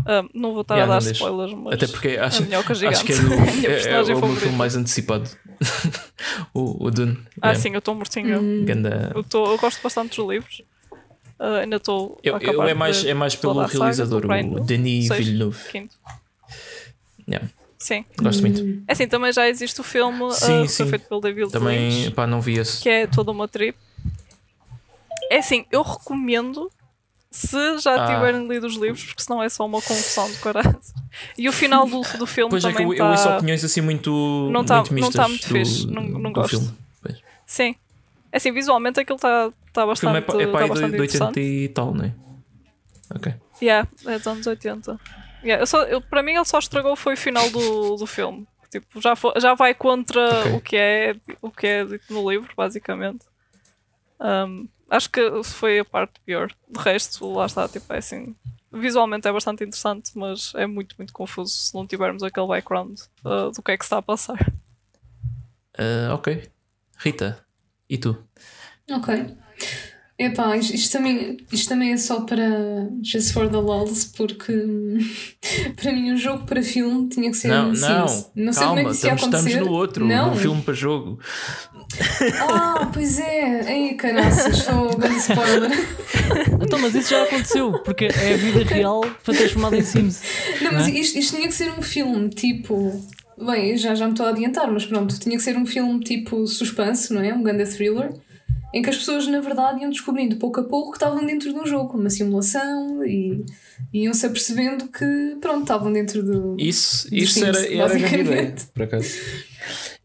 Ah, 0.08 0.24
não 0.34 0.52
vou 0.54 0.62
estar 0.62 0.76
Yeah, 0.76 0.94
a 0.94 1.00
dar 1.00 1.04
deixa. 1.04 1.24
spoilers, 1.24 1.54
mas. 1.54 1.74
Até 1.74 1.88
porque 1.88 2.08
acho, 2.10 2.44
a 2.44 2.46
minhoca 2.46 2.74
gigante. 2.76 2.96
acho 2.98 3.06
que 3.06 3.14
é, 3.14 3.16
do, 3.18 3.34
é, 3.34 3.60
é 3.60 3.62
personagem 3.62 4.16
o 4.16 4.20
meu 4.26 4.36
filme 4.36 4.58
mais 4.58 4.76
antecipado. 4.76 5.30
o, 6.54 6.86
o 6.86 6.92
Dune. 6.92 7.18
Ah, 7.42 7.48
Yeah. 7.50 7.60
sim, 7.60 7.70
eu 7.74 7.80
estou 7.80 7.96
mortinha. 7.96 8.40
Ganda- 8.66 9.12
Eu, 9.16 9.24
tô, 9.24 9.46
eu 9.52 9.58
gosto 9.58 9.82
bastante 9.82 10.18
dos 10.18 10.30
livros. 10.30 10.62
Ah, 11.40 11.58
ainda 11.58 11.78
estou. 11.78 12.20
Eu, 12.24 12.38
eu 12.40 12.64
é 12.64 12.68
de 12.68 12.74
mais, 12.74 13.02
ver 13.04 13.10
é 13.10 13.14
mais 13.14 13.36
pelo 13.36 13.56
saga, 13.68 13.78
realizador, 13.78 14.32
aí 14.32 14.44
o 14.46 14.60
Denis 14.60 15.10
Villeneuve. 15.10 15.70
Quinto. 15.72 15.96
Yeah, 17.28 17.48
Sim. 17.86 18.04
gosto 18.20 18.42
muito. 18.42 18.84
É 18.88 18.94
assim, 18.94 19.08
também 19.08 19.32
já 19.32 19.48
existe 19.48 19.80
o 19.80 19.84
filme 19.84 20.24
ah, 20.26 20.32
Sim, 20.32 20.64
que 20.64 20.70
sim. 20.70 20.78
foi 20.78 20.88
feito 20.88 21.08
pelo 21.08 21.22
David 21.22 21.52
Também, 21.52 21.90
Lynch. 21.90 22.12
pá, 22.16 22.26
não 22.26 22.42
vi 22.42 22.58
esse. 22.58 22.82
que 22.82 22.90
é 22.90 23.06
toda 23.06 23.30
uma 23.32 23.48
trip. 23.48 23.78
É 25.30 25.38
assim, 25.38 25.66
eu 25.72 25.84
recomendo 25.84 26.72
se 27.30 27.78
já 27.80 27.94
Ah. 28.04 28.08
tiverem 28.16 28.48
lido 28.48 28.66
os 28.66 28.76
livros, 28.76 29.04
porque 29.04 29.22
senão 29.22 29.44
é 29.44 29.50
só 29.50 29.66
uma 29.68 29.80
confusão 29.82 30.32
de 30.32 30.38
caralho. 30.40 30.80
E 31.38 31.48
o 31.48 31.54
final 31.54 31.86
do, 31.88 32.02
do 32.18 32.26
filme 32.26 32.50
Pois 32.50 32.64
é 32.66 32.70
que 32.70 32.74
também 32.74 32.88
eu, 32.88 32.94
está. 32.94 33.06
eu 33.06 33.12
ouço 33.12 33.30
opiniões 33.38 33.64
assim 33.64 33.82
muito, 33.82 34.50
Não 34.52 34.64
tá- 34.66 34.78
muito 34.90 35.00
não 35.02 35.12
tá 35.12 35.28
muito 35.28 35.48
do, 35.48 35.54
fixe, 35.54 35.86
não- 35.86 36.02
não 36.04 36.32
do 36.32 36.42
gosto. 36.42 36.50
filme. 36.50 36.74
Pois. 37.04 37.18
Sim. 37.46 37.76
É 38.32 38.38
assim, 38.38 38.52
visualmente 38.52 39.00
aquilo 39.00 39.18
está 39.18 39.52
tá 39.72 39.86
O 39.86 39.96
filme 39.96 40.18
é, 40.18 40.22
bastante, 40.22 40.44
é 40.44 40.46
tá 40.48 40.52
pai 40.54 40.64
de, 40.64 40.70
bastante 40.70 40.92
de 40.96 41.02
80 41.02 41.16
interessante. 41.18 41.40
e 41.40 41.70
tal, 41.70 41.94
não 41.94 42.06
é? 42.06 42.14
Ok. 43.14 43.34
Yeah, 43.62 43.88
é 44.08 44.18
dos 44.18 44.26
anos 44.28 44.48
80. 44.48 45.00
Yeah, 45.46 45.62
eu 45.62 45.68
só, 45.68 45.84
eu, 45.84 46.02
para 46.02 46.24
mim, 46.24 46.34
ele 46.34 46.44
só 46.46 46.58
estragou 46.60 46.96
foi 46.96 47.14
o 47.14 47.18
final 47.18 47.50
do, 47.50 47.96
do 47.98 48.08
filme. 48.08 48.48
Tipo, 48.72 49.00
já, 49.00 49.16
fo- 49.16 49.34
já 49.40 49.54
vai 49.54 49.74
contra 49.76 50.22
Ok. 50.48 50.52
o, 50.54 50.62
que 50.62 50.76
é, 50.76 51.16
o 51.42 51.52
que 51.52 51.68
é 51.68 51.86
dito 51.86 52.12
no 52.12 52.30
livro, 52.30 52.52
basicamente. 52.58 53.24
Um, 54.20 54.68
acho 54.90 55.10
que 55.10 55.22
foi 55.44 55.80
a 55.80 55.86
parte 55.86 56.20
pior. 56.26 56.52
De 56.68 56.80
resto, 56.80 57.32
lá 57.32 57.46
está, 57.46 57.70
tipo, 57.70 57.94
é 57.94 57.98
assim. 58.00 58.36
Visualmente 58.72 59.28
é 59.28 59.32
bastante 59.32 59.64
interessante, 59.64 60.12
mas 60.16 60.52
é 60.56 60.66
muito, 60.66 60.96
muito 60.98 61.14
confuso 61.14 61.52
se 61.54 61.74
não 61.76 61.86
tivermos 61.88 62.24
aquele 62.24 62.48
background 62.48 63.00
uh, 63.24 63.52
do 63.52 63.62
que 63.62 63.72
é 63.72 63.78
que 63.78 63.84
se 63.84 63.88
está 63.88 63.98
a 64.00 64.02
passar. 64.02 64.38
Ah, 65.78 66.14
ok. 66.14 66.52
Rita, 66.98 67.46
e 67.90 67.98
tu? 67.98 68.18
Ok. 68.90 69.38
Epá, 70.18 70.56
isto, 70.56 70.74
isto 70.74 70.94
também, 70.94 71.38
isto 71.52 71.68
também 71.68 71.92
é 71.92 71.98
só 71.98 72.22
para 72.22 72.90
Just 73.04 73.34
for 73.34 73.50
the 73.50 73.58
Lols, 73.58 74.06
porque 74.16 74.54
para 75.76 75.92
mim 75.92 76.14
um 76.14 76.18
jogo 76.18 76.46
para 76.46 76.64
filme 76.64 77.10
tinha 77.10 77.30
que 77.30 77.36
ser 77.36 77.50
Não, 77.50 77.70
um 77.70 77.74
não, 77.74 78.08
Sims. 78.08 78.32
Não 78.34 78.54
sei 78.54 78.64
como 78.64 78.76
calma, 78.76 78.80
é 78.80 78.84
que 78.86 78.92
isso 78.92 79.08
ia 79.08 79.14
estamos, 79.14 79.24
estamos 79.24 79.36
acontecer. 79.46 79.60
no 79.60 79.72
outro, 79.72 80.06
não. 80.06 80.32
no 80.32 80.38
filme 80.38 80.62
para 80.62 80.74
jogo. 80.74 81.20
Ah, 82.50 82.90
pois 82.94 83.20
é. 83.20 83.74
Ei, 83.74 83.94
caraças, 83.96 84.58
sou 84.60 84.94
um 84.94 84.98
grande 84.98 85.18
spoiler. 85.18 85.72
Então, 86.60 86.80
mas 86.80 86.96
isso 86.96 87.12
já 87.12 87.22
aconteceu, 87.24 87.74
porque 87.84 88.06
é 88.06 88.34
a 88.34 88.38
vida 88.38 88.64
real 88.64 89.02
foi 89.22 89.36
transformada 89.36 89.78
em 89.78 89.84
Sims. 89.84 90.22
Não, 90.62 90.72
mas 90.72 90.88
Não 90.88 90.96
é? 90.96 90.98
isto, 91.00 91.20
isto 91.20 91.36
tinha 91.36 91.48
que 91.48 91.54
ser 91.54 91.70
um 91.78 91.82
filme 91.82 92.30
tipo. 92.30 93.00
Bem, 93.38 93.72
eu 93.72 93.78
já, 93.78 93.94
já 93.94 94.06
me 94.06 94.14
estou 94.14 94.26
a 94.26 94.30
adiantar, 94.30 94.72
mas 94.72 94.86
pronto, 94.86 95.20
tinha 95.20 95.38
que 95.38 95.44
ser 95.44 95.56
um 95.56 95.66
filme 95.66 96.00
tipo 96.00 96.48
suspense, 96.48 97.14
não 97.14 97.22
é? 97.22 97.32
Um 97.34 97.44
grande 97.44 97.66
thriller, 97.66 98.12
em 98.76 98.82
que 98.82 98.90
as 98.90 98.98
pessoas 98.98 99.26
na 99.28 99.40
verdade 99.40 99.82
iam 99.82 99.90
descobrindo 99.90 100.36
pouco 100.36 100.60
a 100.60 100.64
pouco 100.64 100.92
que 100.92 100.98
estavam 100.98 101.26
dentro 101.26 101.52
de 101.52 101.58
um 101.58 101.66
jogo, 101.66 101.98
uma 101.98 102.10
simulação, 102.10 103.04
e 103.06 103.44
e 103.94 104.04
iam-se 104.04 104.26
apercebendo 104.26 104.88
que, 104.88 105.38
pronto, 105.42 105.62
estavam 105.62 105.92
dentro 105.92 106.24
do. 106.24 106.56
Isso, 106.60 107.10
Do 107.10 107.16
isso 107.16 107.40
Sims, 107.40 107.48
era, 107.58 107.74
era 107.74 107.86
a 107.86 107.98
grande 107.98 108.20
ideia, 108.20 108.56
por 108.74 108.84
acaso. 108.84 109.10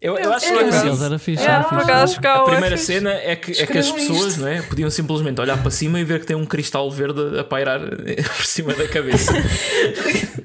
Eu, 0.01 0.17
eu 0.17 0.33
acho 0.33 0.47
que 0.47 0.53
É, 0.53 0.57
por 0.57 0.65
é. 0.65 0.69
Acaso 0.69 1.05
era 1.05 1.19
fixe. 1.19 1.43
Era 1.45 1.65
fixe. 1.65 2.15
ficava 2.15 2.43
a 2.43 2.51
primeira 2.51 2.77
fixe. 2.77 2.93
cena 2.93 3.11
é 3.13 3.37
que, 3.37 3.53
é 3.53 3.67
que 3.67 3.79
as 3.79 3.93
pessoas 3.93 4.39
não 4.39 4.49
é, 4.49 4.63
podiam 4.63 4.91
simplesmente 4.91 5.41
olhar 5.41 5.61
para 5.61 5.71
cima 5.71 6.01
e 6.01 6.05
ver 6.05 6.21
que 6.21 6.27
tem 6.27 6.37
um 6.37 6.47
cristal 6.47 6.91
verde 6.91 7.39
a 7.39 7.45
pairar 7.45 7.81
por 8.37 8.45
cima 8.45 8.73
da 8.75 8.89
cabeça. 8.89 9.33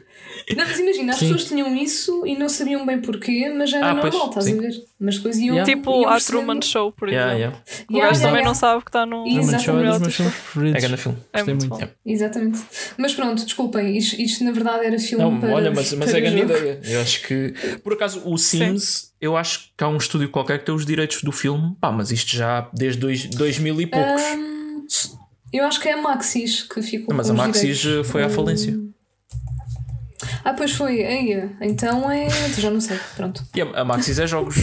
Não, 0.56 0.66
mas 0.66 0.80
imagina, 0.80 1.14
as 1.14 1.20
Sim. 1.20 1.28
pessoas 1.30 1.48
tinham 1.50 1.76
isso 1.76 2.26
e 2.26 2.38
não 2.38 2.48
sabiam 2.50 2.86
bem 2.86 3.00
porquê, 3.02 3.50
mas 3.58 3.70
já 3.70 3.78
era 3.78 3.91
Ah, 3.91 3.96
pois, 3.96 4.14
normal, 4.14 4.30
estás 4.30 4.46
sim. 4.46 4.58
a 4.58 4.62
ver? 4.62 4.84
Mas 5.00 5.16
depois 5.18 5.38
iam. 5.38 5.56
Yeah. 5.56 5.64
Tipo 5.76 6.02
iam 6.02 6.10
a 6.10 6.18
Truman 6.20 6.62
Show, 6.62 6.91
por 6.91 7.10
exemplo. 7.10 7.28
yeah, 7.38 7.39
yeah. 7.39 7.58
O 7.89 7.93
Yeah, 7.93 8.08
gajo 8.10 8.20
yeah, 8.20 8.20
também 8.20 8.32
yeah. 8.34 8.48
não 8.48 8.54
sabe 8.54 8.84
que 8.84 8.89
está 8.89 9.06
no. 9.06 9.24
Truman 9.24 9.60
Show 9.60 9.80
é 9.80 9.89
dos 9.89 10.00
meus 10.00 10.16
filmes 10.16 10.34
preferidos. 10.36 10.76
É 10.84 10.88
grande 10.88 11.02
filme. 11.02 11.18
É 11.34 11.38
Gostei 11.38 11.54
muito 11.56 11.70
muito. 11.70 11.89
Exatamente. 12.06 12.60
Mas 12.98 13.14
pronto, 13.14 13.43
desculpem, 13.46 13.98
isto, 13.98 14.22
isto 14.22 14.43
na 14.43 14.52
verdade 14.52 14.86
era 14.86 15.00
filme 15.00 15.24
Não, 15.24 15.39
para. 15.39 15.54
olha, 15.54 15.72
mas, 15.72 15.93
mas 15.93 16.10
para 16.10 16.18
é 16.18 16.22
grande 16.22 16.41
jogo. 16.41 16.54
ideia. 16.54 16.82
Eu 16.84 17.02
acho 17.02 17.22
que, 17.28 17.54
por 17.84 17.93
acaso, 17.93 18.22
o 18.26 18.38
Sims, 18.38 19.12
eu 19.20 19.36
acho 19.36 19.72
que 19.78 19.84
há 19.84 19.88
um 19.88 19.98
estúdio 19.98 20.30
qualquer 20.30 20.60
que 20.60 20.66
tem 20.66 20.76
os 20.76 20.86
direitos 20.86 21.24
do 21.24 21.32
filme. 21.32 21.76
Pá, 21.82 21.91
mas 21.91 22.12
isto 22.12 22.36
já 22.36 22.70
desde 22.74 23.00
dois, 23.00 23.26
2000 23.26 23.82
e 23.82 23.88
poucos. 23.88 24.22
Ahm, 24.22 24.56
eu 25.54 25.64
acho 25.66 25.80
que 25.80 25.88
é 25.88 25.93
a 25.93 26.02
Maxis 26.02 26.64
que 26.64 26.82
ficou 26.82 27.16
mas 27.16 27.28
com 27.28 27.32
a 27.34 27.36
os 27.36 27.48
Maxis 27.48 27.78
direitos. 27.80 28.12
foi 28.12 28.24
à 28.24 28.30
falência. 28.30 28.78
Ah, 30.46 30.54
pois 30.54 30.72
foi. 30.74 31.00
Eia, 31.02 31.50
então 31.60 32.10
é. 32.12 32.30
Já 32.58 32.70
não 32.70 32.80
sei. 32.80 33.00
Pronto. 33.16 33.43
E 33.56 33.62
a, 33.62 33.66
a 33.82 33.84
Maxis 33.84 34.20
é 34.20 34.28
jogos. 34.28 34.58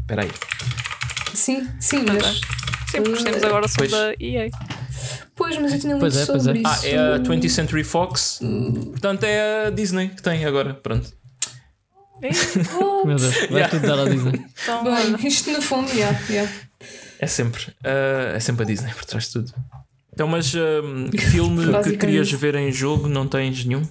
Espera 0.00 0.22
aí. 0.24 0.30
Sim, 1.32 1.68
sim, 1.80 2.02
mas. 2.06 2.40
Sim, 2.90 3.02
porque 3.02 3.22
temos 3.22 3.42
agora 3.44 3.68
sobre 3.68 3.88
Pois. 3.88 4.16
EA. 4.20 4.48
Pois, 5.36 5.56
mas 5.58 5.72
eu 5.74 5.78
tinha 5.78 5.92
lido 5.94 6.00
Pois 6.00 6.16
é, 6.16 6.26
pois 6.26 6.42
sobre 6.42 6.58
é. 6.58 6.62
Ah, 6.66 6.72
isso. 6.74 6.86
é 6.86 6.96
a 7.14 7.18
20th 7.20 7.48
Century 7.50 7.84
Fox. 7.84 8.40
Portanto, 8.90 9.22
é 9.24 9.66
a 9.66 9.70
Disney 9.70 10.08
que 10.08 10.20
tem 10.22 10.44
agora. 10.44 10.74
Pronto. 10.74 11.12
Ih, 12.22 12.30
Meu 13.06 13.16
Deus, 13.16 13.34
vai 13.48 13.60
Yeah. 13.60 13.68
tudo 13.68 13.86
dar 13.86 13.98
a 14.00 14.04
Disney. 14.08 14.44
Então. 14.62 14.82
Bem, 14.84 15.26
isto 15.28 15.52
no 15.52 15.62
fundo, 15.62 15.88
yeah, 15.92 16.18
yeah. 16.28 16.50
É 17.20 17.26
sempre. 17.28 17.62
ah, 17.84 18.32
é 18.34 18.40
sempre 18.40 18.64
a 18.64 18.66
Disney 18.66 18.92
por 18.92 19.04
trás 19.04 19.26
de 19.26 19.32
tudo. 19.34 19.54
Então, 20.12 20.26
mas 20.26 20.52
ah, 20.56 21.18
filme 21.30 21.80
que 21.84 21.96
querias 21.96 22.28
ver 22.32 22.56
em 22.56 22.72
jogo, 22.72 23.06
não 23.08 23.28
tens 23.28 23.64
nenhum? 23.64 23.82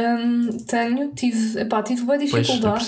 Hum, 0.00 0.58
tenho, 0.66 1.12
tive, 1.14 1.60
epá, 1.60 1.82
tive 1.82 2.02
boa 2.02 2.16
dificuldade 2.16 2.86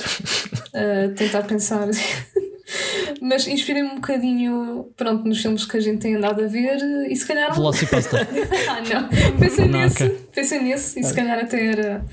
a 0.74 1.14
tentar 1.14 1.42
pensar, 1.42 1.86
mas 3.20 3.46
inspirei-me 3.46 3.90
um 3.90 3.94
bocadinho, 3.96 4.88
pronto, 4.96 5.26
nos 5.28 5.40
filmes 5.42 5.64
que 5.66 5.76
a 5.76 5.80
gente 5.80 5.98
tem 6.00 6.14
andado 6.16 6.42
a 6.42 6.46
ver 6.46 6.78
e 7.10 7.14
se 7.14 7.26
calhar. 7.26 7.52
Velocipasta. 7.54 8.18
ah, 8.68 8.80
não, 8.80 9.08
pensei 9.38 9.66
Não, 9.68 9.80
nesse, 9.80 10.04
ok. 10.04 10.18
pensei 10.34 10.60
nesse 10.60 11.00
e 11.00 11.04
se 11.04 11.14
calhar 11.14 11.38
até 11.38 11.66
era, 11.66 12.04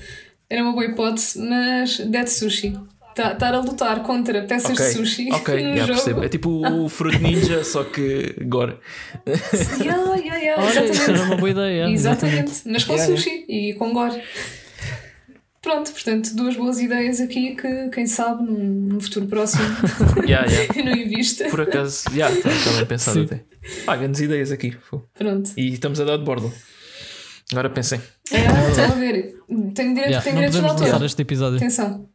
era 0.48 0.62
uma 0.62 0.72
boa 0.72 0.84
hipótese, 0.84 1.38
mas 1.40 1.98
Dead 1.98 2.26
Sushi. 2.26 2.78
Tá- 3.14 3.32
Estar 3.32 3.52
a 3.54 3.58
lutar 3.60 4.04
contra 4.04 4.42
peças 4.44 4.70
Ok, 4.70 4.86
de 4.86 4.92
sushi 4.92 5.28
ok, 5.32 5.74
já 5.74 5.80
jogo. 5.86 5.92
percebo. 5.94 6.24
É 6.24 6.28
tipo 6.28 6.48
o 6.48 6.88
Fruit 6.88 7.18
Ninja, 7.20 7.64
só 7.64 7.82
que 7.82 8.36
agora. 8.40 8.78
Yeah, 9.82 10.14
yeah, 10.14 10.36
yeah, 10.36 10.62
Olha, 10.62 10.70
isso 10.70 10.78
era 10.78 10.90
exatamente. 11.12 11.22
uma 11.24 11.36
boa 11.36 11.50
ideia. 11.50 11.88
Exatamente, 11.90 12.52
mas 12.66 12.84
com 12.84 12.92
Yeah, 12.94 13.16
sushi 13.16 13.44
e 13.48 13.74
com 13.74 13.92
gore. 13.92 14.22
Pronto, 15.62 15.92
portanto, 15.92 16.34
duas 16.34 16.56
boas 16.56 16.80
ideias 16.80 17.20
aqui 17.20 17.54
que, 17.54 17.90
quem 17.90 18.06
sabe, 18.06 18.42
num, 18.42 18.88
num 18.92 19.00
futuro 19.00 19.26
próximo 19.26 19.62
Yeah, 20.26 20.50
yeah. 20.50 20.72
não 20.82 20.92
invista. 20.92 21.48
Por 21.50 21.60
acaso, 21.60 22.04
já, 22.14 22.30
está 22.30 22.48
bem 22.76 22.86
pensado 22.86 23.18
Sim. 23.18 23.24
até. 23.26 23.44
Pá, 23.84 23.96
grandes 23.96 24.20
ideias 24.22 24.50
aqui. 24.50 24.74
Pronto. 25.12 25.50
E 25.56 25.74
estamos 25.74 26.00
a 26.00 26.04
dar 26.04 26.16
de 26.16 26.24
bordo. 26.24 26.50
Agora 27.52 27.68
pensem. 27.68 28.00
É, 28.30 28.68
estão 28.70 28.84
a 28.84 28.94
ver. 28.94 29.34
Tenho 29.74 29.94
direito, 29.94 30.10
Yeah, 30.10 30.22
tenho 30.22 30.36
não 30.36 30.42
direitos 30.42 30.54
de 30.54 30.62
podemos 30.62 30.80
lançar 30.80 31.04
este 31.04 31.22
episódio. 31.22 31.56
Atenção. 31.56 32.08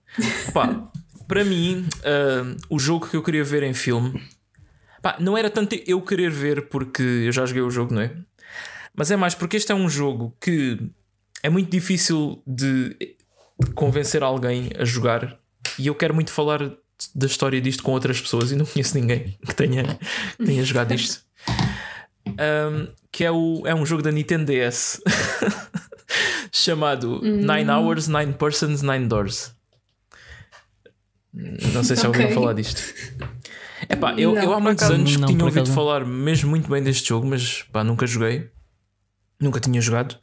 Pá, 0.52 0.90
para 1.28 1.44
mim, 1.44 1.86
ah, 2.04 2.56
o 2.70 2.80
jogo 2.80 3.08
que 3.08 3.16
eu 3.16 3.22
queria 3.22 3.44
ver 3.44 3.62
em 3.64 3.74
filme, 3.74 4.20
pá, 5.02 5.18
não 5.20 5.38
era 5.38 5.50
tanto 5.50 5.76
eu 5.86 6.02
querer 6.02 6.32
ver 6.32 6.68
porque 6.70 7.04
eu 7.04 7.32
já 7.32 7.46
joguei 7.46 7.62
o 7.62 7.70
jogo, 7.70 7.94
não 7.94 8.02
é? 8.02 8.16
Mas 8.96 9.12
é 9.12 9.16
mais 9.16 9.36
porque 9.36 9.58
este 9.58 9.72
é 9.72 9.76
um 9.76 9.90
jogo 9.90 10.36
que 10.40 10.80
é 11.44 11.50
muito 11.50 11.70
difícil 11.70 12.42
de 12.48 12.96
convencer 13.74 14.24
alguém 14.24 14.70
a 14.78 14.86
jogar 14.86 15.38
e 15.78 15.88
eu 15.88 15.96
quero 15.96 16.14
muito 16.14 16.32
falar 16.32 16.60
da 17.14 17.26
história 17.26 17.60
disto 17.60 17.84
com 17.84 17.92
outras 17.92 18.22
pessoas 18.22 18.52
e 18.52 18.56
não 18.56 18.66
conheço 18.66 18.98
ninguém 18.98 19.38
que 19.46 19.56
tenha, 19.56 19.84
que 20.38 20.46
tenha 20.46 20.64
jogado 20.64 20.94
isto. 20.96 21.24
Um, 22.28 22.88
que 23.12 23.24
é, 23.24 23.32
o, 23.32 23.64
é 23.66 23.76
um 23.76 23.86
jogo 23.86 24.02
da 24.02 24.12
Nintendo 24.12 24.52
DS 24.52 25.02
chamado 26.52 27.22
Nine 27.22 27.70
Hours, 27.70 28.08
Nine 28.08 28.34
Persons, 28.34 28.82
Nine 28.82 29.08
Doors. 29.08 29.54
Não 31.34 31.84
sei 31.84 31.96
se 31.96 32.04
já 32.04 32.08
ouviram 32.08 32.32
falar 32.32 32.54
disto. 32.54 32.82
Epá, 33.90 34.14
eu, 34.18 34.34
Não, 34.34 34.42
eu 34.42 34.54
há 34.54 34.60
muitos 34.60 34.90
anos 34.90 35.12
que 35.12 35.18
não, 35.18 35.28
tinha 35.28 35.44
ouvido 35.44 35.70
falar 35.72 36.06
mesmo 36.06 36.50
muito 36.50 36.70
bem 36.70 36.82
deste 36.82 37.10
jogo, 37.10 37.28
mas 37.28 37.64
pá, 37.64 37.84
nunca 37.84 38.08
joguei. 38.08 38.50
Nunca 39.40 39.60
tinha 39.60 39.82
jogado. 39.82 40.18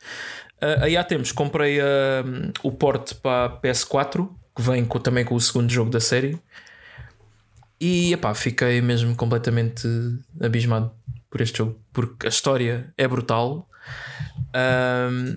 Ah, 0.63 0.85
aí 0.85 0.97
há 0.97 1.03
tempos 1.05 1.33
comprei 1.33 1.81
ah, 1.81 2.23
o 2.63 2.71
porte 2.73 3.15
para 3.17 3.47
a 3.47 3.51
PS4, 3.61 4.29
que 4.55 4.63
vem 4.63 4.85
com- 4.85 4.99
também 5.01 5.25
com 5.25 5.35
o 5.35 5.41
segundo 5.41 5.71
jogo 5.71 5.91
da 5.91 6.01
série. 6.01 6.39
E 7.81 8.13
epá, 8.13 8.33
fiquei 8.33 8.81
mesmo 8.81 9.15
completamente 9.17 9.89
abismado 10.41 10.93
por 11.29 11.41
este 11.41 11.59
jogo, 11.59 11.81
porque 11.93 12.27
a 12.27 12.29
história 12.29 12.93
é 12.97 13.09
brutal. 13.09 13.69
Ahm, 14.55 15.37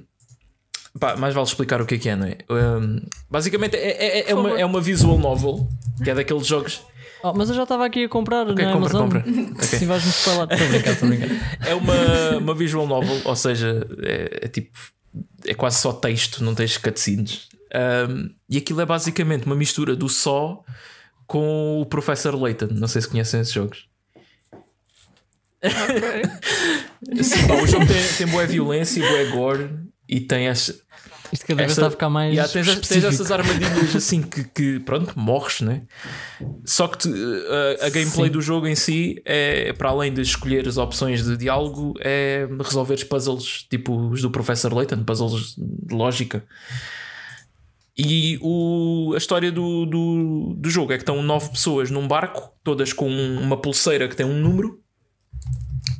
pá, 1.00 1.16
mais 1.16 1.34
vale 1.34 1.48
explicar 1.48 1.82
o 1.82 1.86
que 1.86 1.96
é 1.96 1.98
que 1.98 2.10
é, 2.10 2.16
não 2.16 2.28
é? 2.28 2.38
Ahm, 2.50 3.00
basicamente 3.30 3.76
é, 3.76 4.20
é- 4.20 4.32
é, 4.32 4.36
uma, 4.36 4.60
é 4.60 4.66
uma 4.66 4.80
visual 4.82 5.18
novel, 5.18 5.68
que 6.04 6.10
é 6.10 6.14
daqueles 6.14 6.46
jogos. 6.46 6.84
Oh, 7.24 7.34
mas 7.34 7.50
eu 7.50 7.56
já 7.56 7.64
estava 7.64 7.84
aqui 7.86 8.04
a 8.04 8.10
comprar 8.10 8.48
Ok, 8.48 8.64
na 8.64 8.72
compra, 8.74 8.90
Amazon. 9.00 9.02
compra. 9.02 9.26
Ok. 9.56 9.64
Sim, 9.64 9.88
vais-me 9.88 10.10
spoiler. 10.12 10.48
Estou 10.52 10.68
a 10.68 10.70
brincar, 10.70 10.92
estou 10.92 11.08
a 11.08 11.12
brincar. 11.12 11.68
É 11.68 11.74
uma, 11.74 12.38
uma 12.38 12.54
visual 12.54 12.86
novel, 12.86 13.20
ou 13.26 13.36
seja, 13.36 13.88
é, 14.04 14.40
é 14.44 14.48
tipo. 14.48 14.78
É 15.46 15.54
quase 15.54 15.78
só 15.78 15.94
texto, 15.94 16.44
não 16.44 16.56
tens 16.56 16.78
cutscenes. 16.78 17.48
Ahm, 17.74 18.30
e 18.50 18.58
aquilo 18.58 18.82
é 18.82 18.86
basicamente 18.86 19.46
uma 19.46 19.56
mistura 19.56 19.96
do 19.96 20.08
só 20.08 20.64
com 21.28 21.82
o 21.82 21.86
Professor 21.86 22.36
Layton. 22.36 22.68
Não 22.72 22.88
sei 22.88 23.02
se 23.02 23.10
conhecem 23.10 23.42
esses 23.42 23.54
jogos. 23.54 23.88
Ok. 25.64 27.24
Sim, 27.24 27.48
pá, 27.48 27.56
o 27.56 27.68
jogo 27.68 27.86
tem, 27.86 28.04
tem 28.18 28.28
boa 28.28 28.46
violência, 28.46 29.08
boa 29.08 29.26
gore 29.32 29.70
e 30.08 30.20
tem 30.20 30.48
essa. 30.48 30.80
Isto 31.32 31.46
cada 31.48 31.58
vez 31.62 31.72
está 31.72 31.88
a 31.88 31.92
ficar 31.92 32.10
mais. 32.10 32.34
Yeah, 32.34 32.52
tens, 32.52 32.88
tens 32.88 33.04
essas 33.04 33.32
armadilhas 33.32 33.96
assim 33.96 34.22
que, 34.22 34.44
que, 34.44 34.80
pronto, 34.80 35.18
morres, 35.20 35.62
né? 35.62 35.84
Só 36.66 36.88
que 36.88 36.98
te- 37.00 37.10
a, 37.82 37.86
a 37.88 37.90
gameplay 37.90 38.28
Sim. 38.28 38.32
do 38.32 38.42
jogo 38.42 38.68
em 38.68 38.76
si 38.76 39.22
é 39.26 39.74
para 39.74 39.90
além 39.90 40.14
de 40.14 40.22
escolher 40.22 40.68
as 40.68 40.78
opções 40.78 41.24
de 41.24 41.36
diálogo, 41.38 41.94
é 42.00 42.48
resolveres 42.64 43.04
puzzles 43.04 43.66
tipo 43.70 43.96
os 44.10 44.22
do 44.22 44.30
Professor 44.32 44.74
Layton, 44.74 45.04
puzzles 45.04 45.56
de 45.58 45.94
lógica. 45.96 46.44
E 47.98 48.38
o, 48.42 49.14
a 49.14 49.18
história 49.18 49.52
do, 49.52 49.86
do, 49.86 50.54
do 50.58 50.70
jogo 50.70 50.92
é 50.92 50.98
que 50.98 51.04
estão 51.04 51.22
nove 51.22 51.50
pessoas 51.52 51.90
num 51.90 52.06
barco, 52.08 52.52
todas 52.64 52.92
com 52.92 53.10
uma 53.10 53.56
pulseira 53.56 54.08
que 54.10 54.16
tem 54.16 54.26
um 54.26 54.38
número, 54.38 54.82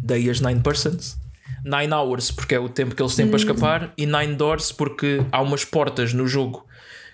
daí 0.04 0.30
as 0.30 0.42
nine 0.42 0.60
persons. 0.60 1.18
Nine 1.66 1.92
hours, 1.92 2.30
porque 2.30 2.54
é 2.54 2.60
o 2.60 2.70
tempo 2.70 2.94
que 2.94 3.02
eles 3.02 3.16
têm 3.16 3.28
para 3.28 3.38
escapar, 3.38 3.92
e 3.98 4.06
nine 4.06 4.36
doors, 4.36 4.72
porque 4.72 5.26
há 5.32 5.42
umas 5.42 5.66
portas 5.66 6.14
no 6.14 6.28
jogo 6.28 6.64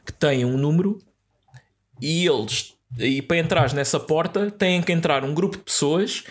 que 0.06 0.12
têm 0.12 0.44
um 0.44 0.58
número, 0.58 1.00
e 2.02 2.28
eles, 2.28 2.76
e 3.00 3.22
para 3.22 3.38
entrar 3.38 3.74
nessa 3.74 3.98
porta, 3.98 4.52
têm 4.52 4.82
que 4.82 4.92
entrar 4.92 5.24
um 5.24 5.34
grupo 5.34 5.56
de 5.56 5.64
pessoas, 5.64 6.26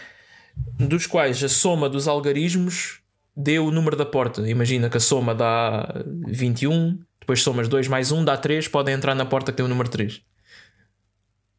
dos 0.78 1.06
quais 1.06 1.42
a 1.42 1.48
soma 1.48 1.88
dos 1.88 2.06
algarismos 2.06 3.00
dê 3.34 3.58
o 3.58 3.70
número 3.70 3.96
da 3.96 4.04
porta. 4.04 4.46
Imagina 4.48 4.90
que 4.90 4.98
a 4.98 5.00
soma 5.00 5.34
dá 5.34 6.04
21, 6.26 6.98
depois 7.18 7.40
somas 7.40 7.68
2 7.68 7.88
mais 7.88 8.12
1 8.12 8.24
dá 8.24 8.36
3, 8.36 8.68
podem 8.68 8.94
entrar 8.94 9.14
na 9.14 9.24
porta 9.24 9.50
que 9.50 9.56
tem 9.56 9.64
o 9.64 9.68
número 9.68 9.88
3. 9.88 10.20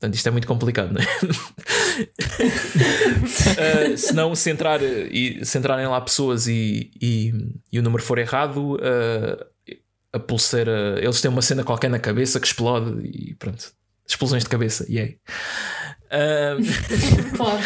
Portanto, 0.02 0.16
isto 0.16 0.28
é 0.28 0.32
muito 0.32 0.48
complicado, 0.48 0.94
não 0.94 1.00
é? 1.00 1.06
Uh, 3.94 3.98
se 4.02 4.14
não, 4.16 4.34
se, 4.34 4.50
entrar, 4.50 4.82
e, 4.82 5.46
se 5.46 5.60
entrarem 5.60 5.86
lá 5.86 6.02
pessoas 6.02 6.48
e, 6.48 6.90
e, 7.00 7.32
e 7.72 7.78
o 7.78 7.84
número 7.84 8.02
for 8.02 8.18
errado, 8.18 8.78
uh, 8.78 9.46
a 10.12 10.20
pulseira. 10.20 11.00
Eles 11.00 11.22
têm 11.22 11.30
uma 11.30 11.44
cena 11.44 11.64
qualquer 11.64 11.92
na 11.92 12.00
cabeça 12.00 12.40
que 12.40 12.48
explode 12.48 13.00
e 13.08 13.36
pronto. 13.36 13.72
Explosões 14.08 14.42
de 14.44 14.50
cabeça, 14.50 14.88
yay. 14.90 15.18
Uh, 16.12 16.58
Claro. 17.38 17.62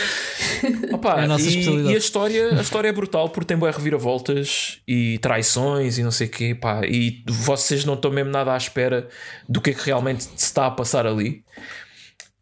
Opa, 0.93 1.19
É 1.19 1.23
a 1.23 1.27
nossa 1.27 1.45
e, 1.45 1.47
especialidade. 1.47 1.91
e 1.91 1.95
a 1.95 1.97
história, 1.97 2.59
a 2.59 2.61
história 2.61 2.89
é 2.89 2.91
brutal 2.91 3.29
porque 3.29 3.47
tem 3.47 3.57
boas 3.57 3.75
reviravoltas 3.75 4.81
e 4.87 5.17
traições 5.17 5.97
e 5.97 6.03
não 6.03 6.11
sei 6.11 6.27
o 6.27 6.29
quê, 6.29 6.53
pá, 6.53 6.81
e 6.85 7.23
vocês 7.27 7.85
não 7.85 7.95
estão 7.95 8.11
mesmo 8.11 8.29
nada 8.29 8.53
à 8.53 8.57
espera 8.57 9.07
do 9.49 9.59
que 9.59 9.71
é 9.71 9.73
que 9.73 9.83
realmente 9.83 10.25
se 10.25 10.45
está 10.45 10.67
a 10.67 10.71
passar 10.71 11.07
ali. 11.07 11.43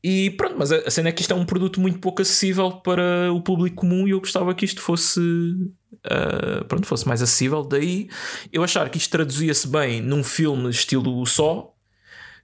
E 0.04 0.32
pronto, 0.32 0.56
mas 0.58 0.72
a 0.72 0.92
cena 0.92 1.10
é 1.10 1.12
que 1.14 1.22
isto 1.22 1.32
é 1.32 1.36
um 1.36 1.46
produto 1.46 1.80
muito 1.80 2.00
pouco 2.00 2.22
acessível 2.22 2.72
para 2.72 3.32
o 3.32 3.42
público 3.42 3.78
comum 3.78 4.06
e 4.06 4.12
eu 4.12 4.20
gostava 4.20 4.54
que 4.54 4.66
isto 4.66 4.82
fosse 4.82 5.22
ah, 6.06 6.64
pronto, 6.68 6.86
fosse 6.86 7.08
mais 7.08 7.22
acessível. 7.22 7.64
Daí 7.64 8.10
eu 8.52 8.64
achar 8.64 8.90
que 8.90 8.98
isto 8.98 9.12
traduzia-se 9.12 9.68
bem 9.68 10.02
num 10.02 10.24
filme 10.24 10.70
estilo 10.70 11.26
só. 11.26 11.74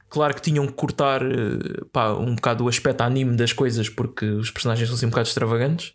Claro 0.10 0.34
que 0.34 0.42
tinham 0.42 0.66
que 0.66 0.74
cortar 0.74 1.22
eh, 1.22 1.84
pá, 1.92 2.14
um 2.14 2.34
bocado 2.34 2.64
o 2.64 2.68
aspecto 2.68 3.02
anime 3.02 3.36
das 3.38 3.54
coisas 3.54 3.88
porque 3.88 4.26
os 4.26 4.50
personagens 4.50 4.88
são 4.88 4.96
assim 4.96 5.06
um 5.06 5.10
bocado 5.10 5.28
extravagantes. 5.28 5.94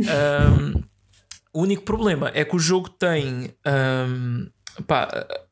Ahm, 0.00 0.82
o 1.52 1.62
único 1.62 1.84
problema 1.84 2.32
é 2.34 2.44
que 2.44 2.56
o 2.56 2.58
jogo 2.58 2.88
tem. 2.88 3.54
ahm, 3.64 4.48
pá, 4.88 5.08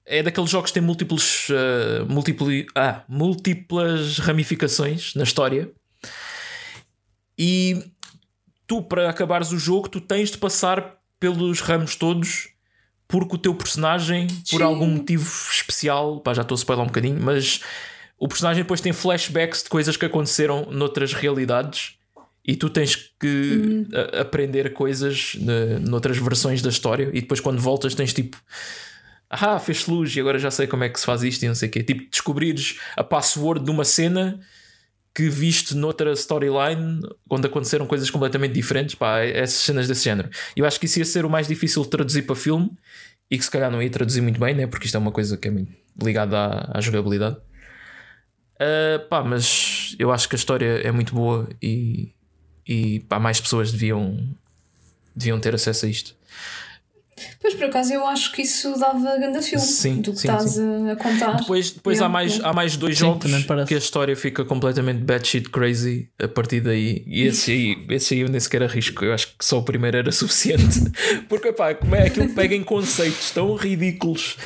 é 0.07 0.23
daqueles 0.23 0.51
jogos 0.51 0.71
que 0.71 0.75
têm 0.75 0.83
múltiplos, 0.83 1.49
ah, 1.51 2.05
múltipli- 2.09 2.67
ah, 2.75 3.03
múltiplas 3.09 4.19
ramificações 4.19 5.15
na 5.15 5.23
história. 5.25 5.71
E 7.39 7.93
tu, 8.67 8.83
para 8.83 9.09
acabares 9.09 9.53
o 9.53 9.59
jogo, 9.59 9.89
tu 9.89 10.01
tens 10.01 10.31
de 10.31 10.39
passar 10.39 10.97
pelos 11.19 11.61
ramos 11.61 11.97
todos 11.97 12.49
porque 13.09 13.35
o 13.35 13.39
teu 13.39 13.55
personagem, 13.55 14.27
por 14.51 14.59
Sim. 14.59 14.63
algum 14.63 14.87
motivo 14.87 15.29
especial, 15.53 16.21
pá, 16.21 16.33
já 16.33 16.43
estou 16.43 16.55
a 16.55 16.59
spoiler 16.59 16.83
um 16.83 16.87
bocadinho, 16.87 17.19
mas 17.21 17.61
o 18.19 18.27
personagem 18.27 18.63
depois 18.63 18.81
tem 18.81 18.93
flashbacks 18.93 19.63
de 19.65 19.69
coisas 19.69 19.97
que 19.99 20.07
aconteceram 20.07 20.67
noutras 20.71 21.13
realidades 21.13 21.99
e 22.45 22.57
tu 22.57 22.71
tens 22.71 22.97
que 23.21 23.87
a- 24.15 24.23
aprender 24.23 24.73
coisas 24.73 25.35
ne- 25.39 25.79
noutras 25.81 26.17
versões 26.17 26.63
da 26.63 26.71
história 26.71 27.11
e 27.13 27.21
depois 27.21 27.39
quando 27.39 27.61
voltas 27.61 27.95
tens 27.95 28.15
tipo 28.15 28.37
ah, 29.33 29.59
fez 29.59 29.87
luz 29.87 30.15
e 30.15 30.21
agora 30.21 30.39
já 30.39 30.51
sei 30.51 30.67
como 30.67 30.85
é 30.85 30.89
que 30.89 31.01
se 31.01 31.07
faz 31.07 31.23
isto 31.23 31.43
e 31.43 31.49
não 31.49 31.55
sei 31.55 31.69
o 31.69 31.73
quê. 31.73 31.83
Tipo, 31.83 32.09
descobrires 32.11 32.79
a 32.97 33.03
password 33.03 33.65
de 33.65 33.71
uma 33.71 33.85
cena 33.85 34.41
que 35.15 35.29
viste 35.29 35.75
noutra 35.75 36.13
storyline 36.13 37.01
onde 37.29 37.47
aconteceram 37.47 37.87
coisas 37.87 38.09
completamente 38.11 38.53
diferentes, 38.53 38.95
pá, 38.95 39.21
essas 39.21 39.63
cenas 39.63 39.89
desse 39.89 40.05
género. 40.05 40.31
Eu 40.57 40.65
acho 40.67 40.79
que 40.79 40.87
isso 40.87 40.99
ia 40.99 41.05
ser 41.05 41.25
o 41.25 41.31
mais 41.31 41.47
difícil 41.47 41.83
de 41.83 41.91
traduzir 41.91 42.23
para 42.23 42.37
filme 42.37 42.71
e 43.31 43.39
que 43.39 43.45
se 43.45 43.51
calhar 43.51 43.71
não 43.71 43.83
ia 43.83 43.91
traduzir 43.91 44.21
muito 44.21 44.39
bem, 44.39 44.55
né? 44.55 44.67
porque 44.67 44.87
isto 44.87 44.95
é 44.97 44.99
uma 44.99 45.13
coisa 45.13 45.37
que 45.37 45.49
é 45.49 45.51
muito 45.51 45.73
ligada 46.03 46.37
à, 46.37 46.79
à 46.79 46.81
jogabilidade. 46.81 47.37
Ah, 48.63 48.99
pá, 49.11 49.25
mas 49.25 49.97
eu 49.99 50.13
acho 50.13 50.29
que 50.29 50.37
a 50.37 50.39
história 50.39 50.81
é 50.87 50.93
muito 50.93 51.15
boa 51.15 51.49
e, 51.61 52.13
e 52.67 53.01
pá, 53.01 53.19
mais 53.19 53.41
pessoas 53.41 53.73
deviam, 53.73 54.17
deviam 55.17 55.41
ter 55.41 55.55
acesso 55.55 55.87
a 55.87 55.89
isto. 55.89 56.15
Pois 57.41 57.55
por 57.55 57.65
acaso 57.65 57.93
eu 57.93 58.07
acho 58.07 58.33
que 58.33 58.43
isso 58.43 58.79
dava 58.79 59.17
grande 59.19 59.43
filme 59.43 59.65
Sim, 59.65 60.01
do 60.01 60.13
que 60.13 60.19
sim, 60.21 60.29
estás 60.29 60.51
sim. 60.53 60.91
a 60.91 60.97
contar. 60.97 61.37
Depois, 61.37 61.71
depois 61.73 62.01
há, 62.01 62.09
mais, 62.09 62.41
há 62.43 62.53
mais 62.53 62.77
dois 62.77 62.97
Sim, 62.97 63.05
jogos 63.05 63.31
que 63.67 63.75
a 63.75 63.79
história 63.79 64.15
fica 64.17 64.45
completamente 64.45 65.01
batshit 65.03 65.49
crazy 65.51 66.09
a 66.23 66.29
partir 66.29 66.61
daí. 66.61 67.03
E 67.07 67.23
esse 67.23 67.51
aí, 67.51 67.87
esse 67.91 68.15
aí 68.15 68.21
eu 68.21 68.29
nem 68.29 68.41
sequer 68.41 68.63
arrisco. 68.63 69.05
Eu 69.05 69.13
acho 69.13 69.29
que 69.37 69.45
só 69.45 69.59
o 69.59 69.63
primeiro 69.63 69.97
era 69.97 70.11
suficiente. 70.13 70.81
Porque 71.29 71.53
pá, 71.53 71.75
como 71.75 71.95
é 71.95 72.07
aquilo 72.07 72.29
que 72.29 72.35
pega 72.35 72.55
em 72.55 72.63
conceitos 72.65 73.31
tão 73.31 73.55
ridículos 73.55 74.37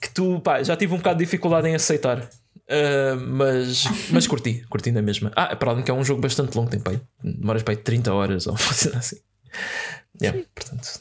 que 0.00 0.10
tu 0.14 0.40
pá, 0.40 0.62
já 0.62 0.76
tive 0.76 0.94
um 0.94 0.98
bocado 0.98 1.18
de 1.18 1.24
dificuldade 1.24 1.68
em 1.68 1.74
aceitar. 1.74 2.28
Ah, 2.72 3.16
mas, 3.16 3.84
mas 4.10 4.26
curti, 4.26 4.64
curti 4.70 4.92
na 4.92 5.02
mesma. 5.02 5.32
Ah, 5.34 5.54
para 5.56 5.72
além 5.72 5.82
que 5.84 5.90
é 5.90 5.94
um 5.94 6.04
jogo 6.04 6.20
bastante 6.20 6.56
longo, 6.56 6.70
tem 6.70 6.78
pá, 6.80 6.92
aí- 6.92 7.00
demoras 7.22 7.62
para 7.64 7.74
aí 7.74 7.76
30 7.76 8.12
horas 8.14 8.46
ou 8.46 8.54
coisa 8.58 8.96
assim. 8.96 9.16
Yeah, 10.22 10.40
portanto. 10.54 11.00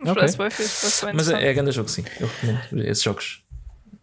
Mas 0.00 0.10
Ok. 0.10 0.14
parece 0.14 0.38
bem 0.38 0.50
fixe, 0.50 0.80
parece 0.80 1.04
bem 1.06 1.14
Mas 1.14 1.28
é, 1.30 1.48
é 1.48 1.52
grande 1.54 1.72
jogo, 1.72 1.88
sim. 1.88 2.04
Eu 2.20 2.26
recomendo 2.26 2.88
esses 2.88 3.02
jogos. 3.02 3.42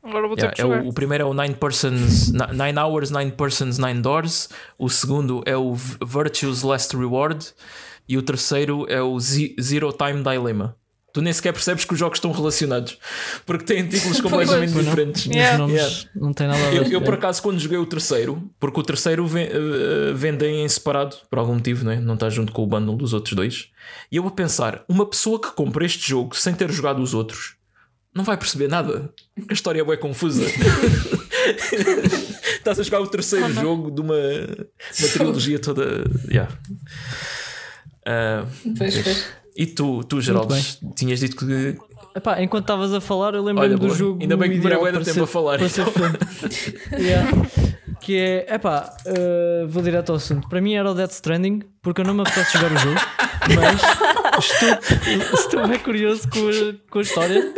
Agora 0.04 0.28
vou 0.28 0.36
ter 0.36 0.44
Yeah, 0.44 0.56
que 0.56 0.62
é 0.62 0.66
jogar. 0.66 0.84
o, 0.84 0.90
o 0.90 0.94
primeiro 0.94 1.24
é 1.24 1.28
o 1.28 1.34
Nine 1.34 1.54
Persons, 1.56 2.32
Ni- 2.32 2.48
Nine 2.66 2.80
Hours, 2.80 3.12
Nine 3.12 3.32
Persons, 3.32 3.78
Nine 3.78 4.02
Doors. 4.02 4.50
O 4.78 4.90
segundo 4.90 5.44
é 5.46 5.56
o 5.56 5.74
Virtue's 5.76 6.64
Last 6.64 6.96
Reward. 6.98 7.54
E 8.10 8.18
o 8.18 8.22
terceiro 8.24 8.86
é 8.90 9.02
o 9.02 9.20
Ze- 9.20 9.56
Zero 9.62 9.94
Time 9.94 10.24
Dilemma. 10.24 10.76
Tu 11.14 11.22
nem 11.22 11.34
sequer 11.34 11.52
percebes 11.52 11.84
que 11.84 11.94
os 11.94 12.00
jogos 12.00 12.18
estão 12.18 12.32
relacionados 12.32 12.98
porque 13.46 13.66
têm 13.66 13.86
títulos 13.88 14.20
completamente 14.22 14.72
Pois 14.74 14.86
não. 14.86 14.92
diferentes. 14.96 15.26
Yeah. 15.26 15.52
Os 15.54 15.60
nomes 15.60 15.76
Yeah. 15.76 16.10
não 16.16 16.34
tem 16.34 16.48
nada 16.48 16.60
a 16.68 16.70
ver. 16.70 16.78
Eu, 16.86 16.92
eu, 16.92 17.02
por 17.02 17.14
acaso, 17.16 17.42
quando 17.42 17.60
joguei 17.60 17.78
o 17.78 17.86
terceiro, 17.86 18.50
porque 18.60 18.80
o 18.80 18.84
terceiro 18.84 19.28
ven- 19.28 19.50
eh, 19.52 20.14
vendem 20.14 20.64
em 20.64 20.70
separado, 20.70 21.18
por 21.30 21.40
algum 21.40 21.56
motivo, 21.56 21.84
né? 21.86 22.00
não 22.00 22.14
está 22.14 22.30
junto 22.30 22.52
com 22.54 22.64
o 22.64 22.68
bundle 22.68 22.96
dos 22.96 23.14
outros 23.14 23.34
dois. 23.36 23.68
E 24.12 24.16
eu 24.16 24.26
a 24.28 24.32
pensar: 24.32 24.84
uma 24.88 25.06
pessoa 25.06 25.40
que 25.42 25.52
compra 25.52 25.86
este 25.86 26.08
jogo 26.10 26.36
sem 26.36 26.54
ter 26.54 26.72
jogado 26.72 27.02
os 27.02 27.14
outros 27.14 27.56
não 28.14 28.24
vai 28.26 28.36
perceber 28.38 28.68
nada. 28.68 29.10
A 29.50 29.54
história 29.54 29.80
é 29.82 29.84
bem 29.86 29.98
confusa. 29.98 30.44
Estás 32.58 32.80
a 32.80 32.84
jogar 32.84 33.02
o 33.02 33.08
terceiro 33.08 33.52
jogo 33.54 33.90
de 33.92 34.02
uma, 34.02 34.16
uma 34.16 35.08
trilogia 35.14 35.60
toda. 35.60 36.04
Yeah. 36.30 36.52
Ah, 38.06 38.46
Pois, 38.78 38.98
pois. 39.02 39.26
E 39.56 39.66
tu, 39.66 40.04
tu 40.04 40.22
Geraldo, 40.22 40.56
tinhas 40.96 41.20
dito 41.20 41.36
que. 41.36 41.78
Epá, 42.16 42.42
enquanto 42.42 42.64
estavas 42.64 42.94
a 42.94 43.00
falar, 43.02 43.34
eu 43.36 43.44
lembrei-me 43.44 43.76
do 43.76 43.88
boa. 43.88 43.96
jogo. 43.96 44.22
Ainda 44.22 44.36
bem 44.36 44.50
que 44.52 44.58
demorei 44.58 44.92
para 44.92 45.04
tempo 45.04 45.24
a 45.24 45.28
falar. 45.28 45.60
Yeah. 46.98 47.32
Que 48.02 48.18
é, 48.18 48.56
epá, 48.56 48.92
uh, 49.06 49.68
vou 49.68 49.84
direto 49.84 50.10
ao 50.10 50.16
assunto. 50.16 50.50
Para 50.50 50.60
mim 50.60 50.74
era 50.74 50.90
o 50.90 50.94
Death 50.96 51.12
Stranding, 51.12 51.62
porque 51.84 52.02
eu 52.02 52.06
não 52.06 52.16
me 52.16 52.22
apetece 52.22 52.58
jogar 52.58 52.72
o 52.74 52.78
jogo, 52.80 53.00
mas 53.56 54.44
estou, 54.44 55.40
estou 55.40 55.68
bem 55.68 55.78
curioso 55.78 56.28
com 56.30 56.40
a, 56.50 56.90
com 56.90 56.98
a 56.98 57.02
história 57.04 57.54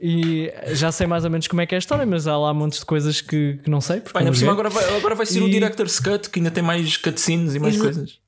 e 0.00 0.50
já 0.68 0.90
sei 0.90 1.06
mais 1.06 1.24
ou 1.26 1.30
menos 1.30 1.46
como 1.46 1.60
é 1.60 1.66
que 1.66 1.74
é 1.74 1.76
a 1.76 1.78
história, 1.78 2.06
mas 2.06 2.26
há 2.26 2.38
lá 2.38 2.54
montes 2.54 2.78
de 2.78 2.86
coisas 2.86 3.20
que, 3.20 3.58
que 3.62 3.68
não 3.68 3.82
sei. 3.82 4.00
Pá, 4.00 4.20
ainda 4.20 4.30
não 4.30 4.32
por 4.32 4.38
cima 4.38 4.52
joguei. 4.52 4.66
agora 4.66 4.70
vai, 4.70 4.96
agora 4.96 5.14
vai 5.14 5.26
ser 5.26 5.42
o 5.42 5.46
E- 5.48 5.50
Director's 5.50 6.00
Cut 6.00 6.30
que 6.30 6.38
ainda 6.40 6.50
tem 6.50 6.62
mais 6.64 6.96
cutscenes 6.96 7.54
e 7.54 7.58
mais 7.58 7.76
coisas. 7.78 8.18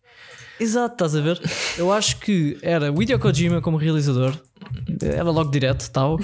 Exato, 0.60 0.94
estás 0.94 1.16
a 1.16 1.20
ver? 1.20 1.40
Eu 1.76 1.92
acho 1.92 2.18
que 2.20 2.56
era 2.62 2.92
o 2.92 3.02
Hideo 3.02 3.18
Kojima 3.18 3.60
como 3.60 3.76
realizador, 3.76 4.36
era 5.02 5.24
logo 5.30 5.50
direto, 5.50 5.90
tal, 5.90 6.18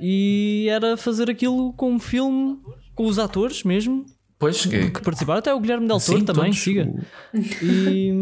e 0.00 0.66
era 0.70 0.96
fazer 0.96 1.28
aquilo 1.30 1.72
como 1.74 1.98
filme 1.98 2.58
com 2.94 3.06
os 3.06 3.18
atores 3.18 3.62
mesmo 3.64 4.06
Pois 4.38 4.64
que. 4.66 4.90
que 4.90 5.00
participaram, 5.02 5.38
até 5.38 5.54
o 5.54 5.60
Guilherme 5.60 5.86
Del 5.86 5.98
Toro 6.00 6.18
Sim, 6.18 6.24
também, 6.24 6.44
todos. 6.44 6.58
siga. 6.58 6.90
E, 7.62 8.12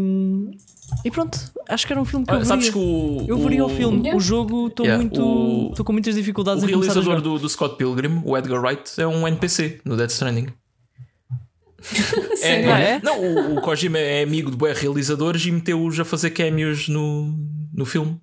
e 1.03 1.11
pronto, 1.11 1.37
acho 1.69 1.87
que 1.87 1.93
era 1.93 2.01
um 2.01 2.05
filme 2.05 2.25
que 2.25 2.31
eu 2.31 2.35
Ah, 2.35 2.39
veria. 2.39 2.49
sabes 2.49 2.69
que 2.69 2.77
o. 2.77 3.25
Eu 3.27 3.37
veria 3.39 3.65
o 3.65 3.69
filme, 3.69 3.99
Yeah. 3.99 4.17
o 4.17 4.19
jogo 4.19 4.67
estou 4.67 4.85
Yeah, 4.85 5.01
muito. 5.03 5.21
o- 5.21 5.69
Estou 5.71 5.85
com 5.85 5.93
muitas 5.93 6.15
O 6.15 6.17
dificuldades 6.17 6.63
a 6.63 6.67
realizador 6.67 7.03
jogar. 7.03 7.21
do, 7.21 7.39
do 7.39 7.49
Scott 7.49 7.75
Pilgrim, 7.77 8.21
o 8.23 8.37
Edgar 8.37 8.61
Wright, 8.61 8.89
é 9.01 9.07
um 9.07 9.27
NPC 9.27 9.79
no 9.85 9.95
Death 9.97 10.11
Stranding. 10.11 10.47
Sério? 12.35 12.71
Ah, 12.71 12.79
é? 12.79 12.99
Não, 13.03 13.19
o, 13.19 13.57
o 13.57 13.61
Kojima 13.61 13.99
é 13.99 14.23
amigo 14.23 14.51
de 14.51 14.57
bué 14.57 14.73
realizadores 14.73 15.45
e 15.45 15.51
meteu-os 15.51 15.99
a 15.99 16.05
fazer 16.05 16.31
cameos 16.31 16.87
no, 16.87 17.33
no 17.73 17.85
filme. 17.85 18.19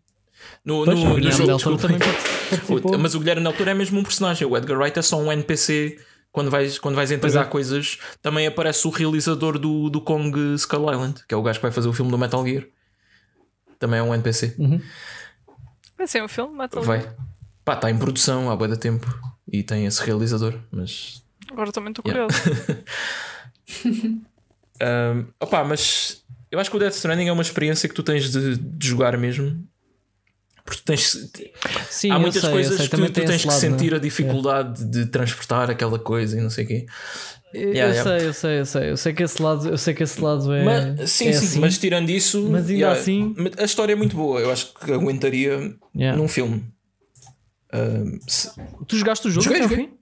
No, 0.64 0.84
Pois, 0.84 0.98
no, 0.98 1.04
o 1.04 1.08
no 1.10 1.14
Guilherme 1.16 1.38
jogo, 1.38 1.46
Del 1.46 1.58
Toro 1.58 1.76
desculpem. 1.76 1.98
também 1.98 2.48
participou. 2.50 2.98
Mas 2.98 3.14
o 3.14 3.18
Guilherme 3.18 3.42
Del 3.42 3.52
Toro 3.52 3.70
é 3.70 3.74
mesmo 3.74 3.98
um 3.98 4.02
personagem. 4.02 4.46
O 4.46 4.56
Edgar 4.56 4.78
Wright 4.78 4.98
é 4.98 5.02
só 5.02 5.18
um 5.18 5.30
NPC. 5.32 5.98
Quando 6.30 6.50
vais, 6.50 6.78
quando 6.78 6.94
vais 6.94 7.10
entregar 7.10 7.42
é. 7.42 7.48
coisas, 7.48 7.98
também 8.22 8.46
aparece 8.46 8.86
o 8.86 8.90
realizador 8.90 9.58
do, 9.58 9.90
do 9.90 10.00
Kong 10.00 10.54
Skull 10.54 10.90
Island, 10.90 11.22
que 11.28 11.34
é 11.34 11.36
o 11.36 11.42
gajo 11.42 11.58
que 11.58 11.62
vai 11.62 11.70
fazer 11.72 11.88
o 11.88 11.92
filme 11.92 12.10
do 12.10 12.16
Metal 12.16 12.42
Gear. 12.46 12.64
Também 13.78 14.00
é 14.00 14.02
um 14.02 14.14
NPC. 14.14 14.56
Vai 15.98 16.06
ser 16.06 16.22
um 16.22 16.28
filme, 16.28 16.56
Metal 16.56 16.82
Vai. 16.82 17.06
Pá, 17.64 17.74
está 17.74 17.90
em 17.90 17.98
produção 17.98 18.50
há 18.50 18.56
de 18.66 18.78
tempo. 18.78 19.06
E 19.46 19.62
tem 19.62 19.84
esse 19.84 20.02
realizador. 20.04 20.54
Mas. 20.70 21.22
Agora 21.50 21.70
também 21.70 21.90
estou 21.90 22.02
Yeah. 22.10 22.32
curioso. 22.32 22.82
Ahm, 24.80 25.26
opá, 25.40 25.62
mas 25.64 26.24
eu 26.50 26.58
acho 26.58 26.70
que 26.70 26.76
o 26.76 26.80
Death 26.80 26.94
Stranding 26.94 27.28
é 27.28 27.32
uma 27.32 27.42
experiência 27.42 27.88
que 27.88 27.94
tu 27.94 28.02
tens 28.02 28.30
de, 28.32 28.56
de 28.56 28.86
jogar 28.86 29.16
mesmo. 29.16 29.64
Porque 30.64 30.80
tens. 30.84 31.30
Sim, 31.90 32.10
há 32.10 32.18
muitas 32.18 32.42
sei, 32.42 32.50
coisas 32.52 32.80
que 32.80 32.88
tu, 32.88 33.04
tu 33.06 33.12
tens 33.12 33.42
que 33.42 33.48
lado, 33.48 33.58
sentir 33.58 33.90
né? 33.92 33.96
a 33.96 34.00
dificuldade 34.00 34.84
de 34.84 35.06
transportar 35.06 35.70
aquela 35.70 35.98
coisa 35.98 36.38
e 36.38 36.40
não 36.40 36.50
sei 36.50 36.64
o 36.64 36.68
quê. 36.68 36.86
Eu, 37.54 37.72
Yeah, 37.74 37.94
eu 37.94 38.04
yeah. 38.04 38.18
sei, 38.20 38.28
eu 38.28 38.32
sei, 38.32 38.60
eu 38.60 38.66
sei. 38.66 38.90
Eu 38.92 38.96
sei 38.96 39.12
que 39.12 39.22
esse 39.22 39.42
lado, 39.42 39.68
eu 39.68 39.76
sei 39.76 39.92
que 39.92 40.02
esse 40.02 40.20
lado 40.20 40.52
é. 40.54 40.62
Mas, 40.64 41.10
sim, 41.10 41.28
é 41.28 41.32
sim, 41.32 41.46
assim. 41.46 41.58
mas 41.60 41.78
tirando 41.78 42.08
isso, 42.10 42.48
Mas 42.50 42.68
ainda 42.70 42.92
assim- 42.92 43.34
mas 43.36 43.52
a 43.58 43.64
história 43.64 43.92
é 43.92 43.96
muito 43.96 44.16
boa. 44.16 44.40
Eu 44.40 44.50
acho 44.50 44.72
que 44.72 44.90
aguentaria 44.92 45.74
Yeah. 45.94 46.16
num 46.16 46.28
filme. 46.28 46.64
Ahm, 47.72 48.18
se- 48.26 48.50
Tu 48.88 48.96
jogaste 48.96 49.28
o 49.28 49.30
jogo 49.30 49.44
Joguei, 49.44 49.60
até 49.60 49.68
joguei. 49.68 49.92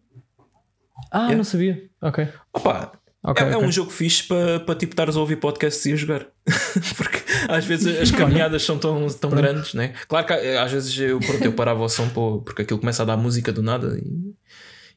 Ah, 1.11 1.19
Yeah. 1.21 1.37
não 1.37 1.45
sabia. 1.45 1.91
Ok. 2.03 2.29
Opá, 2.55 2.93
Ok, 3.23 3.45
é, 3.47 3.51
é 3.53 3.57
ok. 3.57 3.69
um 3.69 3.73
jogo 3.73 3.91
fixe 3.91 4.23
para 4.25 4.61
pa, 4.61 4.75
tipo 4.75 4.93
estares 4.93 5.15
a 5.17 5.21
ouvir 5.21 5.37
podcasts 5.37 5.85
e 5.87 5.93
a 5.93 5.97
jogar. 5.97 6.27
Porque 6.97 7.19
às 7.49 7.65
vezes 7.67 7.99
as 8.01 8.11
caminhadas 8.17 8.63
são 8.63 8.79
tão, 8.79 9.07
tão 9.09 9.31
grandes, 9.31 9.75
né? 9.75 9.93
Claro 10.09 10.27
que 10.27 10.33
eh, 10.33 10.59
às 10.59 10.73
vezes 10.73 10.99
eu, 10.99 11.19
pronto, 11.21 11.45
eu 11.45 11.53
parava 11.53 11.83
o 11.83 11.89
som 11.89 12.09
porque 12.09 12.63
aquilo 12.63 12.79
começa 12.81 13.03
a 13.03 13.07
dar 13.07 13.17
música 13.19 13.53
do 13.53 13.63
nada 13.63 13.99
e, 13.99 14.35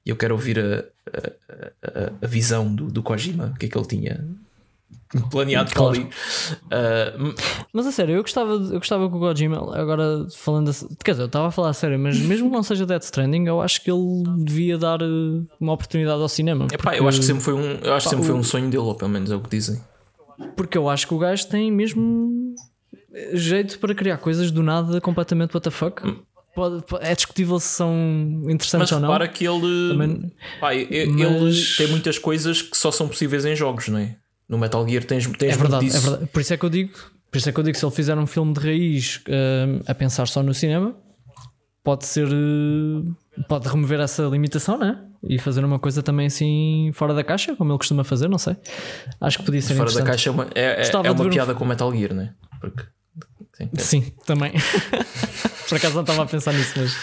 e 0.06 0.10
eu 0.10 0.16
quero 0.16 0.34
ouvir 0.36 0.58
a, 0.60 0.86
a, 1.12 2.00
a- 2.06 2.12
a 2.22 2.28
visão 2.28 2.74
do, 2.74 2.86
do 2.90 3.04
Kojima, 3.04 3.52
o 3.56 3.60
que 3.60 3.66
é 3.66 3.70
que 3.70 3.78
ele 3.78 3.88
tinha 3.88 4.26
planeado 5.32 5.70
para 5.72 5.78
Claro. 5.80 5.94
ali. 5.96 6.10
M- 7.20 7.36
Mas 7.74 7.88
a 7.88 7.92
sério, 7.92 8.16
eu 8.16 8.22
gostava, 8.22 8.54
eu 8.54 8.80
gostava 8.80 9.10
que 9.10 9.16
o 9.16 9.20
Kojima, 9.20 9.58
agora 9.78 10.26
falando 10.36 10.70
a, 10.70 10.74
quer 11.04 11.12
dizer, 11.12 11.24
eu 11.24 11.28
estava 11.28 11.48
a 11.48 11.52
falar 11.52 11.70
a 11.70 11.74
sério, 11.74 11.98
mas 12.00 12.18
mesmo 12.20 12.50
que 12.50 12.56
não 12.56 12.64
seja 12.64 12.86
Death 12.86 13.04
Stranding, 13.04 13.46
eu 13.48 13.62
acho 13.62 13.84
que 13.84 13.92
ele 13.92 14.24
devia 14.40 14.78
dar 14.78 15.02
eh, 15.02 15.06
uma 15.60 15.74
oportunidade 15.74 16.22
ao 16.22 16.30
cinema. 16.30 16.66
epá, 16.72 16.78
porque, 16.92 17.00
eu 17.00 17.08
acho 17.08 17.20
que 17.20 17.26
sempre 17.26 17.44
foi 17.44 17.54
um, 17.54 17.78
eu 17.84 17.94
acho 17.94 18.06
Pá, 18.06 18.10
sempre 18.12 18.26
foi 18.26 18.36
um 18.36 18.44
sonho 18.44 18.70
dele, 18.70 18.84
ou 18.84 18.96
pelo 18.96 19.12
menos 19.12 19.32
é 19.32 19.36
o 19.36 19.40
que 19.42 19.50
dizem. 19.50 19.82
porque 20.56 20.78
eu 20.78 20.90
acho 20.90 21.08
que 21.08 21.14
o 21.14 21.18
gajo 21.20 21.48
tem 21.48 21.72
mesmo 21.72 22.54
jeito 23.34 23.80
para 23.80 23.94
criar 23.94 24.18
coisas 24.18 24.50
do 24.52 24.64
nada 24.64 25.00
completamente 25.00 25.54
what 25.54 25.64
the 25.64 25.70
fuck. 25.72 26.02
Pode- 26.56 26.84
pode- 26.86 27.04
é 27.06 27.16
discutível 27.16 27.60
se 27.60 27.68
são 27.68 27.92
interessantes 28.48 28.90
Mas 28.90 28.92
ou 28.92 29.00
não. 29.00 29.08
repara 29.08 29.28
que 29.28 29.44
ele, 29.44 29.90
Também- 29.90 30.32
pá, 30.60 30.76
e- 30.76 31.08
Mas- 31.08 31.76
têm 31.78 31.88
muitas 31.88 32.20
coisas 32.20 32.62
que 32.62 32.78
só 32.78 32.92
são 32.92 33.08
possíveis 33.08 33.44
em 33.46 33.56
jogos, 33.56 33.88
não 33.88 33.98
é? 33.98 34.16
No 34.54 34.60
Metal 34.60 34.88
Gear 34.88 35.04
tens, 35.04 35.26
tens 35.28 35.54
É 35.54 35.58
verdade, 35.58 35.86
é 35.88 35.90
disso. 35.90 36.10
verdade. 36.10 36.30
Por 36.32 36.40
isso 36.42 36.54
é 36.54 36.58
que 36.58 36.64
eu 36.66 36.70
digo, 36.70 36.92
por 37.32 37.38
isso 37.40 37.50
é 37.50 37.52
que 37.52 37.60
eu 37.60 37.64
digo, 37.64 37.76
se 37.78 37.84
ele 37.84 37.92
fizer 37.96 38.16
um 38.18 38.28
filme 38.28 38.54
de 38.54 38.60
raiz 38.60 39.22
hum, 39.28 39.80
a 39.88 39.96
pensar 39.96 40.28
só 40.28 40.44
no 40.44 40.54
cinema, 40.54 40.96
pode 41.84 42.06
ser 42.06 42.28
eh, 42.28 43.42
pode 43.50 43.68
remover 43.68 44.00
essa 44.00 44.24
limitação, 44.24 44.78
né? 44.78 45.04
E 45.28 45.40
fazer 45.40 45.66
uma 45.66 45.80
coisa 45.80 46.04
também 46.04 46.28
assim 46.28 46.92
fora 46.94 47.14
da 47.14 47.24
caixa, 47.24 47.56
como 47.56 47.72
ele 47.72 47.78
costuma 47.80 48.04
fazer, 48.04 48.28
não 48.30 48.38
sei. 48.38 48.56
Acho 49.20 49.40
que 49.40 49.46
podia 49.46 49.62
ser 49.62 49.74
Fora 49.76 49.92
da 49.92 50.04
caixa 50.04 50.30
é 50.30 50.32
uma, 50.32 50.48
é, 50.54 50.84
é, 50.84 50.92
é 50.92 50.98
uma 51.12 51.14
ver 51.16 51.28
um 51.28 51.30
piada 51.32 51.56
com 51.56 51.66
Metal 51.66 51.92
Gear, 51.96 52.14
não 52.14 52.24
é? 52.24 52.34
Porque 52.62 52.84
sim, 53.58 53.70
é- 53.76 53.82
Sim, 53.82 54.14
também. 54.26 54.52
Por 55.70 55.78
acaso 55.78 55.96
não 55.96 56.02
estava 56.02 56.22
a 56.24 56.26
pensar 56.28 56.54
nisso, 56.54 56.74
mas, 56.78 56.96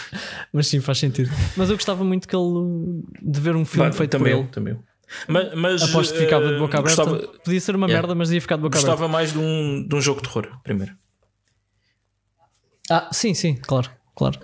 mas 0.53 0.67
sim, 0.67 0.79
faz 0.79 0.97
sentido. 0.99 1.29
Mas 1.57 1.69
eu 1.69 1.75
gostava 1.75 2.03
muito 2.05 2.25
que 2.27 2.33
ele 2.35 3.01
de 3.21 3.41
ver 3.41 3.55
um 3.55 3.65
filme 3.65 3.89
Pá, 3.89 3.95
feito 3.97 4.11
também 4.11 4.33
por 4.33 4.39
ele. 4.43 4.47
também. 4.49 4.79
Mas, 5.27 5.53
mas 5.55 5.81
Aposto 5.83 6.13
que 6.13 6.19
ficava 6.19 6.47
de 6.47 6.53
eh, 6.55 6.57
boca 6.59 6.77
aberta. 6.79 7.03
Gostava, 7.05 7.39
Podia 7.39 7.59
ser 7.61 7.75
uma 7.75 7.87
Yeah. 7.87 8.01
merda, 8.01 8.15
mas 8.15 8.31
ia 8.31 8.39
ficar 8.41 8.55
de 8.55 8.61
boca 8.61 8.77
aberta. 8.77 8.91
gostava 8.91 9.11
mais 9.11 9.33
de 9.33 9.39
um, 9.39 9.85
de 9.87 9.95
um 9.95 10.01
jogo 10.01 10.21
de 10.21 10.27
terror, 10.29 10.59
primeiro. 10.63 10.95
Ah, 12.89 13.09
sim, 13.11 13.33
sim, 13.33 13.55
claro, 13.55 13.89
claro. 14.15 14.39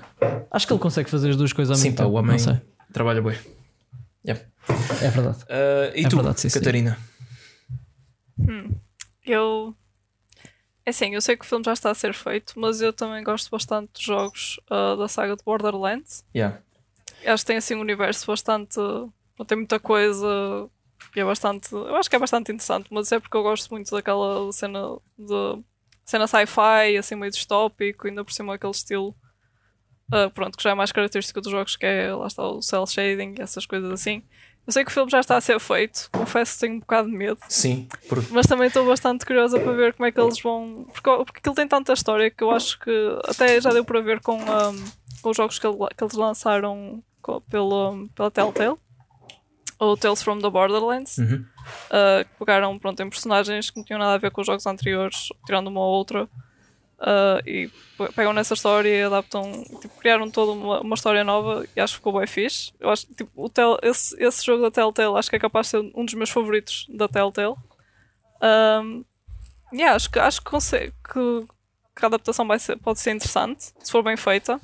Acho 0.52 0.68
que 0.68 0.74
ele 0.74 0.80
consegue 0.80 1.10
fazer 1.10 1.30
as 1.32 1.36
duas 1.38 1.52
coisas 1.54 1.72
ao 1.72 1.76
Sim, 1.78 1.90
mesmo 1.90 1.98
pá, 1.98 2.04
tempo. 2.04 2.16
o 2.16 2.20
homem 2.20 2.32
Não 2.32 2.40
sei. 2.40 2.62
trabalha 2.94 3.22
bem. 3.22 3.38
Yeah. 4.26 4.46
É 5.02 5.10
verdade. 5.10 5.38
Eh, 5.50 5.94
e 5.98 6.06
É 6.06 6.10
tu, 6.10 6.16
verdade, 6.18 6.40
sim, 6.42 6.50
sim. 6.50 6.60
Catarina? 6.60 6.98
Eu. 9.26 9.76
É 10.86 10.90
assim, 10.92 11.14
eu 11.14 11.22
sei 11.22 11.36
que 11.36 11.44
o 11.44 11.48
filme 11.48 11.66
já 11.66 11.74
está 11.74 11.92
a 11.92 11.96
ser 11.96 12.14
feito, 12.14 12.54
mas 12.58 12.80
eu 12.82 12.94
também 12.94 13.22
gosto 13.24 13.50
bastante 13.52 13.92
dos 13.94 14.02
jogos 14.04 14.60
ah, 14.70 14.96
da 14.96 15.08
saga 15.08 15.36
de 15.36 15.44
Borderlands. 15.44 16.24
Yeah. 16.34 16.60
Acho 17.26 17.44
que 17.44 17.48
tem 17.48 17.58
assim 17.58 17.76
um 17.76 17.82
universo 17.82 18.26
bastante. 18.28 18.80
Tem 19.46 19.58
muita 19.58 19.80
coisa 19.80 20.28
e 21.16 21.20
é 21.20 21.26
bastante. 21.26 21.72
Eu 21.74 21.96
acho 21.96 22.10
que 22.10 22.16
é 22.16 22.20
bastante 22.20 22.52
interessante, 22.52 22.88
mas 22.92 23.12
é 23.12 23.20
porque 23.20 23.36
eu 23.38 23.44
gosto 23.44 23.70
muito 23.72 23.92
daquela 23.92 24.52
cena 24.52 24.98
de. 25.18 25.64
cena 26.06 26.28
sci-fi, 26.28 26.98
assim 26.98 27.16
meio 27.16 27.32
distópico, 27.32 28.08
ainda 28.08 28.24
por 28.24 28.32
cima 28.34 28.56
aquele 28.56 28.72
estilo. 28.72 29.16
ah, 30.12 30.30
pronto, 30.30 30.58
que 30.58 30.64
já 30.64 30.72
é 30.72 30.74
mais 30.74 30.92
característico 30.92 31.42
dos 31.42 31.52
jogos, 31.52 31.76
que 31.76 31.86
é 31.86 32.14
lá 32.14 32.28
está 32.28 32.44
o 32.44 32.62
cel 32.62 32.86
shading 32.88 33.36
e 33.38 33.42
essas 33.42 33.66
coisas 33.66 33.92
assim. 33.92 34.24
Eu 34.66 34.74
sei 34.74 34.84
que 34.84 34.92
o 34.92 34.94
filme 34.94 35.10
já 35.10 35.20
está 35.22 35.38
a 35.38 35.42
ser 35.42 35.58
feito, 35.62 36.10
confesso 36.12 36.56
que 36.56 36.60
tenho 36.62 36.74
um 36.76 36.80
bocado 36.80 37.10
de 37.10 37.16
medo. 37.16 37.40
Sim, 37.48 37.88
porque 38.10 38.34
Mas 38.34 38.46
também 38.48 38.68
estou 38.68 38.86
bastante 38.86 39.26
curiosa 39.26 39.58
para 39.60 39.72
ver 39.72 39.94
como 39.94 40.06
é 40.08 40.12
que 40.12 40.20
eles 40.20 40.42
vão. 40.42 40.86
Porque, 40.92 41.10
porque 41.24 41.40
aquilo 41.40 41.56
tem 41.56 41.68
tanta 41.68 41.94
história 41.94 42.30
que 42.30 42.44
eu 42.44 42.52
acho 42.52 42.78
que 42.80 42.92
até 43.26 43.62
já 43.62 43.72
deu 43.72 43.86
para 43.86 44.02
ver 44.02 44.20
com, 44.20 44.36
um, 44.38 44.86
com 45.22 45.30
os 45.30 45.38
jogos 45.38 45.58
que, 45.58 45.66
ele- 45.66 45.78
que 45.98 46.04
eles 46.04 46.14
lançaram 46.16 47.02
co- 47.22 47.40
pelo, 47.42 48.10
pela 48.14 48.30
Telltale. 48.30 48.76
Ou 49.80 49.96
Tales 49.96 50.24
from 50.24 50.40
the 50.40 50.50
Borderlands. 50.50 51.18
Uhum. 51.18 51.46
uh, 51.88 52.26
que 52.26 52.40
pegaram 52.40 52.78
pronto, 52.80 53.02
em 53.02 53.10
personagens 53.10 53.70
que 53.70 53.78
não 53.78 53.84
tinham 53.86 54.00
nada 54.00 54.14
a 54.14 54.18
ver 54.18 54.32
com 54.32 54.42
os 54.42 54.48
jogos 54.48 54.66
anteriores, 54.66 55.30
tirando 55.46 55.68
uma 55.68 55.82
ou 55.82 55.94
outra. 55.94 56.28
Uh, 57.00 57.38
e 57.46 57.68
pe- 57.96 58.12
pegam 58.16 58.34
nessa 58.34 58.56
história 58.56 58.90
e 58.90 59.04
adaptam, 59.04 59.64
tipo, 59.80 60.00
criaram 60.00 60.32
toda 60.32 60.54
uma, 60.54 60.82
uma 60.82 60.96
história 60.96 61.24
nova 61.24 61.64
e 61.76 61.80
acho 61.80 61.94
que 61.94 61.98
ficou 62.00 62.18
bem 62.18 62.26
fixe. 62.26 62.74
Eu 62.80 62.90
acho 62.90 63.06
que 63.06 63.14
tipo, 63.14 63.30
o 63.36 63.48
Tel, 63.48 63.78
esse, 63.84 64.16
esse 64.20 64.44
jogo 64.44 64.64
da 64.64 64.72
Telltale 64.72 65.16
acho 65.16 65.30
que 65.30 65.36
é 65.36 65.40
capaz 65.40 65.68
de 65.68 65.72
ser 65.72 65.92
um 65.94 66.04
dos 66.04 66.16
meus 66.16 66.32
favoritos 66.32 66.88
da 66.90 67.08
Telltale. 67.08 67.54
Um, 68.42 69.06
yeah, 69.72 69.96
acho 69.96 70.10
que, 70.10 70.18
acho 70.18 70.42
que, 70.42 70.50
que, 70.52 71.48
que 71.96 72.04
a 72.04 72.08
adaptação 72.08 72.48
vai 72.48 72.58
ser, 72.58 72.78
pode 72.78 73.00
ser 73.00 73.12
interessante 73.12 73.72
se 73.80 73.92
for 73.92 74.02
bem 74.02 74.18
feita. 74.18 74.60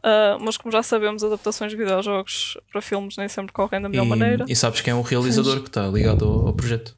Uh, 0.00 0.40
mas 0.40 0.56
como 0.56 0.72
já 0.72 0.82
sabemos, 0.82 1.22
adaptações 1.22 1.70
de 1.70 1.76
videojogos 1.76 2.56
para 2.72 2.80
filmes 2.80 3.16
nem 3.16 3.28
sempre 3.28 3.52
correm 3.52 3.80
da 3.80 3.88
melhor 3.88 4.06
maneira. 4.06 4.44
E, 4.48 4.52
e 4.52 4.56
sabes 4.56 4.80
quem 4.80 4.92
é 4.92 4.94
o 4.94 5.02
realizador 5.02 5.60
que 5.60 5.68
está 5.68 5.86
ligado 5.86 6.24
ao, 6.24 6.48
ao 6.48 6.54
projeto? 6.54 6.96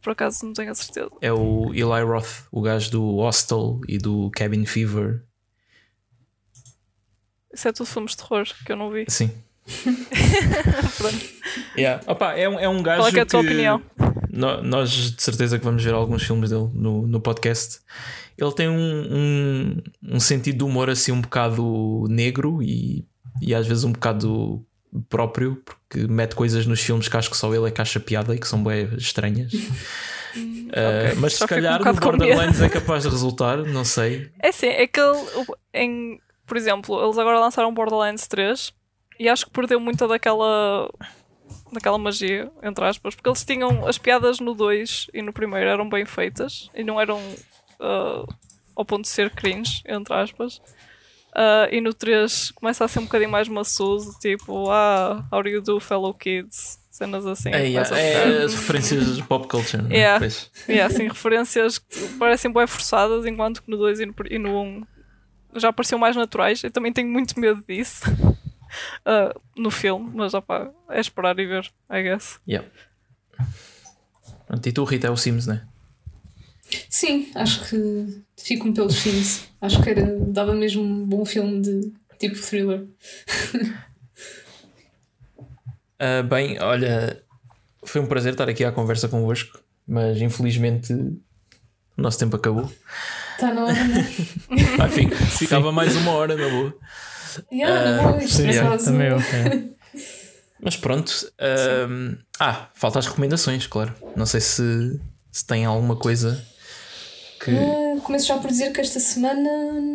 Por 0.00 0.12
acaso 0.12 0.46
não 0.46 0.52
tenho 0.52 0.70
a 0.70 0.74
certeza. 0.74 1.10
É 1.20 1.32
o 1.32 1.72
Eli 1.74 2.02
Roth, 2.02 2.46
o 2.50 2.62
gajo 2.62 2.90
do 2.90 3.16
Hostel 3.16 3.80
e 3.86 3.98
do 3.98 4.30
Cabin 4.30 4.64
Fever. 4.64 5.22
Isso 7.52 7.68
é 7.68 7.72
tudo 7.72 7.86
filmes 7.86 8.12
de 8.12 8.18
terror 8.18 8.46
que 8.64 8.72
eu 8.72 8.76
não 8.76 8.90
vi. 8.90 9.04
Sim. 9.08 9.30
Pronto. 10.96 11.26
Yeah. 11.76 12.02
Opa, 12.06 12.32
é, 12.34 12.48
um, 12.48 12.58
é 12.58 12.68
um 12.68 12.82
gajo 12.82 13.02
Qual 13.02 13.08
é 13.08 13.12
que 13.12 13.18
é 13.18 13.22
a 13.22 13.26
tua 13.26 13.40
que 13.40 13.48
opinião? 13.48 13.82
No- 14.38 14.62
nós 14.62 14.90
de 14.90 15.22
certeza 15.22 15.58
que 15.58 15.64
vamos 15.64 15.82
ver 15.82 15.92
alguns 15.94 16.22
filmes 16.22 16.50
dele 16.50 16.68
no, 16.72 17.06
no 17.06 17.20
podcast. 17.20 17.80
Ele 18.36 18.52
tem 18.52 18.68
um, 18.68 18.76
um, 18.76 19.82
um 20.14 20.20
sentido 20.20 20.58
de 20.58 20.64
humor 20.64 20.88
assim 20.88 21.10
um 21.12 21.20
bocado 21.20 22.04
negro 22.08 22.62
e, 22.62 23.04
e 23.42 23.54
às 23.54 23.66
vezes 23.66 23.84
um 23.84 23.92
bocado 23.92 24.64
próprio, 25.08 25.62
porque 25.64 26.06
mete 26.06 26.34
coisas 26.34 26.64
nos 26.66 26.80
filmes 26.80 27.08
que 27.08 27.16
acho 27.16 27.30
que 27.30 27.36
só 27.36 27.52
ele 27.52 27.66
é 27.66 27.70
que 27.70 27.80
acha 27.80 28.00
piada 28.00 28.34
e 28.34 28.38
que 28.38 28.46
são 28.48 28.62
bem 28.62 28.88
estranhas. 28.96 29.52
Uh, 30.36 31.16
mas 31.18 31.32
Só 31.34 31.46
se 31.48 31.54
fico 31.54 31.60
um 31.60 31.62
calhar 31.62 31.82
no. 31.82 31.94
Borderlands 31.94 32.60
é 32.60 32.68
capaz 32.68 33.02
de 33.02 33.08
resultar, 33.08 33.56
não 33.64 33.84
sei. 33.84 34.30
É 34.40 34.48
assim, 34.50 34.66
é 34.66 34.86
que 34.86 35.00
ele, 35.00 35.16
em, 35.72 36.20
por 36.46 36.56
exemplo, 36.56 37.02
eles 37.02 37.16
agora 37.18 37.40
lançaram 37.40 37.72
Borderlands 37.72 38.26
3 38.28 38.72
e 39.18 39.28
acho 39.28 39.46
que 39.46 39.50
perdeu 39.50 39.80
muita 39.80 40.06
daquela 40.06 40.88
daquela 41.72 41.98
magia, 41.98 42.50
entre 42.62 42.84
aspas, 42.84 43.14
porque 43.14 43.28
eles 43.28 43.44
tinham 43.44 43.86
as 43.86 43.98
piadas 43.98 44.40
no 44.40 44.54
2 44.54 45.08
e 45.12 45.22
no 45.22 45.32
primeiro 45.32 45.68
eram 45.68 45.88
bem 45.88 46.04
feitas 46.04 46.70
e 46.74 46.82
não 46.84 47.00
eram 47.00 47.20
ah, 47.80 48.24
ao 48.76 48.84
ponto 48.84 49.02
de 49.02 49.08
ser 49.08 49.30
cringe, 49.30 49.82
entre 49.86 50.14
aspas. 50.14 50.60
Ah, 51.34 51.68
e 51.70 51.80
no 51.80 51.92
3 51.92 52.50
começa 52.52 52.84
a 52.84 52.88
ser 52.88 53.00
um 53.00 53.04
bocadinho 53.04 53.30
mais 53.30 53.48
maçudo, 53.48 54.10
tipo, 54.20 54.70
ah, 54.70 55.24
how 55.32 55.42
do 55.42 55.48
you 55.48 55.60
do, 55.62 55.78
fellow 55.80 56.12
kids? 56.14 56.78
Cenas 56.90 57.24
assim. 57.26 57.50
É, 57.50 57.72
é, 57.72 57.84
ficar- 57.84 57.92
as 58.44 58.54
referências 58.54 59.14
de 59.16 59.22
pop 59.22 59.46
culture. 59.46 59.84
é? 59.88 59.96
Yeah. 59.98 60.26
Há 60.82 60.86
assim 60.86 61.06
referências 61.06 61.78
que 61.78 62.08
parecem 62.18 62.52
bem 62.52 62.66
forçadas, 62.66 63.24
enquanto 63.24 63.62
que 63.62 63.70
no 63.70 63.76
2 63.76 64.00
e 64.00 64.06
no, 64.06 64.12
pr- 64.12 64.32
e 64.32 64.36
no 64.38 64.60
1 64.60 64.82
já 65.54 65.72
pareciam 65.72 65.98
mais 66.00 66.16
naturais. 66.16 66.64
Eu 66.64 66.72
também 66.72 66.92
tenho 66.92 67.08
muito 67.08 67.38
medo 67.38 67.62
disso 67.68 68.02
ah, 69.06 69.34
no 69.56 69.70
filme, 69.70 70.10
mas 70.14 70.34
opá, 70.34 70.70
é 70.90 71.00
esperar 71.00 71.38
e 71.38 71.46
ver, 71.46 71.70
I 71.90 72.02
guess. 72.02 72.38
Yeah. 72.48 72.68
E 74.64 74.72
tu, 74.72 74.84
Rita, 74.84 75.06
é 75.06 75.10
o 75.10 75.16
Sims, 75.16 75.46
né? 75.46 75.66
Sim, 76.90 77.30
acho 77.34 77.64
que 77.68 78.22
fico-me 78.36 78.74
pelos 78.74 78.98
filmes. 78.98 79.48
Acho 79.60 79.82
que 79.82 79.90
era, 79.90 80.16
dava 80.20 80.52
mesmo 80.54 80.82
um 80.82 81.06
bom 81.06 81.24
filme 81.24 81.60
de 81.62 81.92
tipo 82.18 82.36
thriller. 82.40 82.84
Ah, 86.00 86.22
bem, 86.22 86.60
olha, 86.60 87.20
foi 87.84 88.00
um 88.00 88.06
prazer 88.06 88.32
estar 88.32 88.48
aqui 88.48 88.64
à 88.64 88.70
conversa 88.70 89.08
convosco, 89.08 89.58
mas 89.86 90.20
infelizmente 90.20 90.92
o 90.92 91.20
nosso 91.96 92.18
tempo 92.18 92.36
acabou. 92.36 92.70
Está 93.34 93.52
na 93.52 93.64
hora, 93.64 93.84
não 93.84 93.96
é? 93.98 94.04
Ah, 94.80 94.88
fica- 94.88 95.16
ficava 95.16 95.72
mais 95.72 95.96
uma 95.96 96.12
hora, 96.12 96.36
na 96.36 96.48
boa. 96.48 96.72
Yeah, 97.52 98.20
Sim, 98.26 98.44
por 98.44 98.50
yeah, 98.54 98.78
também 98.78 99.08
eu. 99.08 99.16
é. 99.20 99.68
Mas 100.60 100.76
pronto. 100.76 101.12
ahm, 101.40 102.16
ah, 102.40 102.68
falta 102.74 102.98
as 102.98 103.06
recomendações, 103.06 103.66
claro. 103.66 103.94
Não 104.16 104.26
sei 104.26 104.40
se, 104.40 105.00
se 105.30 105.46
tem 105.46 105.64
alguma 105.64 105.96
coisa 105.96 106.42
que. 107.42 107.50
Ah, 107.52 108.00
começo 108.02 108.26
já 108.26 108.38
por 108.38 108.48
dizer 108.48 108.72
que 108.72 108.80
esta 108.80 108.98
semana 108.98 109.48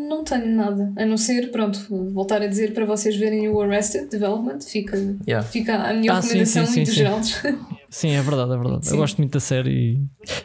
não 0.09 0.23
tenho 0.23 0.47
nada. 0.55 0.93
A 0.97 1.05
não 1.05 1.17
ser, 1.17 1.51
pronto, 1.51 1.79
voltar 2.13 2.41
a 2.41 2.47
dizer 2.47 2.73
para 2.73 2.85
vocês 2.85 3.15
verem 3.17 3.49
o 3.49 3.61
Arrested 3.61 4.09
Development. 4.09 4.59
Fica, 4.61 4.97
Yeah. 5.27 5.45
fica 5.47 5.75
a 5.75 5.93
minha 5.93 6.13
Ah, 6.13 6.19
recomendação 6.21 6.65
sim, 6.65 6.71
sim, 6.71 6.77
muito 6.79 6.89
sim. 6.91 6.95
geral. 6.95 7.19
Sim, 7.93 8.09
é 8.09 8.21
verdade, 8.23 8.51
é 8.51 8.57
verdade. 8.57 8.87
Sim. 8.87 8.93
Eu 8.93 8.97
gosto 8.97 9.17
muito 9.19 9.33
da 9.33 9.39
série. 9.39 10.01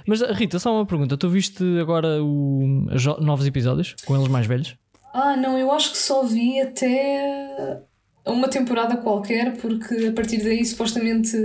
Mas 0.06 0.20
Rita, 0.20 0.58
só 0.58 0.70
uma 0.70 0.84
pergunta: 0.84 1.16
tu 1.16 1.30
viste 1.30 1.64
agora 1.80 2.22
o... 2.22 2.86
novos 3.22 3.46
episódios 3.46 3.96
com 4.04 4.14
eles 4.14 4.28
mais 4.28 4.46
velhos? 4.46 4.76
Ah, 5.12 5.36
não, 5.36 5.58
eu 5.58 5.70
acho 5.72 5.92
que 5.92 5.98
só 5.98 6.22
vi 6.22 6.60
até 6.60 7.80
uma 8.26 8.48
temporada 8.48 8.96
qualquer, 8.96 9.56
porque 9.56 10.06
a 10.06 10.12
partir 10.12 10.38
daí 10.42 10.64
supostamente 10.64 11.36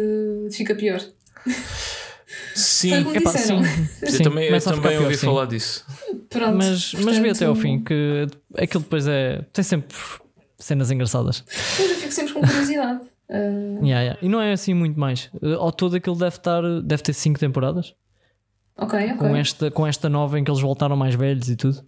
fica 0.52 0.76
pior. 0.76 0.99
Sim, 2.56 3.03
como 3.03 3.15
Epá, 3.15 3.31
disseram. 3.31 3.64
sim, 3.64 3.88
eu 4.02 4.11
sim, 4.11 4.23
também, 4.23 4.49
eu 4.49 4.61
também 4.61 4.91
pior, 4.91 5.03
ouvi 5.03 5.18
sim. 5.18 5.26
falar 5.26 5.45
disso. 5.45 5.85
Pronto, 6.30 6.57
Mas, 6.57 6.94
mas 6.94 7.18
vi 7.18 7.30
até 7.30 7.45
ao 7.45 7.53
portanto, 7.53 7.61
fim 7.61 7.84
que 7.84 8.27
aquilo 8.57 8.84
depois 8.84 9.07
é. 9.07 9.44
tem 9.53 9.64
sempre 9.64 9.95
cenas 10.60 10.91
engraçadas. 10.91 11.44
Eu 11.80 11.90
já 11.90 11.95
fico 11.95 12.11
sempre 12.11 12.34
com 12.34 12.41
curiosidade. 12.41 13.02
Ah, 13.30 13.38
Yeah, 13.81 14.02
yeah. 14.02 14.19
E 14.22 14.27
não 14.27 14.40
é 14.40 14.52
assim 14.52 14.73
muito 14.73 14.99
mais. 14.99 15.31
Ao 15.57 15.72
todo 15.72 15.95
aquilo 15.95 16.15
deve 16.15 16.35
estar. 16.35 16.61
deve 16.84 17.02
ter 17.02 17.14
5 17.14 17.40
temporadas. 17.40 17.95
ok, 18.77 18.99
ok. 19.14 19.15
Com, 19.18 19.35
esta, 19.35 19.72
com 19.72 19.88
esta 19.88 20.10
nova 20.10 20.38
em 20.38 20.44
que 20.44 20.52
eles 20.52 20.61
voltaram 20.61 20.95
mais 20.98 21.15
velhos 21.15 21.49
e 21.49 21.56
tudo. 21.56 21.84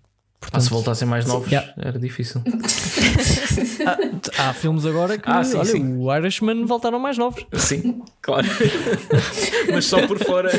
Ah, 0.51 0.59
se 0.59 0.69
voltassem 0.69 1.07
mais 1.07 1.25
novos, 1.25 1.51
Yeah. 1.51 1.73
era 1.77 1.99
difícil. 1.99 2.41
Há 4.37 4.53
filmes 4.53 4.85
agora 4.85 5.17
que. 5.17 5.29
Ah, 5.29 5.43
sim, 5.43 5.57
olha, 5.57 5.65
sim. 5.65 5.97
o 5.97 6.13
Irishman 6.15 6.65
voltaram 6.65 6.99
mais 6.99 7.17
novos. 7.17 7.45
Sim, 7.53 8.03
claro. 8.21 8.47
Mas 9.71 9.85
só 9.85 10.05
por 10.07 10.17
fora. 10.19 10.49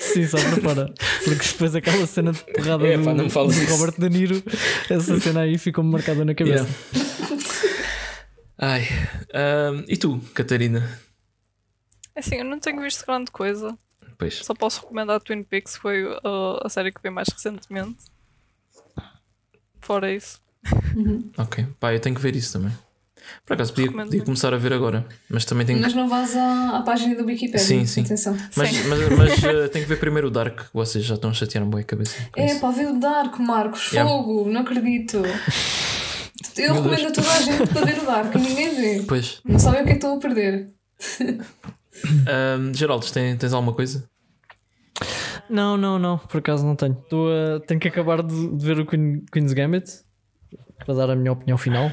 Sim, 0.00 0.26
só 0.26 0.36
para 0.36 0.62
fora. 0.62 0.94
Porque 1.24 1.48
depois 1.48 1.74
aquela 1.74 2.06
cena 2.06 2.32
de 2.32 2.38
porrada 2.40 2.86
É, 2.86 2.96
do, 2.96 3.04
pá, 3.04 3.42
do. 3.42 3.52
Robert 3.70 3.94
De 3.98 4.08
Niro, 4.08 4.42
essa 4.90 5.18
cena 5.20 5.40
aí 5.40 5.58
ficou-me 5.58 5.90
marcada 5.90 6.24
na 6.24 6.34
cabeça. 6.34 6.66
Ai. 8.58 8.86
ahm, 9.34 9.84
e 9.88 9.96
tu, 9.96 10.18
Catarina? 10.34 10.88
É 12.14 12.20
Assim, 12.20 12.36
eu 12.36 12.44
não 12.44 12.58
tenho 12.58 12.80
visto 12.80 13.04
grande 13.04 13.30
coisa, 13.30 13.76
Pois. 14.16 14.36
só 14.42 14.54
posso 14.54 14.80
recomendar 14.80 15.20
Twin 15.20 15.42
Peaks, 15.42 15.76
foi 15.76 16.04
uh, 16.06 16.20
a 16.64 16.68
série 16.68 16.90
que 16.90 17.00
vi 17.02 17.10
mais 17.10 17.28
recentemente. 17.28 17.96
Fora 19.86 20.12
isso, 20.12 20.40
Ok. 21.38 21.64
Pá, 21.78 21.94
eu 21.94 22.00
tenho 22.00 22.16
que 22.16 22.20
ver 22.20 22.34
isso 22.34 22.52
também. 22.54 22.72
Por 23.44 23.54
acaso 23.54 23.72
podia, 23.72 23.92
podia 23.92 24.24
começar 24.24 24.52
a 24.52 24.56
ver 24.56 24.72
agora. 24.72 25.06
Mas 25.30 25.44
também 25.44 25.64
tenho 25.64 25.80
Mas 25.80 25.94
não 25.94 26.08
vás 26.08 26.34
à, 26.36 26.78
à 26.78 26.82
página 26.82 27.14
do 27.14 27.24
Wikipedia. 27.24 27.60
Sim, 27.60 27.86
sim. 27.86 28.02
Atenção. 28.02 28.36
Mas, 28.56 28.68
Sim. 28.70 28.88
mas, 28.88 29.08
mas 29.16 29.44
eh, 29.44 29.68
tenho 29.68 29.84
que 29.84 29.88
ver 29.88 30.00
primeiro 30.00 30.26
o 30.26 30.30
Dark. 30.30 30.62
Vocês 30.74 31.04
já 31.04 31.14
estão 31.14 31.30
a 31.30 31.32
chatear 31.32 31.62
um 31.64 31.70
bom 31.70 31.78
a 31.78 31.84
cabeça. 31.84 32.16
É, 32.34 32.46
isso. 32.46 32.60
pá, 32.60 32.72
vê 32.72 32.86
o 32.86 32.98
Dark, 32.98 33.38
Marcos. 33.38 33.92
Yeah. 33.92 34.10
Fogo, 34.10 34.50
não 34.50 34.62
acredito. 34.62 35.18
Eu 36.56 36.74
Meu 36.74 36.82
recomendo 36.82 37.06
a 37.06 37.12
toda 37.12 37.30
a 37.30 37.40
gente 37.40 37.66
para 37.72 37.84
ver 37.86 37.98
o 38.00 38.06
Dark 38.06 38.34
e 38.34 38.38
ninguém 38.42 38.74
vê. 38.74 39.04
Pois. 39.06 39.40
Não 39.44 39.58
sabem 39.60 39.82
o 39.82 39.84
que 39.84 39.90
é 39.90 39.92
que 39.92 39.98
estão 39.98 40.16
a 40.16 40.20
perder. 40.20 40.68
Ahm, 42.26 42.74
Geraldo, 42.74 43.06
tens, 43.12 43.38
tens 43.38 43.52
alguma 43.52 43.72
coisa? 43.72 44.04
Não, 45.48 45.76
não, 45.76 45.98
não, 45.98 46.18
por 46.18 46.38
acaso 46.38 46.64
não 46.66 46.74
tenho. 46.76 46.92
Estou 47.02 47.28
a- 47.30 47.60
tenho 47.60 47.80
que 47.80 47.88
acabar 47.88 48.22
de, 48.22 48.56
de 48.56 48.64
ver 48.66 48.78
o 48.80 48.86
Queen- 48.86 49.24
Queen's 49.32 49.52
Gambit 49.52 49.90
para 50.84 50.94
dar 50.94 51.10
a 51.10 51.16
minha 51.16 51.32
opinião 51.32 51.56
final. 51.58 51.90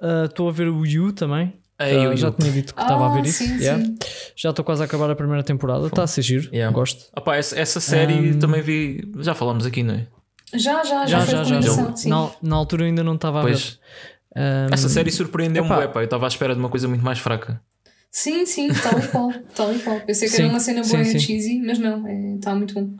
Ah, 0.00 0.24
Estou 0.26 0.48
a 0.48 0.52
ver 0.52 0.68
o 0.68 0.84
You 0.86 1.12
também. 1.12 1.54
Ei, 1.80 2.06
Ah, 2.06 2.10
o 2.10 2.16
já 2.16 2.30
tinha 2.30 2.50
dito 2.52 2.74
que 2.74 2.80
estava 2.80 3.06
a 3.10 3.14
ver 3.14 3.20
Ah, 3.20 3.22
isso. 3.26 3.44
sim, 3.44 3.56
Yeah. 3.58 3.84
sim. 3.84 3.96
Já 4.36 4.50
estou 4.50 4.64
quase 4.64 4.82
a 4.82 4.84
acabar 4.84 5.10
a 5.10 5.16
primeira 5.16 5.42
temporada. 5.42 5.86
Está 5.86 6.02
a 6.04 6.06
ser 6.06 6.22
giro. 6.22 6.48
Yeah. 6.54 6.72
Gosto. 6.72 7.04
Opá, 7.16 7.36
essa, 7.36 7.58
essa 7.58 7.80
série 7.80 8.14
Ahm. 8.30 8.38
também 8.38 8.62
vi. 8.62 9.10
Já 9.18 9.34
falámos 9.34 9.66
aqui, 9.66 9.82
não 9.82 9.94
é? 9.94 10.06
Já, 10.54 10.84
já, 10.84 11.06
já, 11.06 11.20
Já, 11.24 11.44
já, 11.44 11.60
já. 11.60 12.08
Na, 12.08 12.30
na 12.42 12.56
altura 12.56 12.82
eu 12.82 12.86
ainda 12.86 13.02
não 13.02 13.14
estava 13.14 13.40
a 13.40 13.44
ver. 13.44 13.56
Ahm, 14.36 14.68
Essa 14.72 14.88
série 14.88 15.10
surpreendeu-me. 15.10 15.68
Eu 15.70 16.04
estava 16.04 16.26
à 16.26 16.28
espera 16.28 16.54
de 16.54 16.60
uma 16.60 16.68
coisa 16.68 16.86
muito 16.86 17.04
mais 17.04 17.18
fraca. 17.18 17.60
Sim, 18.12 18.44
sim, 18.44 18.68
tal 18.68 18.98
e 18.98 19.08
qual. 19.08 19.32
Tal 19.56 19.74
e 19.74 19.78
qual. 19.78 19.98
Pensei 20.02 20.28
que 20.28 20.36
Sim, 20.36 20.42
era 20.42 20.50
uma 20.50 20.60
cena 20.60 20.82
boa 20.82 21.02
sim. 21.02 21.16
e 21.16 21.20
cheesy, 21.20 21.62
mas 21.62 21.78
não, 21.78 22.06
está 22.36 22.54
muito 22.54 22.74
bom. 22.74 22.94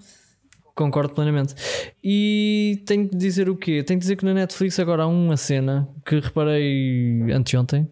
Concordo 0.75 1.15
plenamente. 1.15 1.55
E 2.03 2.83
tenho 2.87 3.07
que 3.07 3.15
dizer 3.15 3.51
o 3.51 3.55
quê? 3.55 3.83
Tenho 3.83 4.01
que 4.01 4.05
dizer 4.05 4.17
que 4.17 4.25
na 4.25 4.33
Netflix 4.33 4.79
agora 4.81 5.03
há 5.03 5.07
uma 5.07 5.37
cena 5.37 5.87
que 6.07 6.19
reparei 6.19 7.31
anteontem 7.31 7.87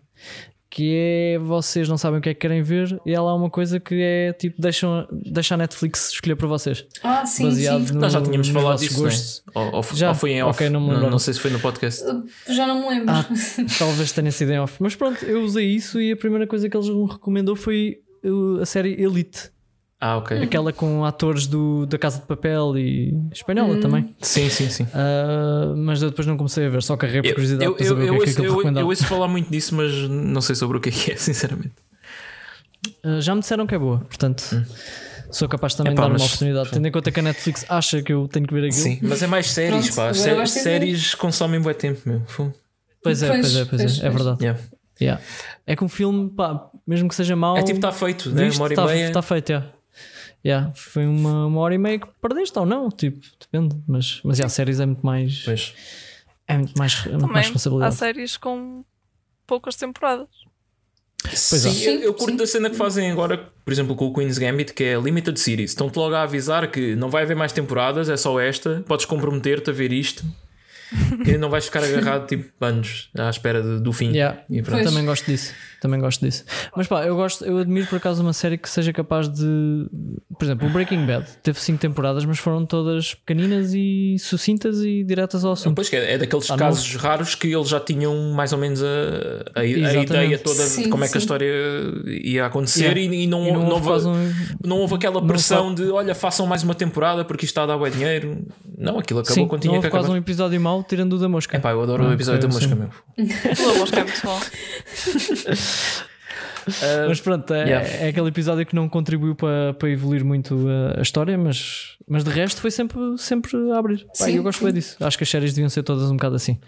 que 0.71 0.95
é 0.95 1.39
vocês 1.41 1.89
não 1.89 1.99
sabem 1.99 2.21
o 2.21 2.23
que 2.23 2.29
é 2.29 2.35
que 2.35 2.41
querem 2.41 2.63
ver 2.63 3.01
e 3.05 3.15
há 3.15 3.21
lá 3.21 3.35
uma 3.35 3.51
coisa 3.51 3.81
que 3.81 4.01
é 4.01 4.33
tipo 4.33 4.63
deixam, 4.63 5.05
deixa 5.11 5.55
a 5.55 5.59
Netflix 5.59 6.13
escolher 6.13 6.37
para 6.37 6.47
vocês. 6.47 6.87
Ah, 7.03 7.27
sim, 7.27 7.45
baseado 7.45 7.89
sim. 7.89 7.95
no, 7.95 8.01
Nós 8.01 8.13
já 8.13 8.23
tínhamos 8.23 8.49
falado 8.49 8.79
disso, 8.79 9.03
gostos. 9.03 9.43
não 9.53 9.63
é? 9.63 9.67
Ou, 9.67 9.75
ou, 9.77 9.83
Já? 9.93 10.11
ou 10.11 10.15
foi 10.15 10.31
em 10.31 10.43
off. 10.45 10.57
Ok, 10.57 10.71
não 10.71 10.81
me 10.81 10.93
não, 10.93 11.11
não 11.11 11.19
sei 11.19 11.35
se 11.35 11.41
foi 11.41 11.51
no 11.51 11.59
podcast. 11.59 12.05
Já 12.49 12.67
não 12.69 12.83
me 12.83 12.89
lembro. 12.89 13.11
Ah, 13.13 13.27
talvez 13.79 14.13
tenha 14.13 14.31
sido 14.31 14.53
em 14.53 14.61
off. 14.61 14.77
Mas 14.79 14.95
pronto, 14.95 15.25
eu 15.25 15.43
usei 15.43 15.67
isso 15.67 16.01
e 16.01 16.13
a 16.13 16.17
primeira 16.17 16.47
coisa 16.47 16.69
que 16.69 16.77
eles 16.77 16.89
me 16.89 17.05
recomendou 17.11 17.57
foi 17.57 17.99
uh, 18.25 18.61
a 18.61 18.67
série 18.67 18.93
Elite. 19.03 19.51
Ah, 20.01 20.17
ok. 20.17 20.39
Aquela 20.43 20.73
com 20.73 21.05
atores 21.05 21.47
do, 21.47 21.85
da 21.85 21.99
Casa 21.99 22.21
de 22.21 22.27
Papel 22.27 22.79
e 22.79 23.15
espanhola 23.33 23.77
também. 23.81 24.09
Sim, 24.23 24.49
sim, 24.49 24.71
sim. 24.71 24.87
Ah, 24.95 25.75
mas 25.77 26.01
eu 26.03 26.09
depois 26.09 26.27
não 26.27 26.37
comecei 26.39 26.65
a 26.67 26.69
ver, 26.71 26.83
só 26.83 26.97
carreguei 26.97 27.21
por 27.23 27.29
Eu, 27.29 27.35
curiosidade 27.35 27.65
eu, 27.67 27.75
para 27.75 27.85
eu, 27.85 27.89
saber 27.89 28.01
eu, 28.09 28.15
o 28.15 28.17
que 28.17 28.23
é 28.23 28.25
que 28.25 28.31
ouço, 28.31 28.31
aquilo 28.31 28.47
eu, 28.47 28.57
recomendava. 28.57 28.85
eu 28.85 28.89
ouço 28.89 29.07
falar 29.07 29.29
muito 29.29 29.51
disso, 29.51 29.75
mas 29.75 29.93
não 30.09 30.41
sei 30.41 30.55
sobre 30.55 30.79
o 30.79 30.81
que 30.81 30.89
é 30.89 30.93
que 30.93 31.13
é, 31.13 31.17
sinceramente. 31.21 31.75
Ah, 33.05 33.21
já 33.21 33.35
me 33.35 33.41
disseram 33.43 33.67
que 33.67 33.75
é 33.75 33.79
boa, 33.79 33.99
portanto 33.99 34.43
sou 35.31 35.47
capaz 35.49 35.75
também 35.75 35.93
Epá, 35.93 36.05
de 36.05 36.09
dar 36.09 36.17
uma 36.17 36.25
oportunidade. 36.25 36.71
Tendo 36.71 36.89
em 36.89 36.91
conta 36.91 37.13
que 37.13 37.21
a 37.21 37.23
Netflix 37.23 37.65
acha 37.69 38.03
que 38.03 38.13
eu 38.13 38.27
tenho 38.27 38.47
que 38.47 38.55
ver 38.55 38.61
aquilo. 38.61 38.73
Sim, 38.83 38.99
mas 39.03 39.23
é 39.23 39.27
mais 39.27 39.51
séries, 39.51 39.91
Pronto, 39.91 39.97
pá. 40.09 40.15
Sé- 40.15 40.47
séries 40.47 41.15
consomem 41.15 41.61
bom 41.61 41.73
tempo, 41.75 42.01
meu. 42.07 42.23
Pois 43.03 43.23
é, 43.23 43.29
pois, 43.29 43.41
Pois, 43.43 43.57
é, 43.57 43.65
pois, 43.67 43.83
pois, 43.83 44.01
é, 44.03 44.07
é 44.07 44.11
verdade. 44.11 44.39
Yeah. 44.43 44.61
Yeah. 45.01 45.23
É 45.67 45.77
que 45.77 45.85
um 45.85 45.89
filme, 45.89 46.31
pá, 46.31 46.69
mesmo 46.87 47.09
que 47.09 47.15
seja 47.15 47.35
mau, 47.37 47.57
É 47.57 47.63
tipo, 47.63 47.77
está 47.79 47.93
feito, 47.93 48.31
né? 48.31 48.45
visto, 48.45 48.59
Uma 48.59 48.65
hora 48.65 48.75
tá, 48.75 48.83
e 48.83 48.87
meia. 48.87 49.13
tá 49.13 49.23
feito, 49.23 49.51
yeah. 49.51 49.71
Yeah, 50.45 50.73
Foi 50.75 51.07
uma, 51.07 51.47
uma 51.47 51.61
hora 51.61 51.75
e 51.75 51.79
meia 51.79 51.99
que 51.99 52.07
perdeste 52.21 52.59
ou 52.59 52.65
não, 52.65 52.89
tipo, 52.91 53.21
depende. 53.39 53.77
Mas, 53.87 54.21
mas 54.25 54.39
yeah, 54.39 54.49
séries 54.49 54.81
é 54.81 54.87
muito 54.87 55.05
mais. 55.05 55.43
Pois. 55.45 55.75
É 56.49 56.57
muito 56.57 56.75
mais, 56.79 56.95
é 56.95 56.97
muito 57.11 57.13
Também 57.21 57.27
mais 57.35 57.37
há 57.37 57.49
responsabilidade. 57.49 57.95
séries 57.97 58.37
com 58.37 58.85
poucas 59.47 59.77
temporadas. 59.77 60.29
Pois 61.23 61.67
é. 61.67 61.71
Sim, 61.71 61.85
eu, 61.91 62.01
eu 62.01 62.13
Sim, 62.13 62.19
curto 62.19 62.31
sim. 62.31 62.37
da 62.37 62.47
cena 62.47 62.71
que 62.71 62.77
fazem 62.77 63.11
agora, 63.11 63.37
por 63.65 63.71
exemplo, 63.73 63.95
com 63.95 64.07
o 64.07 64.15
Queen's 64.15 64.39
Gambit, 64.39 64.73
que 64.73 64.83
é 64.83 64.99
Limited 64.99 65.39
Series. 65.39 65.71
Estão-te 65.73 65.97
logo 65.99 66.15
a 66.15 66.23
avisar 66.23 66.71
que 66.71 66.97
não 66.97 67.11
vai 67.11 67.23
haver 67.25 67.37
mais 67.37 67.53
temporadas, 67.53 68.09
é 68.09 68.17
só 68.17 68.41
esta. 68.41 68.83
Podes 68.89 69.05
comprometer-te 69.05 69.69
a 69.69 69.73
ver 69.73 69.93
isto. 69.93 70.25
Que 71.25 71.37
não 71.39 71.51
vais 71.51 71.67
ficar 71.67 71.85
agarrado 71.85 72.27
tipo 72.29 72.51
anos 72.65 73.11
à 73.15 73.29
espera 73.31 73.63
de- 73.63 73.81
do 73.81 73.93
fim. 73.93 74.11
Yeah. 74.13 74.43
E 74.49 74.61
pronto. 74.63 74.83
Também 74.83 75.05
gosto 75.05 75.27
disso. 75.27 75.55
Também 75.81 75.99
gosto 75.99 76.21
disso. 76.25 76.45
Mas 76.77 76.87
pá, 76.87 77.05
eu 77.07 77.17
gosto, 77.17 77.45
eu 77.45 77.57
admiro 77.59 77.87
por 77.87 77.97
acaso 77.97 78.23
uma 78.23 78.33
série 78.35 78.59
que 78.59 78.69
seja 78.69 78.93
capaz 78.93 79.29
de. 79.29 79.87
Por 80.39 80.45
exemplo, 80.45 80.69
o 80.69 80.71
Breaking 80.71 81.07
Bad 81.07 81.27
teve 81.43 81.59
cinco 81.59 81.79
temporadas, 81.81 82.25
mas 82.27 82.39
foram 82.39 82.67
todas 82.67 83.15
pequeninas 83.15 83.73
e 83.75 84.17
sucintas 84.19 84.83
e 84.83 85.03
diretas 85.05 85.45
ao 85.45 85.53
assunto. 85.53 85.75
Pois 85.77 85.89
que 85.89 85.97
é, 85.97 86.13
é 86.15 86.19
daqueles 86.19 86.51
Ah, 86.51 86.53
não. 86.55 86.59
casos 86.59 86.95
raros 86.97 87.35
que 87.35 87.49
eles 87.49 87.69
já 87.69 87.81
tinham 87.81 88.15
mais 88.35 88.53
ou 88.53 88.59
menos 88.59 88.83
a, 88.83 88.87
a, 89.55 89.61
a 89.61 89.65
ideia 89.67 90.39
toda 90.39 90.63
de 90.63 90.69
Sim, 90.69 90.91
como 90.91 91.03
é 91.05 91.09
que 91.09 91.17
a 91.17 91.21
história 91.21 91.51
ia 92.07 92.45
acontecer 92.47 92.81
Yeah. 92.97 93.01
e, 93.01 93.25
e 93.25 93.27
não, 93.27 93.47
E 93.47 93.53
não, 93.53 93.63
não, 93.63 93.71
houve 93.73 93.89
houve, 93.89 94.07
um- 94.09 94.33
não 94.65 94.79
houve 94.79 94.95
aquela 94.95 95.25
pressão 95.27 95.75
de 95.75 95.85
olha, 95.91 96.15
façam 96.15 96.47
mais 96.47 96.63
uma 96.63 96.75
temporada 96.75 97.25
porque 97.25 97.45
isto 97.45 97.53
está 97.53 97.63
a 97.63 97.67
dar 97.67 97.79
bué 97.79 97.89
dinheiro. 97.91 98.47
Não, 98.79 98.99
aquilo 98.99 99.21
acabou 99.21 99.35
Sim, 99.45 99.49
quando 99.49 99.65
não 99.65 99.71
tinha 99.73 99.83
que 99.83 99.89
quase 99.91 100.05
acabar. 100.07 100.15
um 100.15 100.19
episódio 100.19 100.61
mau 100.61 100.83
tirando 100.83 101.15
o 101.15 101.19
da 101.19 101.29
mosca. 101.29 101.57
Epá, 101.57 101.71
eu 101.73 101.83
adoro 101.83 102.05
Ah, 102.05 102.09
o 102.09 102.13
episódio 102.13 102.47
ok, 102.47 102.49
da 102.49 102.55
mosca, 102.55 102.75
sim. 102.75 102.75
meu. 102.75 102.91
O 103.71 103.73
da 103.73 103.79
mosca 103.79 104.01
é 104.01 104.05
muito 104.05 104.21
bom. 104.25 104.41
Mas 107.09 107.21
pronto, 107.21 107.53
é, 107.53 107.65
Yeah. 107.65 107.89
é 107.89 108.09
aquele 108.09 108.29
episódio 108.29 108.65
que 108.67 108.75
não 108.75 108.89
contribuiu 108.89 109.35
para, 109.35 109.75
para 109.75 109.89
evoluir 109.91 110.25
muito 110.25 110.67
a, 110.69 111.01
a 111.01 111.03
história, 111.03 111.37
mas, 111.37 111.97
mas 112.07 112.23
de 112.23 112.31
resto 112.31 112.61
foi 112.61 112.71
sempre, 112.71 112.99
sempre 113.19 113.57
a 113.73 113.79
abrir. 113.79 114.07
Sim, 114.15 114.37
eu 114.37 114.43
gosto 114.43 114.63
bem 114.65 114.73
disso. 114.73 114.97
Acho 115.01 115.17
que 115.17 115.25
as 115.25 115.31
séries 115.31 115.53
deviam 115.53 115.69
ser 115.69 115.83
todas 115.83 116.11
um 116.11 116.17
bocado 116.17 116.37
assim. 116.37 116.59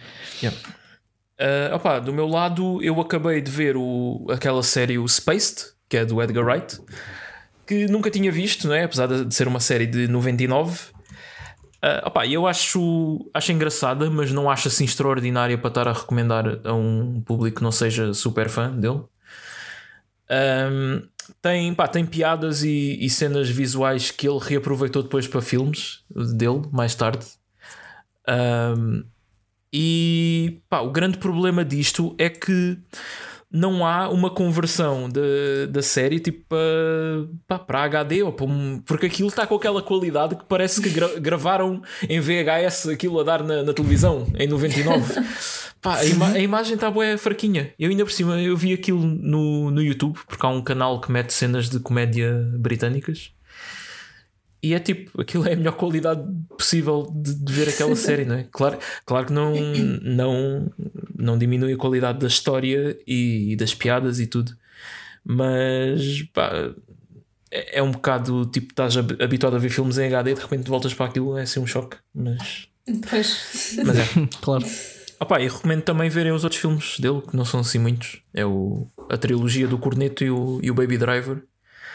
Uh, 0.42 1.74
opá, 1.74 1.98
do 1.98 2.12
meu 2.12 2.26
lado, 2.26 2.82
eu 2.82 3.00
acabei 3.00 3.40
de 3.40 3.50
ver 3.50 3.76
o, 3.76 4.26
aquela 4.30 4.62
série 4.62 4.98
o 4.98 5.06
Spaced, 5.08 5.72
que 5.88 5.96
é 5.96 6.04
do 6.04 6.22
Edgar 6.22 6.44
Wright, 6.44 6.80
que 7.66 7.86
nunca 7.86 8.10
tinha 8.10 8.30
visto, 8.30 8.68
não 8.68 8.74
é? 8.74 8.84
apesar 8.84 9.06
de 9.06 9.24
de 9.24 9.34
ser 9.34 9.48
uma 9.48 9.60
série 9.60 9.86
de 9.86 10.06
99. 10.08 10.91
Uh, 11.84 12.06
opá, 12.06 12.24
eu 12.26 12.46
acho, 12.46 13.28
acho 13.34 13.50
engraçada, 13.50 14.08
mas 14.08 14.30
não 14.30 14.48
acho 14.48 14.68
assim 14.68 14.84
extraordinária 14.84 15.58
para 15.58 15.68
estar 15.68 15.88
a 15.88 15.92
recomendar 15.92 16.60
a 16.64 16.72
um 16.72 17.20
público 17.20 17.56
que 17.56 17.62
não 17.62 17.72
seja 17.72 18.14
super 18.14 18.48
fã 18.48 18.70
dele. 18.70 19.00
Um, 20.30 21.02
tem, 21.40 21.74
pá, 21.74 21.88
tem 21.88 22.06
piadas 22.06 22.62
e, 22.62 22.98
e 23.00 23.10
cenas 23.10 23.50
visuais 23.50 24.10
que 24.10 24.28
ele 24.28 24.38
reaproveitou 24.40 25.02
depois 25.02 25.26
para 25.26 25.42
filmes 25.42 26.04
dele 26.36 26.62
mais 26.70 26.94
tarde. 26.94 27.26
Um, 28.28 29.04
e 29.72 30.62
pá, 30.68 30.80
o 30.80 30.90
grande 30.90 31.18
problema 31.18 31.64
disto 31.64 32.14
é 32.18 32.28
que 32.28 32.78
não 33.52 33.84
há 33.86 34.08
uma 34.08 34.30
conversão 34.30 35.08
da, 35.08 35.20
da 35.68 35.82
série 35.82 36.18
tipo 36.18 36.44
para, 36.48 36.58
pá, 37.46 37.58
para 37.58 37.82
HD 37.84 38.22
ou 38.22 38.32
para 38.32 38.46
um- 38.46 38.80
porque 38.84 39.06
aquilo 39.06 39.28
está 39.28 39.46
com 39.46 39.54
aquela 39.54 39.82
qualidade 39.82 40.36
que 40.36 40.44
parece 40.44 40.80
que 40.80 40.88
gra- 40.90 41.14
gravaram 41.20 41.82
em 42.08 42.18
VHS 42.20 42.88
aquilo 42.88 43.20
a 43.20 43.24
dar 43.24 43.42
na, 43.42 43.62
na 43.62 43.72
televisão 43.72 44.26
em 44.38 44.46
99. 44.48 45.14
Pá, 45.82 45.96
a, 45.96 46.04
ima- 46.04 46.28
a 46.30 46.38
imagem 46.38 46.74
está 46.74 46.88
bué 46.88 47.16
fraquinha. 47.16 47.72
Eu 47.76 47.90
ainda 47.90 48.04
por 48.04 48.12
cima 48.12 48.40
eu 48.40 48.56
vi 48.56 48.72
aquilo 48.72 49.00
no, 49.04 49.68
no 49.70 49.82
YouTube 49.82 50.16
porque 50.28 50.46
há 50.46 50.48
um 50.48 50.62
canal 50.62 51.00
que 51.00 51.10
mete 51.10 51.32
cenas 51.32 51.68
de 51.68 51.80
comédia 51.80 52.32
britânicas. 52.56 53.32
E 54.62 54.74
é 54.74 54.78
tipo, 54.78 55.20
aquilo 55.20 55.46
é 55.48 55.54
a 55.54 55.56
melhor 55.56 55.72
qualidade 55.76 56.22
possível 56.56 57.10
de, 57.12 57.34
de 57.34 57.52
ver 57.52 57.68
aquela 57.68 57.96
série, 57.96 58.24
não 58.24 58.36
é? 58.36 58.46
Claro, 58.52 58.78
claro 59.04 59.26
que 59.26 59.32
não, 59.32 59.54
não, 60.02 60.72
não 61.18 61.36
diminui 61.38 61.72
a 61.72 61.76
qualidade 61.76 62.20
da 62.20 62.28
história 62.28 62.96
e, 63.06 63.56
das 63.56 63.74
piadas 63.74 64.20
e 64.20 64.26
tudo, 64.28 64.56
mas 65.24 66.22
pá, 66.32 66.52
é, 67.50 67.78
é 67.78 67.82
um 67.82 67.90
bocado 67.90 68.46
tipo, 68.46 68.68
estás 68.70 68.96
hab- 68.96 69.20
habituado 69.20 69.56
a 69.56 69.58
ver 69.58 69.70
filmes 69.70 69.98
em 69.98 70.06
HD 70.06 70.30
e 70.30 70.34
de 70.34 70.40
repente 70.40 70.68
voltas 70.68 70.94
para 70.94 71.06
aquilo, 71.06 71.36
é 71.36 71.42
assim 71.42 71.58
um 71.60 71.66
choque. 71.66 71.96
Mas, 72.14 72.68
Pois. 73.10 73.76
mas 73.84 73.98
é. 73.98 74.04
Claro. 74.40 74.64
Opa, 75.20 75.40
e 75.40 75.48
recomendo 75.48 75.82
também 75.82 76.08
verem 76.10 76.32
os 76.32 76.42
outros 76.44 76.60
filmes 76.60 76.98
dele, 76.98 77.22
que 77.22 77.36
não 77.36 77.44
são 77.44 77.60
assim 77.60 77.78
muitos. 77.78 78.20
É 78.34 78.44
o, 78.44 78.88
a 79.08 79.16
trilogia 79.16 79.68
do 79.68 79.78
Corneto 79.78 80.24
e 80.24 80.30
o, 80.30 80.58
e 80.62 80.70
o 80.70 80.74
Baby 80.74 80.98
Driver. 80.98 81.42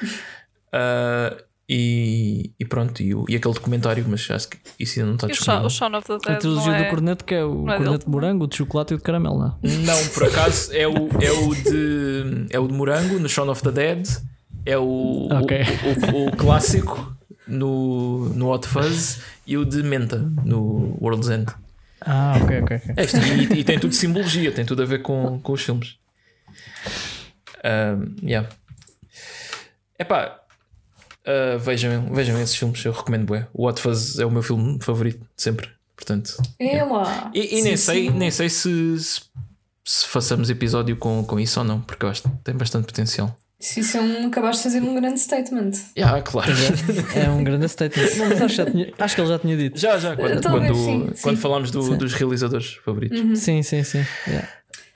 Ah, 0.70 1.36
e, 1.70 2.52
e 2.60 2.66
pronto, 2.66 3.02
e, 3.04 3.14
o- 3.14 3.26
e 3.28 3.36
aquele 3.36 3.54
documentário, 3.54 4.06
mas 4.08 4.30
acho 4.32 4.48
que 4.50 4.58
isso 4.80 5.00
ainda 5.00 5.08
não 5.08 5.16
está 5.16 5.28
disponível. 5.28 5.66
o 5.66 5.70
Shaun 5.70 5.96
of 5.98 6.08
the 6.08 6.14
A 6.14 6.18
Dead. 6.18 6.40
trilogia 6.40 6.72
não 6.72 6.76
é... 6.76 6.84
do 6.84 6.90
corneto, 6.90 7.26
que 7.26 7.36
é 7.36 7.44
o 7.44 7.54
não 7.66 7.74
é 7.74 7.78
corneto 7.78 7.92
dele 7.92 8.04
de 8.06 8.10
morango, 8.10 8.44
o 8.46 8.48
de 8.48 8.56
chocolate 8.56 8.94
e 8.94 8.96
o 8.96 8.98
de 8.98 9.04
caramelo, 9.04 9.38
não 9.40 9.48
é? 9.64 9.68
Não, 9.86 10.08
por 10.10 10.24
acaso 10.26 10.72
é 10.74 10.88
o, 10.88 10.94
é 11.22 11.32
o 11.32 11.54
de 11.56 12.46
é 12.52 12.60
o 12.60 12.68
de 12.68 12.74
morango 12.74 13.20
no 13.20 13.28
Shaun 13.28 13.50
of 13.50 13.62
the 13.64 13.72
Dead, 13.72 14.08
é 14.66 14.78
o, 14.78 15.28
Ok. 15.32 15.58
o, 16.14 16.16
o- 16.18 16.28
o 16.28 16.32
clássico 16.38 17.16
no, 17.48 18.30
no 18.30 18.50
Hot 18.52 18.68
Fuzz 18.68 19.22
e 19.46 19.58
o 19.58 19.66
de 19.66 19.84
menta 19.84 20.18
no 20.46 20.98
World's 21.02 21.30
End. 21.30 21.52
Ah, 22.02 22.36
ok, 22.42 22.62
ok. 22.62 22.78
ok. 22.78 22.94
É 22.96 23.04
isto, 23.04 23.18
e, 23.18 23.60
e 23.60 23.64
tem 23.64 23.78
tudo 23.80 23.94
simbologia, 23.94 24.52
tem 24.52 24.64
tudo 24.66 24.84
a 24.84 24.86
ver 24.86 25.02
com, 25.02 25.40
com 25.42 25.52
os 25.54 25.62
filmes. 25.62 25.96
Um, 27.66 28.16
yeah. 28.28 28.48
Epá, 30.00 30.37
uh, 31.28 31.60
vejam, 31.60 32.14
vejam 32.14 32.42
esses 32.42 32.56
filmes, 32.56 32.84
eu 32.86 32.92
recomendo 32.92 33.26
bué. 33.26 33.48
O 33.54 33.68
Hot 33.68 33.80
Fuzz 33.82 34.20
é 34.20 34.26
o 34.26 34.32
meu 34.32 34.42
filme 34.44 34.78
favorito 34.82 35.20
de 35.20 35.26
sempre, 35.44 35.68
portanto. 35.96 36.36
É 36.60 36.84
lá. 36.84 37.32
E, 37.34 37.60
e 37.60 37.62
nem, 37.62 37.78
Sim, 37.78 37.84
sei, 37.84 38.08
sim. 38.08 38.10
nem 38.18 38.32
sei 38.32 38.50
se, 38.50 39.00
se, 39.00 39.22
se 39.86 40.08
façamos 40.08 40.50
episódio 40.50 40.96
com, 40.98 41.24
com 41.24 41.40
isso 41.40 41.60
ou 41.60 41.66
não, 41.66 41.82
porque 41.82 42.06
eu 42.06 42.10
acho 42.10 42.24
que 42.24 42.30
tem 42.44 42.56
bastante 42.56 42.86
potencial. 42.86 43.36
Se 43.60 43.80
isso 43.80 43.98
é 43.98 44.02
um, 44.02 44.28
acabaste 44.28 44.58
de 44.62 44.64
fazer 44.76 44.88
um 44.88 44.94
grande 44.94 45.20
statement. 45.20 45.72
Yeah, 45.98 46.22
claro. 46.22 46.52
É 47.16 47.28
um 47.28 47.44
grande 47.44 47.68
statement. 47.68 48.16
Não, 48.16 48.30
mas 48.30 48.40
acho, 48.44 48.66
tinha- 48.72 48.94
acho 49.00 49.16
que 49.16 49.22
ele 49.22 49.28
já 49.30 49.40
tinha 49.40 49.58
dito. 49.58 49.80
Já, 49.80 49.98
já, 49.98 50.16
quando, 50.16 50.42
Talvez, 50.42 50.72
quando, 50.72 50.86
sim, 51.16 51.22
quando 51.24 51.38
falámos 51.40 51.72
do- 51.72 51.98
dos 51.98 52.14
realizadores 52.14 52.74
favoritos. 52.86 53.40
Sim, 53.40 53.64
sim, 53.64 53.84
sim. 53.84 54.06
Yeah. 54.28 54.48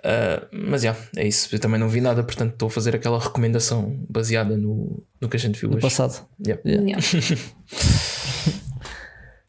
Uh, 0.04 0.48
mas 0.52 0.82
já, 0.82 0.96
é 1.16 1.28
isso. 1.28 1.54
Eu 1.54 1.60
também 1.60 1.80
não 1.80 1.88
vi 1.88 2.02
nada, 2.02 2.24
portanto 2.24 2.54
estou 2.54 2.68
a 2.68 2.72
fazer 2.72 2.96
aquela 2.96 3.20
recomendação 3.20 4.04
baseada 4.10 4.58
no, 4.58 5.04
no 5.22 5.30
que 5.30 5.38
a 5.38 5.40
gente 5.40 5.60
viu 5.60 5.70
No 5.70 5.76
hoje. 5.76 5.82
passado. 5.84 6.28
Yeah. 6.46 6.62
Yeah. 6.66 6.88
Yeah. 6.88 7.02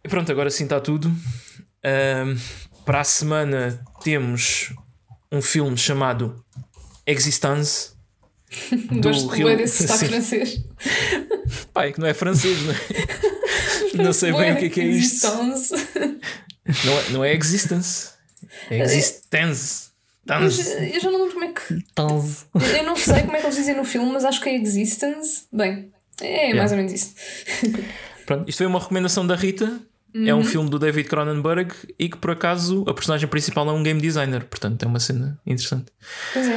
E 0.05 0.09
pronto, 0.09 0.31
agora 0.33 0.51
sim 0.51 0.65
está 0.65 0.81
tudo. 0.81 1.09
Um, 1.09 2.37
para 2.85 3.01
a 3.01 3.05
semana 3.05 3.81
temos 4.03 4.75
um 5.31 5.41
filme 5.41 5.77
chamado 5.77 6.45
Existence. 7.07 7.91
Do 8.91 9.01
Gosto 9.01 9.29
Real- 9.29 9.49
bem 9.51 9.59
desse 9.59 9.87
sotaque 9.87 10.07
francês. 10.11 10.65
Pá, 11.73 11.87
é 11.87 11.93
que 11.93 12.01
não 12.01 12.07
é 12.09 12.15
francês, 12.15 12.59
não 12.63 12.73
é? 12.73 14.03
não 14.05 14.13
sei 14.13 14.33
bem 14.33 14.53
o 14.53 14.57
que 14.57 14.65
é 14.65 14.69
que 14.71 14.81
é 14.81 14.85
isto. 14.87 15.27
Existence. 15.29 15.75
Não 16.85 16.99
é, 16.99 17.11
não 17.11 17.25
é 17.25 17.33
Existence. 17.35 18.11
É 18.71 18.81
Existence. 18.81 19.92
Eu 20.27 21.01
já 21.01 21.11
não 21.11 21.19
lembro 21.21 21.33
como 21.35 21.45
é 21.45 21.53
que. 21.53 21.85
Tanz. 21.95 22.47
Eu 22.77 22.85
não 22.85 22.97
sei 22.97 23.23
como 23.23 23.37
é 23.37 23.41
que 23.41 23.47
eles 23.47 23.57
dizem 23.57 23.77
no 23.77 23.85
filme, 23.85 24.13
mas 24.13 24.25
acho 24.25 24.41
que 24.41 24.49
é 24.49 24.55
Existence. 24.57 25.45
Bem, 25.53 25.93
é 26.21 26.55
mais 26.55 26.71
ou 26.71 26.77
menos 26.77 26.93
isso. 26.93 27.15
Pronto, 28.27 28.49
isto 28.49 28.59
foi 28.59 28.67
uma 28.67 28.79
recomendação 28.79 29.27
da 29.27 29.35
Rita. 29.35 29.81
É 30.15 30.35
um 30.35 30.45
filme 30.45 30.69
do 30.69 30.79
David 30.79 31.09
Cronenberg 31.09 31.73
e 31.99 32.07
que 32.09 32.19
por 32.19 32.33
acaso 32.33 32.85
a 32.87 32.93
personagem 32.93 33.27
principal 33.29 33.67
é 33.71 33.73
um 33.73 33.83
game 33.83 33.99
designer. 34.01 34.45
Portanto, 34.45 34.83
é 34.83 34.87
uma 34.87 35.01
cena 35.01 35.41
interessante. 35.47 35.87
Pois 36.35 36.47
é. 36.47 36.55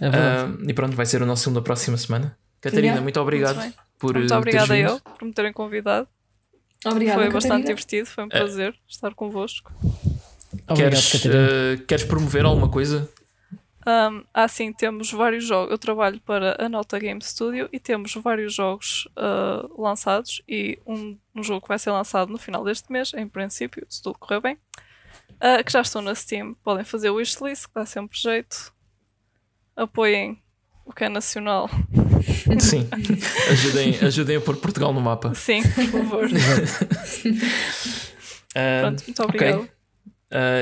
É 0.00 0.68
e 0.68 0.74
pronto, 0.74 0.94
vai 0.94 1.06
ser 1.06 1.22
o 1.22 1.26
nosso 1.26 1.44
filme 1.44 1.58
da 1.58 1.62
próxima 1.62 1.96
semana. 1.96 2.36
Catarina, 2.60 2.86
Yeah. 2.88 3.02
muito 3.02 3.20
obrigado 3.20 3.56
Muito 3.56 3.76
por 3.98 4.14
Muito 4.14 4.32
eh, 4.32 4.36
obrigada 4.36 4.74
vindo. 4.74 4.88
eu 4.88 5.00
por 5.00 5.24
me 5.24 5.32
terem 5.32 5.52
convidado. 5.52 6.06
Obrigada. 6.84 7.18
foi 7.20 7.30
bastante 7.30 7.42
Catarina. 7.62 7.68
divertido, 7.68 8.06
foi 8.08 8.24
um 8.24 8.28
prazer 8.28 8.74
estar 8.86 9.14
convosco. 9.14 9.72
Obrigado, 10.66 10.90
Queres, 10.90 11.26
eh, 11.26 11.76
queres 11.86 12.04
promover 12.04 12.44
alguma 12.44 12.68
coisa? 12.68 13.08
Um, 13.86 14.22
assim, 14.34 14.70
temos 14.72 15.10
vários 15.10 15.44
jogos. 15.44 15.70
Eu 15.70 15.78
trabalho 15.78 16.20
para 16.20 16.62
a 16.62 16.68
Nota 16.68 16.98
Game 16.98 17.22
Studio 17.22 17.70
e 17.72 17.80
temos 17.80 18.14
vários 18.14 18.54
jogos 18.54 19.08
uh, 19.16 19.80
lançados. 19.80 20.42
E 20.46 20.78
um, 20.86 21.16
um 21.34 21.42
jogo 21.42 21.62
que 21.62 21.68
vai 21.68 21.78
ser 21.78 21.90
lançado 21.90 22.30
no 22.30 22.38
final 22.38 22.62
deste 22.64 22.92
mês, 22.92 23.12
em 23.14 23.26
princípio, 23.26 23.86
se 23.88 24.02
tudo 24.02 24.18
correr 24.18 24.40
bem, 24.40 24.58
uh, 25.36 25.64
que 25.64 25.72
já 25.72 25.80
estão 25.80 26.02
na 26.02 26.14
Steam. 26.14 26.54
Podem 26.62 26.84
fazer 26.84 27.08
o 27.08 27.14
wishlist, 27.14 27.66
que 27.66 27.74
dá 27.74 27.86
sempre 27.86 28.18
jeito. 28.18 28.74
Apoiem 29.74 30.42
o 30.84 30.92
que 30.92 31.04
é 31.04 31.08
nacional. 31.08 31.70
Sim, 32.60 32.88
ajudem, 33.50 33.98
ajudem 34.02 34.36
a 34.36 34.40
pôr 34.40 34.56
Portugal 34.56 34.92
no 34.92 35.00
mapa. 35.00 35.34
Sim, 35.34 35.62
por 35.62 35.84
favor. 35.86 36.28
Ah, 38.54 38.80
Pronto, 38.82 39.04
muito 39.06 39.22
obrigado. 39.22 39.68
Ah, 39.70 39.77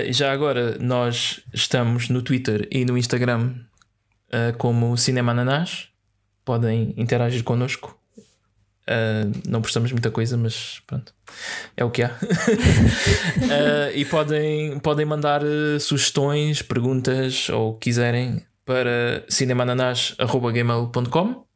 e 0.07 0.13
já 0.13 0.33
agora 0.33 0.79
nós 0.79 1.41
estamos 1.53 2.09
no 2.09 2.23
Twitter 2.23 2.69
e 2.71 2.85
no 2.85 2.97
Instagram 2.97 3.67
ah, 4.33 4.55
como 4.59 4.97
Cinema 4.97 5.33
Ananás. 5.33 5.89
Podem 6.45 6.95
interagir 6.97 7.43
connosco. 7.43 7.99
Ah, 8.87 9.25
não 9.47 9.61
postamos 9.63 9.91
muita 9.93 10.11
coisa, 10.11 10.37
mas 10.37 10.83
pronto, 10.87 11.15
é 11.77 11.85
o 11.85 11.91
que 11.91 12.03
há. 12.03 12.11
E 13.95 14.05
podem, 14.05 14.79
podem 14.81 15.07
mandar 15.07 15.43
sugestões, 15.81 16.61
perguntas 16.63 17.49
ou 17.49 17.71
o 17.71 17.75
que 17.75 17.91
quiserem 17.91 18.43
para 18.65 19.25
cinemananás.gmail.com 19.29 21.47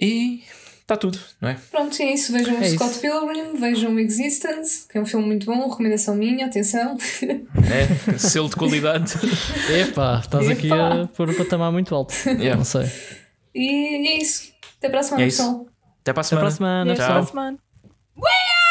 e 0.00 0.44
está 0.90 0.96
tudo, 0.96 1.18
não 1.40 1.48
é? 1.50 1.56
Pronto, 1.70 2.02
é 2.02 2.12
isso. 2.12 2.32
Vejam 2.32 2.54
o 2.54 2.58
É 2.62 2.66
isso. 2.66 2.74
Scott 2.74 2.98
Pilgrim, 2.98 3.54
vejam 3.56 3.96
Existence, 3.98 4.88
que 4.88 4.98
é 4.98 5.00
um 5.00 5.06
filme 5.06 5.24
muito 5.26 5.46
bom, 5.46 5.68
recomendação 5.70 6.16
minha, 6.16 6.46
atenção. 6.46 6.96
É, 7.22 8.18
selo 8.18 8.48
de 8.48 8.56
qualidade. 8.56 9.12
Epá, 9.70 10.18
estás 10.20 10.48
aqui 10.48 10.70
a 10.72 11.06
pôr 11.16 11.30
o 11.30 11.34
patamar 11.34 11.70
muito 11.70 11.94
alto. 11.94 12.12
Yeah. 12.26 12.56
Não 12.56 12.64
sei. 12.64 12.90
E 13.54 14.08
é 14.08 14.18
isso. 14.18 14.52
Até 14.78 14.88
para 14.88 15.00
a 15.00 15.02
semana, 15.02 15.24
É 15.24 15.28
isso. 15.28 15.42
pessoal. 15.42 15.66
Até 16.00 16.12
para 16.12 16.22
a 16.22 16.26
Até 16.26 16.36
para 16.36 16.50
semana. 16.50 16.50
a 16.50 16.50
semana, 16.50 16.92
Até 16.92 17.00
Tchau. 17.02 17.08
para 17.12 17.20
a 17.20 17.26
semana. 17.26 17.58
We 18.16 18.28
are 18.28 18.70